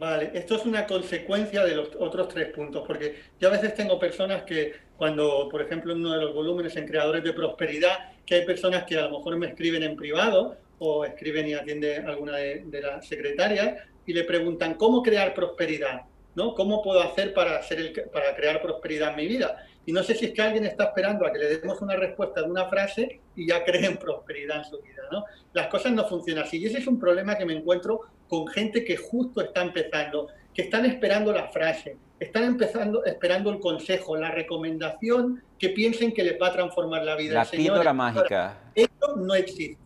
Vale, 0.00 0.30
esto 0.32 0.54
es 0.54 0.64
una 0.64 0.86
consecuencia 0.86 1.62
de 1.62 1.74
los 1.74 1.90
otros 1.98 2.28
tres 2.28 2.48
puntos, 2.54 2.84
porque 2.86 3.16
yo 3.38 3.48
a 3.48 3.50
veces 3.50 3.74
tengo 3.74 3.98
personas 3.98 4.44
que 4.44 4.72
cuando, 4.96 5.46
por 5.50 5.60
ejemplo, 5.60 5.92
en 5.92 5.98
uno 5.98 6.12
de 6.12 6.22
los 6.22 6.32
volúmenes 6.32 6.74
en 6.76 6.86
Creadores 6.86 7.22
de 7.22 7.34
Prosperidad, 7.34 8.14
que 8.24 8.36
hay 8.36 8.46
personas 8.46 8.84
que 8.84 8.96
a 8.96 9.02
lo 9.02 9.18
mejor 9.18 9.36
me 9.36 9.48
escriben 9.48 9.82
en 9.82 9.96
privado 9.96 10.56
o 10.78 11.04
escriben 11.04 11.48
y 11.48 11.52
atiende 11.52 11.96
alguna 11.98 12.38
de, 12.38 12.62
de 12.64 12.80
las 12.80 13.06
secretarias 13.06 13.76
y 14.06 14.14
le 14.14 14.24
preguntan 14.24 14.72
cómo 14.72 15.02
crear 15.02 15.34
prosperidad, 15.34 16.04
¿no? 16.34 16.54
¿Cómo 16.54 16.82
puedo 16.82 17.02
hacer 17.02 17.34
para, 17.34 17.58
hacer 17.58 17.80
el, 17.80 17.92
para 18.10 18.34
crear 18.34 18.62
prosperidad 18.62 19.10
en 19.10 19.16
mi 19.16 19.26
vida? 19.26 19.66
Y 19.86 19.92
no 19.92 20.02
sé 20.02 20.14
si 20.14 20.26
es 20.26 20.32
que 20.32 20.42
alguien 20.42 20.64
está 20.64 20.84
esperando 20.84 21.26
a 21.26 21.32
que 21.32 21.38
le 21.38 21.58
demos 21.58 21.80
una 21.80 21.96
respuesta 21.96 22.42
de 22.42 22.50
una 22.50 22.68
frase 22.68 23.20
y 23.34 23.48
ya 23.48 23.64
creen 23.64 23.96
prosperidad 23.96 24.58
en 24.58 24.64
su 24.64 24.80
vida, 24.80 25.02
¿no? 25.10 25.24
Las 25.52 25.68
cosas 25.68 25.92
no 25.92 26.06
funcionan 26.06 26.44
así. 26.44 26.58
Y 26.58 26.66
ese 26.66 26.78
es 26.78 26.86
un 26.86 26.98
problema 26.98 27.36
que 27.36 27.46
me 27.46 27.54
encuentro 27.54 28.02
con 28.28 28.46
gente 28.46 28.84
que 28.84 28.96
justo 28.96 29.40
está 29.40 29.62
empezando, 29.62 30.28
que 30.54 30.62
están 30.62 30.84
esperando 30.84 31.32
la 31.32 31.48
frase, 31.48 31.96
están 32.20 32.44
empezando, 32.44 33.04
esperando 33.04 33.50
el 33.50 33.58
consejo, 33.58 34.16
la 34.16 34.30
recomendación, 34.30 35.42
que 35.58 35.70
piensen 35.70 36.12
que 36.12 36.22
les 36.22 36.40
va 36.40 36.48
a 36.48 36.52
transformar 36.52 37.02
la 37.02 37.16
vida. 37.16 37.34
La 37.34 37.44
píldora 37.44 37.92
mágica. 37.92 38.58
Esto 38.74 39.16
no 39.16 39.34
existe. 39.34 39.78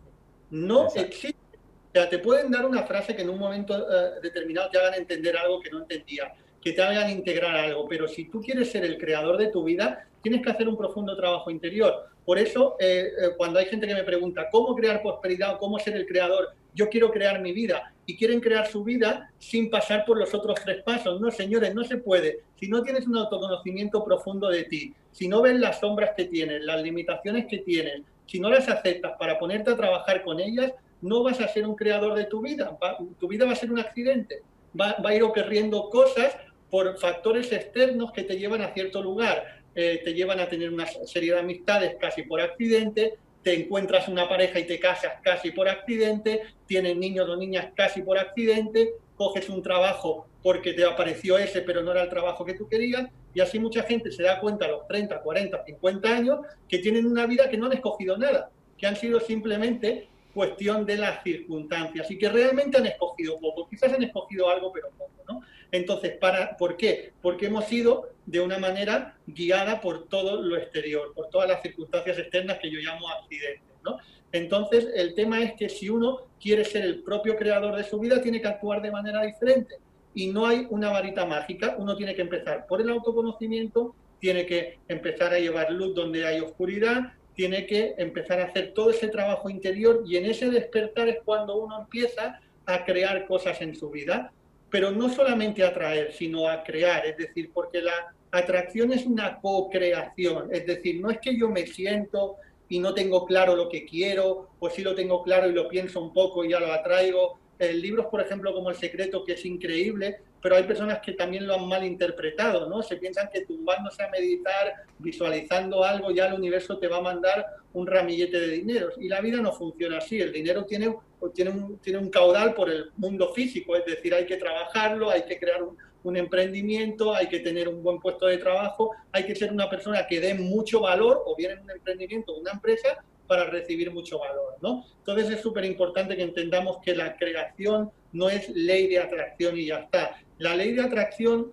No 0.51 0.83
Exacto. 0.83 1.01
existe. 1.01 1.39
O 1.87 1.91
sea, 1.93 2.09
te 2.09 2.19
pueden 2.19 2.51
dar 2.51 2.65
una 2.65 2.83
frase 2.83 3.15
que 3.15 3.21
en 3.21 3.29
un 3.29 3.39
momento 3.39 3.73
uh, 3.73 4.21
determinado 4.21 4.69
te 4.69 4.77
hagan 4.77 4.95
entender 4.95 5.37
algo 5.37 5.61
que 5.61 5.69
no 5.69 5.79
entendía 5.79 6.33
que 6.65 6.73
te 6.73 6.81
hagan 6.81 7.11
integrar 7.11 7.55
algo, 7.55 7.87
pero 7.87 8.07
si 8.07 8.25
tú 8.25 8.41
quieres 8.41 8.71
ser 8.71 8.83
el 8.83 8.97
creador 8.97 9.37
de 9.37 9.49
tu 9.49 9.63
vida, 9.63 10.07
tienes 10.23 10.41
que 10.41 10.49
hacer 10.49 10.67
un 10.67 10.75
profundo 10.75 11.15
trabajo 11.15 11.51
interior. 11.51 12.07
Por 12.25 12.39
eso, 12.39 12.75
eh, 12.79 13.11
eh, 13.21 13.29
cuando 13.37 13.59
hay 13.59 13.67
gente 13.67 13.85
que 13.85 13.93
me 13.93 14.03
pregunta 14.03 14.49
cómo 14.51 14.73
crear 14.73 15.03
prosperidad 15.03 15.53
o 15.53 15.59
cómo 15.59 15.77
ser 15.77 15.95
el 15.95 16.07
creador, 16.07 16.55
yo 16.73 16.89
quiero 16.89 17.11
crear 17.11 17.39
mi 17.39 17.53
vida 17.53 17.93
y 18.07 18.17
quieren 18.17 18.39
crear 18.39 18.65
su 18.65 18.83
vida 18.83 19.31
sin 19.37 19.69
pasar 19.69 20.05
por 20.05 20.17
los 20.17 20.33
otros 20.33 20.57
tres 20.65 20.81
pasos. 20.81 21.21
No, 21.21 21.29
señores, 21.29 21.75
no 21.75 21.83
se 21.83 21.97
puede. 21.97 22.39
Si 22.59 22.67
no 22.67 22.81
tienes 22.81 23.05
un 23.05 23.17
autoconocimiento 23.17 24.03
profundo 24.03 24.49
de 24.49 24.63
ti, 24.63 24.91
si 25.11 25.27
no 25.27 25.43
ves 25.43 25.59
las 25.59 25.79
sombras 25.79 26.13
que 26.17 26.25
tienes, 26.25 26.63
las 26.63 26.81
limitaciones 26.81 27.45
que 27.45 27.59
tienes, 27.59 28.01
si 28.25 28.39
no 28.39 28.49
las 28.49 28.67
aceptas 28.67 29.13
para 29.19 29.37
ponerte 29.37 29.69
a 29.69 29.77
trabajar 29.77 30.23
con 30.23 30.39
ellas, 30.39 30.73
no 30.99 31.21
vas 31.21 31.39
a 31.41 31.47
ser 31.47 31.67
un 31.67 31.75
creador 31.75 32.15
de 32.15 32.25
tu 32.25 32.41
vida. 32.41 32.75
Va, 32.83 32.97
tu 33.19 33.27
vida 33.27 33.45
va 33.45 33.51
a 33.51 33.55
ser 33.55 33.71
un 33.71 33.77
accidente. 33.77 34.41
Va, 34.77 34.95
va 35.05 35.11
a 35.11 35.15
ir 35.15 35.21
ocurriendo 35.21 35.91
cosas 35.91 36.35
por 36.69 36.97
factores 36.97 37.51
externos 37.51 38.11
que 38.11 38.23
te 38.23 38.37
llevan 38.37 38.61
a 38.61 38.73
cierto 38.73 39.01
lugar, 39.01 39.61
eh, 39.75 40.01
te 40.03 40.13
llevan 40.13 40.39
a 40.39 40.47
tener 40.47 40.69
una 40.71 40.85
serie 40.85 41.33
de 41.33 41.39
amistades 41.39 41.95
casi 41.99 42.23
por 42.23 42.41
accidente, 42.41 43.15
te 43.43 43.53
encuentras 43.53 44.07
una 44.07 44.27
pareja 44.27 44.59
y 44.59 44.65
te 44.65 44.79
casas 44.79 45.13
casi 45.21 45.51
por 45.51 45.69
accidente, 45.69 46.41
tienes 46.65 46.95
niños 46.97 47.29
o 47.29 47.35
niñas 47.35 47.67
casi 47.75 48.01
por 48.01 48.17
accidente, 48.17 48.93
coges 49.15 49.49
un 49.49 49.61
trabajo 49.61 50.27
porque 50.41 50.73
te 50.73 50.85
apareció 50.85 51.37
ese 51.37 51.61
pero 51.61 51.81
no 51.81 51.91
era 51.91 52.03
el 52.03 52.09
trabajo 52.09 52.45
que 52.45 52.53
tú 52.53 52.67
querías 52.67 53.09
Y 53.33 53.41
así 53.41 53.57
mucha 53.57 53.83
gente 53.83 54.11
se 54.11 54.23
da 54.23 54.39
cuenta 54.39 54.65
a 54.65 54.69
los 54.69 54.87
30, 54.87 55.21
40, 55.21 55.63
50 55.65 56.09
años 56.09 56.39
que 56.67 56.79
tienen 56.79 57.05
una 57.05 57.25
vida 57.25 57.49
que 57.49 57.57
no 57.57 57.65
han 57.65 57.73
escogido 57.73 58.17
nada, 58.17 58.49
que 58.77 58.87
han 58.87 58.95
sido 58.95 59.19
simplemente 59.19 60.07
cuestión 60.33 60.85
de 60.85 60.97
las 60.97 61.23
circunstancias 61.23 62.11
y 62.11 62.17
que 62.17 62.29
realmente 62.29 62.77
han 62.77 62.85
escogido 62.85 63.39
poco. 63.39 63.67
Quizás 63.69 63.93
han 63.93 64.03
escogido 64.03 64.49
algo, 64.49 64.71
pero 64.71 64.89
poco, 64.97 65.23
¿no? 65.27 65.41
Entonces, 65.75 66.15
para, 66.17 66.55
¿por 66.55 66.77
qué? 66.77 67.11
Porque 67.21 67.47
hemos 67.47 67.65
sido 67.65 68.09
de 68.25 68.39
una 68.39 68.57
manera 68.57 69.17
guiada 69.27 69.81
por 69.81 70.07
todo 70.07 70.41
lo 70.41 70.55
exterior, 70.55 71.13
por 71.13 71.29
todas 71.29 71.49
las 71.49 71.61
circunstancias 71.61 72.17
externas 72.17 72.59
que 72.59 72.71
yo 72.71 72.79
llamo 72.79 73.09
accidentes, 73.09 73.75
¿no? 73.83 73.97
Entonces, 74.31 74.87
el 74.95 75.13
tema 75.15 75.43
es 75.43 75.53
que 75.53 75.67
si 75.67 75.89
uno 75.89 76.27
quiere 76.39 76.63
ser 76.63 76.85
el 76.85 77.03
propio 77.03 77.35
creador 77.35 77.75
de 77.75 77.83
su 77.83 77.99
vida, 77.99 78.21
tiene 78.21 78.39
que 78.39 78.47
actuar 78.47 78.81
de 78.81 78.89
manera 78.89 79.21
diferente. 79.23 79.75
Y 80.13 80.27
no 80.27 80.45
hay 80.45 80.65
una 80.69 80.91
varita 80.91 81.25
mágica, 81.25 81.75
uno 81.77 81.97
tiene 81.97 82.15
que 82.15 82.21
empezar 82.21 82.65
por 82.67 82.79
el 82.79 82.89
autoconocimiento, 82.89 83.93
tiene 84.19 84.45
que 84.45 84.79
empezar 84.87 85.33
a 85.33 85.39
llevar 85.39 85.73
luz 85.73 85.93
donde 85.93 86.25
hay 86.25 86.39
oscuridad, 86.39 87.13
tiene 87.33 87.65
que 87.65 87.95
empezar 87.97 88.39
a 88.39 88.45
hacer 88.45 88.73
todo 88.73 88.91
ese 88.91 89.09
trabajo 89.09 89.49
interior 89.49 90.03
y 90.07 90.15
en 90.15 90.25
ese 90.25 90.49
despertar 90.49 91.09
es 91.09 91.17
cuando 91.25 91.57
uno 91.57 91.81
empieza 91.81 92.39
a 92.65 92.85
crear 92.85 93.27
cosas 93.27 93.61
en 93.61 93.75
su 93.75 93.89
vida, 93.89 94.31
pero 94.75 94.91
no 94.91 95.07
solamente 95.07 95.63
atraer, 95.63 96.11
sino 96.11 96.49
a 96.49 96.61
crear, 96.61 97.05
es 97.05 97.15
decir, 97.15 97.49
porque 97.53 97.81
la 97.81 98.13
atracción 98.29 98.91
es 98.91 99.05
una 99.05 99.39
co-creación, 99.39 100.49
es 100.51 100.65
decir, 100.65 100.99
no 100.99 101.09
es 101.09 101.19
que 101.19 101.39
yo 101.39 101.47
me 101.47 101.65
siento 101.65 102.35
y 102.67 102.79
no 102.79 102.93
tengo 102.93 103.25
claro 103.25 103.55
lo 103.55 103.69
que 103.69 103.85
quiero, 103.85 104.49
o 104.59 104.69
si 104.69 104.81
lo 104.81 104.93
tengo 104.93 105.23
claro 105.23 105.47
y 105.47 105.53
lo 105.53 105.69
pienso 105.69 106.01
un 106.01 106.11
poco 106.11 106.43
y 106.43 106.49
ya 106.49 106.59
lo 106.59 106.73
atraigo. 106.73 107.39
El 107.57 107.81
libros, 107.81 108.07
por 108.07 108.19
ejemplo, 108.19 108.53
como 108.53 108.69
El 108.69 108.75
Secreto, 108.75 109.23
que 109.23 109.31
es 109.31 109.45
increíble, 109.45 110.17
pero 110.45 110.57
hay 110.57 110.63
personas 110.65 110.99
que 110.99 111.13
también 111.13 111.47
lo 111.47 111.55
han 111.55 111.67
malinterpretado, 111.67 112.69
¿no? 112.69 112.83
Se 112.83 112.97
piensan 112.97 113.29
que 113.33 113.45
tumbándose 113.45 114.03
a 114.03 114.11
meditar, 114.11 114.75
visualizando 114.99 115.83
algo, 115.83 116.11
ya 116.11 116.27
el 116.27 116.33
universo 116.35 116.77
te 116.77 116.87
va 116.87 116.97
a 116.97 117.01
mandar 117.01 117.47
un 117.73 117.87
ramillete 117.87 118.39
de 118.39 118.49
dinero. 118.49 118.89
Y 118.99 119.07
la 119.07 119.21
vida 119.21 119.37
no 119.41 119.51
funciona 119.53 119.97
así. 119.97 120.21
El 120.21 120.31
dinero 120.31 120.63
tiene, 120.65 120.89
un, 120.89 121.79
tiene 121.79 121.97
un 121.97 122.11
caudal 122.11 122.53
por 122.53 122.69
el 122.69 122.91
mundo 122.95 123.33
físico, 123.33 123.75
es 123.75 123.85
decir, 123.85 124.13
hay 124.13 124.27
que 124.27 124.37
trabajarlo, 124.37 125.09
hay 125.09 125.23
que 125.23 125.39
crear 125.39 125.63
un, 125.63 125.79
un 126.03 126.15
emprendimiento, 126.15 127.15
hay 127.15 127.25
que 127.25 127.39
tener 127.39 127.67
un 127.67 127.81
buen 127.81 127.97
puesto 127.97 128.27
de 128.27 128.37
trabajo, 128.37 128.91
hay 129.13 129.25
que 129.25 129.35
ser 129.35 129.51
una 129.51 129.67
persona 129.67 130.05
que 130.05 130.19
dé 130.19 130.35
mucho 130.35 130.81
valor, 130.81 131.23
o 131.25 131.35
bien 131.35 131.53
en 131.53 131.61
un 131.61 131.71
emprendimiento 131.71 132.33
o 132.33 132.39
una 132.39 132.51
empresa, 132.51 133.03
para 133.25 133.45
recibir 133.45 133.91
mucho 133.91 134.19
valor, 134.19 134.57
¿no? 134.61 134.85
Entonces 134.99 135.31
es 135.31 135.41
súper 135.41 135.65
importante 135.65 136.15
que 136.15 136.21
entendamos 136.21 136.77
que 136.83 136.95
la 136.95 137.17
creación 137.17 137.91
no 138.15 138.29
es 138.29 138.47
ley 138.49 138.87
de 138.87 138.99
atracción 138.99 139.57
y 139.57 139.65
ya 139.67 139.79
está. 139.79 140.15
La 140.37 140.55
ley 140.55 140.71
de 140.71 140.81
atracción, 140.81 141.51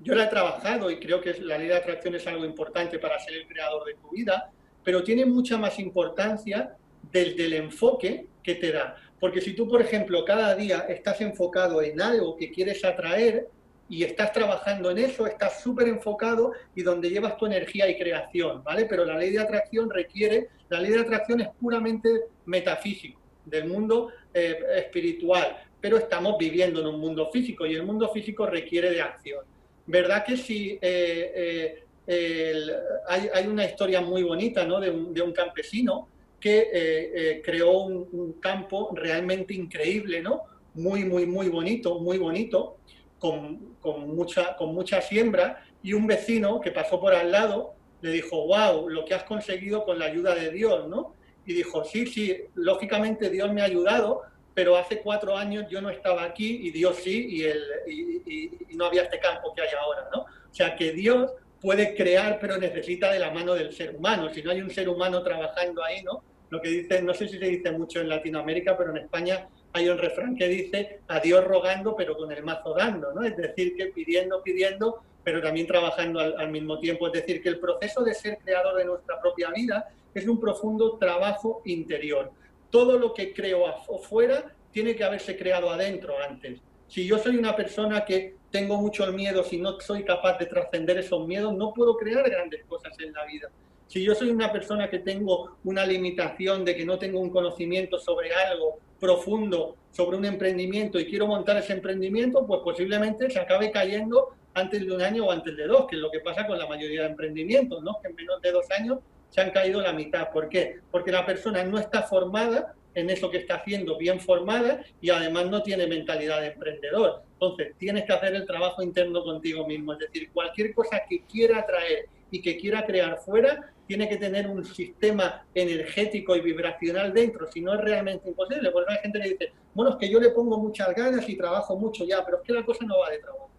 yo 0.00 0.14
la 0.14 0.24
he 0.24 0.28
trabajado 0.28 0.90
y 0.92 1.00
creo 1.00 1.20
que 1.20 1.34
la 1.40 1.58
ley 1.58 1.66
de 1.66 1.74
atracción 1.74 2.14
es 2.14 2.24
algo 2.28 2.44
importante 2.44 3.00
para 3.00 3.18
ser 3.18 3.34
el 3.34 3.48
creador 3.48 3.84
de 3.84 3.94
tu 3.94 4.10
vida, 4.10 4.50
pero 4.84 5.02
tiene 5.02 5.26
mucha 5.26 5.58
más 5.58 5.78
importancia 5.80 6.76
desde 7.10 7.46
el 7.46 7.54
enfoque 7.54 8.26
que 8.44 8.54
te 8.54 8.70
da. 8.70 8.96
Porque 9.18 9.40
si 9.40 9.54
tú, 9.54 9.66
por 9.68 9.82
ejemplo, 9.82 10.24
cada 10.24 10.54
día 10.54 10.86
estás 10.88 11.20
enfocado 11.20 11.82
en 11.82 12.00
algo 12.00 12.36
que 12.36 12.52
quieres 12.52 12.84
atraer 12.84 13.48
y 13.88 14.04
estás 14.04 14.32
trabajando 14.32 14.92
en 14.92 14.98
eso, 14.98 15.26
estás 15.26 15.60
súper 15.60 15.88
enfocado 15.88 16.52
y 16.76 16.82
donde 16.82 17.10
llevas 17.10 17.36
tu 17.36 17.46
energía 17.46 17.88
y 17.88 17.98
creación, 17.98 18.62
¿vale? 18.62 18.84
Pero 18.84 19.04
la 19.04 19.16
ley 19.16 19.30
de 19.30 19.40
atracción 19.40 19.90
requiere, 19.90 20.48
la 20.68 20.80
ley 20.80 20.92
de 20.92 21.00
atracción 21.00 21.40
es 21.40 21.48
puramente 21.60 22.08
metafísico, 22.46 23.20
del 23.44 23.66
mundo 23.66 24.12
eh, 24.32 24.58
espiritual, 24.76 25.56
pero 25.80 25.98
estamos 25.98 26.36
viviendo 26.38 26.80
en 26.80 26.86
un 26.86 27.00
mundo 27.00 27.30
físico 27.32 27.66
y 27.66 27.74
el 27.74 27.84
mundo 27.84 28.08
físico 28.08 28.46
requiere 28.46 28.90
de 28.90 29.00
acción. 29.00 29.44
¿Verdad 29.86 30.24
que 30.24 30.36
si 30.36 30.78
eh, 30.82 31.84
eh, 32.06 32.72
hay, 33.06 33.46
una 33.46 33.64
historia 33.64 34.00
muy 34.00 34.22
bonita 34.22 34.64
¿no? 34.64 34.80
de, 34.80 34.90
un, 34.90 35.32
campesino 35.32 36.08
que 36.40 37.40
creó 37.44 37.82
un, 37.82 38.34
campo 38.40 38.90
realmente 38.94 39.54
increíble, 39.54 40.22
¿no? 40.22 40.42
Muy, 40.74 41.04
muy, 41.04 41.26
muy 41.26 41.48
bonito, 41.48 41.98
muy 41.98 42.18
bonito, 42.18 42.78
con, 43.18 43.76
con, 43.80 44.14
mucha, 44.14 44.56
con 44.56 44.74
mucha 44.74 45.00
siembra 45.00 45.64
y 45.82 45.92
un 45.92 46.06
vecino 46.06 46.60
que 46.60 46.70
pasó 46.70 47.00
por 47.00 47.14
al 47.14 47.32
lado 47.32 47.74
le 48.00 48.12
dijo, 48.12 48.46
wow, 48.46 48.88
lo 48.88 49.04
que 49.04 49.14
has 49.14 49.24
conseguido 49.24 49.84
con 49.84 49.98
la 49.98 50.06
ayuda 50.06 50.34
de 50.34 50.50
Dios, 50.50 50.88
¿no? 50.88 51.14
Y 51.46 51.54
dijo, 51.54 51.84
sí, 51.84 52.06
sí, 52.06 52.36
lógicamente 52.54 53.30
Dios 53.30 53.52
me 53.52 53.62
ha 53.62 53.64
ayudado, 53.64 54.22
pero 54.58 54.76
hace 54.76 54.98
cuatro 54.98 55.36
años 55.36 55.66
yo 55.70 55.80
no 55.80 55.88
estaba 55.88 56.24
aquí 56.24 56.62
y 56.64 56.72
Dios 56.72 56.96
sí, 56.96 57.28
y, 57.30 57.44
el, 57.44 57.62
y, 57.86 58.50
no 58.74 58.86
había 58.86 59.04
este 59.04 59.20
campo 59.20 59.54
que 59.54 59.62
hay 59.62 59.68
ahora, 59.80 60.08
¿no? 60.12 60.22
O 60.22 60.52
sea 60.52 60.74
que 60.74 60.90
Dios 60.90 61.30
puede 61.60 61.94
crear, 61.94 62.40
pero 62.40 62.58
necesita 62.58 63.12
de 63.12 63.20
la 63.20 63.30
mano 63.30 63.54
del 63.54 63.72
ser 63.72 63.94
humano. 63.94 64.28
Si 64.34 64.42
no 64.42 64.50
hay 64.50 64.60
un 64.60 64.70
ser 64.70 64.88
humano 64.88 65.22
trabajando 65.22 65.84
ahí, 65.84 66.02
¿no? 66.02 66.24
Lo 66.50 66.60
que 66.60 66.70
dice, 66.70 67.00
no 67.02 67.14
sé 67.14 67.28
si 67.28 67.38
se 67.38 67.44
dice 67.44 67.70
mucho 67.70 68.00
en 68.00 68.08
Latinoamérica, 68.08 68.76
pero 68.76 68.90
en 68.90 68.96
España 68.96 69.46
hay 69.74 69.88
un 69.90 69.96
refrán 69.96 70.34
que 70.34 70.48
dice 70.48 71.02
a 71.06 71.20
Dios 71.20 71.44
rogando, 71.44 71.94
pero 71.94 72.16
con 72.16 72.32
el 72.32 72.42
mazo 72.42 72.74
dando, 72.74 73.14
¿no? 73.14 73.22
Es 73.22 73.36
decir, 73.36 73.76
que 73.76 73.86
pidiendo, 73.86 74.42
pidiendo, 74.42 75.04
pero 75.22 75.40
también 75.40 75.68
trabajando 75.68 76.18
al, 76.18 76.34
al 76.36 76.50
mismo 76.50 76.80
tiempo. 76.80 77.06
Es 77.06 77.12
decir, 77.12 77.40
que 77.40 77.50
el 77.50 77.60
proceso 77.60 78.02
de 78.02 78.12
ser 78.12 78.38
creador 78.38 78.74
de 78.74 78.86
nuestra 78.86 79.20
propia 79.20 79.50
vida 79.50 79.88
es 80.12 80.26
un 80.26 80.40
profundo 80.40 80.98
trabajo 80.98 81.62
interior 81.64 82.32
todo 82.70 82.98
lo 82.98 83.14
que 83.14 83.32
creo 83.32 83.66
afuera 83.66 84.54
tiene 84.72 84.94
que 84.94 85.04
haberse 85.04 85.36
creado 85.36 85.70
adentro 85.70 86.14
antes. 86.28 86.60
Si 86.86 87.06
yo 87.06 87.18
soy 87.18 87.36
una 87.36 87.54
persona 87.54 88.04
que 88.04 88.36
tengo 88.50 88.78
mucho 88.78 89.06
miedo, 89.12 89.42
si 89.44 89.58
no 89.58 89.78
soy 89.80 90.04
capaz 90.04 90.38
de 90.38 90.46
trascender 90.46 90.98
esos 90.98 91.26
miedos, 91.26 91.54
no 91.54 91.72
puedo 91.74 91.96
crear 91.96 92.28
grandes 92.28 92.64
cosas 92.64 92.92
en 92.98 93.12
la 93.12 93.24
vida. 93.26 93.50
Si 93.86 94.02
yo 94.02 94.14
soy 94.14 94.30
una 94.30 94.52
persona 94.52 94.88
que 94.90 94.98
tengo 94.98 95.56
una 95.64 95.84
limitación 95.84 96.64
de 96.64 96.76
que 96.76 96.84
no 96.84 96.98
tengo 96.98 97.20
un 97.20 97.30
conocimiento 97.30 97.98
sobre 97.98 98.32
algo 98.34 98.78
profundo, 99.00 99.76
sobre 99.90 100.16
un 100.16 100.24
emprendimiento 100.24 100.98
y 100.98 101.06
quiero 101.06 101.26
montar 101.26 101.56
ese 101.56 101.72
emprendimiento, 101.72 102.46
pues 102.46 102.60
posiblemente 102.62 103.30
se 103.30 103.38
acabe 103.38 103.70
cayendo 103.70 104.34
antes 104.54 104.84
de 104.84 104.92
un 104.92 105.00
año 105.00 105.26
o 105.26 105.30
antes 105.30 105.56
de 105.56 105.66
dos, 105.66 105.86
que 105.86 105.96
es 105.96 106.02
lo 106.02 106.10
que 106.10 106.20
pasa 106.20 106.46
con 106.46 106.58
la 106.58 106.66
mayoría 106.66 107.02
de 107.02 107.08
emprendimientos, 107.08 107.82
¿no? 107.82 107.98
Que 108.02 108.08
en 108.08 108.14
menos 108.14 108.40
de 108.42 108.52
dos 108.52 108.66
años 108.78 108.98
se 109.30 109.40
han 109.40 109.50
caído 109.50 109.80
la 109.80 109.92
mitad. 109.92 110.30
¿Por 110.30 110.48
qué? 110.48 110.80
Porque 110.90 111.12
la 111.12 111.24
persona 111.24 111.64
no 111.64 111.78
está 111.78 112.02
formada 112.02 112.74
en 112.94 113.10
eso 113.10 113.30
que 113.30 113.38
está 113.38 113.56
haciendo, 113.56 113.96
bien 113.96 114.20
formada 114.20 114.82
y 115.00 115.10
además 115.10 115.46
no 115.46 115.62
tiene 115.62 115.86
mentalidad 115.86 116.40
de 116.40 116.48
emprendedor. 116.48 117.22
Entonces, 117.34 117.74
tienes 117.78 118.04
que 118.04 118.12
hacer 118.12 118.34
el 118.34 118.46
trabajo 118.46 118.82
interno 118.82 119.22
contigo 119.22 119.66
mismo. 119.66 119.92
Es 119.92 120.00
decir, 120.00 120.30
cualquier 120.32 120.74
cosa 120.74 121.02
que 121.08 121.22
quiera 121.22 121.64
traer 121.64 122.06
y 122.30 122.42
que 122.42 122.58
quiera 122.58 122.84
crear 122.84 123.18
fuera, 123.18 123.72
tiene 123.86 124.08
que 124.08 124.16
tener 124.16 124.48
un 124.48 124.64
sistema 124.64 125.46
energético 125.54 126.36
y 126.36 126.40
vibracional 126.40 127.14
dentro, 127.14 127.50
si 127.50 127.60
no 127.60 127.74
es 127.74 127.80
realmente 127.80 128.28
imposible. 128.28 128.70
Porque 128.70 128.92
hay 128.92 128.98
gente 128.98 129.20
que 129.20 129.28
dice, 129.30 129.52
bueno, 129.74 129.92
es 129.92 129.96
que 129.96 130.10
yo 130.10 130.20
le 130.20 130.30
pongo 130.30 130.58
muchas 130.58 130.94
ganas 130.94 131.26
y 131.28 131.36
trabajo 131.36 131.76
mucho 131.76 132.04
ya, 132.04 132.24
pero 132.24 132.38
es 132.38 132.42
que 132.42 132.52
la 132.52 132.64
cosa 132.64 132.84
no 132.84 132.98
va 132.98 133.10
de 133.10 133.18
trabajo. 133.18 133.50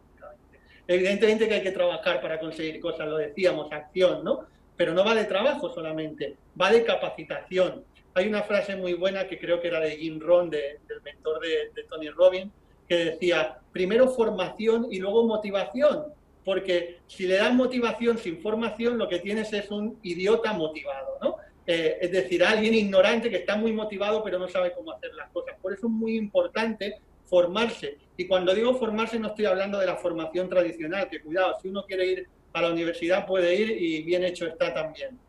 Evidentemente 0.87 1.47
que 1.47 1.53
hay 1.53 1.61
que 1.61 1.71
trabajar 1.71 2.19
para 2.19 2.39
conseguir 2.39 2.79
cosas, 2.79 3.07
lo 3.07 3.17
decíamos, 3.17 3.71
acción, 3.71 4.23
¿no? 4.23 4.47
Pero 4.79 4.93
no 4.93 5.03
va 5.03 5.13
de 5.13 5.25
trabajo 5.25 5.73
solamente, 5.73 6.37
va 6.59 6.71
de 6.71 6.85
capacitación. 6.85 7.83
Hay 8.13 8.29
una 8.29 8.43
frase 8.43 8.77
muy 8.77 8.93
buena 8.93 9.27
que 9.27 9.37
creo 9.37 9.59
que 9.59 9.67
era 9.67 9.81
de 9.81 9.97
Jim 9.97 10.21
Rohn, 10.21 10.49
del 10.49 10.79
mentor 11.03 11.41
de, 11.41 11.83
Tony 11.89 12.07
Robbins, 12.07 12.49
que 12.87 12.95
decía, 12.95 13.59
primero 13.73 14.07
formación 14.07 14.87
y 14.89 14.99
luego 14.99 15.27
motivación, 15.27 16.05
porque 16.45 16.99
si 17.07 17.27
le 17.27 17.35
das 17.35 17.53
motivación 17.53 18.19
sin 18.19 18.41
formación, 18.41 18.97
lo 18.97 19.09
que 19.09 19.19
tienes 19.19 19.51
es 19.51 19.69
un 19.69 19.99
idiota 20.01 20.53
motivado, 20.53 21.17
¿no? 21.21 21.35
Eh, 21.67 21.97
es 21.99 22.13
decir, 22.13 22.41
alguien 22.41 22.73
ignorante 22.73 23.29
que 23.29 23.35
está 23.35 23.57
muy 23.57 23.73
motivado 23.73 24.23
pero 24.23 24.39
no 24.39 24.47
sabe 24.47 24.71
cómo 24.71 24.93
hacer 24.93 25.13
las 25.13 25.29
cosas. 25.31 25.57
Por 25.61 25.73
eso 25.73 25.87
es 25.87 25.91
muy 25.91 26.15
importante 26.15 27.01
formarse. 27.25 27.97
Y 28.15 28.27
cuando 28.27 28.55
digo 28.55 28.75
formarse 28.75 29.19
no 29.19 29.27
estoy 29.27 29.43
hablando 29.43 29.77
de 29.77 29.87
la 29.87 29.97
formación 29.97 30.47
tradicional, 30.47 31.09
que 31.09 31.21
cuidado, 31.21 31.57
si 31.61 31.67
uno 31.67 31.83
quiere 31.83 32.05
ir 32.05 32.29
a 32.53 32.61
la 32.61 32.71
universidad 32.71 33.25
puede 33.25 33.55
ir 33.55 33.71
y 33.71 34.03
bien 34.03 34.23
hecho 34.23 34.47
está 34.47 34.73
también. 34.73 35.19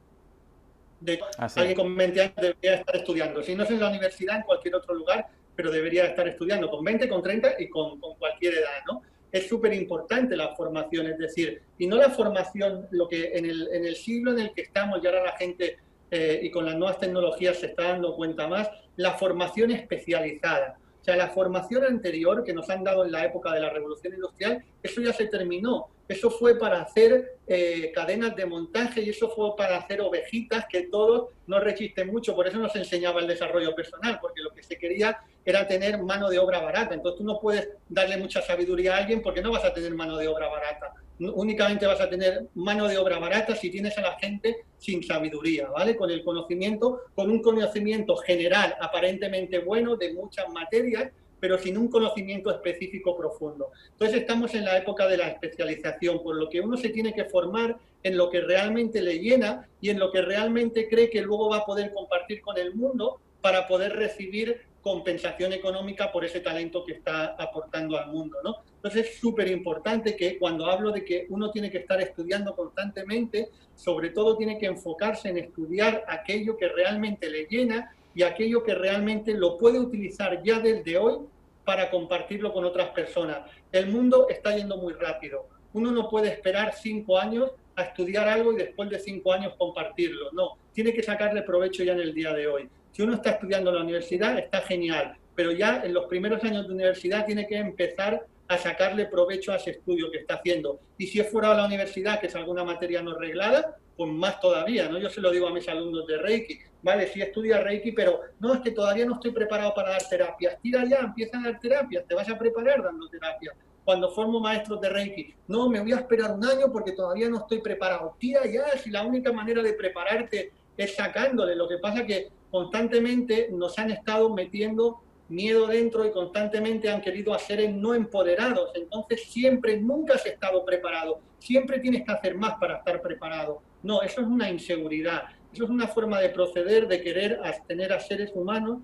De, 1.01 1.19
alguien 1.57 1.77
con 1.77 1.97
20 1.97 2.21
años 2.21 2.35
debería 2.37 2.75
estar 2.75 2.97
estudiando. 2.97 3.43
Si 3.43 3.55
no 3.55 3.65
es 3.65 3.71
en 3.71 3.81
la 3.81 3.89
universidad, 3.89 4.37
en 4.37 4.43
cualquier 4.43 4.75
otro 4.75 4.95
lugar, 4.95 5.27
pero 5.57 5.71
debería 5.71 6.05
estar 6.05 6.27
estudiando 6.29 6.71
con 6.71 6.85
20, 6.85 7.09
con 7.09 7.23
30 7.23 7.55
y 7.59 7.69
con, 7.69 7.99
cualquier 7.99 8.55
edad, 8.55 8.85
¿no? 8.87 9.03
Es 9.33 9.49
súper 9.49 9.73
importante 9.73 10.37
la 10.37 10.55
formación, 10.57 11.07
es 11.07 11.19
decir, 11.19 11.63
y 11.79 11.87
no 11.87 11.97
la 11.97 12.11
formación, 12.11 12.89
lo 12.91 13.09
que 13.09 13.33
en 13.35 13.45
el, 13.45 13.69
en 13.73 13.87
el 13.87 13.95
siglo 13.95 14.33
en 14.33 14.41
el 14.41 14.53
que 14.53 14.63
estamos, 14.63 15.01
y 15.03 15.07
ahora 15.07 15.23
la 15.23 15.37
gente 15.37 15.79
eh, 16.11 16.41
y 16.43 16.51
con 16.51 16.67
las 16.67 16.75
nuevas 16.75 16.99
tecnologías 16.99 17.59
se 17.59 17.67
está 17.67 17.85
dando 17.85 18.17
cuenta 18.17 18.49
más, 18.49 18.69
la 18.97 19.13
formación 19.13 19.71
especializada. 19.71 20.79
O 21.01 21.05
sea, 21.05 21.17
la 21.17 21.29
formación 21.29 21.85
anterior 21.85 22.43
que 22.43 22.53
nos 22.53 22.69
han 22.69 22.83
dado 22.83 23.05
en 23.05 23.13
la 23.13 23.25
época 23.25 23.53
de 23.55 23.61
la 23.61 23.71
revolución 23.71 24.15
industrial, 24.15 24.63
eso 24.83 25.01
ya 25.01 25.13
se 25.13 25.27
terminó 25.27 25.89
eso 26.11 26.29
fue 26.29 26.59
para 26.59 26.83
hacer 26.83 27.37
eh, 27.47 27.93
cadenas 27.95 28.35
de 28.35 28.45
montaje 28.45 29.01
y 29.01 29.11
eso 29.11 29.31
fue 29.31 29.55
para 29.55 29.77
hacer 29.77 30.01
ovejitas 30.01 30.67
que 30.69 30.89
todos 30.89 31.29
no 31.47 31.61
resisten 31.61 32.09
mucho. 32.09 32.35
Por 32.35 32.49
eso 32.49 32.59
nos 32.59 32.75
enseñaba 32.75 33.21
el 33.21 33.29
desarrollo 33.29 33.73
personal, 33.77 34.19
porque 34.21 34.43
lo 34.43 34.51
que 34.51 34.65
se 34.65 34.77
quería 34.77 35.21
era 35.45 35.69
tener 35.69 36.03
mano 36.03 36.29
de 36.29 36.41
obra 36.41 36.59
barata. 36.59 36.95
Entonces 36.95 37.19
tú 37.19 37.25
no 37.25 37.39
puedes 37.39 37.69
darle 37.89 38.17
mucha 38.17 38.43
sabiduría 38.43 38.97
a 38.97 38.99
alguien 38.99 39.23
porque 39.23 39.41
no 39.41 39.53
vas 39.53 39.65
a 39.65 39.73
tener 39.73 39.95
mano 39.95 40.17
de 40.17 40.27
obra 40.27 40.49
barata. 40.49 40.95
Únicamente 41.21 41.87
vas 41.87 42.01
a 42.01 42.11
tener 42.11 42.47
mano 42.55 42.89
de 42.89 42.99
obra 42.99 43.21
barata 43.21 43.55
si 43.55 43.71
tienes 43.71 43.97
a 43.97 44.01
la 44.01 44.19
gente 44.19 44.65
sin 44.79 45.05
sabiduría, 45.05 45.69
¿vale? 45.69 45.95
Con 45.95 46.11
el 46.11 46.25
conocimiento, 46.25 47.03
con 47.15 47.31
un 47.31 47.41
conocimiento 47.41 48.17
general 48.17 48.75
aparentemente 48.81 49.61
bueno 49.61 49.95
de 49.95 50.13
muchas 50.13 50.49
materias, 50.49 51.13
pero 51.41 51.59
sin 51.59 51.79
un 51.79 51.89
conocimiento 51.89 52.51
específico 52.51 53.17
profundo. 53.17 53.71
Entonces 53.93 54.21
estamos 54.21 54.55
en 54.55 54.65
la 54.65 54.77
época 54.77 55.09
de 55.09 55.17
la 55.17 55.29
especialización, 55.29 56.23
por 56.23 56.37
lo 56.37 56.49
que 56.49 56.61
uno 56.61 56.77
se 56.77 56.91
tiene 56.91 57.13
que 57.13 57.25
formar 57.25 57.77
en 58.03 58.17
lo 58.17 58.31
que 58.31 58.41
realmente 58.41 59.03
le 59.03 59.19
llena 59.19 59.69
y 59.81 59.91
en 59.91 59.99
lo 59.99 60.13
que 60.13 60.23
realmente 60.23 60.89
cree 60.89 61.11
que 61.11 61.23
luego 61.23 61.49
va 61.49 61.59
a 61.59 61.67
poder 61.67 61.93
compartir 61.93 62.41
con 62.41 62.59
el 62.59 62.75
mundo 62.75 63.21
para 63.41 63.67
poder 63.67 63.97
recibir 63.97 64.61
compensación 64.83 65.53
económica 65.53 66.11
por 66.11 66.25
ese 66.25 66.41
talento 66.41 66.85
que 66.85 66.93
está 66.93 67.37
aportando 67.39 67.99
al 67.99 68.11
mundo, 68.11 68.39
¿no? 68.43 68.57
Entonces 68.77 69.09
es 69.09 69.19
súper 69.19 69.49
importante 69.49 70.17
que 70.17 70.39
cuando 70.39 70.67
hablo 70.67 70.91
de 70.91 71.05
que 71.05 71.27
uno 71.29 71.51
tiene 71.51 71.71
que 71.71 71.79
estar 71.79 72.01
estudiando 72.01 72.57
constantemente, 72.57 73.51
sobre 73.75 74.09
todo 74.11 74.39
tiene 74.39 74.59
que 74.59 74.67
enfocarse 74.67 75.29
en 75.29 75.37
estudiar 75.37 76.05
aquello 76.09 76.57
que 76.57 76.69
realmente 76.69 77.29
le 77.29 77.45
llena 77.45 77.95
y 78.21 78.23
aquello 78.23 78.63
que 78.63 78.75
realmente 78.75 79.33
lo 79.33 79.57
puede 79.57 79.79
utilizar 79.79 80.43
ya 80.43 80.61
desde 80.61 80.99
hoy 80.99 81.21
para 81.65 81.91
compartirlo 81.91 82.53
con 82.53 82.67
otras 82.67 82.91
personas. 82.91 83.51
El 83.73 83.87
mundo 83.87 84.27
está 84.29 84.55
yendo 84.55 84.77
muy 84.77 84.93
rápido. 84.93 85.49
Uno 85.73 85.91
no 85.91 86.07
puede 86.07 86.29
esperar 86.29 86.75
cinco 86.75 87.19
años 87.19 87.51
a 87.77 87.85
estudiar 87.85 88.29
algo 88.29 88.53
y 88.53 88.57
después 88.57 88.91
de 88.91 88.99
cinco 88.99 89.33
años 89.33 89.55
compartirlo. 89.57 90.33
No, 90.33 90.59
tiene 90.75 90.93
que 90.93 91.03
sacarle 91.03 91.41
provecho 91.41 91.83
ya 91.83 91.95
en 91.95 92.01
el 92.01 92.13
día 92.13 92.35
de 92.35 92.47
hoy. 92.47 92.69
Si 92.93 93.01
uno 93.01 93.15
está 93.15 93.31
estudiando 93.31 93.71
en 93.71 93.77
la 93.77 93.83
universidad, 93.85 94.39
está 94.39 94.61
genial, 94.61 95.17
pero 95.35 95.53
ya 95.53 95.81
en 95.83 95.95
los 95.95 96.05
primeros 96.05 96.45
años 96.45 96.69
de 96.69 96.75
universidad 96.75 97.25
tiene 97.25 97.47
que 97.47 97.57
empezar 97.57 98.27
a 98.51 98.59
sacarle 98.59 99.07
provecho 99.07 99.53
a 99.53 99.57
ese 99.57 99.71
estudio 99.71 100.11
que 100.11 100.19
está 100.19 100.35
haciendo. 100.35 100.81
Y 100.99 101.07
si 101.07 101.21
es 101.21 101.31
fuera 101.31 101.51
de 101.51 101.57
la 101.59 101.67
universidad, 101.67 102.19
que 102.19 102.27
es 102.27 102.35
alguna 102.35 102.65
materia 102.65 103.01
no 103.01 103.17
reglada, 103.17 103.77
pues 103.97 104.11
más 104.11 104.41
todavía, 104.41 104.89
¿no? 104.89 104.99
Yo 104.99 105.09
se 105.09 105.21
lo 105.21 105.31
digo 105.31 105.47
a 105.47 105.55
mis 105.55 105.69
alumnos 105.69 106.05
de 106.09 106.19
Reiki, 106.19 106.59
vale, 106.83 107.07
sí 107.07 107.23
estudia 107.23 107.61
Reiki, 107.61 107.93
pero 107.93 108.23
no, 108.41 108.55
es 108.55 108.61
que 108.61 108.73
todavía 108.73 109.07
no 109.07 109.15
estoy 109.15 109.31
preparado 109.31 109.73
para 109.73 109.91
dar 109.91 110.03
terapias. 110.03 110.61
Tira 110.61 110.85
ya, 110.85 110.99
empieza 110.99 111.39
a 111.39 111.43
dar 111.43 111.61
terapias, 111.61 112.05
te 112.09 112.15
vas 112.17 112.29
a 112.29 112.37
preparar 112.37 112.83
dando 112.83 113.09
terapias. 113.09 113.55
Cuando 113.85 114.11
formo 114.11 114.41
maestros 114.41 114.81
de 114.81 114.89
Reiki, 114.89 115.33
no, 115.47 115.69
me 115.69 115.79
voy 115.79 115.93
a 115.93 115.99
esperar 115.99 116.33
un 116.33 116.45
año 116.45 116.73
porque 116.73 116.91
todavía 116.91 117.29
no 117.29 117.39
estoy 117.39 117.61
preparado. 117.61 118.17
Tira 118.19 118.45
ya, 118.47 118.77
si 118.79 118.91
la 118.91 119.05
única 119.05 119.31
manera 119.33 119.63
de 119.63 119.75
prepararte 119.75 120.53
es 120.77 120.97
sacándole. 120.97 121.55
Lo 121.55 121.69
que 121.69 121.79
pasa 121.79 122.05
que 122.05 122.31
constantemente 122.51 123.49
nos 123.53 123.79
han 123.79 123.93
estado 123.93 124.29
metiendo 124.35 125.03
miedo 125.31 125.67
dentro 125.67 126.05
y 126.05 126.11
constantemente 126.11 126.91
han 126.91 127.01
querido 127.01 127.33
hacer 127.33 127.73
no 127.73 127.95
empoderados. 127.95 128.71
Entonces 128.75 129.23
siempre, 129.25 129.79
nunca 129.79 130.15
has 130.15 130.27
estado 130.27 130.65
preparado. 130.65 131.21
Siempre 131.39 131.79
tienes 131.79 132.05
que 132.05 132.13
hacer 132.13 132.35
más 132.35 132.55
para 132.61 132.79
estar 132.79 133.01
preparado. 133.01 133.63
No, 133.83 134.03
eso 134.03 134.21
es 134.21 134.27
una 134.27 134.51
inseguridad. 134.51 135.23
Eso 135.53 135.65
es 135.65 135.71
una 135.71 135.89
forma 135.89 136.21
de 136.21 136.29
proceder, 136.29 136.87
de 136.87 137.01
querer 137.01 137.41
tener 137.67 137.93
a 137.93 138.01
seres 138.01 138.31
humanos 138.35 138.81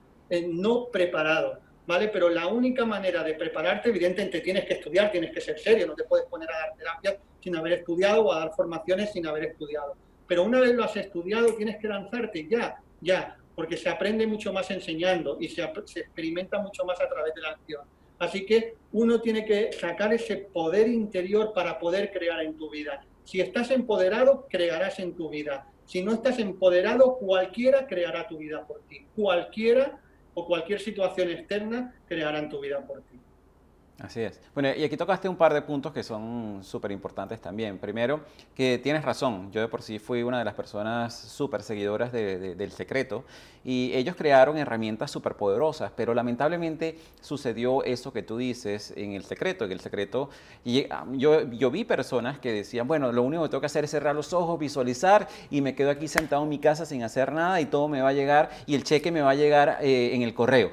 no 0.49 0.87
preparados. 0.87 1.59
¿Vale? 1.87 2.09
Pero 2.09 2.29
la 2.29 2.49
única 2.49 2.85
manera 2.85 3.23
de 3.23 3.35
prepararte, 3.35 3.91
evidentemente, 3.91 4.41
tienes 4.41 4.65
que 4.65 4.75
estudiar, 4.75 5.13
tienes 5.13 5.33
que 5.33 5.41
ser 5.41 5.57
serio, 5.57 5.87
no 5.87 5.95
te 5.95 6.03
puedes 6.03 6.27
poner 6.27 6.51
a 6.51 6.59
dar 6.59 6.77
terapias 6.77 7.17
sin 7.41 7.55
haber 7.55 7.75
estudiado 7.75 8.25
o 8.25 8.33
a 8.33 8.41
dar 8.41 8.53
formaciones 8.57 9.13
sin 9.13 9.25
haber 9.25 9.45
estudiado. 9.45 9.95
Pero 10.27 10.43
una 10.43 10.59
vez 10.59 10.75
lo 10.75 10.83
has 10.83 10.97
estudiado, 10.97 11.55
tienes 11.55 11.77
que 11.77 11.87
lanzarte 11.87 12.49
ya, 12.49 12.75
ya, 13.01 13.37
porque 13.57 13.77
se 13.79 13.89
aprende 13.89 14.27
mucho 14.27 14.53
más 14.53 14.71
enseñando 14.71 15.39
y 15.41 15.49
se, 15.49 15.63
experimenta 15.63 16.61
mucho 16.61 16.85
más 16.85 17.01
a 17.01 17.09
través 17.09 17.35
de 17.35 17.41
la 17.41 17.49
acción. 17.49 17.83
Así 18.19 18.47
que 18.47 18.75
uno 18.93 19.21
tiene 19.21 19.45
que 19.45 19.73
sacar 19.73 20.13
ese 20.13 20.37
poder 20.37 20.89
interior 20.89 21.53
para 21.55 21.79
poder 21.79 22.13
crear 22.13 22.43
en 22.43 22.57
tu 22.57 22.71
vida. 22.71 23.05
Si 23.25 23.41
estás 23.41 23.71
empoderado, 23.71 24.47
crearás 24.49 25.01
en 25.01 25.17
tu 25.17 25.31
vida. 25.31 25.67
Si 25.87 26.03
no 26.03 26.13
estás 26.13 26.39
empoderado, 26.39 27.17
cualquiera 27.17 27.87
creará 27.87 28.29
tu 28.29 28.39
vida 28.39 28.67
por 28.67 28.83
ti. 28.83 29.07
Cualquiera 29.17 30.01
o 30.35 30.47
cualquier 30.47 30.81
situación 30.81 31.31
externa 31.31 31.95
creará 32.07 32.39
en 32.39 32.51
tu 32.51 32.61
vida 32.61 32.87
por 32.87 33.03
ti. 33.03 33.19
Así 33.99 34.21
es. 34.21 34.39
Bueno, 34.53 34.69
y 34.77 34.85
aquí 34.85 34.95
tocaste 34.95 35.27
un 35.27 35.37
par 35.37 35.55
de 35.55 35.63
puntos 35.63 35.91
que 35.91 36.03
son 36.03 36.61
súper 36.63 36.93
importantes 36.93 37.41
también. 37.41 37.79
Primero, 37.79 38.21
que 38.55 38.79
tienes 38.79 39.03
razón. 39.03 39.51
Yo 39.53 39.63
de 39.63 39.69
por 39.69 39.81
sí 39.81 39.99
fui 39.99 40.23
una 40.23 40.39
de 40.39 40.45
las 40.45 40.53
personas 40.53 41.15
súper 41.15 41.63
seguidoras 41.63 42.13
del 42.13 42.73
secreto 42.73 43.25
y 43.65 43.93
ellos 43.95 44.15
crearon 44.15 44.59
herramientas 44.59 45.11
súper 45.11 45.35
poderosas, 45.35 45.93
pero 45.97 46.13
lamentablemente 46.13 46.99
sucedió 47.23 47.83
eso 47.85 48.13
que 48.13 48.23
tú 48.23 48.37
dices 48.37 48.93
en 48.99 49.13
el 49.13 49.25
secreto. 49.25 49.65
En 49.65 49.73
el 49.73 49.81
secreto, 49.81 50.29
ah, 50.91 51.07
yo, 51.13 51.51
yo 51.53 51.71
vi 51.71 51.85
personas 51.85 52.39
que 52.39 52.53
decían, 52.53 52.87
bueno, 52.87 53.13
lo 53.13 53.23
único 53.23 53.45
que 53.45 53.49
tengo 53.49 53.63
que 53.63 53.67
hacer 53.67 53.85
es 53.85 53.91
cerrar 53.93 54.15
los 54.15 54.35
ojos, 54.35 54.59
visualizar 54.59 55.27
y 55.51 55.63
me 55.63 55.75
quedo 55.75 55.89
aquí 55.89 56.07
sentado 56.07 56.43
en 56.43 56.51
mi 56.51 56.59
casa 56.59 56.85
sin 56.85 57.03
hacer 57.03 57.33
nada 57.33 57.63
y 57.63 57.65
todo 57.65 57.89
me 57.89 58.03
va 58.03 58.11
a 58.11 58.13
llegar 58.13 58.51
y 58.67 58.75
el 58.75 58.85
cheque 58.85 59.11
me 59.11 59.23
va 59.23 59.31
a 59.31 59.35
llegar 59.35 59.79
eh, 59.81 60.11
en 60.13 60.21
el 60.21 60.35
correo. 60.35 60.71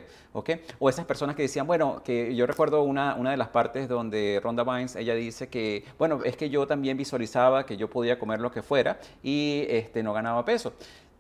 O 0.80 0.90
esas 0.90 1.06
personas 1.06 1.36
que 1.36 1.44
decían, 1.44 1.68
bueno, 1.68 2.02
que 2.04 2.36
yo 2.36 2.48
recuerdo 2.48 2.84
una, 2.84 3.16
una 3.16 3.32
de 3.32 3.38
las 3.38 3.50
partes 3.50 3.88
donde 3.88 4.40
Ronda 4.44 4.64
Vines, 4.64 4.96
ella 4.96 5.14
dice 5.14 5.48
que, 5.48 5.86
bueno, 6.00 6.22
es 6.24 6.36
que 6.36 6.50
yo 6.50 6.66
también 6.66 6.98
visualizaba 6.98 7.66
que 7.66 7.78
yo 7.78 7.90
podía 7.90 8.18
comer 8.18 8.40
lo 8.40 8.52
que 8.52 8.64
fuera 8.64 9.00
y 9.22 9.66
este, 9.70 10.02
no 10.02 10.12
ganaba 10.12 10.44
peso. 10.44 10.74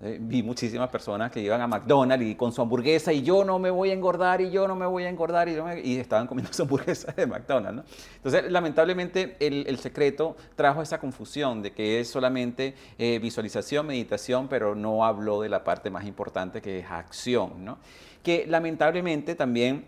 Eh, 0.05 0.17
vi 0.19 0.43
muchísimas 0.43 0.89
personas 0.89 1.31
que 1.31 1.39
iban 1.39 1.61
a 1.61 1.67
McDonald's 1.67 2.25
y 2.25 2.35
con 2.35 2.51
su 2.51 2.61
hamburguesa 2.61 3.13
y 3.13 3.21
yo 3.21 3.45
no 3.45 3.57
me 3.57 3.69
voy 3.69 3.91
a 3.91 3.93
engordar 3.93 4.41
y 4.41 4.51
yo 4.51 4.67
no 4.67 4.75
me 4.75 4.85
voy 4.85 5.03
a 5.03 5.09
engordar 5.09 5.47
y, 5.47 5.55
y 5.81 5.97
estaban 5.97 6.27
comiendo 6.27 6.51
su 6.51 6.63
hamburguesa 6.63 7.13
de 7.13 7.25
McDonald's. 7.25 7.75
¿no? 7.77 7.83
Entonces, 8.17 8.51
lamentablemente, 8.51 9.37
el, 9.39 9.65
el, 9.65 9.77
secreto 9.77 10.35
trajo 10.55 10.81
esa 10.81 10.99
confusión 10.99 11.61
de 11.61 11.71
que 11.71 12.01
es 12.01 12.09
solamente 12.09 12.75
eh, 12.97 13.17
visualización, 13.19 13.87
meditación, 13.87 14.49
pero 14.49 14.75
no 14.75 15.05
habló 15.05 15.39
de 15.39 15.47
la 15.47 15.63
parte 15.63 15.89
más 15.89 16.05
importante 16.05 16.61
que 16.61 16.79
es 16.79 16.91
acción. 16.91 17.63
¿no? 17.63 17.77
Que 18.23 18.45
lamentablemente 18.47 19.35
también 19.35 19.85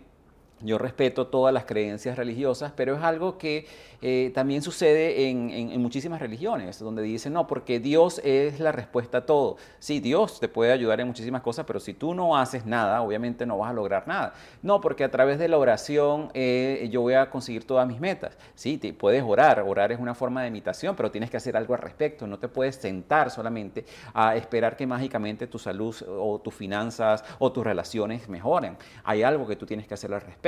yo 0.60 0.78
respeto 0.78 1.26
todas 1.26 1.52
las 1.52 1.64
creencias 1.64 2.16
religiosas, 2.16 2.72
pero 2.74 2.96
es 2.96 3.02
algo 3.02 3.36
que 3.36 3.66
eh, 4.02 4.30
también 4.34 4.62
sucede 4.62 5.28
en, 5.28 5.80
muchísimas 5.80 6.20
religiones, 6.20 6.78
donde 6.78 7.02
dicen, 7.02 7.32
no, 7.32 7.46
porque 7.46 7.80
Dios 7.80 8.20
es 8.24 8.60
la 8.60 8.72
respuesta 8.72 9.18
a 9.18 9.26
todo. 9.26 9.56
Sí, 9.78 10.00
Dios 10.00 10.40
te 10.40 10.48
puede 10.48 10.72
ayudar 10.72 11.00
en 11.00 11.06
muchísimas 11.08 11.42
cosas, 11.42 11.66
pero 11.66 11.80
si 11.80 11.92
tú 11.92 12.14
no 12.14 12.36
haces 12.36 12.64
nada, 12.66 13.02
obviamente 13.02 13.46
no 13.46 13.58
vas 13.58 13.70
a 13.70 13.74
lograr 13.74 14.08
nada. 14.08 14.34
No, 14.62 14.80
porque 14.80 15.04
a 15.04 15.10
través 15.10 15.38
de 15.38 15.48
la 15.48 15.58
oración 15.58 16.30
eh, 16.34 16.88
yo 16.90 17.02
voy 17.02 17.14
a 17.14 17.30
conseguir 17.30 17.66
todas 17.66 17.86
mis 17.86 18.00
metas. 18.00 18.36
Sí, 18.54 18.78
te, 18.78 18.92
puedes 18.92 19.22
orar, 19.22 19.60
orar 19.60 19.92
es 19.92 20.00
una 20.00 20.14
forma 20.14 20.42
de 20.42 20.48
imitación, 20.48 20.96
pero 20.96 21.10
tienes 21.10 21.30
que 21.30 21.36
hacer 21.36 21.56
algo 21.56 21.74
al 21.74 21.80
respecto. 21.80 22.26
No 22.26 22.38
te 22.38 22.48
puedes 22.48 22.76
sentar 22.76 23.30
solamente 23.30 23.84
a 24.14 24.36
esperar 24.36 24.76
que 24.76 24.86
mágicamente 24.86 25.46
tu 25.46 25.58
salud 25.58 25.94
o 26.08 26.40
tus 26.40 26.54
finanzas 26.54 27.24
o 27.38 27.52
tus 27.52 27.64
relaciones 27.64 28.28
mejoren. 28.28 28.76
Hay 29.04 29.22
algo 29.22 29.46
que 29.46 29.56
tú 29.56 29.66
tienes 29.66 29.86
que 29.86 29.94
hacer 29.94 30.12
al 30.12 30.20
respecto, 30.20 30.45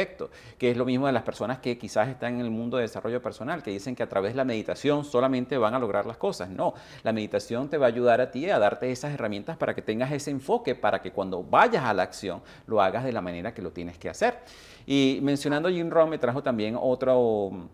que 0.58 0.70
es 0.70 0.76
lo 0.76 0.84
mismo 0.84 1.06
de 1.06 1.12
las 1.12 1.22
personas 1.22 1.58
que 1.58 1.78
quizás 1.78 2.08
están 2.08 2.34
en 2.34 2.40
el 2.40 2.50
mundo 2.50 2.76
de 2.76 2.84
desarrollo 2.84 3.20
personal 3.20 3.62
que 3.62 3.70
dicen 3.70 3.96
que 3.96 4.02
a 4.02 4.08
través 4.08 4.32
de 4.32 4.36
la 4.36 4.44
meditación 4.44 5.04
solamente 5.04 5.58
van 5.58 5.74
a 5.74 5.78
lograr 5.78 6.06
las 6.06 6.16
cosas. 6.16 6.48
No, 6.50 6.74
la 7.02 7.12
meditación 7.12 7.68
te 7.68 7.78
va 7.78 7.86
a 7.86 7.88
ayudar 7.88 8.20
a 8.20 8.30
ti 8.30 8.48
a 8.50 8.58
darte 8.58 8.90
esas 8.90 9.12
herramientas 9.12 9.56
para 9.56 9.74
que 9.74 9.82
tengas 9.82 10.12
ese 10.12 10.30
enfoque, 10.30 10.74
para 10.74 11.00
que 11.00 11.12
cuando 11.12 11.42
vayas 11.42 11.84
a 11.84 11.94
la 11.94 12.02
acción 12.02 12.42
lo 12.66 12.80
hagas 12.80 13.04
de 13.04 13.12
la 13.12 13.20
manera 13.20 13.52
que 13.54 13.62
lo 13.62 13.70
tienes 13.70 13.98
que 13.98 14.08
hacer. 14.08 14.38
Y 14.86 15.18
mencionando 15.22 15.68
Jim 15.68 15.90
Rohn 15.90 16.10
me 16.10 16.18
trajo 16.18 16.42
también 16.42 16.76
otro 16.80 17.68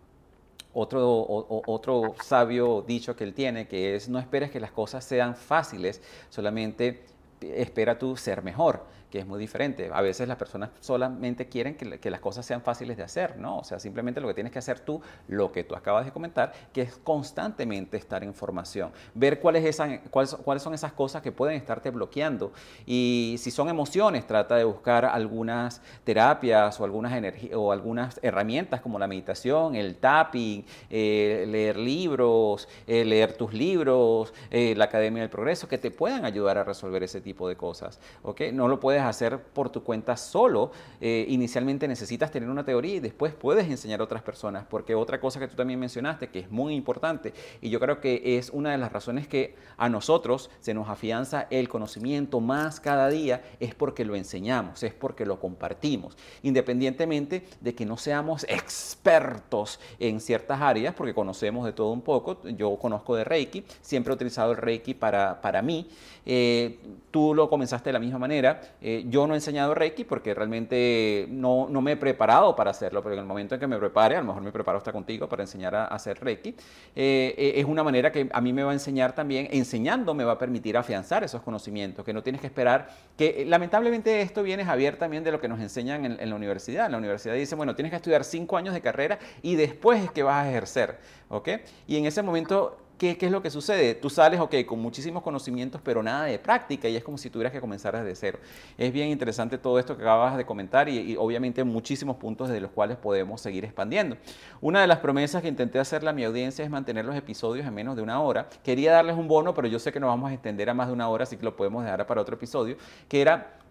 otro, 0.77 1.25
otro 1.66 2.14
sabio 2.22 2.83
dicho 2.87 3.14
que 3.14 3.22
él 3.22 3.33
tiene, 3.33 3.68
que 3.68 3.95
es 3.95 4.09
no 4.09 4.18
esperes 4.18 4.51
que 4.51 4.59
las 4.59 4.72
cosas 4.72 5.05
sean 5.05 5.37
fáciles, 5.37 6.03
solamente 6.29 7.05
espera 7.41 7.99
tú 7.99 8.16
ser 8.16 8.43
mejor 8.43 8.85
que 9.15 9.21
es 9.21 9.27
muy 9.29 9.39
diferente. 9.39 9.89
A 9.93 10.01
veces 10.01 10.27
las 10.27 10.37
personas 10.37 10.71
solamente 10.81 11.47
quieren 11.49 11.77
que, 11.77 12.11
las 12.11 12.19
cosas 12.19 12.45
sean 12.45 12.62
fáciles 12.62 12.97
de 12.97 13.05
hacer, 13.05 13.39
¿no? 13.39 13.59
O 13.59 13.62
sea, 13.62 13.79
simplemente 13.79 14.21
lo 14.21 14.27
que 14.27 14.35
tienes 14.35 14.53
que 14.53 14.59
hacer 14.59 14.81
tú, 14.81 15.01
lo 15.29 15.53
que 15.53 15.62
tú 15.62 15.77
acabas 15.77 16.05
de 16.05 16.11
comentar, 16.11 16.53
que 16.73 16.83
es 16.83 16.97
constantemente 16.97 17.97
estar 17.97 18.25
en 18.25 18.35
formación, 18.35 18.91
ver 19.15 19.39
cuáles, 19.39 19.65
esas, 19.67 20.01
cuáles, 20.11 20.35
cuáles 20.35 20.65
son 20.65 20.75
esas 20.75 20.95
cosas 20.95 21.23
que 21.23 21.31
pueden 21.31 21.55
estarte 21.55 21.91
bloqueando. 21.91 22.53
Y 22.87 23.37
si 23.39 23.53
son 23.53 23.69
emociones, 23.69 24.27
trata 24.27 24.57
de 24.57 24.65
buscar 24.65 25.05
algunas 25.05 25.81
terapias 26.03 26.81
o 26.81 26.85
algunas, 26.85 27.12
o 27.55 27.71
algunas 27.71 28.19
herramientas 28.21 28.81
como 28.81 28.99
la 28.99 29.07
meditación, 29.07 29.77
el 29.77 29.95
tapping, 29.95 30.65
eh, 30.91 31.45
leer 31.47 31.77
libros, 31.77 32.69
eh, 32.89 33.05
leer 33.05 33.37
tus 33.37 33.55
libros, 33.55 34.35
eh, 34.51 34.75
la 34.77 34.87
Academia 34.87 35.23
del 35.23 35.31
Progreso, 35.31 35.69
que 35.69 35.79
te 35.79 35.93
puedan 35.93 36.25
ayudar 36.25 36.59
a 36.59 36.65
resolver 36.65 37.05
ese 37.05 37.21
tipo 37.21 37.49
de 37.49 37.55
cosas, 37.55 38.01
¿ok? 38.25 38.41
No 38.53 38.67
lo 38.67 38.81
puedes 38.81 39.04
hacer 39.09 39.43
por 39.43 39.71
tu 39.71 39.83
cuenta 39.83 40.17
solo. 40.17 40.73
Eh, 41.01 41.27
inicialmente 41.29 41.87
necesitas 41.89 42.31
tener 42.31 42.49
una 42.49 42.65
teoría 42.65 42.97
y 42.97 43.01
después 43.01 43.35
puedes 43.35 43.69
enseñar 43.69 44.01
a 44.01 44.05
otras 44.05 44.23
personas, 44.23 44.65
porque 44.69 44.95
otra 44.95 45.21
cosa 45.21 45.41
que 45.41 45.49
tú 45.49 45.57
también 45.57 45.79
mencionaste, 45.81 46.29
que 46.29 46.41
es 46.41 46.51
muy 46.51 46.75
importante, 46.75 47.33
y 47.61 47.71
yo 47.71 47.81
creo 47.81 48.01
que 48.01 48.39
es 48.39 48.51
una 48.51 48.73
de 48.73 48.79
las 48.79 48.93
razones 48.93 49.29
que 49.29 49.55
a 49.77 49.89
nosotros 49.89 50.51
se 50.61 50.75
nos 50.75 50.89
afianza 50.89 51.47
el 51.51 51.69
conocimiento 51.69 52.41
más 52.41 52.81
cada 52.81 53.09
día, 53.09 53.43
es 53.61 53.75
porque 53.75 54.05
lo 54.05 54.17
enseñamos, 54.17 54.83
es 54.83 54.95
porque 54.95 55.27
lo 55.27 55.41
compartimos, 55.41 56.17
independientemente 56.43 57.47
de 57.61 57.75
que 57.75 57.85
no 57.85 57.97
seamos 57.97 58.45
expertos 58.49 59.81
en 59.99 60.21
ciertas 60.21 60.61
áreas, 60.61 60.95
porque 60.95 61.15
conocemos 61.15 61.65
de 61.65 61.73
todo 61.73 61.91
un 61.91 62.03
poco, 62.03 62.43
yo 62.49 62.77
conozco 62.77 63.17
de 63.17 63.25
Reiki, 63.25 63.65
siempre 63.81 64.13
he 64.13 64.15
utilizado 64.15 64.53
el 64.53 64.59
Reiki 64.59 64.95
para, 64.95 65.41
para 65.41 65.63
mí, 65.63 65.89
eh, 66.27 66.79
tú 67.15 67.33
lo 67.33 67.49
comenzaste 67.49 67.91
de 67.91 67.93
la 67.93 68.01
misma 68.01 68.19
manera, 68.19 68.61
eh, 68.83 69.05
yo 69.07 69.25
no 69.29 69.35
he 69.35 69.37
enseñado 69.37 69.73
Reiki 69.73 70.03
porque 70.03 70.35
realmente 70.35 71.29
no, 71.31 71.69
no, 71.71 71.81
me 71.81 71.93
he 71.93 71.97
preparado 71.97 72.57
para 72.57 72.73
hacerlo, 72.73 73.05
pero 73.05 73.15
en 73.15 73.21
el 73.21 73.25
momento 73.25 73.55
en 73.55 73.61
que 73.61 73.69
me 73.69 73.79
prepare, 73.79 74.17
a 74.17 74.19
lo 74.19 74.27
mejor 74.27 74.43
me 74.43 74.51
preparo 74.51 74.79
hasta 74.79 74.91
contigo 74.91 75.29
para 75.29 75.45
enseñar 75.45 75.77
a, 75.77 75.85
hacer 75.85 76.19
Reiki, 76.19 76.57
eh, 76.97 77.53
es 77.55 77.65
una 77.67 77.85
manera 77.85 78.11
que 78.11 78.29
a 78.33 78.41
mí 78.41 78.53
me 78.53 78.65
va 78.65 78.73
a 78.73 78.73
enseñar 78.73 79.15
también, 79.15 79.47
enseñando 79.53 80.12
me 80.12 80.25
va 80.25 80.33
a 80.33 80.39
permitir 80.39 80.77
afianzar 80.77 81.23
esos 81.23 81.41
conocimientos, 81.43 82.05
que 82.05 82.12
no 82.12 82.21
tienes 82.21 82.41
que 82.41 82.49
esperar, 82.49 82.89
que 83.17 83.45
lamentablemente 83.47 84.21
esto 84.21 84.43
viene 84.43 84.65
Javier 84.65 84.97
también 84.97 85.23
de 85.23 85.31
lo 85.31 85.41
que 85.41 85.47
nos 85.47 85.61
enseñan 85.61 86.05
en, 86.19 86.29
la 86.29 86.35
universidad, 86.35 86.91
la 86.91 86.99
universidad 86.99 87.35
dice, 87.35 87.55
bueno, 87.55 87.77
tienes 87.77 87.91
que 87.91 87.97
estudiar 87.97 88.25
cinco 88.25 88.57
años 88.57 88.75
de 88.75 88.81
carrera 88.81 89.21
y 89.41 89.55
después 89.55 90.03
es 90.03 90.11
que 90.11 90.25
vas 90.25 90.47
a 90.47 90.51
ejercer, 90.51 90.99
¿ok? 91.29 91.49
Y 91.87 91.97
en 91.97 92.07
ese 92.07 92.23
momento 92.23 92.84
¿Qué, 92.99 93.18
es 93.20 93.30
lo 93.30 93.42
que 93.42 93.51
sucede? 93.51 93.95
Tú 93.95 94.09
sales, 94.09 94.38
ok, 94.38 94.55
con 94.66 94.80
muchísimos 94.80 95.22
conocimientos, 95.22 95.80
pero 95.82 96.03
nada 96.03 96.24
de 96.24 96.38
práctica 96.38 96.88
y 96.88 96.97
es 96.97 97.03
como 97.03 97.18
si 97.18 97.28
tuvieras 97.28 97.53
que 97.53 97.61
comenzar 97.61 97.97
desde 97.97 98.14
cero. 98.14 98.38
Es 98.78 98.92
bien 98.92 99.09
interesante 99.09 99.59
todo 99.59 99.78
esto 99.78 99.97
que 99.97 100.03
acabas 100.03 100.36
de 100.36 100.47
comentar 100.47 100.88
y, 100.88 101.12
y, 101.12 101.16
obviamente 101.16 101.64
muchísimos 101.64 102.16
puntos 102.16 102.49
de 102.49 102.61
los 102.61 102.70
cuales 102.70 102.97
podemos 102.97 103.40
seguir 103.40 103.64
expandiendo. 103.64 104.16
Una 104.61 104.80
de 104.80 104.86
las 104.86 104.99
promesas 104.99 105.42
que 105.42 105.49
intenté 105.49 105.78
hacerle 105.78 106.11
a 106.11 106.12
mi 106.12 106.24
audiencia 106.24 106.64
es 106.64 106.70
mantener 106.70 107.05
los 107.05 107.16
episodios 107.16 107.66
en 107.66 107.74
menos 107.74 107.97
de 107.97 108.03
una 108.03 108.20
hora. 108.20 108.49
Quería 108.62 108.92
darles 108.92 109.16
un 109.16 109.26
bono, 109.26 109.55
pero 109.55 109.66
yo 109.66 109.78
sé 109.78 109.92
que 109.92 109.99
nos 109.99 110.09
vamos 110.09 110.30
a 110.30 110.34
extender 110.34 110.70
a 110.70 110.74
más 110.74 110.86
de 110.86 110.92
una 110.92 111.09
hora, 111.09 111.24
así 111.24 111.36
que 111.36 111.45
lo 111.45 111.57
podemos 111.57 111.84
dejar 111.84 112.07
para 112.07 112.20
otro 112.20 112.36
episodio, 112.36 112.76
que 113.09 113.20
era 113.20 113.64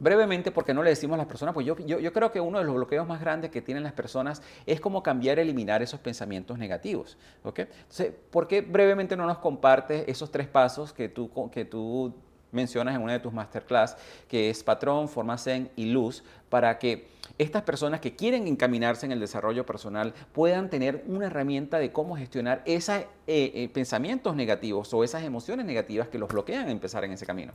brevemente, 0.00 0.50
porque 0.50 0.74
no 0.74 0.82
le 0.82 0.90
decimos 0.90 1.14
a 1.14 1.18
las 1.18 1.26
personas, 1.26 1.54
pues 1.54 1.64
yo, 1.66 1.78
yo, 1.78 2.12
creo 2.12 2.32
que 2.32 2.40
uno 2.40 2.58
de 2.58 2.64
los 2.64 2.74
bloqueos 2.74 3.06
más 3.06 3.20
grandes 3.20 3.50
que 3.50 3.62
tienen 3.62 3.84
las 3.84 3.92
personas 3.92 4.42
es 4.66 4.80
como 4.80 5.02
cambiar, 5.02 5.38
eliminar 5.38 5.82
esos 5.82 6.00
pensamientos 6.00 6.58
negativos. 6.58 7.16
¿ok? 7.44 7.60
Entonces, 7.60 8.12
¿por 8.30 8.48
qué 8.48 8.62
brevemente 8.62 9.16
no 9.16 9.26
nos 9.26 9.38
compartes 9.38 10.04
esos 10.08 10.32
tres 10.32 10.48
pasos 10.48 10.92
que 10.92 11.08
tú, 11.08 11.30
que 11.52 11.64
tú 11.64 12.14
mencionas 12.50 12.96
en 12.96 13.02
una 13.02 13.12
de 13.12 13.20
tus 13.20 13.32
masterclass, 13.32 13.96
que 14.26 14.50
es 14.50 14.64
patrón, 14.64 15.08
formación 15.08 15.70
y 15.76 15.86
luz, 15.86 16.24
para 16.48 16.78
que 16.78 17.08
estas 17.38 17.62
personas 17.62 18.00
que 18.00 18.16
quieren 18.16 18.46
encaminarse 18.46 19.06
en 19.06 19.12
el 19.12 19.20
desarrollo 19.20 19.64
personal 19.64 20.14
puedan 20.32 20.68
tener 20.68 21.04
una 21.06 21.26
herramienta 21.26 21.78
de 21.78 21.92
cómo 21.92 22.16
gestionar 22.16 22.62
esos 22.64 22.96
eh, 22.96 23.06
eh, 23.26 23.70
pensamientos 23.72 24.34
negativos 24.34 24.92
o 24.92 25.04
esas 25.04 25.22
emociones 25.22 25.64
negativas 25.66 26.08
que 26.08 26.18
los 26.18 26.28
bloquean 26.28 26.68
a 26.68 26.70
empezar 26.70 27.04
en 27.04 27.12
ese 27.12 27.26
camino. 27.26 27.52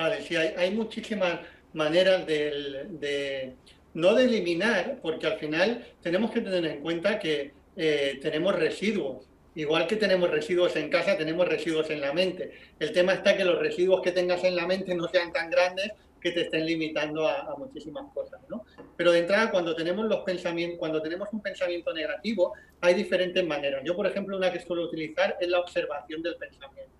Vale, 0.00 0.22
sí, 0.22 0.34
hay, 0.34 0.70
muchísimas 0.70 1.40
maneras 1.74 2.24
de, 2.26 3.54
no 3.92 4.14
de 4.14 4.24
eliminar, 4.24 4.98
porque 5.02 5.26
al 5.26 5.38
final 5.38 5.86
tenemos 6.00 6.30
que 6.30 6.40
tener 6.40 6.64
en 6.64 6.80
cuenta 6.80 7.18
que 7.18 7.52
eh, 7.76 8.18
tenemos 8.22 8.54
residuos. 8.54 9.28
Igual 9.54 9.86
que 9.86 9.96
tenemos 9.96 10.30
residuos 10.30 10.74
en 10.76 10.88
casa, 10.88 11.18
tenemos 11.18 11.46
residuos 11.46 11.90
en 11.90 12.00
la 12.00 12.14
mente. 12.14 12.50
El 12.78 12.92
tema 12.92 13.12
está 13.12 13.36
que 13.36 13.44
los 13.44 13.58
residuos 13.58 14.00
que 14.00 14.12
tengas 14.12 14.42
en 14.44 14.56
la 14.56 14.66
mente 14.66 14.94
no 14.94 15.06
sean 15.06 15.34
tan 15.34 15.50
grandes 15.50 15.92
que 16.18 16.30
te 16.30 16.42
estén 16.42 16.64
limitando 16.64 17.28
a, 17.28 17.54
muchísimas 17.58 18.10
cosas, 18.14 18.40
¿no? 18.48 18.64
Pero 18.96 19.12
de 19.12 19.18
entrada, 19.18 19.50
cuando 19.50 19.76
tenemos 19.76 20.06
los 20.06 20.20
pensamientos, 20.20 20.78
cuando 20.78 21.02
tenemos 21.02 21.28
un 21.30 21.42
pensamiento 21.42 21.92
negativo, 21.92 22.54
hay 22.80 22.94
diferentes 22.94 23.46
maneras. 23.46 23.82
Yo, 23.84 23.94
por 23.94 24.06
ejemplo, 24.06 24.34
una 24.34 24.50
que 24.50 24.60
suelo 24.60 24.84
utilizar 24.84 25.36
es 25.38 25.48
la 25.48 25.60
observación 25.60 26.22
del 26.22 26.36
pensamiento. 26.36 26.99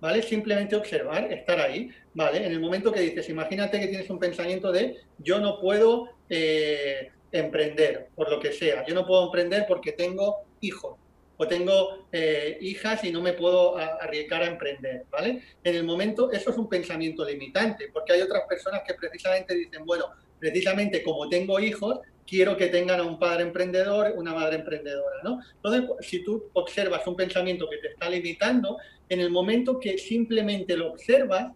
¿Vale? 0.00 0.22
Simplemente 0.22 0.76
observar, 0.76 1.32
estar 1.32 1.60
ahí, 1.60 1.90
¿vale? 2.14 2.44
En 2.44 2.52
el 2.52 2.60
momento 2.60 2.92
que 2.92 3.00
dices, 3.00 3.28
imagínate 3.28 3.80
que 3.80 3.88
tienes 3.88 4.10
un 4.10 4.18
pensamiento 4.18 4.72
de 4.72 4.96
yo 5.18 5.38
no 5.38 5.60
puedo 5.60 6.10
eh, 6.28 7.10
emprender, 7.32 8.08
por 8.14 8.30
lo 8.30 8.40
que 8.40 8.52
sea, 8.52 8.84
yo 8.86 8.94
no 8.94 9.06
puedo 9.06 9.24
emprender 9.24 9.64
porque 9.66 9.92
tengo 9.92 10.36
hijos 10.60 10.96
o 11.38 11.46
tengo 11.46 12.06
eh, 12.12 12.56
hijas 12.60 13.04
y 13.04 13.12
no 13.12 13.20
me 13.20 13.34
puedo 13.34 13.76
arriesgar 13.76 14.42
a 14.42 14.46
emprender, 14.46 15.04
¿vale? 15.10 15.42
En 15.62 15.74
el 15.74 15.84
momento, 15.84 16.32
eso 16.32 16.50
es 16.50 16.56
un 16.56 16.68
pensamiento 16.68 17.24
limitante, 17.24 17.90
porque 17.92 18.14
hay 18.14 18.22
otras 18.22 18.44
personas 18.48 18.82
que 18.86 18.94
precisamente 18.94 19.54
dicen, 19.54 19.84
bueno, 19.84 20.06
precisamente 20.38 21.02
como 21.02 21.28
tengo 21.28 21.58
hijos, 21.60 22.00
quiero 22.26 22.56
que 22.56 22.66
tengan 22.66 23.00
a 23.00 23.04
un 23.04 23.18
padre 23.18 23.44
emprendedor, 23.44 24.12
una 24.16 24.34
madre 24.34 24.56
emprendedora, 24.56 25.22
¿no? 25.22 25.40
Entonces, 25.56 25.90
si 26.00 26.24
tú 26.24 26.50
observas 26.54 27.06
un 27.06 27.16
pensamiento 27.16 27.68
que 27.70 27.78
te 27.78 27.88
está 27.88 28.10
limitando, 28.10 28.78
en 29.08 29.20
el 29.20 29.30
momento 29.30 29.78
que 29.78 29.96
simplemente 29.98 30.76
lo 30.76 30.88
observas, 30.90 31.52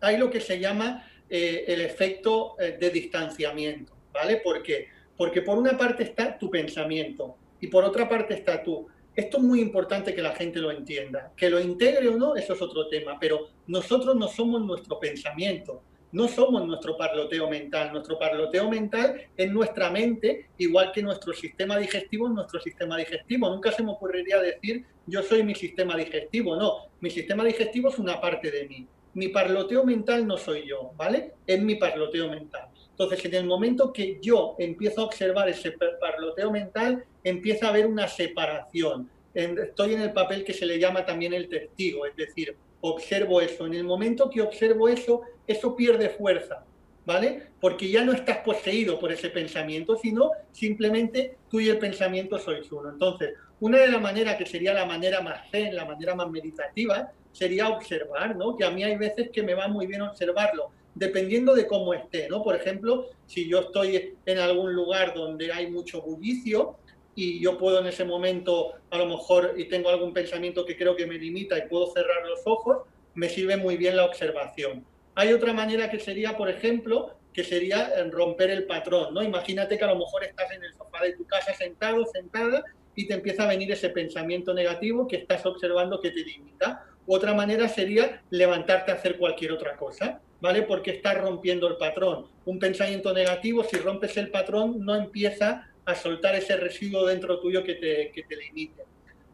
hay 0.00 0.16
lo 0.16 0.30
que 0.30 0.40
se 0.40 0.58
llama 0.58 1.06
eh, 1.28 1.64
el 1.68 1.80
efecto 1.80 2.56
eh, 2.58 2.76
de 2.80 2.90
distanciamiento, 2.90 3.92
¿vale? 4.12 4.38
¿Por 4.38 4.62
qué? 4.62 4.88
Porque 5.16 5.42
por 5.42 5.58
una 5.58 5.76
parte 5.76 6.02
está 6.02 6.38
tu 6.38 6.50
pensamiento 6.50 7.36
y 7.60 7.68
por 7.68 7.84
otra 7.84 8.08
parte 8.08 8.34
está 8.34 8.62
tú. 8.62 8.88
Esto 9.14 9.36
es 9.36 9.42
muy 9.42 9.60
importante 9.60 10.14
que 10.14 10.22
la 10.22 10.34
gente 10.34 10.58
lo 10.58 10.70
entienda. 10.70 11.32
Que 11.36 11.50
lo 11.50 11.60
integre 11.60 12.08
o 12.08 12.16
no, 12.16 12.34
eso 12.34 12.54
es 12.54 12.62
otro 12.62 12.88
tema, 12.88 13.18
pero 13.20 13.50
nosotros 13.66 14.16
no 14.16 14.26
somos 14.26 14.62
nuestro 14.62 14.98
pensamiento 14.98 15.82
no 16.12 16.28
somos 16.28 16.66
nuestro 16.66 16.96
parloteo 16.96 17.48
mental. 17.48 17.92
Nuestro 17.92 18.18
parloteo 18.18 18.68
mental 18.70 19.20
es 19.36 19.50
nuestra 19.50 19.90
mente, 19.90 20.50
igual 20.58 20.92
que 20.92 21.02
nuestro 21.02 21.32
sistema 21.32 21.78
digestivo 21.78 22.28
es 22.28 22.34
nuestro 22.34 22.60
sistema 22.60 22.96
digestivo. 22.98 23.48
Nunca 23.48 23.72
se 23.72 23.82
me 23.82 23.92
ocurriría 23.92 24.38
decir 24.38 24.84
yo 25.06 25.22
soy 25.22 25.42
mi 25.42 25.54
sistema 25.54 25.96
digestivo. 25.96 26.56
No, 26.56 26.88
mi 27.00 27.10
sistema 27.10 27.44
digestivo 27.44 27.88
es 27.88 27.98
una 27.98 28.20
parte 28.20 28.50
de 28.50 28.68
mí. 28.68 28.86
Mi 29.14 29.28
parloteo 29.28 29.84
mental 29.84 30.26
no 30.26 30.36
soy 30.36 30.66
yo, 30.66 30.92
¿vale? 30.96 31.32
Es 31.46 31.60
mi 31.60 31.74
parloteo 31.76 32.28
mental. 32.28 32.68
Entonces, 32.90 33.24
en 33.24 33.34
el 33.34 33.44
momento 33.44 33.92
que 33.92 34.18
yo 34.22 34.54
empiezo 34.58 35.00
a 35.00 35.04
observar 35.04 35.48
ese 35.48 35.74
parloteo 36.00 36.50
mental, 36.50 37.04
empieza 37.24 37.66
a 37.66 37.70
haber 37.70 37.86
una 37.86 38.06
separación. 38.06 39.10
Estoy 39.34 39.94
en 39.94 40.02
el 40.02 40.12
papel 40.12 40.44
que 40.44 40.52
se 40.52 40.66
le 40.66 40.78
llama 40.78 41.04
también 41.04 41.32
el 41.32 41.48
testigo, 41.48 42.06
es 42.06 42.14
decir, 42.16 42.56
observo 42.82 43.40
eso. 43.40 43.66
En 43.66 43.74
el 43.74 43.84
momento 43.84 44.28
que 44.28 44.42
observo 44.42 44.88
eso, 44.88 45.22
eso 45.46 45.74
pierde 45.74 46.10
fuerza, 46.10 46.64
¿vale? 47.06 47.48
Porque 47.60 47.88
ya 47.88 48.04
no 48.04 48.12
estás 48.12 48.38
poseído 48.38 48.98
por 48.98 49.10
ese 49.10 49.30
pensamiento, 49.30 49.96
sino 49.96 50.30
simplemente 50.52 51.36
tú 51.50 51.60
y 51.60 51.68
el 51.68 51.78
pensamiento 51.78 52.38
sois 52.38 52.70
uno. 52.70 52.90
Entonces, 52.90 53.34
una 53.60 53.78
de 53.78 53.88
las 53.88 54.00
maneras 54.00 54.36
que 54.36 54.46
sería 54.46 54.74
la 54.74 54.84
manera 54.84 55.20
más 55.20 55.48
zen, 55.50 55.74
la 55.74 55.84
manera 55.84 56.14
más 56.14 56.28
meditativa, 56.28 57.12
sería 57.30 57.68
observar, 57.68 58.36
¿no? 58.36 58.56
Que 58.56 58.64
a 58.64 58.70
mí 58.70 58.82
hay 58.84 58.96
veces 58.96 59.30
que 59.30 59.42
me 59.42 59.54
va 59.54 59.68
muy 59.68 59.86
bien 59.86 60.02
observarlo, 60.02 60.70
dependiendo 60.94 61.54
de 61.54 61.66
cómo 61.66 61.94
esté, 61.94 62.28
¿no? 62.28 62.42
Por 62.42 62.56
ejemplo, 62.56 63.06
si 63.26 63.48
yo 63.48 63.60
estoy 63.60 64.16
en 64.26 64.38
algún 64.38 64.74
lugar 64.74 65.14
donde 65.14 65.52
hay 65.52 65.70
mucho 65.70 66.02
bullicio, 66.02 66.76
y 67.14 67.40
yo 67.40 67.58
puedo 67.58 67.80
en 67.80 67.86
ese 67.86 68.04
momento, 68.04 68.72
a 68.90 68.98
lo 68.98 69.06
mejor, 69.06 69.54
y 69.56 69.64
tengo 69.64 69.90
algún 69.90 70.12
pensamiento 70.12 70.64
que 70.64 70.76
creo 70.76 70.96
que 70.96 71.06
me 71.06 71.18
limita 71.18 71.58
y 71.58 71.68
puedo 71.68 71.92
cerrar 71.92 72.26
los 72.26 72.40
ojos, 72.44 72.78
me 73.14 73.28
sirve 73.28 73.56
muy 73.56 73.76
bien 73.76 73.96
la 73.96 74.06
observación. 74.06 74.84
Hay 75.14 75.32
otra 75.32 75.52
manera 75.52 75.90
que 75.90 75.98
sería, 75.98 76.36
por 76.36 76.48
ejemplo, 76.48 77.14
que 77.32 77.44
sería 77.44 77.90
eh, 77.96 78.10
romper 78.10 78.50
el 78.50 78.64
patrón, 78.64 79.12
¿no? 79.12 79.22
Imagínate 79.22 79.76
que 79.76 79.84
a 79.84 79.88
lo 79.88 79.96
mejor 79.96 80.24
estás 80.24 80.50
en 80.52 80.64
el 80.64 80.72
sofá 80.72 81.02
de 81.02 81.12
tu 81.12 81.26
casa 81.26 81.52
sentado, 81.54 82.04
sentada, 82.06 82.64
y 82.94 83.06
te 83.06 83.14
empieza 83.14 83.44
a 83.44 83.48
venir 83.48 83.70
ese 83.72 83.88
pensamiento 83.90 84.52
negativo 84.52 85.08
que 85.08 85.16
estás 85.16 85.44
observando 85.46 86.00
que 86.00 86.10
te 86.10 86.24
limita. 86.24 86.84
Otra 87.06 87.34
manera 87.34 87.68
sería 87.68 88.22
levantarte 88.30 88.92
a 88.92 88.94
hacer 88.94 89.16
cualquier 89.18 89.52
otra 89.52 89.76
cosa, 89.76 90.20
¿vale? 90.40 90.62
Porque 90.62 90.92
estás 90.92 91.18
rompiendo 91.18 91.68
el 91.68 91.76
patrón. 91.76 92.26
Un 92.44 92.58
pensamiento 92.58 93.12
negativo, 93.12 93.64
si 93.64 93.76
rompes 93.76 94.16
el 94.16 94.30
patrón, 94.30 94.84
no 94.84 94.94
empieza 94.94 95.71
a 95.84 95.94
soltar 95.94 96.34
ese 96.34 96.56
residuo 96.56 97.06
dentro 97.06 97.40
tuyo 97.40 97.64
que 97.64 97.74
te, 97.74 98.12
que 98.14 98.22
te 98.22 98.36
limite. 98.36 98.84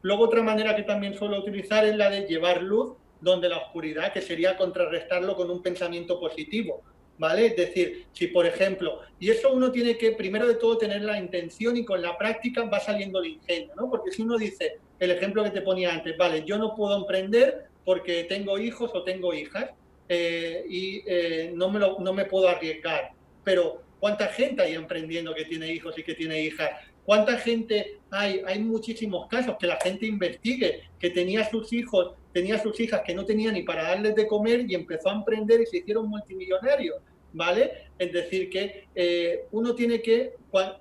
Luego 0.03 0.25
otra 0.25 0.43
manera 0.43 0.77
que 0.77 0.83
también 0.83 1.15
suelo 1.15 1.39
utilizar 1.39 1.85
es 1.85 1.97
la 1.97 2.09
de 2.11 2.27
llevar 2.27 2.63
luz 2.63 2.97
donde 3.21 3.49
la 3.49 3.59
oscuridad, 3.59 4.13
que 4.13 4.23
sería 4.23 4.57
contrarrestarlo 4.57 5.35
con 5.35 5.51
un 5.51 5.61
pensamiento 5.61 6.21
positivo, 6.21 6.83
¿vale? 7.19 7.47
Es 7.47 7.57
decir, 7.57 8.07
si 8.13 8.29
por 8.29 8.47
ejemplo, 8.47 9.01
y 9.19 9.31
eso 9.31 9.53
uno 9.53 9.73
tiene 9.73 9.99
que 9.99 10.13
primero 10.13 10.47
de 10.47 10.55
todo 10.55 10.79
tener 10.79 11.03
la 11.03 11.19
intención 11.19 11.77
y 11.77 11.85
con 11.85 12.01
la 12.01 12.17
práctica 12.17 12.65
va 12.65 12.79
saliendo 12.79 13.21
el 13.21 13.33
ingenio, 13.33 13.75
¿no? 13.77 13.91
Porque 13.91 14.13
si 14.13 14.23
uno 14.23 14.39
dice, 14.39 14.79
el 15.01 15.11
ejemplo 15.11 15.43
que 15.43 15.51
te 15.51 15.63
ponía 15.63 15.93
antes, 15.93 16.17
vale, 16.17 16.45
yo 16.45 16.59
no 16.59 16.75
puedo 16.75 16.97
emprender 16.97 17.67
porque 17.85 18.25
tengo 18.25 18.59
hijos 18.59 18.91
o 18.95 19.03
tengo 19.03 19.35
hijas 19.35 19.71
eh, 20.09 20.65
y 20.69 21.03
eh, 21.07 21.53
no, 21.55 21.71
me 21.71 21.81
lo, 21.81 21.99
no 21.99 22.13
me 22.13 22.25
puedo 22.25 22.49
arriesgar, 22.49 23.13
pero 23.43 23.83
¿Cuánta 24.01 24.29
gente 24.29 24.63
hay 24.63 24.75
emprendiendo 24.75 25.35
que 25.35 25.45
tiene 25.45 25.73
hijos 25.73 25.99
y 25.99 26.03
que 26.03 26.15
tiene 26.15 26.43
hijas? 26.43 26.71
¿Cuánta 27.05 27.39
gente 27.39 27.99
hay? 28.11 28.43
Hay 28.47 28.59
muchísimos 28.61 29.29
casos 29.29 29.57
que 29.59 29.67
la 29.67 29.79
gente 29.81 30.07
investigue, 30.07 30.83
que 30.99 31.11
tenía 31.11 31.49
sus 31.49 31.73
hijos 31.73 32.15
tenía 32.39 32.59
sus 32.59 32.79
hijas 32.79 33.03
que 33.05 33.15
no 33.15 33.25
tenía 33.25 33.51
ni 33.51 33.63
para 33.63 33.83
darles 33.83 34.15
de 34.15 34.29
comer 34.29 34.65
y 34.69 34.75
empezó 34.75 35.11
a 35.11 35.15
emprender 35.15 35.61
y 35.61 35.67
se 35.67 35.79
hicieron 35.79 36.09
multimillonarios, 36.09 36.99
¿vale? 37.33 37.91
Es 37.99 38.13
decir, 38.13 38.49
que 38.49 38.87
eh, 38.95 39.45
uno 39.51 39.75
tiene 39.75 40.01
que, 40.03 40.35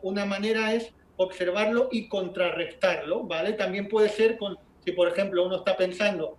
una 0.03 0.25
manera 0.25 0.73
es 0.75 0.93
observarlo 1.15 1.89
y 1.91 2.07
contrarrestarlo, 2.07 3.23
¿vale? 3.23 3.53
También 3.53 3.87
puede 3.87 4.09
ser 4.09 4.37
con, 4.37 4.57
si 4.85 4.91
por 4.91 5.07
ejemplo 5.07 5.45
uno 5.45 5.57
está 5.57 5.75
pensando, 5.75 6.37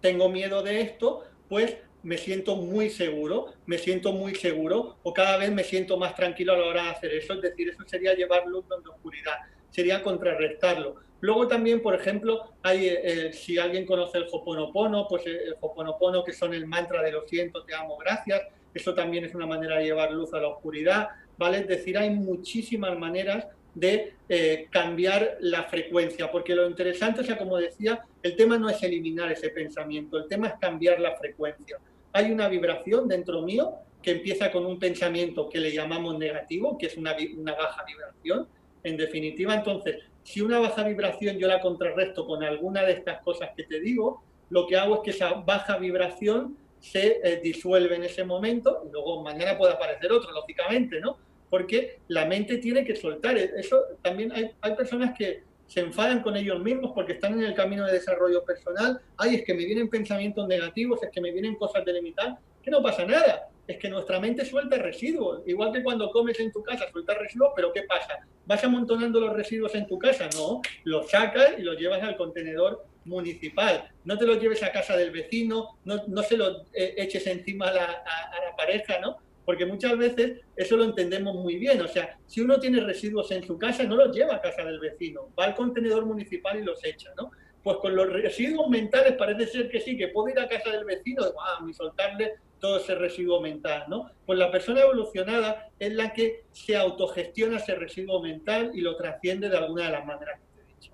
tengo 0.00 0.28
miedo 0.28 0.62
de 0.62 0.82
esto, 0.82 1.24
pues 1.48 1.76
me 2.04 2.18
siento 2.18 2.56
muy 2.56 2.90
seguro, 2.90 3.46
me 3.66 3.78
siento 3.78 4.12
muy 4.12 4.34
seguro, 4.34 4.98
o 5.02 5.12
cada 5.12 5.38
vez 5.38 5.50
me 5.50 5.64
siento 5.64 5.96
más 5.96 6.14
tranquilo 6.14 6.52
a 6.52 6.58
la 6.58 6.66
hora 6.66 6.82
de 6.84 6.90
hacer 6.90 7.14
eso, 7.14 7.32
es 7.32 7.40
decir, 7.40 7.70
eso 7.70 7.82
sería 7.86 8.14
llevar 8.14 8.46
luz 8.46 8.68
donde 8.68 8.90
oscuridad, 8.90 9.32
sería 9.70 10.02
contrarrestarlo. 10.02 10.96
Luego 11.20 11.48
también, 11.48 11.80
por 11.80 11.94
ejemplo, 11.94 12.52
hay, 12.62 12.86
eh, 12.86 13.00
eh, 13.02 13.32
si 13.32 13.58
alguien 13.58 13.86
conoce 13.86 14.18
el 14.18 14.26
Hoponopono, 14.30 15.08
pues 15.08 15.26
eh, 15.26 15.44
el 15.46 15.56
Hoponopono, 15.58 16.22
que 16.22 16.34
son 16.34 16.52
el 16.52 16.66
mantra 16.66 17.02
de 17.02 17.10
lo 17.10 17.26
siento, 17.26 17.64
te 17.64 17.74
amo, 17.74 17.96
gracias, 17.96 18.42
eso 18.74 18.94
también 18.94 19.24
es 19.24 19.34
una 19.34 19.46
manera 19.46 19.78
de 19.78 19.84
llevar 19.84 20.12
luz 20.12 20.34
a 20.34 20.40
la 20.40 20.48
oscuridad, 20.48 21.08
¿vale? 21.38 21.58
Es 21.60 21.68
decir, 21.68 21.96
hay 21.96 22.10
muchísimas 22.10 22.98
maneras 22.98 23.46
de 23.74 24.12
cambiar 24.70 25.36
la 25.40 25.64
frecuencia, 25.64 26.30
porque 26.30 26.54
lo 26.54 26.68
interesante, 26.68 27.22
o 27.22 27.24
sea, 27.24 27.36
como 27.36 27.56
decía, 27.56 28.04
el 28.22 28.36
tema 28.36 28.56
no 28.56 28.68
es 28.68 28.80
eliminar 28.84 29.32
ese 29.32 29.48
pensamiento, 29.48 30.16
el 30.16 30.28
tema 30.28 30.46
es 30.46 30.54
cambiar 30.60 31.00
la 31.00 31.16
frecuencia 31.16 31.78
hay 32.14 32.30
una 32.30 32.48
vibración 32.48 33.08
dentro 33.08 33.42
mío 33.42 33.74
que 34.00 34.12
empieza 34.12 34.50
con 34.52 34.64
un 34.64 34.78
pensamiento 34.78 35.48
que 35.48 35.58
le 35.58 35.72
llamamos 35.72 36.16
negativo, 36.16 36.78
que 36.78 36.86
es 36.86 36.96
una, 36.96 37.12
baja 37.12 37.84
vibración. 37.84 38.48
En 38.84 38.96
definitiva, 38.96 39.54
entonces, 39.54 39.96
si 40.22 40.40
una 40.40 40.60
baja 40.60 40.84
vibración 40.84 41.38
yo 41.38 41.48
la 41.48 41.60
contrarresto 41.60 42.24
con 42.26 42.44
alguna 42.44 42.84
de 42.84 42.92
estas 42.92 43.20
cosas 43.22 43.50
que 43.56 43.64
te 43.64 43.80
digo, 43.80 44.22
lo 44.50 44.66
que 44.66 44.76
hago 44.76 44.96
es 44.96 45.00
que 45.00 45.10
esa 45.10 45.32
baja 45.32 45.76
vibración 45.78 46.56
se 46.78 47.20
eh, 47.24 47.40
disuelve 47.42 47.96
en 47.96 48.04
ese 48.04 48.24
momento 48.24 48.82
y 48.86 48.92
luego 48.92 49.22
mañana 49.22 49.58
puede 49.58 49.72
aparecer 49.72 50.12
otro, 50.12 50.30
lógicamente, 50.32 51.00
¿no? 51.00 51.16
Porque 51.50 51.98
la 52.08 52.26
mente 52.26 52.58
tiene 52.58 52.84
que 52.84 52.94
soltar. 52.94 53.36
Eso 53.36 53.80
también 54.02 54.30
hay, 54.32 54.52
hay 54.60 54.74
personas 54.76 55.16
que 55.18 55.42
se 55.66 55.80
enfadan 55.80 56.22
con 56.22 56.36
ellos 56.36 56.60
mismos 56.60 56.92
porque 56.94 57.14
están 57.14 57.34
en 57.34 57.44
el 57.44 57.54
camino 57.54 57.84
de 57.86 57.92
desarrollo 57.92 58.44
personal. 58.44 59.00
Ay, 59.16 59.36
es 59.36 59.44
que 59.44 59.54
me 59.54 59.64
vienen 59.64 59.88
pensamientos 59.88 60.46
negativos, 60.46 61.02
es 61.02 61.10
que 61.10 61.20
me 61.20 61.32
vienen 61.32 61.56
cosas 61.56 61.84
de 61.84 61.92
limitar, 61.92 62.38
que 62.62 62.70
no 62.70 62.82
pasa 62.82 63.04
nada. 63.04 63.48
Es 63.66 63.78
que 63.78 63.88
nuestra 63.88 64.20
mente 64.20 64.44
suelta 64.44 64.76
residuos, 64.76 65.42
igual 65.46 65.72
que 65.72 65.82
cuando 65.82 66.10
comes 66.10 66.38
en 66.38 66.52
tu 66.52 66.62
casa 66.62 66.90
suelta 66.90 67.14
residuos, 67.14 67.52
pero 67.56 67.72
¿qué 67.72 67.82
pasa? 67.84 68.18
¿Vas 68.44 68.62
amontonando 68.62 69.20
los 69.20 69.32
residuos 69.32 69.74
en 69.74 69.86
tu 69.86 69.98
casa? 69.98 70.28
No, 70.34 70.60
los 70.84 71.10
sacas 71.10 71.54
y 71.58 71.62
los 71.62 71.78
llevas 71.78 72.02
al 72.02 72.16
contenedor 72.16 72.84
municipal. 73.06 73.90
No 74.04 74.18
te 74.18 74.26
los 74.26 74.38
lleves 74.38 74.62
a 74.62 74.70
casa 74.70 74.96
del 74.98 75.10
vecino, 75.12 75.78
no, 75.84 76.02
no 76.08 76.22
se 76.22 76.36
los 76.36 76.66
eh, 76.74 76.94
eches 76.98 77.26
encima 77.26 77.68
a 77.68 77.72
la, 77.72 77.84
a 77.84 78.50
la 78.50 78.56
pareja, 78.56 78.98
¿no? 79.00 79.16
Porque 79.44 79.66
muchas 79.66 79.96
veces 79.96 80.40
eso 80.56 80.76
lo 80.76 80.84
entendemos 80.84 81.34
muy 81.34 81.56
bien. 81.56 81.80
O 81.80 81.88
sea, 81.88 82.18
si 82.26 82.40
uno 82.40 82.58
tiene 82.58 82.80
residuos 82.80 83.30
en 83.30 83.42
su 83.42 83.58
casa, 83.58 83.84
no 83.84 83.96
los 83.96 84.14
lleva 84.14 84.36
a 84.36 84.40
casa 84.40 84.64
del 84.64 84.80
vecino, 84.80 85.28
va 85.38 85.44
al 85.44 85.54
contenedor 85.54 86.06
municipal 86.06 86.58
y 86.58 86.64
los 86.64 86.84
echa, 86.84 87.10
¿no? 87.16 87.30
Pues 87.62 87.78
con 87.78 87.96
los 87.96 88.12
residuos 88.12 88.68
mentales 88.68 89.14
parece 89.14 89.46
ser 89.46 89.70
que 89.70 89.80
sí, 89.80 89.96
que 89.96 90.08
puedo 90.08 90.28
ir 90.28 90.38
a 90.38 90.48
casa 90.48 90.70
del 90.70 90.84
vecino 90.84 91.22
y 91.66 91.72
soltarle 91.72 92.34
todo 92.58 92.78
ese 92.78 92.94
residuo 92.94 93.40
mental, 93.40 93.84
¿no? 93.88 94.10
Pues 94.26 94.38
la 94.38 94.50
persona 94.50 94.82
evolucionada 94.82 95.68
es 95.78 95.92
la 95.92 96.12
que 96.12 96.44
se 96.52 96.76
autogestiona 96.76 97.56
ese 97.56 97.74
residuo 97.74 98.22
mental 98.22 98.70
y 98.74 98.80
lo 98.80 98.96
trasciende 98.96 99.48
de 99.48 99.56
alguna 99.56 99.86
de 99.86 99.92
las 99.92 100.06
maneras 100.06 100.40
que 100.40 100.46
te 100.46 100.60
he 100.60 100.74
dicho. 100.74 100.92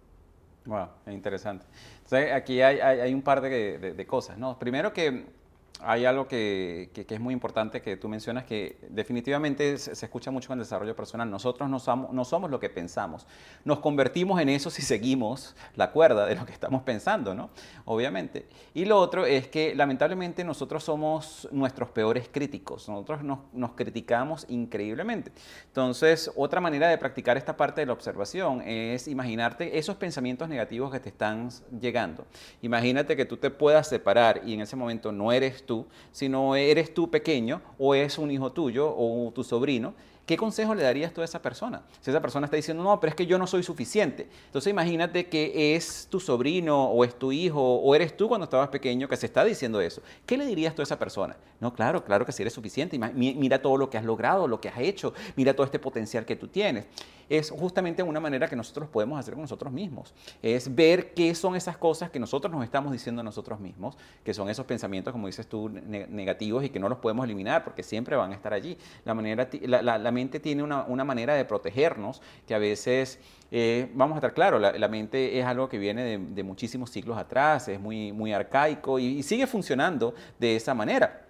Wow, 0.64 0.88
es 1.06 1.12
interesante. 1.12 1.66
Entonces, 2.04 2.32
aquí 2.32 2.60
hay, 2.60 3.12
un 3.12 3.22
par 3.22 3.40
de, 3.40 3.78
de 3.78 4.06
cosas, 4.06 4.38
¿no? 4.38 4.58
Primero 4.58 4.92
que 4.92 5.39
hay 5.82 6.04
algo 6.04 6.28
que, 6.28 6.90
es 6.94 7.20
muy 7.20 7.34
importante 7.34 7.80
que 7.80 7.96
tú 7.96 8.08
mencionas 8.08 8.44
que 8.44 8.78
definitivamente 8.90 9.78
se, 9.78 9.92
escucha 9.92 10.30
mucho 10.30 10.52
en 10.52 10.58
el 10.58 10.64
desarrollo 10.64 10.94
personal. 10.94 11.30
Nosotros 11.30 11.68
no 11.68 11.78
somos, 11.78 12.12
no 12.12 12.24
somos 12.24 12.50
lo 12.50 12.60
que 12.60 12.68
pensamos. 12.68 13.26
Nos 13.64 13.80
convertimos 13.80 14.40
en 14.40 14.48
eso 14.48 14.70
si 14.70 14.82
seguimos 14.82 15.54
la 15.76 15.90
cuerda 15.92 16.26
de 16.26 16.34
lo 16.34 16.44
que 16.44 16.52
estamos 16.52 16.82
pensando, 16.82 17.34
¿no? 17.34 17.50
Obviamente. 17.84 18.46
Y 18.74 18.84
lo 18.84 18.98
otro 18.98 19.26
es 19.26 19.48
que 19.48 19.74
lamentablemente 19.74 20.44
nosotros 20.44 20.84
somos 20.84 21.48
nuestros 21.50 21.90
peores 21.90 22.28
críticos. 22.30 22.88
Nosotros 22.88 23.22
nos, 23.22 23.38
nos 23.52 23.72
criticamos 23.72 24.46
increíblemente. 24.48 25.32
Entonces, 25.66 26.30
otra 26.36 26.60
manera 26.60 26.88
de 26.88 26.98
practicar 26.98 27.36
esta 27.36 27.56
parte 27.56 27.80
de 27.80 27.86
la 27.86 27.92
observación 27.92 28.62
es 28.62 29.08
imaginarte 29.08 29.78
esos 29.78 29.96
pensamientos 29.96 30.48
negativos 30.48 30.90
que 30.90 31.00
te 31.00 31.08
están 31.08 31.50
llegando. 31.80 32.26
Imagínate 32.62 33.16
que 33.16 33.24
tú 33.24 33.36
te 33.36 33.50
puedas 33.50 33.88
separar 33.88 34.42
y 34.44 34.54
en 34.54 34.60
ese 34.60 34.76
momento 34.76 35.12
no 35.12 35.32
eres 35.32 35.66
tú, 35.70 35.86
sino 36.10 36.56
eres 36.56 36.92
tú 36.92 37.08
pequeño 37.08 37.62
o 37.78 37.94
es 37.94 38.18
un 38.18 38.32
hijo 38.32 38.50
tuyo 38.50 38.92
o 38.92 39.30
tu 39.32 39.44
sobrino 39.44 39.94
¿qué 40.30 40.36
consejo 40.36 40.76
le 40.76 40.84
darías 40.84 41.12
tú 41.12 41.22
a 41.22 41.24
esa 41.24 41.42
persona? 41.42 41.82
Si 42.00 42.08
esa 42.08 42.22
persona 42.22 42.44
está 42.44 42.54
diciendo, 42.54 42.84
no, 42.84 43.00
pero 43.00 43.10
es 43.10 43.16
que 43.16 43.26
yo 43.26 43.36
no 43.36 43.48
soy 43.48 43.64
suficiente. 43.64 44.28
Entonces 44.46 44.70
imagínate 44.70 45.28
que 45.28 45.74
es 45.74 46.06
tu 46.08 46.20
sobrino 46.20 46.84
o 46.84 47.02
es 47.04 47.18
tu 47.18 47.32
hijo 47.32 47.60
o 47.60 47.94
eres 47.96 48.16
tú 48.16 48.28
cuando 48.28 48.44
estabas 48.44 48.68
pequeño 48.68 49.08
que 49.08 49.16
se 49.16 49.26
está 49.26 49.44
diciendo 49.44 49.80
eso. 49.80 50.02
¿Qué 50.26 50.36
le 50.36 50.46
dirías 50.46 50.72
tú 50.72 50.82
a 50.82 50.84
esa 50.84 51.00
persona? 51.00 51.36
No, 51.58 51.74
claro, 51.74 52.04
claro 52.04 52.24
que 52.24 52.30
si 52.30 52.44
eres 52.44 52.52
suficiente. 52.52 52.96
Mira 53.12 53.60
todo 53.60 53.76
lo 53.76 53.90
que 53.90 53.98
has 53.98 54.04
logrado, 54.04 54.46
lo 54.46 54.60
que 54.60 54.68
has 54.68 54.78
hecho, 54.78 55.14
mira 55.34 55.52
todo 55.52 55.64
este 55.64 55.80
potencial 55.80 56.24
que 56.24 56.36
tú 56.36 56.46
tienes. 56.46 56.86
Es 57.30 57.50
justamente 57.50 58.02
una 58.02 58.20
manera 58.20 58.48
que 58.48 58.56
nosotros 58.56 58.88
podemos 58.88 59.18
hacer 59.18 59.34
con 59.34 59.42
nosotros 59.42 59.72
mismos. 59.72 60.12
Es 60.42 60.74
ver 60.74 61.14
qué 61.14 61.34
son 61.34 61.56
esas 61.56 61.78
cosas 61.78 62.10
que 62.10 62.18
nosotros 62.18 62.52
nos 62.52 62.64
estamos 62.64 62.92
diciendo 62.92 63.20
a 63.20 63.24
nosotros 63.24 63.60
mismos, 63.60 63.96
que 64.22 64.34
son 64.34 64.50
esos 64.50 64.66
pensamientos, 64.66 65.12
como 65.12 65.28
dices 65.28 65.46
tú, 65.46 65.68
negativos 65.68 66.64
y 66.64 66.70
que 66.70 66.80
no 66.80 66.88
los 66.88 66.98
podemos 66.98 67.24
eliminar 67.24 67.64
porque 67.64 67.82
siempre 67.82 68.16
van 68.16 68.32
a 68.32 68.34
estar 68.34 68.52
allí. 68.52 68.76
La 69.04 69.14
manera, 69.14 69.48
la, 69.62 69.96
la, 69.96 70.10
mente 70.10 70.40
tiene 70.40 70.62
una, 70.62 71.04
manera 71.04 71.34
de 71.34 71.44
protegernos 71.44 72.20
que 72.46 72.54
a 72.54 72.58
veces, 72.58 73.20
eh, 73.50 73.88
vamos 73.94 74.16
a 74.16 74.18
estar 74.18 74.34
claros, 74.34 74.60
la, 74.60 74.88
mente 74.88 75.38
es 75.38 75.46
algo 75.46 75.68
que 75.68 75.78
viene 75.78 76.18
de, 76.18 76.42
muchísimos 76.42 76.90
siglos 76.90 77.16
atrás, 77.16 77.68
es 77.68 77.78
muy, 77.78 78.12
muy 78.12 78.32
arcaico 78.32 78.98
y 78.98 79.22
sigue 79.22 79.46
funcionando 79.46 80.14
de 80.40 80.56
esa 80.56 80.74
manera. 80.74 81.29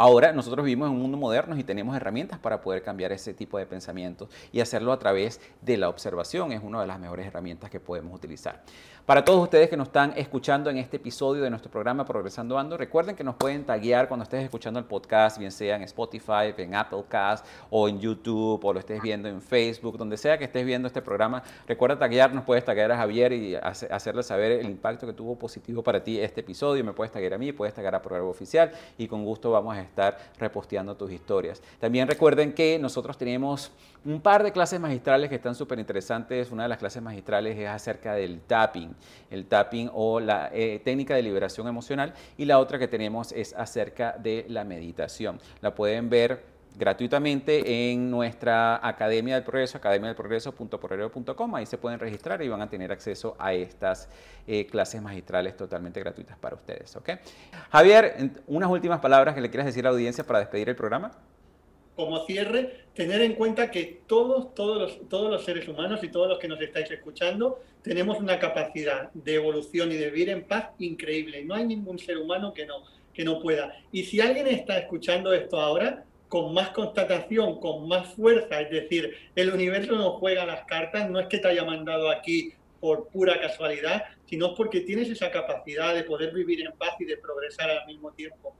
Ahora 0.00 0.32
nosotros 0.32 0.64
vivimos 0.64 0.88
en 0.88 0.94
un 0.94 1.02
mundo 1.02 1.18
moderno 1.18 1.58
y 1.58 1.64
tenemos 1.64 1.96
herramientas 1.96 2.38
para 2.38 2.60
poder 2.60 2.84
cambiar 2.84 3.10
ese 3.10 3.34
tipo 3.34 3.58
de 3.58 3.66
pensamientos 3.66 4.28
y 4.52 4.60
hacerlo 4.60 4.92
a 4.92 4.98
través 5.00 5.40
de 5.60 5.76
la 5.76 5.88
observación. 5.88 6.52
Es 6.52 6.62
una 6.62 6.80
de 6.80 6.86
las 6.86 7.00
mejores 7.00 7.26
herramientas 7.26 7.68
que 7.68 7.80
podemos 7.80 8.14
utilizar. 8.14 8.62
Para 9.08 9.24
todos 9.24 9.42
ustedes 9.42 9.70
que 9.70 9.76
nos 9.78 9.88
están 9.88 10.12
escuchando 10.18 10.68
en 10.68 10.76
este 10.76 10.98
episodio 10.98 11.42
de 11.42 11.48
nuestro 11.48 11.70
programa 11.70 12.04
Progresando 12.04 12.58
Ando, 12.58 12.76
recuerden 12.76 13.16
que 13.16 13.24
nos 13.24 13.36
pueden 13.36 13.64
taguear 13.64 14.06
cuando 14.06 14.24
estés 14.24 14.44
escuchando 14.44 14.78
el 14.78 14.84
podcast, 14.84 15.38
bien 15.38 15.50
sea 15.50 15.76
en 15.76 15.82
Spotify, 15.84 16.52
en 16.54 16.74
Apple 16.74 17.04
Cast 17.08 17.46
o 17.70 17.88
en 17.88 17.98
YouTube 18.00 18.62
o 18.62 18.70
lo 18.70 18.78
estés 18.78 19.00
viendo 19.00 19.26
en 19.26 19.40
Facebook, 19.40 19.96
donde 19.96 20.18
sea 20.18 20.36
que 20.36 20.44
estés 20.44 20.66
viendo 20.66 20.88
este 20.88 21.00
programa. 21.00 21.42
Recuerda 21.66 21.98
taguearnos, 21.98 22.44
puedes 22.44 22.66
taguear 22.66 22.92
a 22.92 22.98
Javier 22.98 23.32
y 23.32 23.54
hacerle 23.54 24.22
saber 24.22 24.52
el 24.52 24.66
impacto 24.66 25.06
que 25.06 25.14
tuvo 25.14 25.38
positivo 25.38 25.82
para 25.82 26.04
ti 26.04 26.20
este 26.20 26.42
episodio. 26.42 26.84
Me 26.84 26.92
puedes 26.92 27.10
taguear 27.10 27.32
a 27.32 27.38
mí, 27.38 27.50
puedes 27.52 27.72
taguear 27.72 27.94
a 27.94 28.02
Programa 28.02 28.28
Oficial 28.28 28.72
y 28.98 29.08
con 29.08 29.24
gusto 29.24 29.50
vamos 29.50 29.74
a 29.74 29.80
estar 29.80 30.18
reposteando 30.38 30.94
tus 30.98 31.10
historias. 31.12 31.62
También 31.80 32.08
recuerden 32.08 32.52
que 32.52 32.78
nosotros 32.78 33.16
tenemos 33.16 33.72
un 34.04 34.20
par 34.20 34.42
de 34.42 34.52
clases 34.52 34.78
magistrales 34.78 35.28
que 35.28 35.36
están 35.36 35.54
súper 35.54 35.78
interesantes. 35.78 36.50
Una 36.50 36.64
de 36.64 36.68
las 36.68 36.78
clases 36.78 37.02
magistrales 37.02 37.58
es 37.58 37.68
acerca 37.68 38.14
del 38.14 38.40
tapping, 38.40 38.94
el 39.30 39.46
tapping 39.46 39.90
o 39.92 40.20
la 40.20 40.50
eh, 40.52 40.80
técnica 40.84 41.14
de 41.14 41.22
liberación 41.22 41.68
emocional. 41.68 42.14
Y 42.36 42.44
la 42.44 42.58
otra 42.58 42.78
que 42.78 42.88
tenemos 42.88 43.32
es 43.32 43.54
acerca 43.54 44.12
de 44.12 44.44
la 44.48 44.64
meditación. 44.64 45.40
La 45.60 45.74
pueden 45.74 46.08
ver 46.10 46.58
gratuitamente 46.78 47.90
en 47.92 48.10
nuestra 48.10 48.86
Academia 48.86 49.34
del 49.34 49.44
Progreso, 49.44 49.78
academiadelprogreso.porrero.com. 49.78 51.54
Ahí 51.56 51.66
se 51.66 51.76
pueden 51.76 51.98
registrar 51.98 52.40
y 52.42 52.48
van 52.48 52.62
a 52.62 52.70
tener 52.70 52.92
acceso 52.92 53.34
a 53.38 53.52
estas 53.52 54.08
eh, 54.46 54.66
clases 54.66 55.02
magistrales 55.02 55.56
totalmente 55.56 55.98
gratuitas 56.00 56.38
para 56.38 56.54
ustedes. 56.54 56.96
Javier, 57.70 58.32
unas 58.46 58.70
últimas 58.70 59.00
palabras 59.00 59.34
que 59.34 59.40
le 59.40 59.50
quieras 59.50 59.66
decir 59.66 59.84
a 59.86 59.90
la 59.90 59.94
audiencia 59.94 60.24
para 60.24 60.38
despedir 60.38 60.68
el 60.68 60.76
programa 60.76 61.10
como 61.98 62.24
cierre, 62.26 62.84
tener 62.94 63.22
en 63.22 63.34
cuenta 63.34 63.72
que 63.72 64.02
todos, 64.06 64.54
todos 64.54 64.78
los, 64.80 65.08
todos 65.08 65.32
los 65.32 65.44
seres 65.44 65.66
humanos 65.66 65.98
y 66.04 66.08
todos 66.08 66.28
los 66.28 66.38
que 66.38 66.46
nos 66.46 66.60
estáis 66.60 66.88
escuchando 66.92 67.60
tenemos 67.82 68.20
una 68.20 68.38
capacidad 68.38 69.10
de 69.14 69.34
evolución 69.34 69.90
y 69.90 69.96
de 69.96 70.08
vivir 70.08 70.28
en 70.28 70.44
paz 70.44 70.68
increíble. 70.78 71.44
No 71.44 71.56
hay 71.56 71.66
ningún 71.66 71.98
ser 71.98 72.18
humano 72.18 72.54
que 72.54 72.66
no, 72.66 72.84
que 73.12 73.24
no 73.24 73.40
pueda. 73.40 73.74
Y 73.90 74.04
si 74.04 74.20
alguien 74.20 74.46
está 74.46 74.78
escuchando 74.78 75.32
esto 75.32 75.60
ahora, 75.60 76.04
con 76.28 76.54
más 76.54 76.68
constatación, 76.68 77.58
con 77.58 77.88
más 77.88 78.14
fuerza, 78.14 78.60
es 78.60 78.70
decir, 78.70 79.12
el 79.34 79.52
universo 79.52 79.96
no 79.96 80.12
juega 80.20 80.46
las 80.46 80.66
cartas, 80.66 81.10
no 81.10 81.18
es 81.18 81.26
que 81.26 81.38
te 81.38 81.48
haya 81.48 81.64
mandado 81.64 82.10
aquí 82.10 82.52
por 82.78 83.08
pura 83.08 83.40
casualidad, 83.40 84.04
sino 84.26 84.54
porque 84.54 84.82
tienes 84.82 85.08
esa 85.08 85.32
capacidad 85.32 85.96
de 85.96 86.04
poder 86.04 86.32
vivir 86.32 86.64
en 86.64 86.70
paz 86.78 86.94
y 87.00 87.06
de 87.06 87.16
progresar 87.16 87.70
al 87.70 87.86
mismo 87.86 88.12
tiempo 88.12 88.54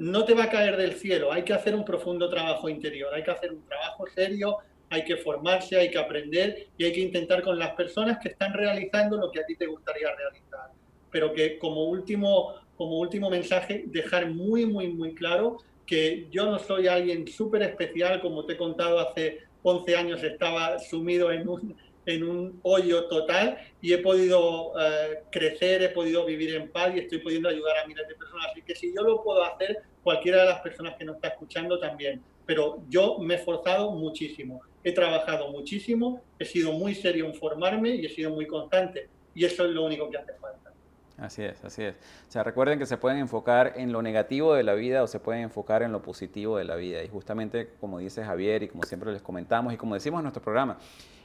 no 0.00 0.24
te 0.24 0.32
va 0.32 0.44
a 0.44 0.48
caer 0.50 0.78
del 0.78 0.94
cielo, 0.94 1.30
hay 1.30 1.42
que 1.42 1.52
hacer 1.52 1.74
un 1.74 1.84
profundo 1.84 2.30
trabajo 2.30 2.70
interior, 2.70 3.12
hay 3.12 3.22
que 3.22 3.32
hacer 3.32 3.52
un 3.52 3.62
trabajo 3.66 4.06
serio, 4.06 4.56
hay 4.88 5.04
que 5.04 5.18
formarse, 5.18 5.76
hay 5.76 5.90
que 5.90 5.98
aprender 5.98 6.68
y 6.78 6.84
hay 6.84 6.92
que 6.92 7.00
intentar 7.00 7.42
con 7.42 7.58
las 7.58 7.74
personas 7.74 8.16
que 8.18 8.30
están 8.30 8.54
realizando 8.54 9.18
lo 9.18 9.30
que 9.30 9.40
a 9.40 9.44
ti 9.44 9.56
te 9.56 9.66
gustaría 9.66 10.08
realizar. 10.14 10.70
pero 11.10 11.34
que 11.34 11.58
como 11.58 11.84
último, 11.84 12.54
como 12.76 12.98
último 12.98 13.28
mensaje, 13.28 13.84
dejar 13.88 14.30
muy, 14.30 14.64
muy, 14.64 14.88
muy 14.88 15.14
claro 15.14 15.58
que 15.84 16.28
yo 16.30 16.46
no 16.46 16.58
soy 16.58 16.86
alguien 16.86 17.28
súper 17.28 17.62
especial, 17.62 18.22
como 18.22 18.46
te 18.46 18.54
he 18.54 18.56
contado 18.56 19.00
hace 19.00 19.40
11 19.62 19.96
años 19.96 20.22
estaba 20.22 20.78
sumido 20.78 21.30
en 21.30 21.46
un, 21.46 21.76
en 22.06 22.22
un 22.22 22.60
hoyo 22.62 23.04
total 23.08 23.58
y 23.82 23.92
he 23.92 23.98
podido 23.98 24.72
eh, 24.80 25.24
crecer, 25.30 25.82
he 25.82 25.88
podido 25.90 26.24
vivir 26.24 26.54
en 26.54 26.70
paz 26.70 26.92
y 26.94 27.00
estoy 27.00 27.18
pudiendo 27.18 27.50
ayudar 27.50 27.76
a 27.78 27.86
miles 27.86 28.08
de 28.08 28.14
personas. 28.14 28.46
Así 28.50 28.62
que 28.62 28.74
si 28.74 28.94
yo 28.94 29.02
lo 29.02 29.22
puedo 29.22 29.44
hacer, 29.44 29.82
cualquiera 30.02 30.42
de 30.42 30.48
las 30.48 30.60
personas 30.60 30.96
que 30.96 31.04
nos 31.04 31.16
está 31.16 31.28
escuchando 31.28 31.78
también. 31.78 32.22
Pero 32.46 32.82
yo 32.88 33.18
me 33.18 33.34
he 33.34 33.36
esforzado 33.36 33.92
muchísimo, 33.92 34.60
he 34.82 34.92
trabajado 34.92 35.50
muchísimo, 35.50 36.22
he 36.38 36.44
sido 36.44 36.72
muy 36.72 36.94
serio 36.94 37.26
en 37.26 37.34
formarme 37.34 37.90
y 37.90 38.06
he 38.06 38.08
sido 38.08 38.30
muy 38.30 38.46
constante. 38.46 39.08
Y 39.34 39.44
eso 39.44 39.64
es 39.64 39.70
lo 39.70 39.84
único 39.84 40.10
que 40.10 40.18
hace 40.18 40.32
falta. 40.34 40.72
Así 41.20 41.42
es, 41.42 41.62
así 41.62 41.82
es. 41.82 41.94
O 42.28 42.30
sea, 42.30 42.42
recuerden 42.42 42.78
que 42.78 42.86
se 42.86 42.96
pueden 42.96 43.18
enfocar 43.18 43.74
en 43.76 43.92
lo 43.92 44.00
negativo 44.00 44.54
de 44.54 44.62
la 44.62 44.74
vida 44.74 45.02
o 45.02 45.06
se 45.06 45.20
pueden 45.20 45.42
enfocar 45.42 45.82
en 45.82 45.92
lo 45.92 46.00
positivo 46.00 46.56
de 46.56 46.64
la 46.64 46.76
vida. 46.76 47.04
Y 47.04 47.08
justamente 47.08 47.74
como 47.78 47.98
dice 47.98 48.24
Javier 48.24 48.62
y 48.62 48.68
como 48.68 48.84
siempre 48.84 49.12
les 49.12 49.20
comentamos 49.20 49.74
y 49.74 49.76
como 49.76 49.94
decimos 49.94 50.20
en 50.20 50.24
nuestro 50.24 50.42
programa, 50.42 50.78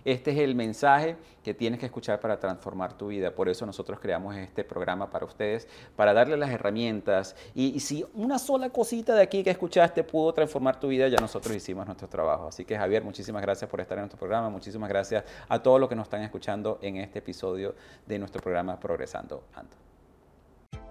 este 0.05 0.31
es 0.31 0.37
el 0.37 0.53
mensaje 0.53 1.17
que 1.43 1.53
tienes 1.53 1.79
que 1.79 1.87
escuchar 1.87 2.19
para 2.19 2.39
transformar 2.39 2.93
tu 2.97 3.07
vida. 3.07 3.31
Por 3.31 3.49
eso 3.49 3.65
nosotros 3.65 3.99
creamos 3.99 4.35
este 4.35 4.63
programa 4.63 5.09
para 5.09 5.25
ustedes, 5.25 5.67
para 5.95 6.13
darle 6.13 6.37
las 6.37 6.51
herramientas. 6.51 7.35
Y, 7.53 7.79
si 7.79 8.05
una 8.13 8.39
sola 8.39 8.69
cosita 8.69 9.15
de 9.15 9.23
aquí 9.23 9.43
que 9.43 9.49
escuchaste 9.49 10.03
pudo 10.03 10.31
transformar 10.31 10.79
tu 10.79 10.87
vida, 10.87 11.07
ya 11.07 11.17
nosotros 11.17 11.55
hicimos 11.55 11.85
nuestro 11.87 12.07
trabajo. 12.07 12.47
Así 12.47 12.65
que 12.65 12.77
Javier, 12.77 13.03
muchísimas 13.03 13.41
gracias 13.41 13.69
por 13.69 13.81
estar 13.81 13.97
en 13.97 14.03
nuestro 14.03 14.19
programa. 14.19 14.49
Muchísimas 14.49 14.89
gracias 14.89 15.23
a 15.49 15.61
todos 15.61 15.79
los 15.79 15.89
que 15.89 15.95
nos 15.95 16.05
están 16.05 16.21
escuchando 16.21 16.77
en 16.81 16.97
este 16.97 17.19
episodio 17.19 17.75
de 18.05 18.19
nuestro 18.19 18.41
programa 18.41 18.79
Progresando 18.79 19.43
Ando. 19.55 19.75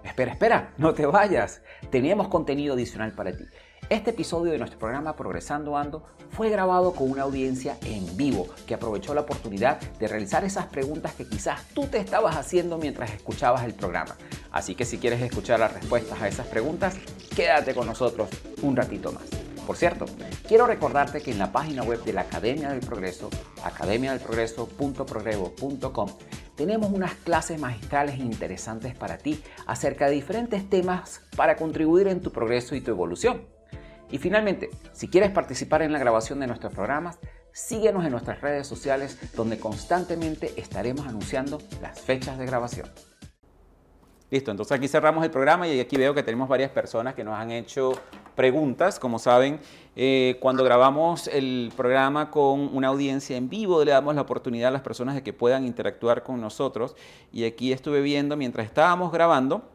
Espera, 0.03 0.31
espera, 0.31 0.73
no 0.77 0.93
te 0.93 1.05
vayas. 1.05 1.61
Tenemos 1.89 2.27
contenido 2.27 2.73
adicional 2.73 3.13
para 3.13 3.35
ti. 3.35 3.45
Este 3.87 4.09
episodio 4.09 4.51
de 4.51 4.57
nuestro 4.57 4.79
programa 4.79 5.15
Progresando 5.15 5.77
Ando 5.77 6.01
fue 6.31 6.49
grabado 6.49 6.93
con 6.93 7.11
una 7.11 7.21
audiencia 7.21 7.77
en 7.85 8.17
vivo 8.17 8.47
que 8.65 8.73
aprovechó 8.73 9.13
la 9.13 9.21
oportunidad 9.21 9.79
de 9.79 10.07
realizar 10.07 10.43
esas 10.43 10.65
preguntas 10.65 11.13
que 11.13 11.29
quizás 11.29 11.67
tú 11.75 11.85
te 11.85 11.99
estabas 11.99 12.35
haciendo 12.35 12.79
mientras 12.79 13.11
escuchabas 13.11 13.63
el 13.63 13.75
programa. 13.75 14.15
Así 14.51 14.73
que 14.73 14.85
si 14.85 14.97
quieres 14.97 15.21
escuchar 15.21 15.59
las 15.59 15.71
respuestas 15.71 16.19
a 16.19 16.27
esas 16.27 16.47
preguntas, 16.47 16.95
quédate 17.35 17.75
con 17.75 17.85
nosotros 17.85 18.27
un 18.63 18.75
ratito 18.75 19.11
más. 19.11 19.25
Por 19.67 19.77
cierto, 19.77 20.07
quiero 20.47 20.65
recordarte 20.65 21.21
que 21.21 21.29
en 21.29 21.37
la 21.37 21.51
página 21.51 21.83
web 21.83 22.03
de 22.03 22.13
la 22.13 22.21
Academia 22.21 22.69
del 22.69 22.79
Progreso, 22.79 23.29
academiadelprogreso.progreso.com, 23.63 26.09
tenemos 26.55 26.91
unas 26.91 27.13
clases 27.13 27.59
magistrales 27.59 28.17
interesantes 28.17 28.95
para 28.95 29.19
ti 29.19 29.43
acerca 29.67 30.07
de 30.07 30.13
diferentes 30.13 30.67
temas 30.67 31.21
para 31.35 31.55
contribuir 31.55 32.07
en 32.07 32.21
tu 32.21 32.31
progreso 32.31 32.73
y 32.73 32.81
tu 32.81 32.89
evolución. 32.89 33.53
Y 34.11 34.17
finalmente, 34.17 34.69
si 34.93 35.07
quieres 35.07 35.31
participar 35.31 35.81
en 35.81 35.91
la 35.91 35.99
grabación 35.99 36.39
de 36.39 36.47
nuestros 36.47 36.73
programas, 36.73 37.17
síguenos 37.51 38.05
en 38.05 38.11
nuestras 38.11 38.41
redes 38.41 38.67
sociales 38.67 39.17
donde 39.35 39.57
constantemente 39.57 40.53
estaremos 40.57 41.07
anunciando 41.07 41.59
las 41.81 41.99
fechas 41.99 42.37
de 42.37 42.45
grabación. 42.45 42.89
Listo, 44.31 44.51
entonces 44.51 44.75
aquí 44.75 44.87
cerramos 44.87 45.23
el 45.23 45.31
programa 45.31 45.67
y 45.67 45.79
aquí 45.79 45.97
veo 45.97 46.13
que 46.13 46.23
tenemos 46.23 46.49
varias 46.49 46.71
personas 46.71 47.13
que 47.13 47.23
nos 47.23 47.35
han 47.35 47.51
hecho 47.51 47.93
preguntas. 48.35 48.99
Como 48.99 49.19
saben, 49.19 49.59
eh, 49.95 50.37
cuando 50.41 50.63
grabamos 50.63 51.27
el 51.27 51.71
programa 51.77 52.31
con 52.31 52.75
una 52.75 52.87
audiencia 52.89 53.37
en 53.37 53.49
vivo, 53.49 53.83
le 53.85 53.91
damos 53.91 54.15
la 54.15 54.21
oportunidad 54.21 54.69
a 54.69 54.71
las 54.71 54.81
personas 54.81 55.15
de 55.15 55.23
que 55.23 55.31
puedan 55.31 55.65
interactuar 55.65 56.23
con 56.23 56.41
nosotros. 56.41 56.95
Y 57.31 57.45
aquí 57.45 57.71
estuve 57.71 58.01
viendo 58.01 58.35
mientras 58.35 58.65
estábamos 58.65 59.11
grabando 59.11 59.74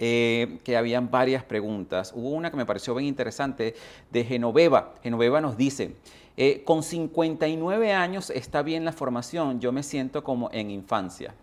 eh, 0.00 0.58
que 0.64 0.76
habían 0.76 1.10
varias 1.10 1.44
preguntas. 1.44 2.12
Hubo 2.14 2.30
una 2.30 2.50
que 2.50 2.56
me 2.56 2.66
pareció 2.66 2.96
bien 2.96 3.06
interesante 3.06 3.74
de 4.10 4.24
Genoveva. 4.24 4.94
Genoveva 5.04 5.40
nos 5.40 5.56
dice, 5.56 5.92
eh, 6.36 6.62
con 6.64 6.82
59 6.82 7.92
años 7.92 8.30
está 8.30 8.62
bien 8.62 8.84
la 8.84 8.92
formación, 8.92 9.60
yo 9.60 9.70
me 9.70 9.84
siento 9.84 10.24
como 10.24 10.50
en 10.52 10.70
infancia. 10.70 11.34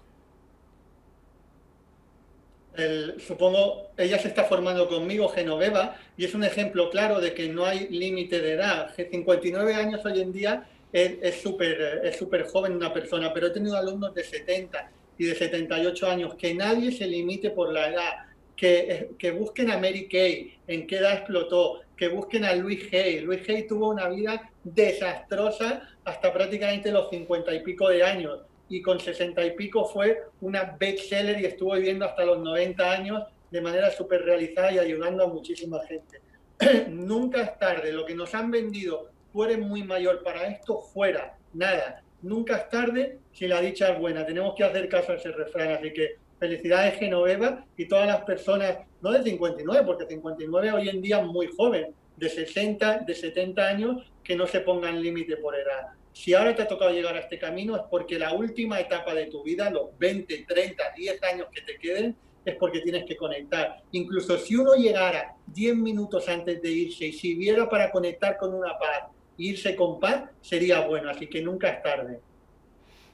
supongo, 3.19 3.91
ella 3.95 4.17
se 4.19 4.27
está 4.27 4.43
formando 4.43 4.89
conmigo, 4.89 5.29
Genoveva, 5.29 5.95
y 6.17 6.25
es 6.25 6.33
un 6.33 6.43
ejemplo 6.43 6.89
claro 6.89 7.21
de 7.21 7.33
que 7.33 7.47
no 7.47 7.65
hay 7.65 7.87
límite 7.87 8.41
de 8.41 8.53
edad. 8.53 8.93
59 8.95 9.75
años 9.75 10.03
hoy 10.03 10.19
en 10.19 10.33
día 10.33 10.67
es 10.91 11.41
súper 11.41 12.01
es 12.03 12.17
súper 12.17 12.47
joven 12.47 12.73
una 12.73 12.91
persona, 12.91 13.33
pero 13.33 13.47
he 13.47 13.51
tenido 13.51 13.77
alumnos 13.77 14.13
de 14.13 14.23
70 14.23 14.91
y 15.17 15.25
de 15.25 15.35
78 15.35 16.09
años, 16.09 16.35
que 16.35 16.53
nadie 16.53 16.91
se 16.91 17.05
limite 17.07 17.51
por 17.51 17.71
la 17.71 17.89
edad 17.89 18.30
que, 18.61 19.31
busquen 19.31 19.71
a 19.71 19.77
Mary 19.77 20.07
Kay, 20.07 20.53
en 20.67 20.85
qué 20.85 20.97
edad 20.97 21.13
explotó, 21.13 21.81
que 21.97 22.09
busquen 22.09 22.45
a 22.45 22.53
Luis 22.53 22.93
Hay. 22.93 23.21
Luis 23.21 23.49
Hay 23.49 23.65
tuvo 23.65 23.89
una 23.89 24.07
vida 24.07 24.51
desastrosa 24.63 25.89
hasta 26.05 26.31
prácticamente 26.31 26.91
los 26.91 27.09
cincuenta 27.09 27.51
y 27.55 27.63
pico 27.63 27.89
de 27.89 28.03
años 28.03 28.41
y 28.69 28.83
con 28.83 28.99
sesenta 28.99 29.43
y 29.43 29.55
pico 29.55 29.85
fue 29.85 30.25
una 30.41 30.77
bestseller 30.79 31.41
y 31.41 31.45
estuvo 31.45 31.73
viviendo 31.73 32.05
hasta 32.05 32.23
los 32.23 32.37
90 32.39 32.91
años 32.91 33.23
de 33.49 33.61
manera 33.61 33.89
súper 33.89 34.21
realizada 34.23 34.71
y 34.71 34.77
ayudando 34.77 35.23
a 35.23 35.27
muchísima 35.27 35.79
gente. 35.87 36.21
Nunca 36.89 37.41
es 37.41 37.57
tarde, 37.57 37.91
lo 37.91 38.05
que 38.05 38.13
nos 38.13 38.35
han 38.35 38.51
vendido, 38.51 39.09
tú 39.33 39.43
muy 39.57 39.81
mayor 39.81 40.21
para 40.21 40.47
esto, 40.47 40.83
fuera, 40.83 41.35
nada. 41.53 42.03
Nunca 42.21 42.57
es 42.57 42.69
tarde 42.69 43.17
si 43.33 43.47
la 43.47 43.59
dicha 43.59 43.91
es 43.91 43.99
buena. 43.99 44.23
Tenemos 44.23 44.53
que 44.55 44.63
hacer 44.63 44.87
caso 44.87 45.13
a 45.13 45.15
ese 45.15 45.31
refrán, 45.31 45.71
así 45.71 45.91
que 45.91 46.17
Felicidades 46.41 46.97
Genoveva 46.97 47.63
y 47.77 47.87
todas 47.87 48.07
las 48.07 48.23
personas, 48.23 48.79
no 48.99 49.11
de 49.11 49.21
59, 49.21 49.85
porque 49.85 50.07
59 50.07 50.71
hoy 50.71 50.89
en 50.89 50.99
día 50.99 51.19
es 51.19 51.27
muy 51.27 51.45
joven, 51.55 51.93
de 52.17 52.29
60, 52.29 53.03
de 53.05 53.13
70 53.13 53.61
años, 53.67 54.11
que 54.23 54.35
no 54.35 54.47
se 54.47 54.61
pongan 54.61 55.03
límite 55.03 55.37
por 55.37 55.53
edad. 55.53 55.89
Si 56.13 56.33
ahora 56.33 56.55
te 56.55 56.63
ha 56.63 56.67
tocado 56.67 56.89
llegar 56.89 57.15
a 57.15 57.19
este 57.19 57.37
camino 57.37 57.75
es 57.75 57.83
porque 57.91 58.17
la 58.17 58.33
última 58.33 58.79
etapa 58.79 59.13
de 59.13 59.27
tu 59.27 59.43
vida, 59.43 59.69
los 59.69 59.95
20, 59.99 60.45
30, 60.47 60.83
10 60.97 61.23
años 61.23 61.47
que 61.53 61.61
te 61.61 61.77
queden, 61.77 62.15
es 62.43 62.55
porque 62.55 62.81
tienes 62.81 63.05
que 63.05 63.15
conectar. 63.15 63.83
Incluso 63.91 64.35
si 64.39 64.55
uno 64.55 64.73
llegara 64.73 65.35
10 65.45 65.75
minutos 65.75 66.27
antes 66.27 66.59
de 66.59 66.71
irse 66.71 67.05
y 67.05 67.13
si 67.13 67.35
viera 67.35 67.69
para 67.69 67.91
conectar 67.91 68.37
con 68.37 68.55
una 68.55 68.79
paz, 68.79 69.11
irse 69.37 69.75
con 69.75 69.99
paz, 69.99 70.23
sería 70.41 70.87
bueno, 70.87 71.11
así 71.11 71.27
que 71.27 71.43
nunca 71.43 71.69
es 71.69 71.83
tarde. 71.83 72.19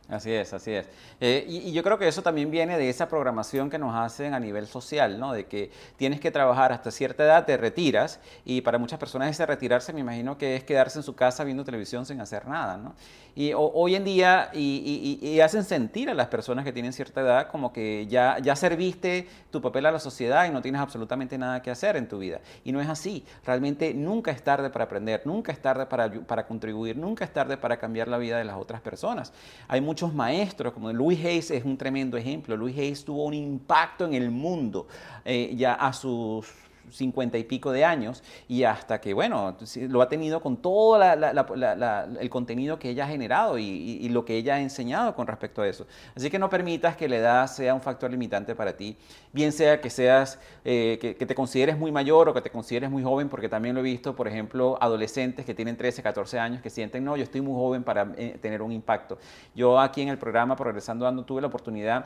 Así 0.10 0.32
es, 0.32 0.54
así 0.54 0.72
es. 0.72 0.88
Eh, 1.20 1.46
y, 1.48 1.74
yo 1.74 1.84
creo 1.84 1.98
que 1.98 2.08
eso 2.08 2.22
también 2.22 2.50
viene 2.50 2.78
de 2.78 2.90
esa 2.90 3.10
programación 3.10 3.70
que 3.70 3.78
nos 3.78 3.94
hacen 3.94 4.34
a 4.34 4.40
nivel 4.40 4.68
social, 4.68 5.20
¿no? 5.20 5.34
De 5.34 5.48
que 5.48 5.70
tienes 5.98 6.22
que 6.22 6.32
trabajar 6.32 6.72
hasta 6.72 6.92
cierta 6.92 7.26
edad, 7.26 7.46
te 7.46 7.58
retiras, 7.58 8.22
y 8.46 8.62
para 8.62 8.78
muchas 8.78 9.00
personas 9.00 9.30
ese 9.30 9.46
retirarse 9.46 9.92
me 9.92 10.00
imagino 10.00 10.38
que 10.38 10.56
es 10.56 10.64
quedarse 10.64 11.00
en 11.00 11.04
su 11.04 11.14
casa 11.14 11.44
viendo 11.44 11.66
televisión 11.66 12.06
sin 12.06 12.22
hacer 12.22 12.48
nada, 12.48 12.78
¿no? 12.78 12.96
Y 13.36 13.54
hoy 13.54 13.94
en 13.94 14.04
día, 14.04 14.50
y, 14.52 15.40
hacen 15.42 15.64
sentir 15.64 16.10
a 16.10 16.16
las 16.16 16.26
personas 16.26 16.66
que 16.66 16.74
tienen 16.74 16.92
cierta 16.92 17.22
edad 17.22 17.48
como 17.50 17.72
que 17.72 18.08
ya, 18.08 18.40
ya 18.40 18.56
serviste 18.56 19.28
tu 19.52 19.62
papel 19.62 19.86
a 19.86 19.92
la 19.92 20.00
sociedad 20.00 20.48
y 20.48 20.50
no 20.50 20.64
tienes 20.64 20.82
absolutamente 20.82 21.38
nada 21.38 21.62
que 21.62 21.70
hacer 21.70 21.98
en 21.98 22.08
tu 22.08 22.18
vida. 22.18 22.40
Y 22.66 22.72
no 22.72 22.82
es 22.82 22.90
así. 22.90 23.24
Realmente 23.46 23.94
nunca 23.94 24.32
es 24.32 24.42
tarde 24.42 24.72
para 24.72 24.86
aprender, 24.86 25.22
nunca 25.26 25.52
es 25.52 25.62
tarde 25.62 25.86
para, 25.86 26.10
para 26.10 26.48
contribuir, 26.48 26.98
nunca 26.98 27.26
es 27.26 27.32
tarde 27.32 27.58
para 27.58 27.78
cambiar 27.78 28.08
la 28.08 28.18
vida 28.18 28.40
de 28.40 28.44
las 28.44 28.58
otras 28.58 28.82
personas. 28.82 29.32
Hay 29.68 29.82
muchos 29.98 30.14
maestros, 30.14 30.74
como 30.74 30.94
Louis 30.94 31.18
Hayes 31.26 31.50
es 31.50 31.66
un 31.66 31.76
tremendo 31.76 32.18
ejemplo. 32.18 32.56
Louis 32.56 32.78
Hayes 32.78 33.04
tuvo 33.04 33.26
un 33.26 33.34
impacto 33.34 34.06
en 34.06 34.14
el 34.14 34.30
mundo 34.30 34.88
eh, 35.26 35.56
ya 35.58 35.74
a 35.74 35.92
sus 35.92 36.46
cincuenta 36.92 37.38
y 37.38 37.44
pico 37.44 37.72
de 37.72 37.86
años 37.86 38.24
y 38.48 38.64
hasta 38.64 39.00
que, 39.02 39.14
bueno, 39.14 39.56
lo 39.90 40.02
ha 40.02 40.10
tenido 40.10 40.42
con 40.42 40.58
todo 40.58 41.02
el 41.02 42.30
contenido 42.30 42.80
que 42.80 42.90
ella 42.90 43.06
ha 43.06 43.08
generado 43.08 43.58
y, 43.58 44.08
lo 44.08 44.24
que 44.24 44.36
ella 44.38 44.56
ha 44.56 44.62
enseñado 44.62 45.14
con 45.16 45.28
respecto 45.28 45.62
a 45.62 45.68
eso. 45.68 45.86
Así 46.16 46.30
que 46.30 46.40
no 46.40 46.50
permitas 46.50 46.96
que 46.96 47.10
la 47.10 47.18
edad 47.18 47.48
sea 47.48 47.74
un 47.74 47.82
factor 47.82 48.10
limitante 48.10 48.56
para 48.56 48.76
ti, 48.76 48.96
bien 49.34 49.52
sea 49.52 49.82
que 49.82 49.90
seas, 49.90 50.40
eh, 50.64 50.98
que, 51.02 51.14
te 51.14 51.36
consideres 51.36 51.78
muy 51.78 51.92
mayor 51.92 52.30
o 52.30 52.34
que 52.34 52.42
te 52.42 52.50
consideres 52.50 52.90
muy 52.90 53.04
joven, 53.04 53.30
porque 53.30 53.50
también 53.50 53.76
lo 53.76 53.82
he 53.82 53.84
visto, 53.84 54.16
por 54.16 54.28
ejemplo, 54.28 54.78
adolescentes 54.80 55.46
que 55.46 55.54
tienen 55.54 55.76
13, 55.76 56.02
14 56.02 56.40
años 56.40 56.62
que 56.62 56.70
sienten, 56.70 57.04
no, 57.04 57.18
yo 57.18 57.24
estoy 57.24 57.42
muy 57.42 57.54
joven 57.54 57.84
para 57.84 58.14
eh, 58.18 58.38
tener 58.42 58.62
un 58.62 58.72
impacto. 58.72 59.18
Yo 59.54 59.80
aquí 59.80 60.02
en 60.02 60.10
el 60.10 60.18
programa 60.18 60.56
Progresando 60.56 61.08
Ando 61.08 61.24
tuve 61.24 61.42
la 61.42 61.48
oportunidad 61.48 62.06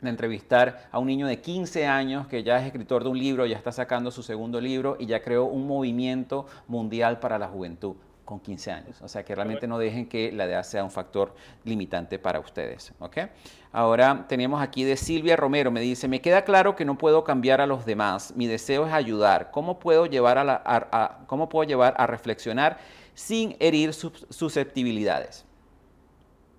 de 0.00 0.10
entrevistar 0.10 0.88
a 0.90 0.98
un 0.98 1.06
niño 1.06 1.26
de 1.26 1.40
15 1.40 1.86
años 1.86 2.26
que 2.26 2.42
ya 2.42 2.58
es 2.58 2.66
escritor 2.66 3.02
de 3.02 3.10
un 3.10 3.18
libro, 3.18 3.46
ya 3.46 3.56
está 3.56 3.72
sacando 3.72 4.10
su 4.10 4.22
segundo 4.22 4.60
libro 4.60 4.96
y 4.98 5.06
ya 5.06 5.22
creó 5.22 5.44
un 5.44 5.66
movimiento 5.66 6.46
mundial 6.68 7.18
para 7.18 7.38
la 7.38 7.48
juventud 7.48 7.96
con 8.26 8.40
15 8.40 8.72
años. 8.72 9.00
O 9.00 9.08
sea 9.08 9.24
que 9.24 9.34
realmente 9.34 9.66
no 9.66 9.78
dejen 9.78 10.06
que 10.06 10.30
la 10.32 10.44
edad 10.44 10.62
sea 10.64 10.84
un 10.84 10.90
factor 10.90 11.34
limitante 11.64 12.18
para 12.18 12.40
ustedes. 12.40 12.92
Ahora 13.72 14.26
tenemos 14.28 14.60
aquí 14.60 14.84
de 14.84 14.96
Silvia 14.96 15.36
Romero, 15.36 15.70
me 15.70 15.80
dice, 15.80 16.08
me 16.08 16.20
queda 16.20 16.44
claro 16.44 16.76
que 16.76 16.84
no 16.84 16.98
puedo 16.98 17.24
cambiar 17.24 17.60
a 17.60 17.66
los 17.66 17.86
demás, 17.86 18.34
mi 18.36 18.46
deseo 18.46 18.86
es 18.86 18.92
ayudar. 18.92 19.50
¿Cómo 19.50 19.78
puedo 19.78 20.06
llevar 20.06 20.36
a, 20.36 20.44
la, 20.44 21.18
¿cómo 21.26 21.48
puedo 21.48 21.66
llevar 21.66 21.94
a 21.96 22.06
reflexionar 22.06 22.78
sin 23.14 23.56
herir 23.60 23.94
sus 23.94 24.26
susceptibilidades? 24.28 25.46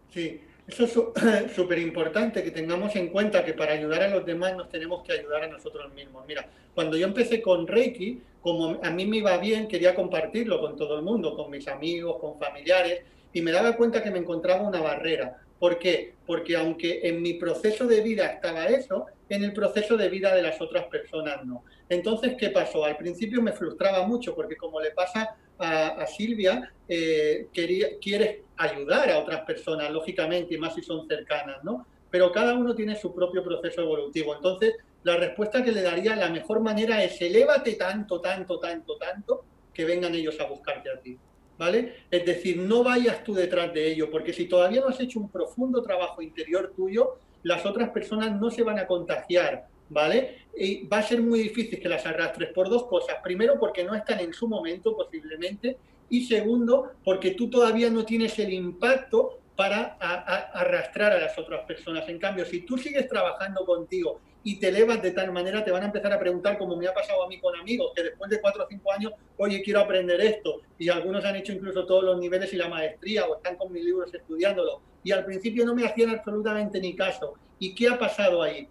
Sí, 0.09 0.41
Eso 0.67 0.83
es 0.83 1.51
súper 1.53 1.79
importante 1.79 2.43
que 2.43 2.51
tengamos 2.51 2.95
en 2.97 3.07
cuenta 3.07 3.45
que 3.45 3.53
para 3.53 3.73
ayudar 3.73 4.03
a 4.03 4.09
los 4.09 4.25
demás 4.25 4.55
nos 4.55 4.69
tenemos 4.69 5.01
que 5.03 5.13
ayudar 5.13 5.43
a 5.43 5.47
nosotros 5.47 5.93
mismos. 5.93 6.25
Mira, 6.27 6.45
cuando 6.75 6.97
yo 6.97 7.07
empecé 7.07 7.41
con 7.41 7.65
Reiki, 7.65 8.21
como 8.41 8.77
a 8.83 8.89
mí 8.91 9.05
me 9.05 9.17
iba 9.17 9.37
bien, 9.37 9.67
quería 9.67 9.95
compartirlo 9.95 10.59
con 10.59 10.75
todo 10.75 10.97
el 10.97 11.03
mundo, 11.03 11.35
con 11.35 11.49
mis 11.49 11.67
amigos, 11.69 12.17
con 12.19 12.37
familiares, 12.37 13.01
y 13.31 13.41
me 13.41 13.51
daba 13.51 13.77
cuenta 13.77 14.03
que 14.03 14.11
me 14.11 14.19
encontraba 14.19 14.67
una 14.67 14.81
barrera. 14.81 15.41
¿Por 15.57 15.79
qué? 15.79 16.13
Porque 16.25 16.55
aunque 16.57 16.99
en 17.03 17.21
mi 17.21 17.35
proceso 17.35 17.87
de 17.87 18.01
vida 18.01 18.27
estaba 18.27 18.65
eso, 18.67 19.05
en 19.29 19.43
el 19.43 19.53
proceso 19.53 19.97
de 19.97 20.09
vida 20.09 20.35
de 20.35 20.41
las 20.41 20.61
otras 20.61 20.85
personas 20.85 21.45
no. 21.45 21.63
Entonces, 21.89 22.35
¿qué 22.37 22.49
pasó? 22.49 22.85
Al 22.85 22.97
principio 22.97 23.41
me 23.41 23.53
frustraba 23.53 24.05
mucho 24.05 24.35
porque 24.35 24.55
como 24.55 24.79
le 24.79 24.91
pasa 24.91 25.35
a, 25.59 26.05
Silvia, 26.07 26.71
eh, 26.87 27.47
quería, 27.53 27.97
quieres 27.99 28.41
ayudar 28.57 29.09
a 29.11 29.19
otras 29.19 29.41
personas, 29.41 29.91
lógicamente, 29.91 30.55
y 30.55 30.57
más 30.57 30.75
si 30.75 30.81
son 30.81 31.07
cercanas, 31.07 31.63
¿no? 31.63 31.85
Pero 32.09 32.31
cada 32.31 32.53
uno 32.53 32.73
tiene 32.75 32.95
su 32.95 33.13
propio 33.13 33.43
proceso 33.43 33.81
evolutivo. 33.81 34.35
Entonces, 34.35 34.75
la 35.03 35.17
respuesta 35.17 35.63
que 35.63 35.71
le 35.71 35.81
daría, 35.81 36.15
la 36.15 36.29
mejor 36.29 36.61
manera 36.61 37.03
es 37.03 37.21
elévate 37.21 37.73
tanto, 37.73 38.21
tanto, 38.21 38.59
tanto, 38.59 38.97
tanto, 38.97 39.45
que 39.73 39.85
vengan 39.85 40.15
ellos 40.15 40.39
a 40.39 40.45
buscarte 40.45 40.89
a 40.89 40.99
ti. 40.99 41.17
¿vale? 41.57 41.95
Es 42.09 42.25
decir, 42.25 42.57
no 42.57 42.83
vayas 42.83 43.23
tú 43.23 43.33
detrás 43.33 43.73
de 43.73 43.91
ello, 43.91 44.09
porque 44.09 44.33
si 44.33 44.45
todavía 44.45 44.81
no 44.81 44.89
has 44.89 44.99
hecho 44.99 45.19
un 45.19 45.29
profundo 45.29 45.81
trabajo 45.81 46.21
interior 46.21 46.73
tuyo, 46.75 47.17
las 47.43 47.65
otras 47.65 47.89
personas 47.89 48.39
no 48.39 48.49
se 48.49 48.63
van 48.63 48.79
a 48.79 48.87
contagiar, 48.87 49.67
¿vale? 49.89 50.47
Y 50.55 50.87
va 50.87 50.99
a 50.99 51.03
ser 51.03 51.21
muy 51.21 51.39
difícil 51.39 51.79
que 51.79 51.89
las 51.89 52.05
arrastres 52.05 52.51
por 52.53 52.69
dos 52.69 52.85
cosas. 52.85 53.17
Primero, 53.23 53.59
porque 53.59 53.83
no 53.83 53.95
están 53.95 54.19
en 54.19 54.33
su 54.33 54.47
momento 54.47 54.95
posiblemente, 54.95 55.77
y 56.09 56.25
segundo, 56.25 56.93
porque 57.03 57.31
tú 57.31 57.49
todavía 57.49 57.89
no 57.89 58.05
tienes 58.05 58.39
el 58.39 58.53
impacto 58.53 59.39
para 59.55 59.97
arrastrar 60.53 61.13
a 61.13 61.19
las 61.19 61.37
otras 61.37 61.65
personas. 61.65 62.07
En 62.07 62.19
cambio, 62.19 62.45
si 62.45 62.61
tú 62.61 62.77
sigues 62.77 63.07
trabajando 63.07 63.65
contigo 63.65 64.21
y 64.43 64.59
te 64.59 64.69
elevas 64.69 65.01
de 65.01 65.11
tal 65.11 65.31
manera, 65.33 65.65
te 65.65 65.71
van 65.71 65.83
a 65.83 65.87
empezar 65.87 66.13
a 66.13 66.19
preguntar, 66.19 66.57
como 66.57 66.77
me 66.77 66.87
ha 66.87 66.93
pasado 66.93 67.23
a 67.23 67.27
mí 67.27 67.39
con 67.39 67.55
amigos, 67.55 67.91
que 67.95 68.03
después 68.03 68.29
de 68.29 68.39
cuatro 68.39 68.63
o 68.63 68.67
cinco 68.69 68.91
años, 68.91 69.13
oye, 69.37 69.61
quiero 69.63 69.81
aprender 69.81 70.21
esto. 70.21 70.61
Y 70.77 70.89
algunos 70.89 71.25
han 71.25 71.35
hecho 71.35 71.51
incluso 71.53 71.85
todos 71.85 72.03
los 72.03 72.19
niveles 72.19 72.53
y 72.53 72.57
la 72.57 72.69
maestría 72.69 73.25
o 73.25 73.37
están 73.37 73.57
con 73.57 73.71
mis 73.73 73.83
libros 73.83 74.13
estudiándolo. 74.13 74.81
Y 75.03 75.11
al 75.11 75.25
principio 75.25 75.65
no 75.65 75.73
me 75.73 75.85
hacían 75.85 76.11
absolutamente 76.11 76.79
ni 76.79 76.95
caso. 76.95 77.33
¿Y 77.59 77.73
qué 77.73 77.89
ha 77.89 77.97
pasado 77.97 78.43
ahí? 78.43 78.69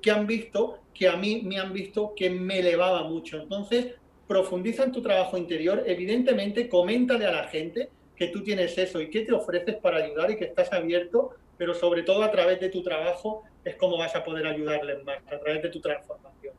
Que 0.00 0.10
han 0.10 0.26
visto, 0.26 0.78
que 0.94 1.08
a 1.08 1.16
mí 1.16 1.42
me 1.44 1.58
han 1.58 1.72
visto 1.72 2.12
que 2.14 2.30
me 2.30 2.60
elevaba 2.60 3.04
mucho. 3.04 3.40
Entonces, 3.40 3.94
profundiza 4.26 4.84
en 4.84 4.92
tu 4.92 5.02
trabajo 5.02 5.36
interior. 5.36 5.82
Evidentemente, 5.86 6.68
coméntale 6.68 7.26
a 7.26 7.32
la 7.32 7.44
gente 7.48 7.88
que 8.16 8.28
tú 8.28 8.42
tienes 8.42 8.76
eso 8.78 9.00
y 9.00 9.10
que 9.10 9.22
te 9.22 9.32
ofreces 9.32 9.76
para 9.76 9.98
ayudar 9.98 10.30
y 10.30 10.36
que 10.36 10.44
estás 10.44 10.72
abierto, 10.72 11.30
pero 11.56 11.74
sobre 11.74 12.02
todo 12.02 12.22
a 12.22 12.30
través 12.30 12.60
de 12.60 12.68
tu 12.68 12.82
trabajo 12.82 13.42
es 13.64 13.76
como 13.76 13.98
vas 13.98 14.14
a 14.14 14.24
poder 14.24 14.46
ayudarles 14.46 15.04
más 15.04 15.18
a 15.26 15.38
través 15.38 15.62
de 15.62 15.68
tu 15.68 15.80
transformación. 15.80 16.54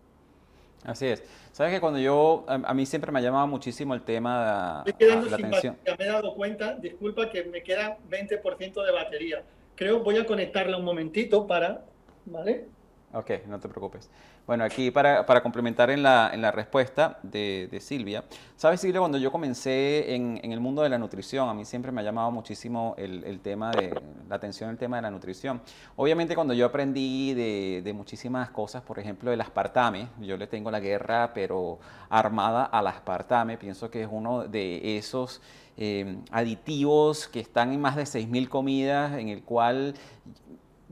Así 0.83 1.07
es. 1.07 1.23
Sabes 1.51 1.73
que 1.73 1.79
cuando 1.79 1.99
yo, 1.99 2.43
a, 2.47 2.73
mí 2.73 2.85
siempre 2.85 3.11
me 3.11 3.19
ha 3.19 3.21
llamado 3.21 3.47
muchísimo 3.47 3.93
el 3.93 4.01
tema 4.01 4.83
de 4.85 5.05
la 5.05 5.35
atención. 5.35 5.77
Me 5.97 6.05
he 6.05 6.07
dado 6.07 6.33
cuenta, 6.35 6.75
disculpa 6.75 7.29
que 7.29 7.43
me 7.45 7.63
queda 7.63 7.97
20% 8.09 8.85
de 8.85 8.91
batería. 8.91 9.43
Creo, 9.75 9.99
voy 9.99 10.17
a 10.17 10.25
conectarla 10.25 10.77
un 10.77 10.83
momentito 10.83 11.47
para, 11.47 11.85
¿vale? 12.25 12.65
Ok, 13.13 13.29
no 13.47 13.59
te 13.59 13.69
preocupes. 13.69 14.09
Bueno, 14.47 14.63
aquí 14.63 14.89
para, 14.89 15.23
para 15.27 15.43
complementar 15.43 15.91
en 15.91 16.01
la, 16.01 16.31
en 16.33 16.41
la 16.41 16.49
respuesta 16.49 17.19
de, 17.21 17.69
de, 17.71 17.79
Silvia, 17.79 18.23
sabes 18.55 18.81
Silvia, 18.81 19.01
cuando 19.01 19.19
yo 19.19 19.31
comencé 19.31 20.15
en, 20.15 20.39
en, 20.41 20.51
el 20.51 20.59
mundo 20.59 20.81
de 20.81 20.89
la 20.89 20.97
nutrición, 20.97 21.47
a 21.47 21.53
mí 21.53 21.63
siempre 21.63 21.91
me 21.91 22.01
ha 22.01 22.03
llamado 22.03 22.31
muchísimo 22.31 22.95
el, 22.97 23.23
el 23.23 23.39
tema 23.39 23.69
de 23.69 23.93
la 24.27 24.35
atención 24.35 24.71
al 24.71 24.77
tema 24.77 24.95
de 24.95 25.03
la 25.03 25.11
nutrición. 25.11 25.61
Obviamente 25.95 26.33
cuando 26.33 26.55
yo 26.55 26.65
aprendí 26.65 27.35
de, 27.35 27.81
de, 27.83 27.93
muchísimas 27.93 28.49
cosas, 28.49 28.81
por 28.81 28.97
ejemplo 28.97 29.31
el 29.31 29.39
aspartame, 29.39 30.07
yo 30.19 30.35
le 30.35 30.47
tengo 30.47 30.71
la 30.71 30.79
guerra 30.79 31.33
pero 31.35 31.77
armada 32.09 32.65
al 32.65 32.87
aspartame, 32.87 33.59
pienso 33.59 33.91
que 33.91 34.01
es 34.01 34.09
uno 34.11 34.47
de 34.47 34.97
esos... 34.97 35.39
Eh, 35.75 36.19
aditivos 36.29 37.27
que 37.27 37.39
están 37.39 37.73
en 37.73 37.81
más 37.81 37.95
de 37.95 38.03
6.000 38.03 38.47
comidas, 38.47 39.17
en 39.17 39.29
el 39.29 39.41
cual 39.41 39.95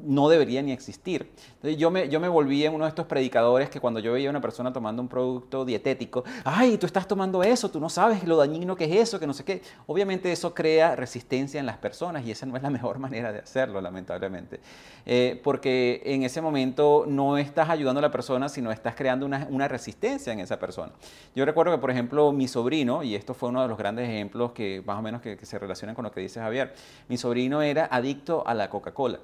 no 0.04 0.30
debería 0.30 0.62
ni 0.62 0.72
existir. 0.72 1.32
Yo 1.78 1.92
me, 1.92 2.10
yo 2.10 2.20
me 2.20 2.28
volví 2.28 2.66
en 2.66 2.74
uno 2.74 2.86
de 2.86 2.90
estos 2.90 3.06
predicadores 3.06 3.70
que 3.70 3.80
cuando 3.80 4.00
yo 4.00 4.14
veía 4.14 4.30
a 4.30 4.32
una 4.32 4.42
persona 4.42 4.74
tomando 4.74 5.02
un 5.02 5.08
producto 5.08 5.66
dietético, 5.66 6.24
ay, 6.44 6.78
tú 6.78 6.86
estás 6.86 7.08
tomando 7.08 7.44
eso, 7.44 7.70
tú 7.70 7.80
no 7.80 7.90
sabes 7.90 8.24
lo 8.26 8.38
dañino 8.38 8.76
que 8.76 8.86
es 8.86 9.10
eso, 9.10 9.20
que 9.20 9.28
no 9.28 9.34
sé 9.34 9.44
qué. 9.44 9.62
Obviamente 9.88 10.32
eso 10.32 10.54
crea 10.54 10.96
resistencia 10.96 11.60
en 11.60 11.66
las 11.66 11.78
personas 11.78 12.26
y 12.26 12.32
esa 12.32 12.46
no 12.46 12.56
es 12.56 12.64
la 12.64 12.70
mejor 12.70 13.00
manera 13.00 13.32
de 13.32 13.40
hacerlo, 13.40 13.82
lamentablemente. 13.82 14.60
Eh, 15.06 15.40
porque 15.44 16.02
en 16.06 16.24
ese 16.24 16.42
momento 16.42 17.06
no 17.08 17.38
estás 17.38 17.70
ayudando 17.70 18.00
a 18.00 18.02
la 18.02 18.12
persona, 18.12 18.50
sino 18.50 18.72
estás 18.72 18.96
creando 18.96 19.26
una, 19.26 19.48
una 19.50 19.68
resistencia 19.68 20.34
en 20.34 20.40
esa 20.40 20.60
persona. 20.60 20.92
Yo 21.36 21.46
recuerdo 21.46 21.72
que, 21.74 21.80
por 21.80 21.92
ejemplo, 21.92 22.32
mi 22.32 22.48
sobrino, 22.48 23.04
y 23.04 23.16
esto 23.16 23.34
fue 23.34 23.50
uno 23.50 23.62
de 23.62 23.68
los 23.68 23.78
grandes 23.78 24.10
ejemplos 24.10 24.52
que 24.52 24.82
más 24.86 24.98
o 24.98 25.02
menos 25.02 25.22
que 25.22 25.38
se 25.42 25.60
relacionan 25.60 25.96
con 25.96 26.04
lo 26.04 26.12
que 26.12 26.22
dice 26.22 26.40
Javier, 26.40 26.74
mi 27.08 27.18
sobrino 27.18 27.62
era 27.62 27.86
adicto 27.86 28.44
a 28.46 28.54
la 28.54 28.70
Coca-Cola. 28.70 29.20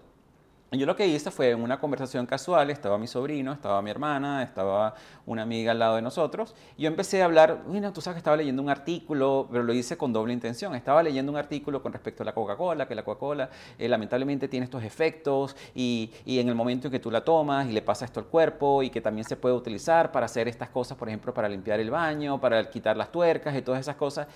Yo 0.71 0.85
lo 0.85 0.97
que 0.97 1.07
hice 1.07 1.31
fue 1.31 1.51
en 1.51 1.61
una 1.61 1.79
conversación 1.79 2.25
casual, 2.25 2.69
estaba 2.69 2.97
mi 2.97 3.07
sobrino, 3.07 3.53
estaba 3.53 3.81
mi 3.81 3.89
hermana, 3.89 4.43
estaba 4.43 4.95
una 5.25 5.43
amiga 5.43 5.71
al 5.71 5.79
lado 5.79 5.95
de 5.95 6.01
nosotros, 6.01 6.53
y 6.75 6.81
yo 6.83 6.89
empecé 6.89 7.21
a 7.21 7.25
hablar, 7.25 7.63
bueno, 7.65 7.93
tú 7.93 8.01
sabes 8.01 8.15
que 8.15 8.19
estaba 8.19 8.35
leyendo 8.35 8.61
un 8.61 8.69
artículo, 8.69 9.47
pero 9.49 9.63
lo 9.63 9.71
hice 9.71 9.95
con 9.95 10.11
doble 10.11 10.33
intención, 10.33 10.75
estaba 10.75 11.01
leyendo 11.01 11.31
un 11.31 11.37
artículo 11.37 11.81
con 11.81 11.93
respecto 11.93 12.23
a 12.23 12.25
la 12.25 12.33
Coca-Cola, 12.33 12.85
que 12.85 12.95
la 12.95 13.05
Coca-Cola 13.05 13.49
eh, 13.79 13.87
lamentablemente 13.87 14.49
tiene 14.49 14.65
estos 14.65 14.83
efectos, 14.83 15.55
y, 15.73 16.11
y, 16.25 16.39
en 16.39 16.49
el 16.49 16.55
momento 16.55 16.87
en 16.87 16.91
que 16.91 16.99
tú 16.99 17.11
la 17.11 17.23
tomas 17.23 17.65
y 17.69 17.71
le 17.71 17.81
pasa 17.81 18.03
esto 18.03 18.19
al 18.19 18.25
cuerpo, 18.25 18.83
y 18.83 18.89
que 18.89 18.99
también 18.99 19.25
se 19.25 19.37
puede 19.37 19.55
utilizar 19.55 20.11
para 20.11 20.25
hacer 20.25 20.49
estas 20.49 20.67
cosas, 20.69 20.97
por 20.97 21.07
ejemplo, 21.07 21.33
para 21.33 21.47
limpiar 21.47 21.79
el 21.79 21.91
baño, 21.91 22.41
para 22.41 22.69
quitar 22.69 22.97
las 22.97 23.09
tuercas 23.09 23.55
y 23.55 23.61
todas 23.61 23.79
esas 23.79 23.95
cosas, 23.95 24.27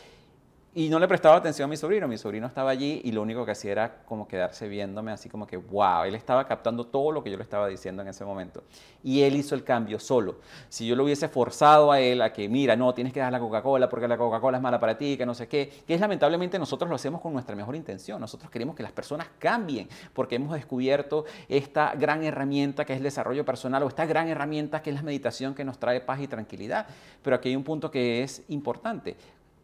y 0.74 0.88
no 0.88 1.00
le 1.00 1.08
prestaba 1.08 1.36
atención 1.36 1.66
a 1.66 1.70
mi 1.70 1.76
sobrino. 1.76 2.08
Mi 2.08 2.18
sobrino 2.18 2.48
estaba 2.48 2.70
allí 2.70 3.02
y 3.04 3.12
lo 3.12 3.22
único 3.22 3.46
que 3.46 3.52
hacía 3.52 3.74
era 3.74 3.96
como 4.06 4.26
quedarse 4.26 4.70
viéndome 4.70 5.12
así 5.12 5.28
como 5.28 5.46
que, 5.46 5.58
wow, 5.58 6.04
él 6.06 6.16
estaba 6.16 6.48
captando 6.48 6.86
todo 6.86 7.12
lo 7.12 7.22
que 7.22 7.30
yo 7.30 7.36
le 7.36 7.44
estaba 7.44 7.68
diciendo 7.68 8.02
en 8.02 8.08
ese 8.08 8.24
momento. 8.24 8.64
Y 9.04 9.22
él 9.24 9.36
hizo 9.36 9.54
el 9.54 9.66
cambio 9.66 10.00
solo. 10.00 10.40
Si 10.70 10.88
yo 10.88 10.96
lo 10.96 11.04
hubiese 11.04 11.28
forzado 11.28 11.92
a 11.92 12.00
él 12.00 12.22
a 12.22 12.32
que, 12.32 12.48
mira, 12.48 12.78
no, 12.78 12.94
tienes 12.94 13.12
que 13.12 13.20
dar 13.20 13.34
la 13.34 13.40
Coca-Cola 13.40 13.90
porque 13.90 14.08
la 14.08 14.18
Coca-Cola 14.18 14.58
es 14.60 14.64
mala 14.64 14.80
para 14.80 14.98
ti, 14.98 15.18
que 15.18 15.26
no 15.26 15.34
sé 15.34 15.50
qué, 15.50 15.84
que 15.86 15.94
es 15.94 16.00
lamentablemente 16.00 16.58
nosotros 16.58 16.90
lo 16.90 16.96
hacemos 16.96 17.20
con 17.20 17.34
nuestra 17.34 17.54
mejor 17.54 17.76
intención. 17.76 18.22
Nosotros 18.22 18.50
queremos 18.50 18.74
que 18.74 18.84
las 18.84 18.94
personas 18.94 19.28
cambien 19.40 19.90
porque 20.14 20.36
hemos 20.36 20.54
descubierto 20.54 21.26
esta 21.50 21.96
gran 21.96 22.24
herramienta 22.24 22.86
que 22.86 22.94
es 22.94 22.98
el 22.98 23.04
desarrollo 23.04 23.44
personal 23.44 23.84
o 23.84 23.90
esta 23.90 24.06
gran 24.06 24.30
herramienta 24.30 24.82
que 24.82 24.92
es 24.92 24.96
la 24.96 25.02
meditación 25.02 25.54
que 25.54 25.66
nos 25.66 25.80
trae 25.80 26.00
paz 26.00 26.22
y 26.22 26.30
tranquilidad. 26.30 26.88
Pero 27.22 27.36
aquí 27.36 27.50
hay 27.50 27.58
un 27.58 27.64
punto 27.66 27.92
que 27.92 28.24
es 28.24 28.44
importante 28.48 29.18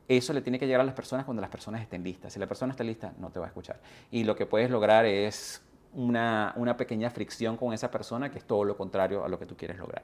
eso 0.07 0.33
le 0.33 0.41
tiene 0.41 0.57
que 0.57 0.65
llegar 0.65 0.81
a 0.81 0.85
las 0.85 0.93
personas 0.93 1.25
cuando 1.25 1.41
las 1.41 1.49
personas 1.49 1.81
estén 1.81 2.03
listas. 2.03 2.31
Si 2.31 2.39
la 2.39 2.47
persona 2.47 2.71
está 2.71 2.83
lista, 2.83 3.13
no 3.19 3.29
te 3.29 3.39
va 3.39 3.45
a 3.45 3.49
escuchar. 3.49 3.79
Y 4.11 4.23
lo 4.23 4.35
que 4.35 4.45
puedes 4.45 4.69
lograr 4.69 5.05
es 5.05 5.61
una, 5.93 6.75
pequeña 6.77 7.09
fricción 7.09 7.57
con 7.57 7.73
esa 7.73 7.91
persona, 7.91 8.31
que 8.31 8.37
es 8.37 8.45
todo 8.45 8.63
lo 8.63 8.77
contrario 8.77 9.25
a 9.25 9.27
lo 9.27 9.39
que 9.39 9.45
tú 9.45 9.57
quieres 9.57 9.77
lograr. 9.77 10.03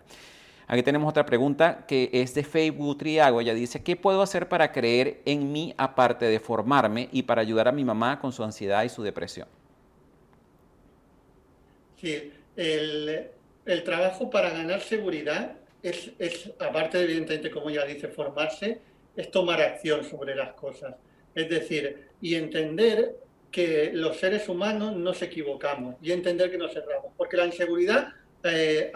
Aquí 0.67 0.81
tenemos 0.81 1.09
otra 1.09 1.25
pregunta 1.25 1.85
que 1.85 2.09
es 2.13 2.33
de 2.33 2.43
Facebook 2.43 2.97
Triago. 2.97 3.41
Ella 3.41 3.53
dice, 3.53 3.83
¿qué 3.83 3.95
puedo 3.95 4.21
hacer 4.21 4.47
para 4.47 4.71
creer 4.71 5.21
en 5.25 5.51
mí 5.51 5.73
aparte 5.77 6.25
de 6.25 6.39
formarme 6.39 7.09
y 7.11 7.23
para 7.23 7.41
ayudar 7.41 7.67
a 7.67 7.71
mi 7.71 7.83
mamá 7.83 8.19
con 8.19 8.31
su 8.31 8.43
ansiedad 8.43 8.83
y 8.83 8.89
su 8.89 9.03
depresión? 9.03 9.47
Sí, 11.99 12.31
el, 12.55 13.29
trabajo 13.83 14.29
para 14.29 14.49
ganar 14.49 14.81
seguridad 14.81 15.57
es, 15.81 16.11
es, 16.17 16.51
aparte 16.59 17.01
evidentemente, 17.01 17.51
como 17.51 17.69
ya 17.69 17.85
dice, 17.85 18.07
formarse, 18.07 18.81
es 19.15 19.31
tomar 19.31 19.61
acción 19.61 20.03
sobre 20.03 20.35
las 20.35 20.53
cosas. 20.53 20.95
Es 21.35 21.49
decir, 21.49 22.09
y 22.21 22.35
entender 22.35 23.15
que 23.51 23.91
los 23.93 24.17
seres 24.17 24.49
humanos 24.49 24.95
nos 24.95 25.21
equivocamos 25.21 25.95
y 26.01 26.11
entender 26.11 26.49
que 26.49 26.57
nos 26.57 26.75
erramos. 26.75 27.11
Porque 27.15 27.37
la 27.37 27.45
inseguridad, 27.45 28.09
eh, 28.43 28.91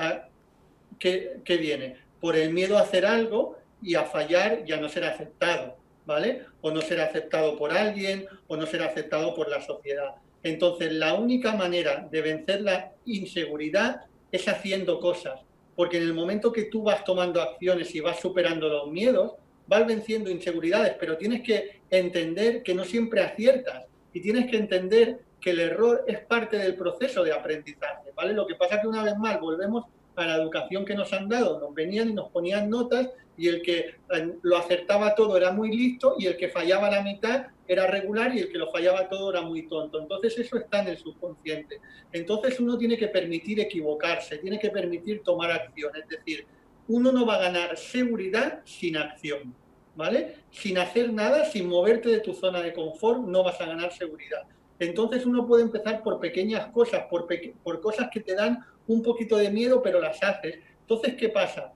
¿qué, 0.99 1.57
viene? 1.59 1.97
Por 2.19 2.35
el 2.35 2.51
miedo 2.51 2.77
a 2.77 2.81
hacer 2.81 3.05
algo 3.05 3.57
y 3.81 3.93
a 3.95 4.05
fallar 4.05 4.63
y 4.65 4.71
a 4.71 4.77
no 4.77 4.89
ser 4.89 5.03
aceptado, 5.03 5.77
¿vale? 6.05 6.45
O 6.61 6.71
no 6.71 6.81
ser 6.81 7.01
aceptado 7.01 7.55
por 7.55 7.71
alguien 7.71 8.25
o 8.47 8.57
no 8.57 8.65
ser 8.65 8.81
aceptado 8.81 9.35
por 9.35 9.47
la 9.47 9.61
sociedad. 9.61 10.15
Entonces, 10.41 10.91
la 10.91 11.13
única 11.13 11.55
manera 11.55 12.07
de 12.09 12.21
vencer 12.21 12.61
la 12.61 12.93
inseguridad 13.05 14.05
es 14.31 14.47
haciendo 14.47 14.99
cosas. 14.99 15.39
Porque 15.75 15.97
en 15.97 16.03
el 16.03 16.13
momento 16.13 16.51
que 16.51 16.63
tú 16.63 16.81
vas 16.81 17.03
tomando 17.03 17.39
acciones 17.41 17.93
y 17.93 17.99
vas 17.99 18.19
superando 18.19 18.67
los 18.67 18.87
miedos, 18.87 19.33
vas 19.67 19.85
venciendo 19.85 20.29
inseguridades, 20.29 20.95
pero 20.99 21.17
tienes 21.17 21.41
que 21.41 21.81
entender 21.89 22.63
que 22.63 22.73
no 22.73 22.83
siempre 22.83 23.21
aciertas 23.21 23.85
y 24.13 24.21
tienes 24.21 24.49
que 24.49 24.57
entender 24.57 25.19
que 25.39 25.51
el 25.51 25.59
error 25.59 26.03
es 26.07 26.19
parte 26.21 26.57
del 26.57 26.75
proceso 26.75 27.23
de 27.23 27.33
aprendizaje, 27.33 28.11
¿vale? 28.15 28.33
Lo 28.33 28.47
que 28.47 28.55
pasa 28.55 28.75
es 28.75 28.81
que 28.81 28.87
una 28.87 29.03
vez 29.03 29.15
más 29.17 29.39
volvemos 29.39 29.85
a 30.15 30.25
la 30.25 30.35
educación 30.35 30.83
que 30.83 30.95
nos 30.95 31.13
han 31.13 31.29
dado, 31.29 31.59
nos 31.59 31.73
venían 31.75 32.09
y 32.09 32.13
nos 32.13 32.29
ponían 32.31 32.69
notas 32.69 33.09
y 33.37 33.47
el 33.47 33.61
que 33.61 33.79
eh, 33.79 34.33
lo 34.41 34.57
acertaba 34.57 35.13
todo 35.13 35.37
era 35.37 35.51
muy 35.51 35.69
listo 35.69 36.15
y 36.17 36.25
el 36.25 36.35
que 36.37 36.49
fallaba 36.49 36.89
la 36.89 37.03
mitad 37.03 37.47
era 37.67 37.85
regular 37.85 38.33
y 38.35 38.39
el 38.39 38.51
que 38.51 38.57
lo 38.57 38.71
fallaba 38.71 39.07
todo 39.07 39.29
era 39.29 39.41
muy 39.41 39.67
tonto. 39.67 40.01
Entonces 40.01 40.39
eso 40.39 40.57
está 40.57 40.81
en 40.81 40.87
el 40.87 40.97
subconsciente. 40.97 41.79
Entonces 42.11 42.59
uno 42.59 42.77
tiene 42.77 42.97
que 42.97 43.09
permitir 43.09 43.59
equivocarse, 43.59 44.39
tiene 44.39 44.57
que 44.57 44.71
permitir 44.71 45.21
tomar 45.21 45.51
acción. 45.51 45.91
Es 45.95 46.07
decir, 46.09 46.47
uno 46.87 47.11
no 47.11 47.25
va 47.25 47.35
a 47.35 47.41
ganar 47.41 47.77
seguridad 47.77 48.61
sin 48.65 48.97
acción, 48.97 49.53
¿vale? 49.95 50.35
Sin 50.51 50.77
hacer 50.77 51.11
nada, 51.11 51.45
sin 51.45 51.67
moverte 51.67 52.09
de 52.09 52.19
tu 52.19 52.33
zona 52.33 52.61
de 52.61 52.73
confort, 52.73 53.21
no 53.21 53.43
vas 53.43 53.59
a 53.61 53.65
ganar 53.65 53.91
seguridad. 53.91 54.43
Entonces 54.79 55.25
uno 55.25 55.47
puede 55.47 55.63
empezar 55.63 56.03
por 56.03 56.19
pequeñas 56.19 56.67
cosas, 56.67 57.05
por, 57.09 57.27
por 57.63 57.81
cosas 57.81 58.09
que 58.11 58.19
te 58.19 58.35
dan 58.35 58.63
un 58.87 59.01
poquito 59.01 59.37
de 59.37 59.49
miedo, 59.49 59.81
pero 59.81 59.99
las 59.99 60.21
haces. 60.23 60.59
Entonces, 60.81 61.15
¿qué 61.15 61.29
pasa? 61.29 61.73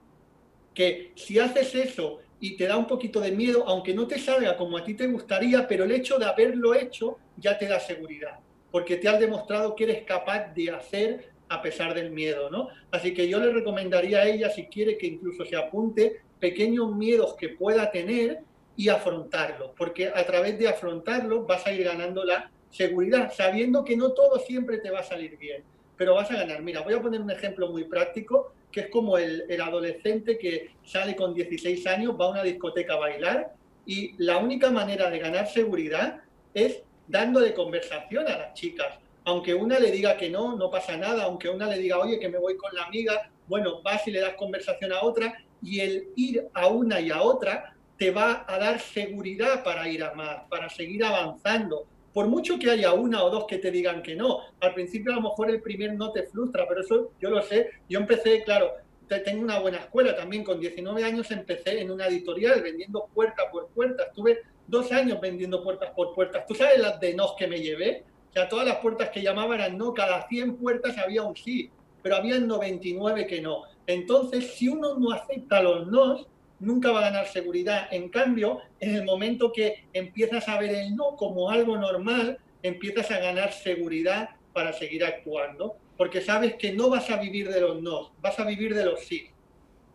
Que 0.73 1.11
si 1.15 1.39
haces 1.39 1.73
eso 1.75 2.19
y 2.39 2.55
te 2.55 2.67
da 2.67 2.77
un 2.77 2.87
poquito 2.87 3.19
de 3.19 3.31
miedo, 3.31 3.65
aunque 3.67 3.93
no 3.93 4.07
te 4.07 4.19
salga 4.19 4.55
como 4.55 4.77
a 4.77 4.83
ti 4.83 4.93
te 4.93 5.07
gustaría, 5.07 5.67
pero 5.67 5.83
el 5.83 5.91
hecho 5.91 6.17
de 6.17 6.25
haberlo 6.25 6.73
hecho 6.73 7.17
ya 7.37 7.57
te 7.57 7.67
da 7.67 7.79
seguridad, 7.79 8.39
porque 8.71 8.97
te 8.97 9.09
has 9.09 9.19
demostrado 9.19 9.75
que 9.75 9.83
eres 9.83 10.03
capaz 10.03 10.53
de 10.53 10.71
hacer 10.71 11.30
a 11.51 11.61
pesar 11.61 11.93
del 11.93 12.11
miedo, 12.11 12.49
¿no? 12.49 12.69
Así 12.91 13.13
que 13.13 13.27
yo 13.27 13.37
le 13.37 13.51
recomendaría 13.51 14.19
a 14.19 14.25
ella, 14.25 14.49
si 14.49 14.67
quiere 14.67 14.97
que 14.97 15.05
incluso 15.05 15.45
se 15.45 15.57
apunte, 15.57 16.21
pequeños 16.39 16.95
miedos 16.95 17.35
que 17.35 17.49
pueda 17.49 17.91
tener 17.91 18.39
y 18.77 18.87
afrontarlos, 18.87 19.71
porque 19.77 20.07
a 20.07 20.25
través 20.25 20.57
de 20.57 20.69
afrontarlos 20.69 21.45
vas 21.45 21.67
a 21.67 21.73
ir 21.73 21.83
ganando 21.83 22.23
la 22.23 22.49
seguridad, 22.69 23.33
sabiendo 23.35 23.83
que 23.83 23.97
no 23.97 24.13
todo 24.13 24.39
siempre 24.39 24.77
te 24.77 24.89
va 24.89 24.99
a 24.99 25.03
salir 25.03 25.37
bien, 25.37 25.61
pero 25.97 26.15
vas 26.15 26.31
a 26.31 26.35
ganar. 26.35 26.61
Mira, 26.61 26.83
voy 26.83 26.93
a 26.93 27.01
poner 27.01 27.19
un 27.19 27.29
ejemplo 27.29 27.69
muy 27.69 27.83
práctico, 27.83 28.53
que 28.71 28.81
es 28.81 28.87
como 28.87 29.17
el, 29.17 29.43
el 29.49 29.59
adolescente 29.59 30.37
que 30.37 30.71
sale 30.85 31.17
con 31.17 31.33
16 31.33 31.85
años, 31.85 32.15
va 32.17 32.27
a 32.27 32.29
una 32.29 32.43
discoteca 32.43 32.93
a 32.93 32.97
bailar 32.97 33.53
y 33.85 34.15
la 34.23 34.37
única 34.37 34.71
manera 34.71 35.09
de 35.09 35.19
ganar 35.19 35.47
seguridad 35.47 36.21
es 36.53 36.81
dando 37.09 37.41
de 37.41 37.53
conversación 37.53 38.25
a 38.29 38.37
las 38.37 38.53
chicas 38.53 39.01
aunque 39.31 39.53
una 39.53 39.79
le 39.79 39.91
diga 39.91 40.17
que 40.17 40.29
no, 40.29 40.55
no 40.55 40.69
pasa 40.69 40.97
nada, 40.97 41.23
aunque 41.23 41.49
una 41.49 41.67
le 41.67 41.79
diga, 41.79 41.99
oye, 41.99 42.19
que 42.19 42.29
me 42.29 42.37
voy 42.37 42.57
con 42.57 42.73
la 42.75 42.83
amiga, 42.83 43.31
bueno, 43.47 43.81
vas 43.81 44.07
y 44.07 44.11
le 44.11 44.19
das 44.19 44.35
conversación 44.35 44.91
a 44.91 45.01
otra, 45.01 45.43
y 45.61 45.79
el 45.79 46.09
ir 46.15 46.47
a 46.53 46.67
una 46.67 46.99
y 46.99 47.11
a 47.11 47.21
otra 47.21 47.75
te 47.97 48.11
va 48.11 48.45
a 48.47 48.57
dar 48.57 48.79
seguridad 48.79 49.63
para 49.63 49.87
ir 49.87 50.03
a 50.03 50.13
más, 50.13 50.43
para 50.49 50.69
seguir 50.69 51.03
avanzando. 51.03 51.85
Por 52.13 52.27
mucho 52.27 52.59
que 52.59 52.69
haya 52.69 52.93
una 52.93 53.23
o 53.23 53.29
dos 53.29 53.45
que 53.47 53.57
te 53.57 53.71
digan 53.71 54.01
que 54.03 54.15
no, 54.15 54.39
al 54.59 54.73
principio 54.73 55.13
a 55.13 55.15
lo 55.15 55.21
mejor 55.21 55.49
el 55.49 55.61
primer 55.61 55.93
no 55.93 56.11
te 56.11 56.23
frustra, 56.23 56.67
pero 56.67 56.81
eso 56.81 57.11
yo 57.21 57.29
lo 57.29 57.41
sé. 57.41 57.69
Yo 57.87 57.99
empecé, 57.99 58.43
claro, 58.43 58.73
tengo 59.07 59.43
una 59.43 59.59
buena 59.59 59.77
escuela 59.77 60.15
también, 60.15 60.43
con 60.43 60.59
19 60.59 61.03
años 61.03 61.31
empecé 61.31 61.81
en 61.81 61.91
una 61.91 62.07
editorial 62.07 62.61
vendiendo 62.61 63.07
puerta 63.13 63.43
por 63.51 63.69
puerta, 63.69 64.03
estuve 64.03 64.41
dos 64.67 64.91
años 64.91 65.19
vendiendo 65.21 65.63
puertas 65.63 65.91
por 65.91 66.13
puertas. 66.13 66.45
¿Tú 66.47 66.55
sabes 66.55 66.79
las 66.79 66.99
de 66.99 67.13
nos 67.13 67.35
que 67.35 67.47
me 67.47 67.59
llevé? 67.61 68.03
O 68.31 68.33
sea, 68.33 68.47
todas 68.47 68.65
las 68.65 68.77
puertas 68.77 69.09
que 69.09 69.21
llamaban 69.21 69.59
eran 69.59 69.77
no, 69.77 69.93
cada 69.93 70.25
100 70.27 70.55
puertas 70.55 70.97
había 70.97 71.21
un 71.21 71.35
sí, 71.35 71.69
pero 72.01 72.15
había 72.15 72.39
99 72.39 73.27
que 73.27 73.41
no. 73.41 73.63
Entonces, 73.85 74.53
si 74.53 74.69
uno 74.69 74.97
no 74.97 75.11
acepta 75.11 75.61
los 75.61 75.87
no, 75.87 76.25
nunca 76.61 76.91
va 76.91 76.99
a 76.99 77.09
ganar 77.09 77.27
seguridad. 77.27 77.89
En 77.91 78.07
cambio, 78.07 78.61
en 78.79 78.95
el 78.95 79.03
momento 79.03 79.51
que 79.51 79.85
empiezas 79.91 80.47
a 80.47 80.57
ver 80.57 80.71
el 80.71 80.95
no 80.95 81.17
como 81.17 81.49
algo 81.49 81.77
normal, 81.77 82.39
empiezas 82.63 83.11
a 83.11 83.19
ganar 83.19 83.51
seguridad 83.51 84.29
para 84.53 84.71
seguir 84.71 85.03
actuando, 85.03 85.75
porque 85.97 86.21
sabes 86.21 86.55
que 86.55 86.71
no 86.71 86.89
vas 86.89 87.09
a 87.09 87.17
vivir 87.17 87.49
de 87.49 87.59
los 87.59 87.81
no, 87.81 88.13
vas 88.21 88.39
a 88.39 88.45
vivir 88.45 88.73
de 88.73 88.85
los 88.85 89.01
sí. 89.01 89.27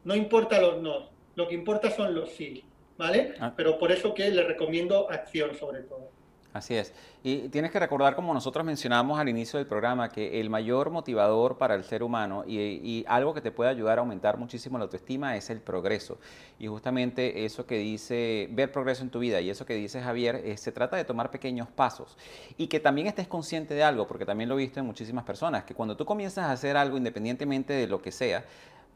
No 0.04 0.14
importa 0.14 0.60
los 0.60 0.82
no, 0.82 1.08
lo 1.36 1.48
que 1.48 1.54
importa 1.54 1.90
son 1.90 2.14
los 2.14 2.30
sí, 2.32 2.64
¿vale? 2.98 3.34
Ah. 3.40 3.54
Pero 3.56 3.78
por 3.78 3.92
eso 3.92 4.12
que 4.12 4.28
le 4.28 4.42
recomiendo 4.42 5.10
acción 5.10 5.54
sobre 5.54 5.82
todo. 5.82 6.10
Así 6.56 6.74
es. 6.74 6.92
Y 7.22 7.48
tienes 7.48 7.70
que 7.70 7.78
recordar, 7.78 8.14
como 8.14 8.32
nosotros 8.32 8.64
mencionamos 8.64 9.18
al 9.18 9.28
inicio 9.28 9.58
del 9.58 9.66
programa, 9.66 10.08
que 10.08 10.40
el 10.40 10.48
mayor 10.48 10.90
motivador 10.90 11.58
para 11.58 11.74
el 11.74 11.84
ser 11.84 12.02
humano 12.02 12.44
y, 12.46 13.04
algo 13.08 13.34
que 13.34 13.40
te 13.40 13.50
puede 13.50 13.70
ayudar 13.70 13.98
a 13.98 14.00
aumentar 14.00 14.38
muchísimo 14.38 14.78
la 14.78 14.84
autoestima 14.84 15.36
es 15.36 15.50
el 15.50 15.60
progreso. 15.60 16.18
Y 16.58 16.66
justamente 16.66 17.44
eso 17.44 17.66
que 17.66 17.76
dice, 17.78 18.48
ver 18.52 18.72
progreso 18.72 19.02
en 19.02 19.10
tu 19.10 19.18
vida 19.18 19.40
y 19.40 19.50
eso 19.50 19.66
que 19.66 19.74
dice 19.74 20.00
Javier, 20.00 20.36
eh, 20.36 20.56
se 20.56 20.72
trata 20.72 20.96
de 20.96 21.04
tomar 21.04 21.30
pequeños 21.30 21.68
pasos. 21.68 22.16
Y 22.56 22.68
que 22.68 22.80
también 22.80 23.06
estés 23.06 23.28
consciente 23.28 23.74
de 23.74 23.82
algo, 23.82 24.06
porque 24.06 24.24
también 24.24 24.48
lo 24.48 24.54
he 24.54 24.62
visto 24.62 24.80
en 24.80 24.86
muchísimas 24.86 25.24
personas, 25.24 25.64
que 25.64 25.74
cuando 25.74 25.96
tú 25.96 26.06
comienzas 26.06 26.46
a 26.46 26.52
hacer 26.52 26.76
algo 26.76 26.96
independientemente 26.96 27.74
de 27.74 27.86
lo 27.86 28.00
que 28.00 28.12
sea, 28.12 28.44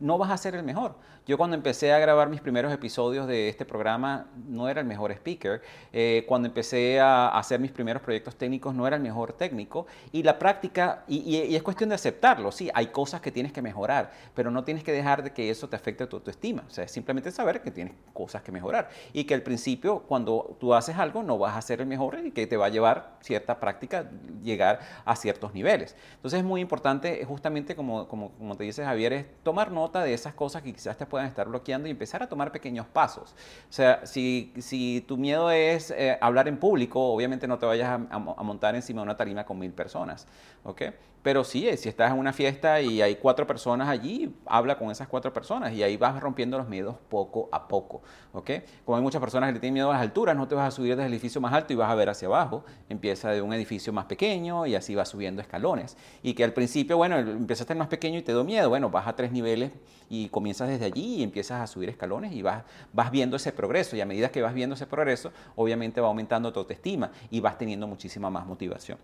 no 0.00 0.18
vas 0.18 0.30
a 0.30 0.36
ser 0.36 0.54
el 0.54 0.62
mejor. 0.62 0.96
Yo 1.26 1.36
cuando 1.36 1.54
empecé 1.54 1.92
a 1.92 1.98
grabar 1.98 2.28
mis 2.28 2.40
primeros 2.40 2.72
episodios 2.72 3.26
de 3.28 3.48
este 3.48 3.64
programa 3.64 4.26
no 4.48 4.68
era 4.68 4.80
el 4.80 4.86
mejor 4.86 5.12
speaker. 5.12 5.62
Eh, 5.92 6.24
cuando 6.26 6.48
empecé 6.48 6.98
a 6.98 7.28
hacer 7.28 7.60
mis 7.60 7.70
primeros 7.70 8.02
proyectos 8.02 8.34
técnicos 8.36 8.74
no 8.74 8.86
era 8.86 8.96
el 8.96 9.02
mejor 9.02 9.34
técnico. 9.34 9.86
Y 10.10 10.22
la 10.22 10.38
práctica, 10.38 11.04
y, 11.06 11.54
es 11.54 11.62
cuestión 11.62 11.90
de 11.90 11.94
aceptarlo, 11.94 12.50
sí, 12.50 12.70
hay 12.74 12.86
cosas 12.86 13.20
que 13.20 13.30
tienes 13.30 13.52
que 13.52 13.62
mejorar, 13.62 14.10
pero 14.34 14.50
no 14.50 14.64
tienes 14.64 14.82
que 14.82 14.92
dejar 14.92 15.22
de 15.22 15.32
que 15.32 15.50
eso 15.50 15.68
te 15.68 15.76
afecte 15.76 16.06
tu 16.06 16.16
autoestima. 16.16 16.64
O 16.66 16.70
sea, 16.70 16.84
es 16.84 16.90
simplemente 16.90 17.30
saber 17.30 17.62
que 17.62 17.70
tienes 17.70 17.94
cosas 18.14 18.42
que 18.42 18.50
mejorar. 18.50 18.88
Y 19.12 19.24
que 19.24 19.34
al 19.34 19.42
principio, 19.42 20.00
cuando 20.00 20.56
tú 20.58 20.74
haces 20.74 20.96
algo, 20.96 21.22
no 21.22 21.38
vas 21.38 21.56
a 21.56 21.62
ser 21.62 21.80
el 21.82 21.86
mejor 21.86 22.18
y 22.24 22.30
que 22.30 22.46
te 22.46 22.56
va 22.56 22.66
a 22.66 22.70
llevar 22.70 23.18
cierta 23.20 23.60
práctica 23.60 24.10
llegar 24.42 24.80
a 25.04 25.14
ciertos 25.16 25.52
niveles. 25.52 25.94
Entonces 26.16 26.38
es 26.38 26.44
muy 26.44 26.60
importante, 26.60 27.24
justamente 27.24 27.76
como, 27.76 28.08
como, 28.08 28.30
como 28.32 28.56
te 28.56 28.64
dice 28.64 28.84
Javier, 28.84 29.12
es 29.12 29.26
tomar 29.42 29.70
nota 29.70 29.89
de 29.98 30.14
esas 30.14 30.34
cosas 30.34 30.62
que 30.62 30.72
quizás 30.72 30.96
te 30.96 31.06
puedan 31.06 31.26
estar 31.26 31.48
bloqueando 31.48 31.88
y 31.88 31.90
empezar 31.90 32.22
a 32.22 32.28
tomar 32.28 32.52
pequeños 32.52 32.86
pasos. 32.86 33.34
O 33.68 33.72
sea, 33.72 34.06
si, 34.06 34.52
si 34.58 35.04
tu 35.06 35.16
miedo 35.16 35.50
es 35.50 35.90
eh, 35.90 36.16
hablar 36.20 36.48
en 36.48 36.56
público, 36.56 37.12
obviamente 37.12 37.48
no 37.48 37.58
te 37.58 37.66
vayas 37.66 37.88
a, 37.88 37.94
a, 37.94 38.18
montar 38.18 38.74
encima 38.74 39.00
de 39.00 39.04
una 39.04 39.16
tarima 39.16 39.44
con 39.44 39.58
mil 39.58 39.72
personas, 39.72 40.26
¿ok? 40.62 40.82
Pero 41.22 41.44
sí, 41.44 41.68
eh, 41.68 41.76
si 41.76 41.88
estás 41.90 42.12
en 42.12 42.18
una 42.18 42.32
fiesta 42.32 42.80
y 42.80 43.02
hay 43.02 43.16
cuatro 43.16 43.46
personas 43.46 43.88
allí, 43.88 44.34
habla 44.46 44.78
con 44.78 44.90
esas 44.90 45.06
cuatro 45.06 45.32
personas 45.34 45.72
y 45.74 45.82
ahí 45.82 45.98
vas 45.98 46.18
rompiendo 46.18 46.56
los 46.56 46.66
miedos 46.66 46.96
poco 47.10 47.50
a 47.52 47.68
poco, 47.68 48.00
¿ok? 48.32 48.50
Como 48.86 48.96
hay 48.96 49.02
muchas 49.02 49.20
personas 49.20 49.52
que 49.52 49.60
tienen 49.60 49.74
miedo 49.74 49.90
a 49.90 49.94
las 49.94 50.02
alturas, 50.02 50.34
no 50.34 50.48
te 50.48 50.54
vas 50.54 50.68
a 50.68 50.70
subir 50.70 50.96
desde 50.96 51.08
el 51.08 51.12
edificio 51.12 51.38
más 51.42 51.52
alto 51.52 51.74
y 51.74 51.76
vas 51.76 51.90
a 51.90 51.94
ver 51.94 52.08
hacia 52.08 52.26
abajo, 52.26 52.64
empieza 52.88 53.30
de 53.32 53.42
un 53.42 53.52
edificio 53.52 53.92
más 53.92 54.06
pequeño 54.06 54.64
y 54.66 54.74
así 54.74 54.94
vas 54.94 55.10
subiendo 55.10 55.42
escalones. 55.42 55.98
Y 56.22 56.32
que 56.32 56.42
al 56.42 56.54
principio, 56.54 56.96
bueno, 56.96 57.18
empezaste 57.18 57.74
más 57.74 57.88
pequeño 57.88 58.18
y 58.18 58.22
te 58.22 58.32
dio 58.32 58.42
miedo, 58.42 58.70
bueno, 58.70 58.88
vas 58.88 59.06
a 59.06 59.14
tres 59.14 59.30
niveles 59.30 59.72
y 60.08 60.30
comienzas 60.30 60.68
desde 60.70 60.86
allí 60.86 61.16
y 61.16 61.22
empiezas 61.22 61.60
a 61.60 61.66
subir 61.66 61.90
escalones 61.90 62.32
y 62.32 62.40
vas, 62.40 62.64
vas 62.94 63.10
viendo 63.10 63.36
ese 63.36 63.52
progreso 63.52 63.94
y 63.94 64.00
a 64.00 64.06
medida 64.06 64.30
que 64.30 64.40
vas 64.40 64.54
viendo 64.54 64.74
ese 64.74 64.86
progreso, 64.86 65.32
obviamente 65.54 66.00
va 66.00 66.08
aumentando 66.08 66.50
tu 66.50 66.60
autoestima 66.60 67.10
y 67.30 67.40
vas 67.40 67.58
teniendo 67.58 67.86
muchísima 67.86 68.30
más 68.30 68.46
motivación. 68.46 68.98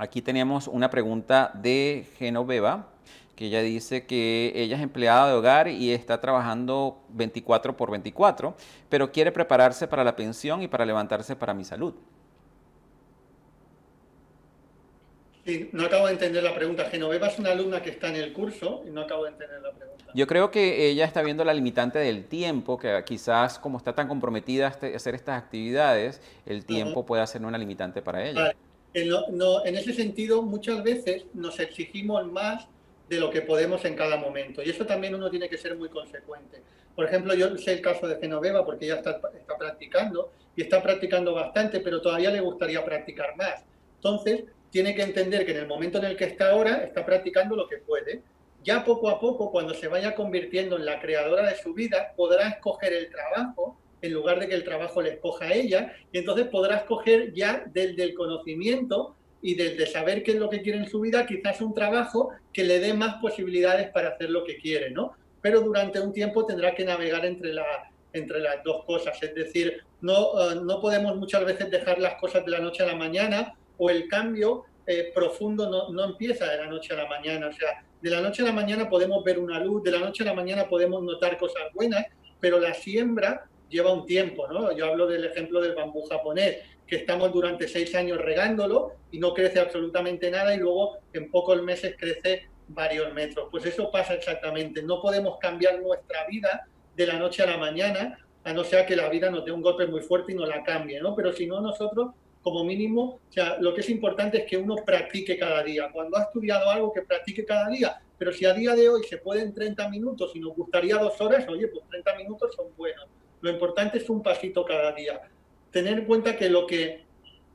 Aquí 0.00 0.22
tenemos 0.22 0.68
una 0.68 0.90
pregunta 0.90 1.50
de 1.54 2.06
Genoveva, 2.18 2.86
que 3.34 3.46
ella 3.46 3.62
dice 3.62 4.06
que 4.06 4.52
ella 4.54 4.76
es 4.76 4.82
empleada 4.82 5.26
de 5.26 5.34
hogar 5.34 5.66
y 5.66 5.92
está 5.92 6.20
trabajando 6.20 7.02
24 7.08 7.76
por 7.76 7.90
24, 7.90 8.54
pero 8.88 9.10
quiere 9.10 9.32
prepararse 9.32 9.88
para 9.88 10.04
la 10.04 10.14
pensión 10.14 10.62
y 10.62 10.68
para 10.68 10.86
levantarse 10.86 11.34
para 11.34 11.52
mi 11.52 11.64
salud. 11.64 11.94
Sí, 15.44 15.68
no 15.72 15.86
acabo 15.86 16.06
de 16.06 16.12
entender 16.12 16.44
la 16.44 16.54
pregunta. 16.54 16.84
Genoveva 16.84 17.26
es 17.26 17.38
una 17.40 17.50
alumna 17.50 17.82
que 17.82 17.90
está 17.90 18.08
en 18.08 18.16
el 18.16 18.32
curso 18.32 18.84
y 18.86 18.90
no 18.90 19.00
acabo 19.00 19.24
de 19.24 19.30
entender 19.30 19.60
la 19.60 19.72
pregunta. 19.72 20.04
Yo 20.14 20.28
creo 20.28 20.52
que 20.52 20.86
ella 20.86 21.06
está 21.06 21.22
viendo 21.22 21.44
la 21.44 21.54
limitante 21.54 21.98
del 21.98 22.26
tiempo, 22.26 22.78
que 22.78 23.02
quizás 23.04 23.58
como 23.58 23.78
está 23.78 23.96
tan 23.96 24.06
comprometida 24.06 24.66
a 24.66 24.68
hacer 24.94 25.16
estas 25.16 25.42
actividades, 25.42 26.22
el 26.46 26.64
tiempo 26.64 27.04
puede 27.04 27.26
ser 27.26 27.44
una 27.44 27.58
limitante 27.58 28.00
para 28.00 28.24
ella. 28.24 28.54
En, 29.02 29.76
ese 29.76 29.92
sentido, 29.92 30.42
muchas 30.42 30.82
veces 30.82 31.24
nos 31.34 31.58
exigimos 31.60 32.26
más 32.30 32.66
de 33.08 33.20
lo 33.20 33.30
que 33.30 33.42
podemos 33.42 33.84
en 33.84 33.94
cada 33.94 34.16
momento. 34.16 34.62
Y 34.62 34.70
eso 34.70 34.86
también 34.86 35.14
uno 35.14 35.30
tiene 35.30 35.48
que 35.48 35.58
ser 35.58 35.76
muy 35.76 35.88
consecuente. 35.88 36.62
Por 36.94 37.06
ejemplo, 37.06 37.34
yo 37.34 37.56
sé 37.56 37.74
el 37.74 37.80
caso 37.80 38.08
de 38.08 38.16
Genoveva 38.16 38.64
porque 38.64 38.86
ella 38.86 38.96
está, 38.96 39.20
está 39.34 39.56
practicando 39.56 40.32
y 40.56 40.62
está 40.62 40.82
practicando 40.82 41.34
bastante, 41.34 41.80
pero 41.80 42.00
todavía 42.00 42.30
le 42.30 42.40
gustaría 42.40 42.84
practicar 42.84 43.36
más. 43.36 43.64
Entonces, 43.96 44.44
tiene 44.70 44.94
que 44.94 45.02
entender 45.02 45.46
que 45.46 45.52
en 45.52 45.58
el 45.58 45.66
momento 45.66 45.98
en 45.98 46.04
el 46.04 46.16
que 46.16 46.24
está 46.24 46.50
ahora, 46.50 46.82
está 46.84 47.04
practicando 47.06 47.56
lo 47.56 47.68
que 47.68 47.78
puede. 47.78 48.22
Ya 48.64 48.84
poco 48.84 49.08
a 49.08 49.20
poco, 49.20 49.50
cuando 49.52 49.72
se 49.72 49.88
vaya 49.88 50.14
convirtiendo 50.14 50.76
en 50.76 50.84
la 50.84 51.00
creadora 51.00 51.48
de 51.48 51.56
su 51.56 51.72
vida, 51.72 52.12
podrá 52.16 52.48
escoger 52.48 52.92
el 52.92 53.08
trabajo 53.10 53.77
en 54.00 54.12
lugar 54.12 54.40
de 54.40 54.48
que 54.48 54.54
el 54.54 54.64
trabajo 54.64 55.02
le 55.02 55.10
escoja 55.10 55.46
a 55.46 55.54
ella, 55.54 55.92
y 56.12 56.18
entonces 56.18 56.48
podrás 56.48 56.84
coger 56.84 57.32
ya 57.32 57.64
del, 57.72 57.96
del 57.96 58.14
conocimiento 58.14 59.16
y 59.40 59.54
del 59.54 59.76
de 59.76 59.86
saber 59.86 60.22
qué 60.22 60.32
es 60.32 60.38
lo 60.38 60.50
que 60.50 60.62
quiere 60.62 60.78
en 60.78 60.88
su 60.88 61.00
vida, 61.00 61.26
quizás 61.26 61.60
un 61.60 61.74
trabajo 61.74 62.30
que 62.52 62.64
le 62.64 62.80
dé 62.80 62.92
más 62.94 63.16
posibilidades 63.16 63.90
para 63.90 64.10
hacer 64.10 64.30
lo 64.30 64.44
que 64.44 64.56
quiere, 64.58 64.90
¿no? 64.90 65.12
Pero 65.40 65.60
durante 65.60 66.00
un 66.00 66.12
tiempo 66.12 66.44
tendrá 66.44 66.74
que 66.74 66.84
navegar 66.84 67.24
entre, 67.24 67.52
la, 67.52 67.64
entre 68.12 68.40
las 68.40 68.62
dos 68.64 68.84
cosas, 68.84 69.22
es 69.22 69.34
decir, 69.34 69.82
no, 70.00 70.32
eh, 70.40 70.60
no 70.62 70.80
podemos 70.80 71.16
muchas 71.16 71.44
veces 71.44 71.70
dejar 71.70 71.98
las 71.98 72.14
cosas 72.14 72.44
de 72.44 72.50
la 72.50 72.58
noche 72.58 72.82
a 72.82 72.86
la 72.86 72.96
mañana 72.96 73.54
o 73.76 73.90
el 73.90 74.08
cambio 74.08 74.64
eh, 74.86 75.12
profundo 75.14 75.68
no, 75.68 75.90
no 75.90 76.04
empieza 76.04 76.46
de 76.46 76.56
la 76.56 76.66
noche 76.66 76.94
a 76.94 76.96
la 76.96 77.06
mañana. 77.06 77.48
O 77.48 77.52
sea, 77.52 77.84
de 78.00 78.10
la 78.10 78.20
noche 78.20 78.42
a 78.42 78.46
la 78.46 78.52
mañana 78.52 78.88
podemos 78.88 79.22
ver 79.22 79.38
una 79.38 79.60
luz, 79.60 79.82
de 79.82 79.90
la 79.90 79.98
noche 79.98 80.22
a 80.22 80.26
la 80.26 80.34
mañana 80.34 80.68
podemos 80.68 81.02
notar 81.02 81.36
cosas 81.36 81.62
buenas, 81.74 82.06
pero 82.40 82.58
la 82.58 82.72
siembra 82.74 83.48
lleva 83.68 83.92
un 83.92 84.06
tiempo, 84.06 84.46
¿no? 84.48 84.72
Yo 84.76 84.86
hablo 84.86 85.06
del 85.06 85.24
ejemplo 85.24 85.60
del 85.60 85.74
bambú 85.74 86.02
japonés, 86.06 86.58
que 86.86 86.96
estamos 86.96 87.32
durante 87.32 87.68
seis 87.68 87.94
años 87.94 88.18
regándolo 88.18 88.92
y 89.10 89.18
no 89.18 89.34
crece 89.34 89.60
absolutamente 89.60 90.30
nada 90.30 90.54
y 90.54 90.58
luego 90.58 90.98
en 91.12 91.30
pocos 91.30 91.62
meses 91.62 91.94
crece 91.98 92.48
varios 92.68 93.12
metros. 93.12 93.48
Pues 93.50 93.66
eso 93.66 93.90
pasa 93.90 94.14
exactamente. 94.14 94.82
No 94.82 95.00
podemos 95.00 95.38
cambiar 95.38 95.80
nuestra 95.80 96.26
vida 96.26 96.66
de 96.96 97.06
la 97.06 97.18
noche 97.18 97.42
a 97.42 97.46
la 97.46 97.58
mañana, 97.58 98.18
a 98.44 98.52
no 98.52 98.64
ser 98.64 98.86
que 98.86 98.96
la 98.96 99.08
vida 99.08 99.30
nos 99.30 99.44
dé 99.44 99.52
un 99.52 99.62
golpe 99.62 99.86
muy 99.86 100.00
fuerte 100.00 100.32
y 100.32 100.34
nos 100.34 100.48
la 100.48 100.62
cambie, 100.62 101.00
¿no? 101.00 101.14
Pero 101.14 101.32
si 101.32 101.46
no, 101.46 101.60
nosotros, 101.60 102.12
como 102.42 102.64
mínimo, 102.64 103.20
o 103.28 103.32
sea, 103.32 103.58
lo 103.60 103.74
que 103.74 103.82
es 103.82 103.90
importante 103.90 104.38
es 104.38 104.44
que 104.46 104.56
uno 104.56 104.76
practique 104.76 105.38
cada 105.38 105.62
día. 105.62 105.90
Cuando 105.92 106.16
ha 106.16 106.22
estudiado 106.22 106.70
algo, 106.70 106.92
que 106.92 107.02
practique 107.02 107.44
cada 107.44 107.68
día. 107.68 108.00
Pero 108.16 108.32
si 108.32 108.46
a 108.46 108.54
día 108.54 108.74
de 108.74 108.88
hoy 108.88 109.04
se 109.04 109.18
puede 109.18 109.42
en 109.42 109.54
30 109.54 109.88
minutos 109.90 110.32
y 110.34 110.40
nos 110.40 110.56
gustaría 110.56 110.96
dos 110.96 111.20
horas, 111.20 111.46
oye, 111.48 111.68
pues 111.68 111.86
30 111.88 112.16
minutos 112.16 112.54
son 112.54 112.66
buenos. 112.76 113.06
Lo 113.40 113.50
importante 113.50 113.98
es 113.98 114.10
un 114.10 114.22
pasito 114.22 114.64
cada 114.64 114.92
día. 114.92 115.20
Tener 115.70 115.98
en 115.98 116.04
cuenta 116.04 116.36
que 116.36 116.48
lo 116.48 116.66
que 116.66 117.04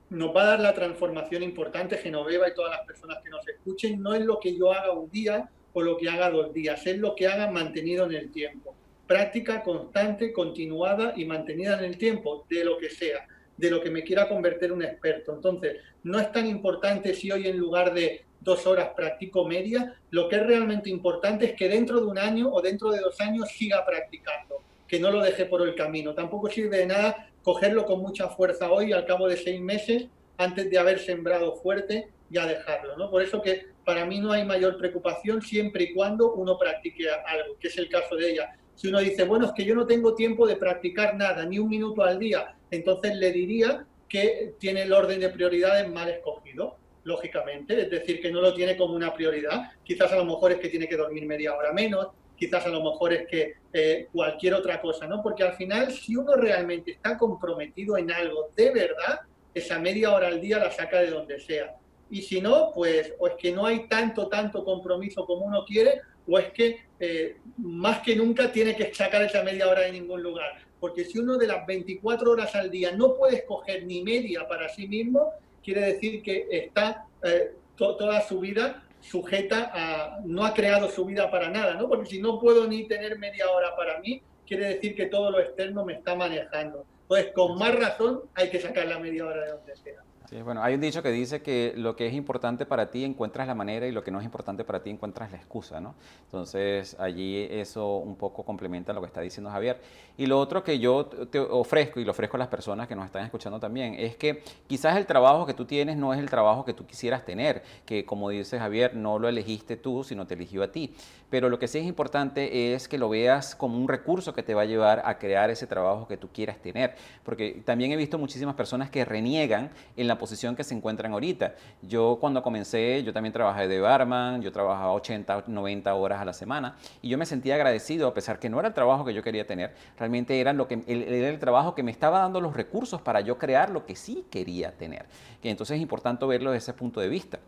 nos 0.10 0.36
va 0.36 0.44
a 0.44 0.48
dar 0.48 0.60
la 0.60 0.74
transformación 0.74 1.44
importante, 1.44 1.98
Genoveva 1.98 2.48
y 2.48 2.54
todas 2.54 2.72
las 2.72 2.86
personas 2.86 3.18
que 3.24 3.30
nos 3.30 3.48
escuchen, 3.48 4.02
no 4.02 4.14
es 4.14 4.22
lo 4.22 4.40
que 4.40 4.56
yo 4.56 4.72
haga 4.72 4.92
un 4.92 5.10
día 5.10 5.50
o 5.74 5.82
lo 5.82 5.98
que 5.98 6.10
haga 6.10 6.30
dos 6.30 6.54
días, 6.54 6.86
es 6.86 6.98
lo 7.00 7.16
que 7.16 7.28
haga 7.28 7.50
mantenido 7.50 8.06
en 8.06 8.14
el 8.14 8.32
tiempo. 8.32 8.76
Práctica 9.08 9.64
constante, 9.64 10.32
continuada 10.32 11.14
y 11.16 11.26
mantenida 11.26 11.78
en 11.80 11.86
el 11.86 11.98
tiempo, 11.98 12.46
de 12.50 12.64
lo 12.64 12.78
que 12.78 12.90
sea, 12.90 13.28
de 13.58 13.70
lo 13.72 13.82
que 13.82 13.90
me 13.90 14.04
quiera 14.04 14.30
convertir 14.30 14.72
un 14.72 14.84
experto. 14.84 15.34
Entonces, 15.34 15.78
no 16.04 16.20
es 16.20 16.32
tan 16.32 16.48
importante 16.48 17.14
si 17.14 17.32
hoy 17.32 17.48
en 17.48 17.58
lugar 17.58 17.94
de 17.94 18.24
dos 18.40 18.68
horas 18.68 18.90
practico 18.96 19.46
media, 19.46 19.96
lo 20.12 20.30
que 20.30 20.36
es 20.36 20.46
realmente 20.46 20.90
importante 20.90 21.46
es 21.46 21.54
que 21.54 21.70
dentro 21.70 22.00
de 22.00 22.08
un 22.08 22.20
año 22.20 22.50
o 22.52 22.62
dentro 22.62 22.92
de 22.92 23.00
dos 23.00 23.20
años 23.20 23.50
siga 23.50 23.86
practicando, 23.86 24.62
que 24.94 25.00
no 25.00 25.10
lo 25.10 25.24
deje 25.24 25.46
por 25.46 25.68
el 25.68 25.74
camino. 25.74 26.14
Tampoco 26.14 26.52
sirve 26.52 26.78
de 26.78 26.86
nada 26.86 27.28
cogerlo 27.42 27.84
con 27.84 28.00
mucha 28.00 28.30
fuerza 28.30 28.72
hoy, 28.72 28.94
al 28.94 29.08
cabo 29.08 29.28
de 29.28 29.38
seis 29.38 29.60
meses, 29.60 30.06
antes 30.38 30.70
de 30.70 30.78
haber 30.78 31.00
sembrado 31.00 31.56
fuerte, 31.56 32.10
ya 32.30 32.46
dejarlo. 32.46 32.96
¿no? 32.96 33.10
Por 33.10 33.24
eso 33.24 33.42
que 33.42 33.70
para 33.84 34.06
mí 34.06 34.20
no 34.20 34.32
hay 34.32 34.46
mayor 34.46 34.78
preocupación 34.78 35.42
siempre 35.42 35.86
y 35.86 35.94
cuando 35.96 36.34
uno 36.34 36.60
practique 36.60 37.10
algo, 37.10 37.58
que 37.60 37.70
es 37.70 37.78
el 37.80 37.90
caso 37.90 38.16
de 38.16 38.34
ella. 38.34 38.56
Si 38.76 38.88
uno 38.88 39.00
dice, 39.00 39.24
bueno, 39.24 39.48
es 39.48 39.54
que 39.54 39.66
yo 39.66 39.74
no 39.74 39.88
tengo 39.88 40.14
tiempo 40.14 40.46
de 40.46 40.58
practicar 40.58 41.16
nada, 41.16 41.44
ni 41.44 41.58
un 41.58 41.70
minuto 41.70 42.04
al 42.04 42.20
día, 42.20 42.54
entonces 42.70 43.16
le 43.16 43.32
diría 43.32 43.88
que 44.08 44.54
tiene 44.60 44.84
el 44.84 44.94
orden 44.94 45.20
de 45.22 45.30
prioridades 45.30 45.90
mal 45.90 46.08
escogido, 46.08 46.78
lógicamente, 47.04 47.82
es 47.82 47.90
decir, 47.90 48.22
que 48.22 48.32
no 48.32 48.42
lo 48.42 48.54
tiene 48.54 48.78
como 48.78 48.94
una 48.94 49.12
prioridad. 49.12 49.72
Quizás 49.84 50.12
a 50.12 50.18
lo 50.18 50.26
mejor 50.26 50.52
es 50.52 50.60
que 50.60 50.70
tiene 50.70 50.88
que 50.88 50.98
dormir 50.98 51.26
media 51.26 51.56
hora 51.56 51.74
menos, 51.74 52.10
quizás 52.36 52.66
a 52.66 52.70
lo 52.70 52.84
mejor 52.84 53.14
es 53.14 53.28
que 53.28 53.54
eh, 53.72 54.08
cualquier 54.12 54.54
otra 54.54 54.82
cosa, 54.82 55.08
¿no? 55.08 55.22
Porque 55.22 55.44
al 55.44 55.54
final, 55.54 55.92
si 55.92 56.16
uno 56.16 56.36
realmente 56.36 56.92
está 56.92 57.18
comprometido 57.18 57.98
en 57.98 58.12
algo 58.12 58.50
de 58.56 58.72
verdad, 58.72 59.22
esa 59.54 59.80
media 59.80 60.14
hora 60.14 60.28
al 60.28 60.42
día 60.42 60.60
la 60.60 60.72
saca 60.72 61.00
de 61.00 61.10
donde 61.10 61.40
sea. 61.40 61.76
Y 62.10 62.22
si 62.22 62.42
no, 62.42 62.72
pues 62.74 63.14
o 63.20 63.28
es 63.28 63.34
que 63.36 63.52
no 63.52 63.66
hay 63.66 63.88
tanto, 63.88 64.28
tanto 64.28 64.64
compromiso 64.64 65.26
como 65.26 65.46
uno 65.46 65.64
quiere, 65.66 66.02
o 66.28 66.40
es 66.40 66.52
que 66.52 66.82
eh, 67.00 67.38
más 67.58 68.00
que 68.00 68.16
nunca 68.16 68.52
tiene 68.52 68.76
que 68.76 68.94
sacar 68.94 69.22
esa 69.24 69.44
media 69.44 69.68
hora 69.68 69.82
de 69.82 69.92
ningún 69.92 70.22
lugar. 70.22 70.52
Porque 70.80 71.06
si 71.06 71.20
uno 71.20 71.38
de 71.38 71.48
las 71.48 71.66
24 71.66 72.32
horas 72.32 72.56
al 72.56 72.70
día 72.70 72.92
no 72.92 73.16
puede 73.16 73.38
escoger 73.38 73.86
ni 73.86 74.04
media 74.04 74.48
para 74.48 74.70
sí 74.70 74.88
mismo, 74.88 75.32
quiere 75.64 75.82
decir 75.82 76.22
que 76.22 76.48
está 76.52 77.06
eh, 77.24 77.54
toda 77.76 78.22
su 78.22 78.40
vida 78.40 78.83
sujeta 79.04 79.72
a, 79.74 80.20
no 80.26 80.46
ha 80.46 80.54
creado 80.54 80.90
su 80.90 81.06
vida 81.06 81.30
para 81.30 81.50
nada, 81.50 81.76
¿no? 81.76 81.88
Porque 81.88 82.10
si 82.10 82.22
no 82.22 82.40
puedo 82.40 82.68
ni 82.68 82.88
tener 82.88 83.20
media 83.20 83.50
hora 83.52 83.76
para 83.76 84.00
mí, 84.00 84.22
quiere 84.48 84.68
decir 84.68 84.96
que 84.96 85.08
todo 85.08 85.30
lo 85.32 85.40
externo 85.40 85.86
me 85.86 85.94
está 85.94 86.16
manejando. 86.16 86.86
Entonces, 87.04 87.32
con 87.34 87.58
más 87.58 87.76
razón, 87.76 88.22
hay 88.34 88.50
que 88.50 88.60
sacar 88.60 88.88
la 88.88 89.00
media 89.00 89.26
hora 89.26 89.44
de 89.44 89.52
donde 89.52 89.76
sea 89.76 90.04
bueno, 90.42 90.64
hay 90.64 90.76
un 90.76 90.82
dicho 90.82 91.04
que 91.04 91.12
dice 91.12 91.42
que 91.42 91.74
lo 91.76 91.96
que 91.96 92.08
es 92.08 92.14
importante 92.14 92.66
para 92.66 92.90
ti 92.90 93.04
encuentras 93.04 93.48
la 93.48 93.54
manera 93.54 93.88
y 93.88 93.92
lo 93.92 94.04
que 94.04 94.10
no 94.10 94.20
es 94.20 94.26
importante 94.26 94.64
para 94.64 94.82
ti 94.82 94.90
encuentras 94.90 95.32
la 95.32 95.38
excusa, 95.38 95.80
¿no? 95.80 95.96
Entonces 96.26 96.96
allí 97.00 97.48
eso 97.52 97.98
un 97.98 98.16
poco 98.16 98.44
complementa 98.44 98.94
lo 98.94 99.02
que 99.02 99.08
está 99.08 99.22
diciendo 99.22 99.52
Javier. 99.52 99.80
Y 100.18 100.26
lo 100.26 100.40
otro 100.40 100.64
que 100.64 100.80
yo 100.80 101.06
te 101.06 101.40
ofrezco 101.40 102.00
y 102.00 102.06
lo 102.06 102.12
ofrezco 102.12 102.38
a 102.38 102.40
las 102.40 102.48
personas 102.48 102.88
que 102.88 102.96
nos 102.96 103.06
están 103.06 103.26
escuchando 103.26 103.60
también 103.60 103.96
es 103.96 104.16
que 104.16 104.44
quizás 104.68 104.98
el 104.98 105.06
trabajo 105.06 105.46
que 105.46 105.54
tú 105.54 105.66
tienes 105.66 105.98
no 105.98 106.14
es 106.14 106.20
el 106.20 106.30
trabajo 106.30 106.66
que 106.66 106.74
tú 106.74 106.86
quisieras 106.86 107.26
tener, 107.26 107.64
que 107.86 108.06
como 108.06 108.30
dice 108.30 108.60
Javier, 108.60 108.96
no 108.96 109.20
lo 109.20 109.28
elegiste 109.28 109.76
tú, 109.76 110.04
sino 110.04 110.26
te 110.26 110.36
eligió 110.36 110.64
a 110.64 110.72
ti. 110.72 110.94
Pero 111.30 111.50
lo 111.50 111.58
que 111.58 111.68
sí 111.68 111.80
es 111.80 111.86
importante 111.86 112.74
es 112.74 112.88
que 112.88 113.00
lo 113.00 113.10
veas 113.10 113.56
como 113.56 113.78
un 113.78 113.88
recurso 113.88 114.34
que 114.34 114.44
te 114.44 114.54
va 114.54 114.62
a 114.62 114.66
llevar 114.66 115.02
a 115.04 115.18
crear 115.18 115.50
ese 115.50 115.66
trabajo 115.66 116.08
que 116.08 116.16
tú 116.16 116.30
quieras 116.32 116.60
tener. 116.60 116.96
Porque 117.24 117.64
también 117.66 117.92
he 117.92 117.96
visto 117.96 118.20
muchísimas 118.20 118.54
personas 118.54 118.92
que 118.92 119.04
reniegan 119.04 119.72
en 119.98 120.08
la 120.08 120.20
posición 120.24 120.56
que 120.56 120.64
se 120.64 120.74
encuentran 120.74 121.12
ahorita. 121.12 121.54
Yo 121.82 122.18
cuando 122.18 122.42
comencé, 122.42 123.04
yo 123.04 123.12
también 123.12 123.34
trabajé 123.34 123.68
de 123.68 123.82
barman, 123.82 124.42
yo 124.42 124.54
trabajaba 124.54 124.94
80, 124.94 125.44
90 125.48 125.94
horas 125.94 126.22
a 126.22 126.24
la 126.24 126.32
semana 126.32 126.78
y 127.02 127.10
yo 127.10 127.18
me 127.18 127.26
sentía 127.26 127.56
agradecido 127.56 128.08
a 128.08 128.14
pesar 128.14 128.40
que 128.40 128.50
no 128.50 128.58
era 128.58 128.70
el 128.70 128.74
trabajo 128.74 129.04
que 129.04 129.14
yo 129.14 129.22
quería 129.22 129.46
tener, 129.46 129.76
realmente 130.00 130.40
era, 130.40 130.54
lo 130.54 130.66
que, 130.66 130.76
el, 130.88 131.04
el 131.04 131.40
trabajo 131.40 131.76
que 131.76 131.84
me 131.84 131.92
estaba 131.92 132.20
dando 132.20 132.40
los 132.40 132.54
recursos 132.56 133.02
para 133.02 133.20
yo 133.20 133.38
crear 133.38 133.70
lo 133.70 133.86
que 133.86 133.98
sí 133.98 134.24
quería 134.32 134.72
tener. 134.72 135.08
Entonces 135.44 135.76
es 135.76 135.82
importante 135.82 136.26
verlo 136.26 136.52
desde 136.52 136.72
ese 136.72 136.74
punto 136.74 137.02
de 137.02 137.10
vista. 137.10 137.40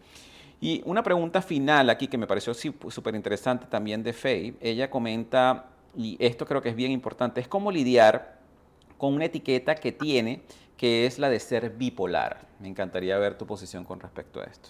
Y 0.60 0.82
una 0.84 1.02
pregunta 1.02 1.42
final 1.42 1.90
aquí 1.90 2.10
que 2.10 2.18
me 2.18 2.28
pareció 2.28 2.54
súper 2.54 3.16
interesante 3.16 3.68
también 3.68 4.04
de 4.04 4.12
Faye, 4.12 4.56
ella 4.60 4.90
comenta, 4.90 5.68
y 5.96 6.18
esto 6.20 6.46
creo 6.46 6.62
que 6.62 6.68
es 6.68 6.76
bien 6.76 6.92
importante, 6.92 7.40
es 7.40 7.48
cómo 7.48 7.72
lidiar 7.72 8.36
con 8.98 9.14
una 9.14 9.26
etiqueta 9.26 9.76
que 9.76 9.94
tiene 9.94 10.42
que 10.78 11.06
es 11.06 11.20
la 11.20 11.30
de 11.30 11.40
ser 11.40 11.72
bipolar. 11.72 12.48
Me 12.60 12.68
encantaría 12.68 13.18
ver 13.18 13.38
tu 13.38 13.46
posición 13.46 13.84
con 13.84 14.00
respecto 14.00 14.42
a 14.42 14.46
esto. 14.46 14.70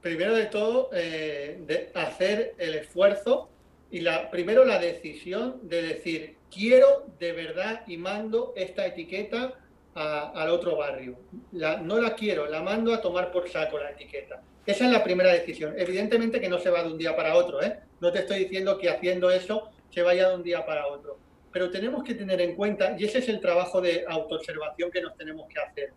Primero 0.00 0.34
de 0.34 0.46
todo, 0.46 0.90
eh, 0.92 1.62
de 1.66 1.90
hacer 1.94 2.54
el 2.58 2.74
esfuerzo 2.74 3.48
y 3.90 4.00
la, 4.00 4.30
primero 4.30 4.64
la 4.64 4.78
decisión 4.78 5.60
de 5.62 5.82
decir, 5.82 6.36
quiero 6.50 7.06
de 7.18 7.32
verdad 7.32 7.82
y 7.86 7.96
mando 7.96 8.52
esta 8.56 8.86
etiqueta 8.86 9.54
al 9.94 10.50
otro 10.50 10.76
barrio. 10.76 11.16
no 11.52 12.00
la 12.00 12.14
quiero, 12.16 12.46
la 12.46 12.62
mando 12.62 12.92
a 12.92 13.00
tomar 13.00 13.30
por 13.30 13.48
saco 13.48 13.78
la 13.78 13.90
etiqueta. 13.90 14.42
Esa 14.66 14.86
es 14.86 14.92
la 14.92 15.04
primera 15.04 15.32
decisión. 15.32 15.74
Evidentemente 15.78 16.40
que 16.40 16.48
no 16.48 16.58
se 16.58 16.70
va 16.70 16.82
de 16.82 16.90
un 16.90 16.98
día 16.98 17.14
para 17.14 17.36
otro. 17.36 17.62
¿eh? 17.62 17.78
No 18.00 18.10
te 18.10 18.20
estoy 18.20 18.40
diciendo 18.40 18.78
que 18.78 18.88
haciendo 18.88 19.30
eso 19.30 19.70
se 19.90 20.02
vaya 20.02 20.30
de 20.30 20.34
un 20.34 20.42
día 20.42 20.66
para 20.66 20.88
otro 20.88 21.18
pero 21.54 21.70
tenemos 21.70 22.02
que 22.02 22.16
tener 22.16 22.40
en 22.40 22.56
cuenta, 22.56 22.96
y 22.98 23.04
ese 23.04 23.18
es 23.18 23.28
el 23.28 23.38
trabajo 23.38 23.80
de 23.80 24.04
autoobservación 24.08 24.90
que 24.90 25.00
nos 25.00 25.16
tenemos 25.16 25.46
que 25.46 25.60
hacer. 25.60 25.92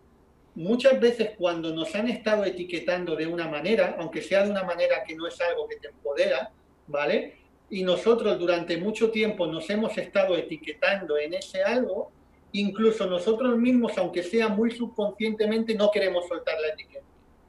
Muchas 0.54 1.00
veces 1.00 1.30
cuando 1.36 1.74
nos 1.74 1.92
han 1.96 2.06
estado 2.06 2.44
etiquetando 2.44 3.16
de 3.16 3.26
una 3.26 3.48
manera, 3.48 3.96
aunque 3.98 4.22
sea 4.22 4.44
de 4.44 4.52
una 4.52 4.62
manera 4.62 5.02
que 5.04 5.16
no 5.16 5.26
es 5.26 5.40
algo 5.40 5.66
que 5.66 5.74
te 5.74 5.88
empodera, 5.88 6.52
¿vale? 6.86 7.38
Y 7.70 7.82
nosotros 7.82 8.38
durante 8.38 8.76
mucho 8.76 9.10
tiempo 9.10 9.48
nos 9.48 9.68
hemos 9.68 9.98
estado 9.98 10.36
etiquetando 10.36 11.18
en 11.18 11.34
ese 11.34 11.64
algo, 11.64 12.12
incluso 12.52 13.08
nosotros 13.08 13.58
mismos, 13.58 13.98
aunque 13.98 14.22
sea 14.22 14.46
muy 14.46 14.70
subconscientemente, 14.70 15.74
no 15.74 15.90
queremos 15.90 16.28
soltar 16.28 16.54
la 16.60 16.68
etiqueta, 16.68 17.06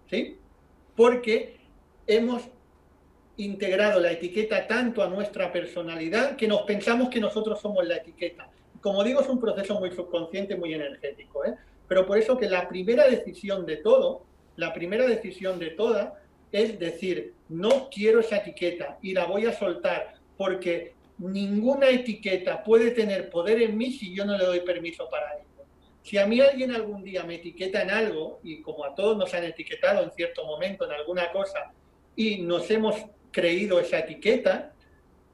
¿sí? 0.09 0.35
Porque 0.95 1.59
hemos 2.07 2.41
integrado 3.39 3.99
la 4.01 4.11
etiqueta 4.11 4.67
tanto 4.67 5.01
a 5.01 5.07
nuestra 5.07 5.51
personalidad 5.51 6.35
que 6.35 6.47
nos 6.47 6.63
pensamos 6.63 7.09
que 7.09 7.21
nosotros 7.21 7.59
somos 7.61 7.87
la 7.87 7.95
etiqueta. 7.95 8.49
Como 8.81 9.03
digo, 9.03 9.21
es 9.21 9.29
un 9.29 9.39
proceso 9.39 9.79
muy 9.79 9.91
subconsciente, 9.91 10.57
muy 10.57 10.73
energético. 10.73 11.45
¿eh? 11.45 11.55
Pero 11.87 12.05
por 12.05 12.17
eso 12.17 12.37
que 12.37 12.49
la 12.49 12.67
primera 12.67 13.07
decisión 13.07 13.65
de 13.65 13.77
todo, 13.77 14.25
la 14.57 14.73
primera 14.73 15.05
decisión 15.05 15.57
de 15.57 15.69
toda, 15.69 16.21
es 16.51 16.77
decir, 16.79 17.33
no 17.47 17.89
quiero 17.89 18.19
esa 18.19 18.37
etiqueta 18.37 18.97
y 19.01 19.13
la 19.13 19.25
voy 19.25 19.45
a 19.45 19.53
soltar 19.53 20.15
porque 20.35 20.95
ninguna 21.17 21.89
etiqueta 21.89 22.63
puede 22.63 22.91
tener 22.91 23.29
poder 23.29 23.61
en 23.61 23.77
mí 23.77 23.91
si 23.91 24.13
yo 24.13 24.25
no 24.25 24.37
le 24.37 24.45
doy 24.45 24.59
permiso 24.61 25.09
para 25.09 25.35
ello. 25.35 25.45
Si 26.03 26.17
a 26.17 26.25
mí 26.25 26.41
alguien 26.41 26.71
algún 26.71 27.03
día 27.03 27.23
me 27.23 27.35
etiqueta 27.35 27.83
en 27.83 27.91
algo, 27.91 28.39
y 28.43 28.61
como 28.61 28.83
a 28.83 28.95
todos 28.95 29.17
nos 29.17 29.33
han 29.33 29.43
etiquetado 29.43 30.03
en 30.03 30.11
cierto 30.11 30.45
momento 30.45 30.85
en 30.85 30.91
alguna 30.91 31.31
cosa, 31.31 31.71
y 32.15 32.41
nos 32.41 32.69
hemos 32.71 32.95
creído 33.31 33.79
esa 33.79 33.99
etiqueta 33.99 34.73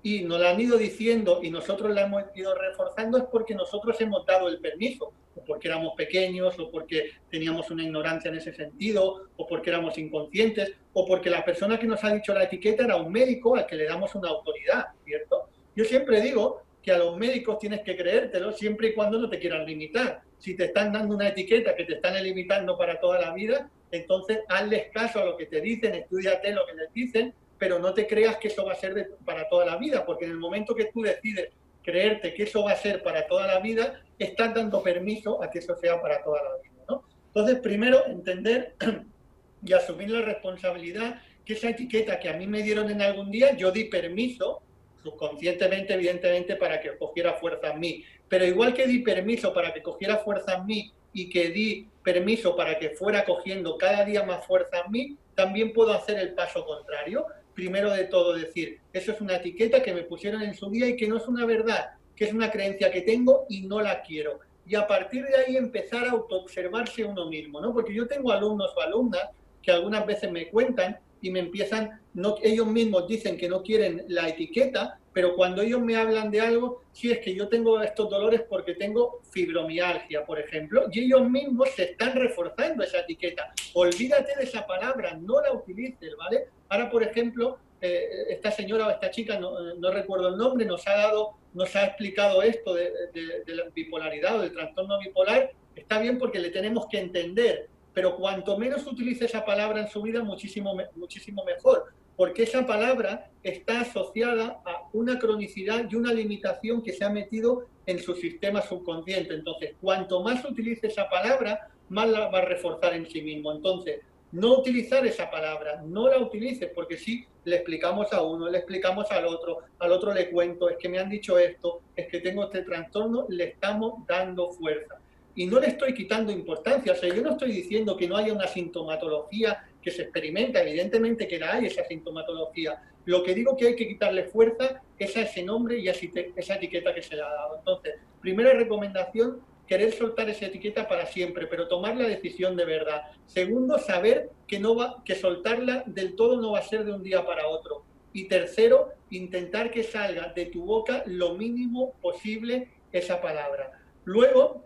y 0.04 0.22
nos 0.22 0.40
la 0.40 0.52
han 0.52 0.62
ido 0.62 0.78
diciendo 0.78 1.40
y 1.42 1.50
nosotros 1.50 1.92
la 1.92 2.02
hemos 2.02 2.24
ido 2.36 2.54
reforzando 2.54 3.18
es 3.18 3.24
porque 3.24 3.56
nosotros 3.56 4.00
hemos 4.02 4.26
dado 4.26 4.48
el 4.48 4.60
permiso, 4.60 5.12
o 5.36 5.44
porque 5.44 5.68
éramos 5.68 5.96
pequeños, 5.96 6.60
o 6.60 6.70
porque 6.70 7.12
teníamos 7.30 7.72
una 7.72 7.84
ignorancia 7.84 8.30
en 8.30 8.38
ese 8.38 8.54
sentido, 8.54 9.30
o 9.36 9.48
porque 9.48 9.72
éramos 9.72 9.98
inconscientes, 9.98 10.74
o 10.94 11.08
porque 11.08 11.30
la 11.30 11.44
persona 11.44 11.80
que 11.80 11.88
nos 11.88 12.04
ha 12.04 12.14
dicho 12.14 12.34
la 12.34 12.44
etiqueta 12.44 12.84
era 12.84 12.98
un 12.98 13.12
médico 13.12 13.56
al 13.56 13.66
que 13.66 13.76
le 13.76 13.86
damos 13.86 14.14
una 14.14 14.30
autoridad, 14.30 14.86
¿cierto? 15.04 15.50
Yo 15.76 15.84
siempre 15.86 16.22
digo 16.22 16.62
que 16.84 16.92
a 16.92 17.00
los 17.00 17.18
médicos 17.18 17.58
tienes 17.58 17.82
que 17.82 17.98
creértelo 17.98 18.52
siempre 18.52 18.90
y 18.90 18.94
cuando 18.94 19.18
no 19.18 19.28
te 19.28 19.40
quieran 19.40 19.66
limitar. 19.66 20.22
Si 20.38 20.56
te 20.56 20.66
están 20.66 20.94
dando 20.94 21.16
una 21.16 21.30
etiqueta 21.30 21.76
que 21.76 21.84
te 21.84 21.96
están 21.96 22.24
limitando 22.24 22.78
para 22.78 23.00
toda 23.00 23.20
la 23.20 23.34
vida, 23.34 23.72
Entonces, 23.92 24.40
hazles 24.50 24.92
caso 24.92 25.22
a 25.22 25.26
lo 25.26 25.38
que 25.38 25.46
te 25.46 25.62
dicen, 25.62 25.96
estudiate 25.96 26.52
lo 26.52 26.66
que 26.66 26.74
les 26.74 26.94
dicen, 26.94 27.34
pero 27.58 27.80
no 27.80 27.94
te 27.94 28.08
creas 28.08 28.38
que 28.38 28.50
eso 28.50 28.66
va 28.66 28.74
a 28.74 28.76
ser 28.76 29.16
para 29.26 29.48
toda 29.48 29.66
la 29.66 29.78
vida, 29.78 30.06
porque 30.06 30.26
en 30.26 30.32
el 30.32 30.38
momento 30.38 30.76
que 30.76 30.86
tú 30.86 31.02
decides 31.02 31.50
creerte 31.84 32.34
que 32.34 32.44
eso 32.44 32.64
va 32.64 32.72
a 32.72 32.78
ser 32.78 33.04
para 33.04 33.28
toda 33.28 33.48
la 33.48 33.60
vida, 33.60 34.02
estás 34.18 34.54
dando 34.54 34.82
permiso 34.82 35.42
a 35.42 35.50
que 35.50 35.60
eso 35.60 35.76
sea 35.76 36.02
para 36.02 36.24
toda 36.24 36.42
la 36.44 36.62
vida. 36.62 36.84
¿no? 36.90 37.04
Entonces, 37.28 37.60
primero, 37.60 38.06
entender 38.08 38.74
y 39.66 39.74
asumir 39.74 40.10
la 40.10 40.22
responsabilidad 40.22 41.22
que 41.46 41.54
esa 41.54 41.70
etiqueta 41.70 42.20
que 42.20 42.28
a 42.28 42.34
mí 42.34 42.48
me 42.48 42.64
dieron 42.64 42.90
en 42.90 43.04
algún 43.04 43.30
día, 43.30 43.56
yo 43.56 43.72
di 43.72 43.86
permiso, 43.86 44.64
subconscientemente, 45.04 45.94
evidentemente, 45.94 46.56
para 46.56 46.82
que 46.82 46.98
cogiera 46.98 47.34
fuerza 47.36 47.72
en 47.72 47.80
mí. 47.80 48.04
Pero 48.28 48.46
igual 48.46 48.74
que 48.74 48.88
di 48.88 49.00
permiso 49.00 49.54
para 49.54 49.72
que 49.72 49.84
cogiera 49.84 50.18
fuerza 50.18 50.56
en 50.56 50.66
mí 50.66 50.92
y 51.14 51.30
que 51.30 51.50
di 51.50 51.88
permiso 52.04 52.56
para 52.56 52.80
que 52.80 52.90
fuera 52.90 53.24
cogiendo 53.24 53.78
cada 53.78 54.04
día 54.04 54.24
más 54.24 54.44
fuerza 54.46 54.82
en 54.84 54.92
mí, 54.92 55.18
también 55.36 55.72
puedo 55.72 55.94
hacer 55.94 56.18
el 56.18 56.34
paso 56.34 56.66
contrario 56.66 57.28
primero 57.56 57.92
de 57.92 58.04
todo 58.04 58.34
decir, 58.34 58.80
eso 58.94 59.14
es 59.14 59.22
una 59.22 59.38
etiqueta 59.38 59.82
que 59.82 59.94
me 59.94 60.04
pusieron 60.04 60.42
en 60.42 60.54
su 60.54 60.70
día 60.70 60.88
y 60.88 60.96
que 60.96 61.08
no 61.08 61.18
es 61.18 61.28
una 61.28 61.46
verdad, 61.46 61.92
que 62.16 62.26
es 62.26 62.34
una 62.34 62.52
creencia 62.52 62.92
que 62.92 63.02
tengo 63.02 63.46
y 63.50 63.62
no 63.62 63.82
la 63.82 64.02
quiero. 64.04 64.40
Y 64.68 64.76
a 64.76 64.86
partir 64.86 65.26
de 65.26 65.36
ahí 65.36 65.58
empezar 65.58 66.06
a 66.06 66.12
autoobservarse 66.12 67.04
uno 67.04 67.28
mismo, 67.28 67.62
¿no? 67.62 67.74
Porque 67.74 67.94
yo 67.94 68.08
tengo 68.08 68.32
alumnos 68.32 68.72
o 68.76 68.82
alumnas 68.82 69.30
que 69.62 69.72
algunas 69.72 70.06
veces 70.06 70.32
me 70.32 70.50
cuentan 70.50 71.00
y 71.22 71.32
me 71.32 71.40
empiezan, 71.40 72.02
no, 72.14 72.36
ellos 72.44 72.68
mismos 72.68 73.08
dicen 73.08 73.38
que 73.38 73.50
no 73.50 73.64
quieren 73.64 74.04
la 74.10 74.30
etiqueta, 74.30 75.00
pero 75.14 75.34
cuando 75.36 75.62
ellos 75.62 75.82
me 75.82 75.96
hablan 75.96 76.30
de 76.30 76.42
algo, 76.42 76.84
sí 76.92 77.10
es 77.10 77.20
que 77.20 77.34
yo 77.34 77.48
tengo 77.48 77.82
estos 77.82 78.10
dolores 78.10 78.42
porque 78.50 78.74
tengo 78.74 79.22
fibromialgia, 79.32 80.26
por 80.26 80.40
ejemplo, 80.40 80.88
y 80.92 81.06
ellos 81.06 81.30
mismos 81.30 81.70
se 81.70 81.84
están 81.92 82.14
reforzando 82.14 82.84
esa 82.84 83.00
etiqueta. 83.00 83.54
Olvídate 83.74 84.36
de 84.38 84.44
esa 84.44 84.68
palabra, 84.68 85.18
no 85.20 85.42
la 85.42 85.54
utilices, 85.54 86.16
¿vale? 86.18 86.50
Ahora, 86.70 86.90
por 86.90 87.04
ejemplo, 87.04 87.58
eh, 87.82 88.28
esta 88.30 88.52
señora 88.52 88.88
o 88.88 88.90
esta 88.90 89.12
chica, 89.12 89.40
no, 89.40 89.92
recuerdo 89.92 90.30
el 90.30 90.38
nombre, 90.38 90.66
nos 90.66 90.88
ha 90.88 90.96
dado, 90.96 91.36
nos 91.54 91.76
ha 91.76 91.86
explicado 91.86 92.42
esto 92.42 92.74
de, 92.74 92.92
de, 93.14 93.56
la 93.56 93.64
bipolaridad 93.74 94.38
o 94.38 94.42
del 94.42 94.54
trastorno 94.54 95.00
bipolar. 95.00 95.52
Está 95.76 96.00
bien 96.00 96.18
porque 96.18 96.40
le 96.40 96.50
tenemos 96.50 96.88
que 96.88 97.00
entender, 97.00 97.70
pero 97.94 98.16
cuanto 98.16 98.58
menos 98.58 98.86
utilice 98.88 99.26
esa 99.26 99.46
palabra 99.46 99.82
en 99.82 99.88
su 99.90 100.02
vida, 100.02 100.24
muchísimo, 100.24 100.76
muchísimo 100.96 101.44
mejor 101.44 101.94
porque 102.16 102.44
esa 102.44 102.66
palabra 102.66 103.30
está 103.44 103.82
asociada 103.82 104.62
a 104.66 104.88
una 104.94 105.20
cronicidad 105.20 105.86
y 105.90 105.96
una 105.96 106.14
limitación 106.14 106.82
que 106.82 106.94
se 106.94 107.04
ha 107.04 107.10
metido 107.10 107.68
en 107.86 108.00
su 108.00 108.16
sistema 108.16 108.62
subconsciente. 108.62 109.34
Entonces, 109.34 109.76
cuanto 109.82 110.24
más 110.24 110.44
utilice 110.46 110.88
esa 110.88 111.10
palabra, 111.10 111.70
más 111.90 112.10
la 112.10 112.30
va 112.30 112.40
a 112.40 112.46
reforzar 112.46 112.94
en 112.94 113.06
sí 113.06 113.22
mismo. 113.22 113.52
Entonces, 113.52 114.00
no 114.36 114.60
utilizar 114.60 115.06
esa 115.08 115.32
palabra, 115.32 115.82
no 115.86 116.10
la 116.10 116.18
utilices, 116.18 116.70
porque 116.76 116.98
si 116.98 117.26
le 117.46 117.56
explicamos 117.56 118.12
a 118.12 118.22
uno, 118.22 118.50
le 118.50 118.58
explicamos 118.58 119.10
al 119.12 119.26
otro, 119.26 119.60
al 119.80 119.94
otro 119.94 120.14
le 120.14 120.30
cuento, 120.30 120.70
es 120.70 120.76
que 120.78 120.90
me 120.90 121.00
han 121.00 121.10
dicho 121.10 121.40
esto, 121.40 121.80
es 121.96 122.08
que 122.10 122.20
tengo 122.20 122.44
este 122.44 122.64
trastorno, 122.64 123.26
le 123.30 123.46
estamos 123.46 124.06
dando 124.06 124.52
fuerza. 124.52 125.00
Y 125.36 125.46
no 125.46 125.60
le 125.60 125.68
estoy 125.68 125.94
quitando 125.94 126.34
importancia, 126.34 126.92
o 126.92 126.96
sea, 126.96 127.14
yo 127.14 127.22
no 127.22 127.32
estoy 127.32 127.54
diciendo 127.54 127.96
que 127.96 128.10
no 128.10 128.18
haya 128.18 128.34
una 128.34 128.48
sintomatología 128.48 129.64
que 129.82 129.92
se 129.92 130.02
experimenta, 130.02 130.62
evidentemente 130.62 131.30
que 131.30 131.40
la 131.40 131.54
hay 131.54 131.68
esa 131.68 131.86
sintomatología. 131.86 132.82
Lo 133.06 133.24
que 133.24 133.36
digo 133.36 133.56
que 133.56 133.68
hay 133.68 133.76
que 133.76 133.88
quitarle 133.88 134.26
fuerza 134.26 134.82
es 135.00 135.16
a 135.16 135.22
ese 135.22 135.44
nombre 135.44 135.80
y 135.80 135.88
a 135.88 135.92
esa 135.92 136.56
etiqueta 136.56 136.94
que 136.94 137.02
se 137.02 137.16
le 137.16 137.22
ha 137.22 137.30
dado. 137.30 137.58
Entonces, 137.58 137.96
primera 138.20 138.52
recomendación, 138.54 139.42
querer 139.68 139.94
soltar 139.94 140.30
esa 140.30 140.46
etiqueta 140.46 140.88
para 140.88 141.06
siempre, 141.06 141.48
pero 141.48 141.68
tomar 141.68 141.96
la 141.96 142.08
decisión 142.08 142.56
de 142.56 142.66
verdad. 142.66 143.04
Segundo, 143.26 143.78
saber 143.78 144.30
que, 144.48 144.60
no 144.60 144.76
va, 144.76 145.04
que 145.04 145.16
soltarla 145.16 145.84
del 145.86 146.16
todo 146.16 146.40
no 146.40 146.52
va 146.52 146.60
a 146.60 146.64
ser 146.64 146.86
de 146.86 146.94
un 146.94 147.04
día 147.04 147.26
para 147.26 147.48
otro. 147.48 147.84
Y 148.14 148.28
tercero, 148.28 148.94
intentar 149.10 149.72
que 149.72 149.84
salga 149.84 150.32
de 150.34 150.46
tu 150.46 150.64
boca 150.64 151.04
lo 151.06 151.34
mínimo 151.34 151.94
posible 152.02 152.70
esa 152.92 153.22
palabra. 153.22 153.72
Luego, 154.06 154.64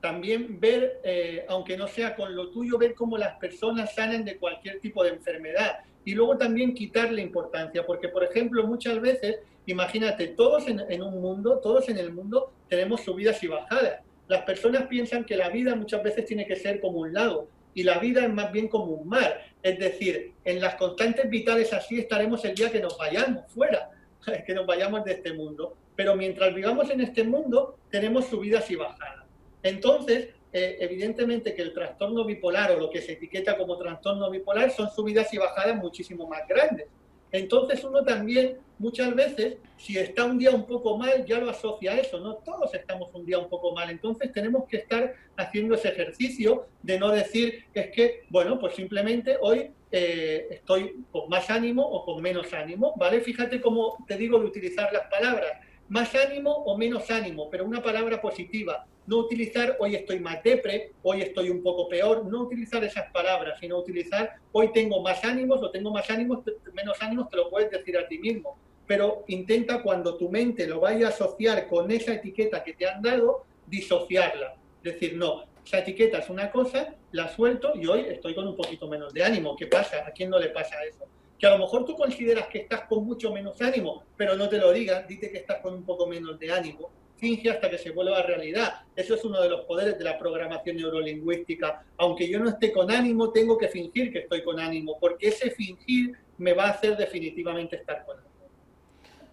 también 0.00 0.60
ver, 0.60 1.00
eh, 1.02 1.44
aunque 1.48 1.76
no 1.76 1.88
sea 1.88 2.14
con 2.14 2.34
lo 2.34 2.50
tuyo, 2.50 2.78
ver 2.78 2.94
cómo 2.94 3.18
las 3.18 3.36
personas 3.38 3.94
salen 3.94 4.24
de 4.24 4.38
cualquier 4.38 4.80
tipo 4.80 5.02
de 5.02 5.10
enfermedad. 5.10 5.78
Y 6.04 6.14
luego 6.14 6.38
también 6.38 6.72
quitarle 6.72 7.20
importancia, 7.20 7.84
porque 7.84 8.08
por 8.08 8.24
ejemplo 8.24 8.66
muchas 8.66 9.00
veces, 9.00 9.40
imagínate, 9.66 10.28
todos 10.28 10.66
en, 10.68 11.02
un 11.02 11.20
mundo, 11.20 11.58
todos 11.58 11.88
en 11.88 11.98
el 11.98 12.12
mundo 12.12 12.52
tenemos 12.68 13.02
subidas 13.02 13.42
y 13.42 13.48
bajadas. 13.48 14.00
Las 14.28 14.42
personas 14.42 14.86
piensan 14.86 15.24
que 15.24 15.36
la 15.36 15.48
vida 15.48 15.74
muchas 15.74 16.02
veces 16.02 16.26
tiene 16.26 16.46
que 16.46 16.56
ser 16.56 16.80
como 16.80 17.00
un 17.00 17.12
lago 17.12 17.48
y 17.74 17.82
la 17.82 17.98
vida 17.98 18.22
es 18.24 18.32
más 18.32 18.52
bien 18.52 18.68
como 18.68 18.92
un 18.92 19.08
mar. 19.08 19.40
Es 19.62 19.78
decir, 19.78 20.34
en 20.44 20.60
las 20.60 20.74
constantes 20.74 21.28
vitales 21.30 21.72
así 21.72 21.98
estaremos 21.98 22.44
el 22.44 22.54
día 22.54 22.70
que 22.70 22.80
nos 22.80 22.96
vayamos 22.98 23.50
fuera, 23.52 23.90
que 24.46 24.54
nos 24.54 24.66
vayamos 24.66 25.04
de 25.04 25.12
este 25.12 25.32
mundo. 25.32 25.76
Pero 25.96 26.14
mientras 26.14 26.54
vivamos 26.54 26.90
en 26.90 27.00
este 27.00 27.24
mundo, 27.24 27.78
tenemos 27.90 28.26
subidas 28.26 28.70
y 28.70 28.76
bajadas. 28.76 29.24
Entonces, 29.62 30.28
eh, 30.52 30.76
evidentemente 30.80 31.54
que 31.54 31.62
el 31.62 31.72
trastorno 31.72 32.24
bipolar 32.24 32.72
o 32.72 32.78
lo 32.78 32.90
que 32.90 33.02
se 33.02 33.12
etiqueta 33.12 33.56
como 33.56 33.76
trastorno 33.76 34.30
bipolar 34.30 34.70
son 34.70 34.90
subidas 34.90 35.32
y 35.34 35.38
bajadas 35.38 35.76
muchísimo 35.76 36.28
más 36.28 36.46
grandes. 36.46 36.86
Entonces 37.32 37.84
uno 37.84 38.04
también 38.04 38.58
muchas 38.78 39.14
veces, 39.14 39.56
si 39.76 39.98
está 39.98 40.24
un 40.24 40.38
día 40.38 40.50
un 40.50 40.66
poco 40.66 40.96
mal, 40.96 41.24
ya 41.26 41.38
lo 41.38 41.50
asocia 41.50 41.92
a 41.92 41.98
eso, 41.98 42.20
¿no? 42.20 42.36
Todos 42.36 42.72
estamos 42.74 43.10
un 43.12 43.26
día 43.26 43.38
un 43.38 43.48
poco 43.48 43.72
mal, 43.74 43.90
entonces 43.90 44.32
tenemos 44.32 44.66
que 44.68 44.78
estar 44.78 45.14
haciendo 45.36 45.74
ese 45.74 45.88
ejercicio 45.88 46.66
de 46.82 46.98
no 46.98 47.10
decir, 47.10 47.64
es 47.74 47.90
que, 47.90 48.22
bueno, 48.30 48.58
pues 48.58 48.74
simplemente 48.74 49.36
hoy 49.40 49.70
eh, 49.90 50.46
estoy 50.50 51.04
con 51.10 51.28
más 51.28 51.50
ánimo 51.50 51.82
o 51.82 52.04
con 52.04 52.22
menos 52.22 52.52
ánimo, 52.52 52.94
¿vale? 52.96 53.20
Fíjate 53.20 53.60
cómo 53.60 53.96
te 54.06 54.16
digo 54.16 54.38
de 54.38 54.46
utilizar 54.46 54.92
las 54.92 55.06
palabras, 55.08 55.52
más 55.88 56.14
ánimo 56.14 56.52
o 56.52 56.76
menos 56.76 57.10
ánimo, 57.10 57.48
pero 57.50 57.64
una 57.64 57.82
palabra 57.82 58.20
positiva 58.20 58.86
no 59.08 59.16
utilizar 59.16 59.74
hoy 59.80 59.94
estoy 59.94 60.20
más 60.20 60.42
depre, 60.42 60.92
hoy 61.02 61.22
estoy 61.22 61.48
un 61.48 61.62
poco 61.62 61.88
peor, 61.88 62.26
no 62.26 62.42
utilizar 62.42 62.84
esas 62.84 63.10
palabras, 63.10 63.58
sino 63.58 63.78
utilizar 63.78 64.34
hoy 64.52 64.70
tengo 64.70 65.00
más 65.00 65.24
ánimos 65.24 65.62
o 65.62 65.70
tengo 65.70 65.90
más 65.90 66.10
ánimos, 66.10 66.40
menos 66.74 66.98
ánimos, 67.00 67.30
te 67.30 67.38
lo 67.38 67.48
puedes 67.48 67.70
decir 67.70 67.96
a 67.96 68.06
ti 68.06 68.18
mismo. 68.18 68.58
Pero 68.86 69.24
intenta 69.28 69.82
cuando 69.82 70.18
tu 70.18 70.28
mente 70.28 70.66
lo 70.66 70.80
vaya 70.80 71.06
a 71.06 71.08
asociar 71.08 71.68
con 71.68 71.90
esa 71.90 72.12
etiqueta 72.12 72.62
que 72.62 72.74
te 72.74 72.86
han 72.86 73.00
dado, 73.00 73.46
disociarla. 73.66 74.56
Decir, 74.82 75.16
no, 75.16 75.44
esa 75.64 75.78
etiqueta 75.78 76.18
es 76.18 76.28
una 76.28 76.50
cosa, 76.50 76.94
la 77.12 77.28
suelto 77.28 77.72
y 77.74 77.86
hoy 77.86 78.00
estoy 78.10 78.34
con 78.34 78.46
un 78.46 78.56
poquito 78.56 78.88
menos 78.88 79.14
de 79.14 79.24
ánimo. 79.24 79.56
¿Qué 79.56 79.68
pasa? 79.68 80.06
¿A 80.06 80.10
quién 80.10 80.28
no 80.28 80.38
le 80.38 80.50
pasa 80.50 80.84
eso? 80.84 81.06
Que 81.38 81.46
a 81.46 81.50
lo 81.52 81.58
mejor 81.58 81.86
tú 81.86 81.96
consideras 81.96 82.48
que 82.48 82.58
estás 82.58 82.82
con 82.82 83.06
mucho 83.06 83.32
menos 83.32 83.58
ánimo, 83.62 84.04
pero 84.18 84.36
no 84.36 84.50
te 84.50 84.58
lo 84.58 84.70
digas, 84.70 85.08
dite 85.08 85.30
que 85.30 85.38
estás 85.38 85.62
con 85.62 85.72
un 85.72 85.84
poco 85.84 86.06
menos 86.06 86.38
de 86.38 86.52
ánimo 86.52 86.90
finge 87.18 87.50
hasta 87.50 87.68
que 87.68 87.78
se 87.78 87.90
vuelva 87.90 88.22
realidad. 88.22 88.82
Eso 88.96 89.14
es 89.14 89.24
uno 89.24 89.40
de 89.42 89.50
los 89.50 89.62
poderes 89.62 89.98
de 89.98 90.04
la 90.04 90.18
programación 90.18 90.76
neurolingüística. 90.76 91.84
Aunque 91.96 92.28
yo 92.28 92.38
no 92.38 92.48
esté 92.48 92.72
con 92.72 92.90
ánimo, 92.90 93.30
tengo 93.30 93.58
que 93.58 93.68
fingir 93.68 94.12
que 94.12 94.20
estoy 94.20 94.42
con 94.42 94.58
ánimo, 94.58 94.96
porque 95.00 95.28
ese 95.28 95.50
fingir 95.50 96.16
me 96.38 96.52
va 96.52 96.66
a 96.66 96.70
hacer 96.70 96.96
definitivamente 96.96 97.76
estar 97.76 98.04
con 98.04 98.16
ánimo. 98.16 98.27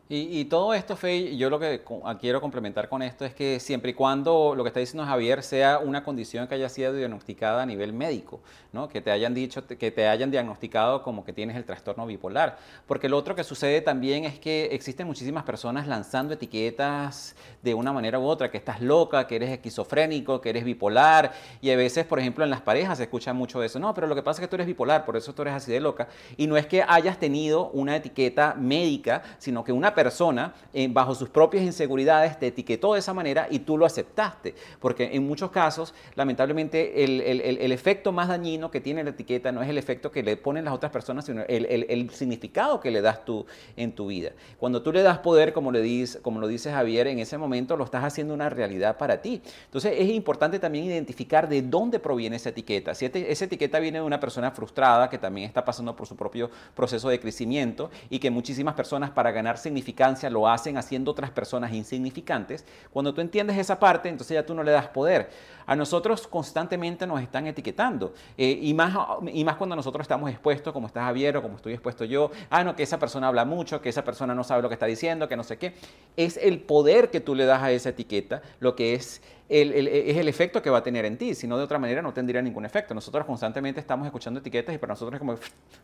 Y, 0.07 0.45
todo 0.45 0.75
esto, 0.75 0.95
Fey, 0.95 1.35
yo 1.35 1.49
lo 1.49 1.59
que 1.59 1.81
quiero 2.21 2.39
complementar 2.39 2.89
con 2.89 3.01
esto 3.01 3.25
es 3.25 3.33
que 3.33 3.59
siempre 3.59 3.89
y 3.89 3.93
cuando 3.95 4.53
lo 4.55 4.63
que 4.63 4.67
está 4.67 4.79
diciendo 4.79 5.03
Javier 5.03 5.41
sea 5.41 5.79
una 5.79 6.03
condición 6.03 6.47
que 6.47 6.53
haya 6.53 6.69
sido 6.69 6.93
diagnosticada 6.93 7.63
a 7.63 7.65
nivel 7.65 7.91
médico, 7.91 8.39
¿no? 8.71 8.87
que 8.87 9.01
te 9.01 9.09
hayan 9.09 9.33
dicho, 9.33 9.65
que 9.65 9.89
te 9.89 10.07
hayan 10.07 10.29
diagnosticado 10.29 11.01
como 11.01 11.25
que 11.25 11.33
tienes 11.33 11.55
el 11.55 11.65
trastorno 11.65 12.05
bipolar. 12.05 12.59
Porque 12.85 13.09
lo 13.09 13.17
otro 13.17 13.33
que 13.33 13.43
sucede 13.43 13.81
también 13.81 14.25
es 14.25 14.37
que 14.37 14.65
existen 14.73 15.07
muchísimas 15.07 15.43
personas 15.43 15.87
lanzando 15.87 16.35
etiquetas 16.35 17.35
de 17.63 17.73
una 17.73 17.91
manera 17.91 18.19
u 18.19 18.25
otra, 18.25 18.51
que 18.51 18.57
estás 18.57 18.81
loca, 18.81 19.25
que 19.25 19.37
eres 19.37 19.49
esquizofrénico, 19.49 20.39
que 20.39 20.51
eres 20.51 20.65
bipolar, 20.65 21.33
y 21.61 21.71
a 21.71 21.77
veces, 21.77 22.05
por 22.05 22.19
ejemplo, 22.19 22.43
en 22.43 22.51
las 22.51 22.61
parejas 22.61 22.99
se 22.99 23.05
escucha 23.05 23.33
mucho 23.33 23.63
eso, 23.63 23.79
no, 23.79 23.91
pero 23.95 24.05
lo 24.05 24.13
que 24.13 24.21
pasa 24.21 24.39
es 24.39 24.45
que 24.45 24.49
tú 24.49 24.55
eres 24.55 24.67
bipolar, 24.67 25.03
por 25.03 25.17
eso 25.17 25.33
tú 25.33 25.41
eres 25.41 25.55
así 25.55 25.71
de 25.71 25.79
loca, 25.79 26.09
y 26.37 26.45
no 26.45 26.57
es 26.57 26.67
que 26.67 26.83
hayas 26.87 27.17
tenido 27.17 27.71
una 27.71 27.95
etiqueta 27.95 28.53
médica, 28.53 29.23
sino 29.39 29.63
que 29.63 29.71
una 29.71 29.94
persona, 29.95 30.53
eh, 30.73 30.87
bajo 30.91 31.15
sus 31.15 31.29
propias 31.29 31.63
inseguridades, 31.63 32.37
te 32.37 32.47
etiquetó 32.47 32.93
de 32.93 32.99
esa 32.99 33.13
manera 33.13 33.47
y 33.49 33.59
tú 33.59 33.77
lo 33.77 33.85
aceptaste. 33.85 34.53
Porque 34.79 35.09
en 35.13 35.25
muchos 35.27 35.51
casos, 35.51 35.93
lamentablemente, 36.15 37.03
el, 37.03 37.71
efecto 37.71 38.11
más 38.11 38.27
dañino 38.27 38.71
que 38.71 38.81
tiene 38.81 39.03
la 39.03 39.09
etiqueta 39.11 39.51
no 39.51 39.61
es 39.61 39.69
el 39.69 39.77
efecto 39.77 40.11
que 40.11 40.23
le 40.23 40.37
ponen 40.37 40.65
las 40.65 40.73
otras 40.73 40.91
personas, 40.91 41.25
sino 41.25 41.43
el, 41.47 42.09
significado 42.11 42.79
que 42.79 42.91
le 42.91 43.01
das 43.01 43.25
tú 43.25 43.45
en 43.75 43.93
tu 43.93 44.07
vida. 44.07 44.31
Cuando 44.57 44.81
tú 44.81 44.91
le 44.91 45.01
das 45.01 45.19
poder, 45.19 45.53
como, 45.53 45.71
le 45.71 45.81
dices, 45.81 46.19
como 46.21 46.39
lo 46.39 46.47
dice 46.47 46.71
Javier, 46.71 47.07
en 47.07 47.19
ese 47.19 47.37
momento 47.37 47.77
lo 47.77 47.83
estás 47.83 48.03
haciendo 48.03 48.33
una 48.33 48.49
realidad 48.49 48.97
para 48.97 49.21
ti. 49.21 49.41
Entonces 49.65 49.93
es 49.97 50.09
importante 50.09 50.59
también 50.59 50.85
identificar 50.85 51.47
de 51.49 51.61
dónde 51.61 51.99
proviene 51.99 52.35
esa 52.35 52.49
etiqueta. 52.49 52.93
Si 52.93 53.05
este, 53.05 53.31
esa 53.31 53.45
etiqueta 53.45 53.79
viene 53.79 53.99
de 53.99 54.05
una 54.05 54.19
persona 54.19 54.51
frustrada 54.51 55.09
que 55.09 55.17
también 55.17 55.47
está 55.47 55.63
pasando 55.63 55.95
por 55.95 56.07
su 56.07 56.15
propio 56.15 56.49
proceso 56.73 57.09
de 57.09 57.19
crecimiento 57.19 57.89
y 58.09 58.19
que 58.19 58.29
muchísimas 58.29 58.75
personas 58.75 59.11
para 59.11 59.31
ganar 59.31 59.57
significado 59.57 59.84
lo 60.29 60.47
hacen 60.47 60.77
haciendo 60.77 61.11
otras 61.11 61.31
personas 61.31 61.73
insignificantes. 61.73 62.65
Cuando 62.91 63.13
tú 63.13 63.21
entiendes 63.21 63.57
esa 63.57 63.79
parte, 63.79 64.09
entonces 64.09 64.35
ya 64.35 64.45
tú 64.45 64.53
no 64.53 64.63
le 64.63 64.71
das 64.71 64.87
poder. 64.87 65.29
A 65.67 65.75
nosotros 65.75 66.27
constantemente 66.27 67.07
nos 67.07 67.21
están 67.21 67.47
etiquetando. 67.47 68.13
Eh, 68.37 68.59
y, 68.61 68.73
más, 68.73 68.95
y 69.31 69.43
más 69.43 69.55
cuando 69.55 69.75
nosotros 69.75 70.03
estamos 70.03 70.29
expuestos, 70.29 70.71
como 70.73 70.87
está 70.87 71.03
Javier 71.03 71.37
o 71.37 71.41
como 71.41 71.55
estoy 71.55 71.73
expuesto 71.73 72.05
yo, 72.05 72.31
ah, 72.49 72.63
no, 72.63 72.75
que 72.75 72.83
esa 72.83 72.99
persona 72.99 73.27
habla 73.27 73.45
mucho, 73.45 73.81
que 73.81 73.89
esa 73.89 74.03
persona 74.03 74.35
no 74.35 74.43
sabe 74.43 74.61
lo 74.61 74.69
que 74.69 74.75
está 74.75 74.85
diciendo, 74.85 75.27
que 75.27 75.35
no 75.35 75.43
sé 75.43 75.57
qué. 75.57 75.73
Es 76.17 76.37
el 76.37 76.59
poder 76.59 77.09
que 77.09 77.19
tú 77.19 77.35
le 77.35 77.45
das 77.45 77.61
a 77.61 77.71
esa 77.71 77.89
etiqueta 77.89 78.41
lo 78.59 78.75
que 78.75 78.93
es 78.93 79.21
el, 79.49 79.87
es 79.87 80.17
el 80.17 80.27
efecto 80.27 80.61
que 80.61 80.69
va 80.69 80.79
a 80.79 80.83
tener 80.83 81.05
en 81.05 81.17
ti, 81.17 81.35
si 81.35 81.47
no 81.47 81.57
de 81.57 81.63
otra 81.63 81.77
manera 81.77 82.01
no 82.01 82.13
tendría 82.13 82.41
ningún 82.41 82.65
efecto. 82.65 82.93
Nosotros 82.93 83.25
constantemente 83.25 83.79
estamos 83.79 84.05
escuchando 84.05 84.39
etiquetas 84.39 84.73
y 84.73 84.77
para 84.77 84.93
nosotros 84.93 85.15
es 85.15 85.19
como 85.19 85.35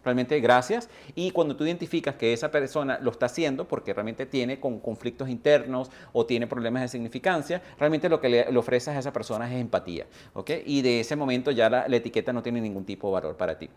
realmente 0.03 0.39
gracias 0.39 0.89
y 1.15 1.31
cuando 1.31 1.55
tú 1.55 1.65
identificas 1.65 2.15
que 2.15 2.33
esa 2.33 2.49
persona 2.51 2.99
lo 3.01 3.11
está 3.11 3.27
haciendo 3.27 3.67
porque 3.67 3.93
realmente 3.93 4.25
tiene 4.25 4.59
con 4.59 4.79
conflictos 4.79 5.29
internos 5.29 5.89
o 6.13 6.25
tiene 6.25 6.47
problemas 6.47 6.81
de 6.81 6.87
significancia, 6.87 7.61
realmente 7.77 8.09
lo 8.09 8.19
que 8.19 8.29
le, 8.29 8.57
ofreces 8.57 8.95
a 8.95 8.99
esa 8.99 9.13
persona 9.13 9.51
es 9.51 9.59
empatía, 9.59 10.05
¿ok? 10.33 10.51
Y 10.65 10.81
de 10.81 10.99
ese 10.99 11.15
momento 11.15 11.51
ya 11.51 11.69
la 11.69 11.95
etiqueta 11.95 12.33
no 12.33 12.41
tiene 12.41 12.61
ningún 12.61 12.85
tipo 12.85 13.07
de 13.07 13.13
valor 13.13 13.37
para 13.37 13.57
ti. 13.57 13.69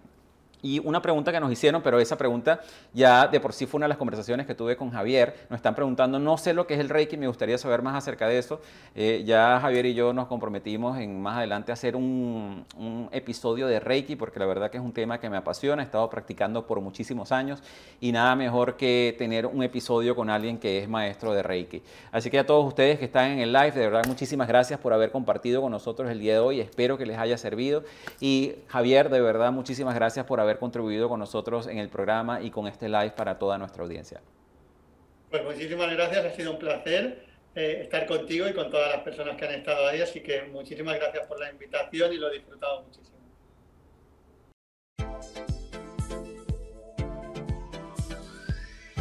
Y 0.64 0.80
una 0.82 1.02
pregunta 1.02 1.30
que 1.30 1.38
nos 1.38 1.52
hicieron, 1.52 1.82
pero 1.82 2.00
esa 2.00 2.16
pregunta 2.16 2.62
ya 2.94 3.28
de 3.28 3.38
por 3.38 3.52
sí 3.52 3.66
fue 3.66 3.76
una 3.76 3.84
de 3.84 3.90
las 3.90 3.98
conversaciones 3.98 4.46
que 4.46 4.54
tuve 4.54 4.78
con 4.78 4.90
Javier. 4.90 5.46
Nos 5.50 5.58
están 5.58 5.74
preguntando, 5.74 6.18
no 6.18 6.38
sé 6.38 6.54
lo 6.54 6.66
que 6.66 6.72
es 6.72 6.80
el 6.80 6.88
Reiki, 6.88 7.18
me 7.18 7.28
gustaría 7.28 7.58
saber 7.58 7.82
más 7.82 7.94
acerca 7.94 8.26
de 8.28 8.38
eso. 8.38 8.62
Eh, 8.94 9.24
ya 9.26 9.60
Javier 9.60 9.84
y 9.84 9.92
yo 9.92 10.14
nos 10.14 10.26
comprometimos 10.26 10.98
en 10.98 11.20
más 11.20 11.36
adelante 11.36 11.70
hacer 11.70 11.94
un, 11.96 12.64
un, 12.78 13.10
episodio 13.12 13.66
de 13.66 13.78
Reiki, 13.78 14.16
porque 14.16 14.38
la 14.38 14.46
verdad 14.46 14.70
que 14.70 14.78
es 14.78 14.82
un 14.82 14.94
tema 14.94 15.20
que 15.20 15.28
me 15.28 15.36
apasiona, 15.36 15.82
he 15.82 15.84
estado 15.84 16.08
practicando 16.08 16.66
por 16.66 16.80
muchísimos 16.80 17.30
años 17.30 17.62
y 18.00 18.10
nada 18.12 18.34
mejor 18.34 18.78
que 18.78 19.14
tener 19.18 19.44
un 19.44 19.62
episodio 19.62 20.16
con 20.16 20.30
alguien 20.30 20.56
que 20.56 20.78
es 20.78 20.88
maestro 20.88 21.34
de 21.34 21.42
Reiki. 21.42 21.82
Así 22.10 22.30
que 22.30 22.38
a 22.38 22.46
todos 22.46 22.66
ustedes 22.66 22.98
que 22.98 23.04
están 23.04 23.32
en 23.32 23.40
el 23.40 23.52
live, 23.52 23.72
de 23.72 23.80
verdad 23.90 24.06
muchísimas 24.06 24.48
gracias 24.48 24.80
por 24.80 24.94
haber 24.94 25.10
compartido 25.10 25.60
con 25.60 25.72
nosotros 25.72 26.10
el 26.10 26.20
día 26.20 26.32
de 26.32 26.38
hoy, 26.38 26.60
espero 26.60 26.96
que 26.96 27.04
les 27.04 27.18
haya 27.18 27.36
servido. 27.36 27.84
Y 28.18 28.54
Javier, 28.68 29.10
de 29.10 29.20
verdad 29.20 29.52
muchísimas 29.52 29.94
gracias 29.94 30.24
por 30.24 30.40
haber 30.54 30.60
contribuido 30.60 31.08
con 31.08 31.20
nosotros 31.20 31.66
en 31.66 31.78
el 31.78 31.88
programa 31.88 32.40
y 32.40 32.50
con 32.50 32.66
este 32.66 32.88
live 32.88 33.10
para 33.10 33.38
toda 33.38 33.58
nuestra 33.58 33.82
audiencia. 33.82 34.20
Pues 35.30 35.44
muchísimas 35.44 35.92
gracias, 35.92 36.24
ha 36.24 36.30
sido 36.30 36.52
un 36.52 36.58
placer 36.58 37.24
eh, 37.54 37.80
estar 37.82 38.06
contigo 38.06 38.48
y 38.48 38.52
con 38.52 38.70
todas 38.70 38.90
las 38.90 39.02
personas 39.02 39.36
que 39.36 39.46
han 39.46 39.54
estado 39.54 39.88
ahí, 39.88 40.00
así 40.00 40.20
que 40.20 40.42
muchísimas 40.42 40.96
gracias 40.96 41.26
por 41.26 41.40
la 41.40 41.50
invitación 41.50 42.12
y 42.12 42.18
lo 42.18 42.30
he 42.30 42.34
disfrutado 42.34 42.82
muchísimo. 42.82 43.14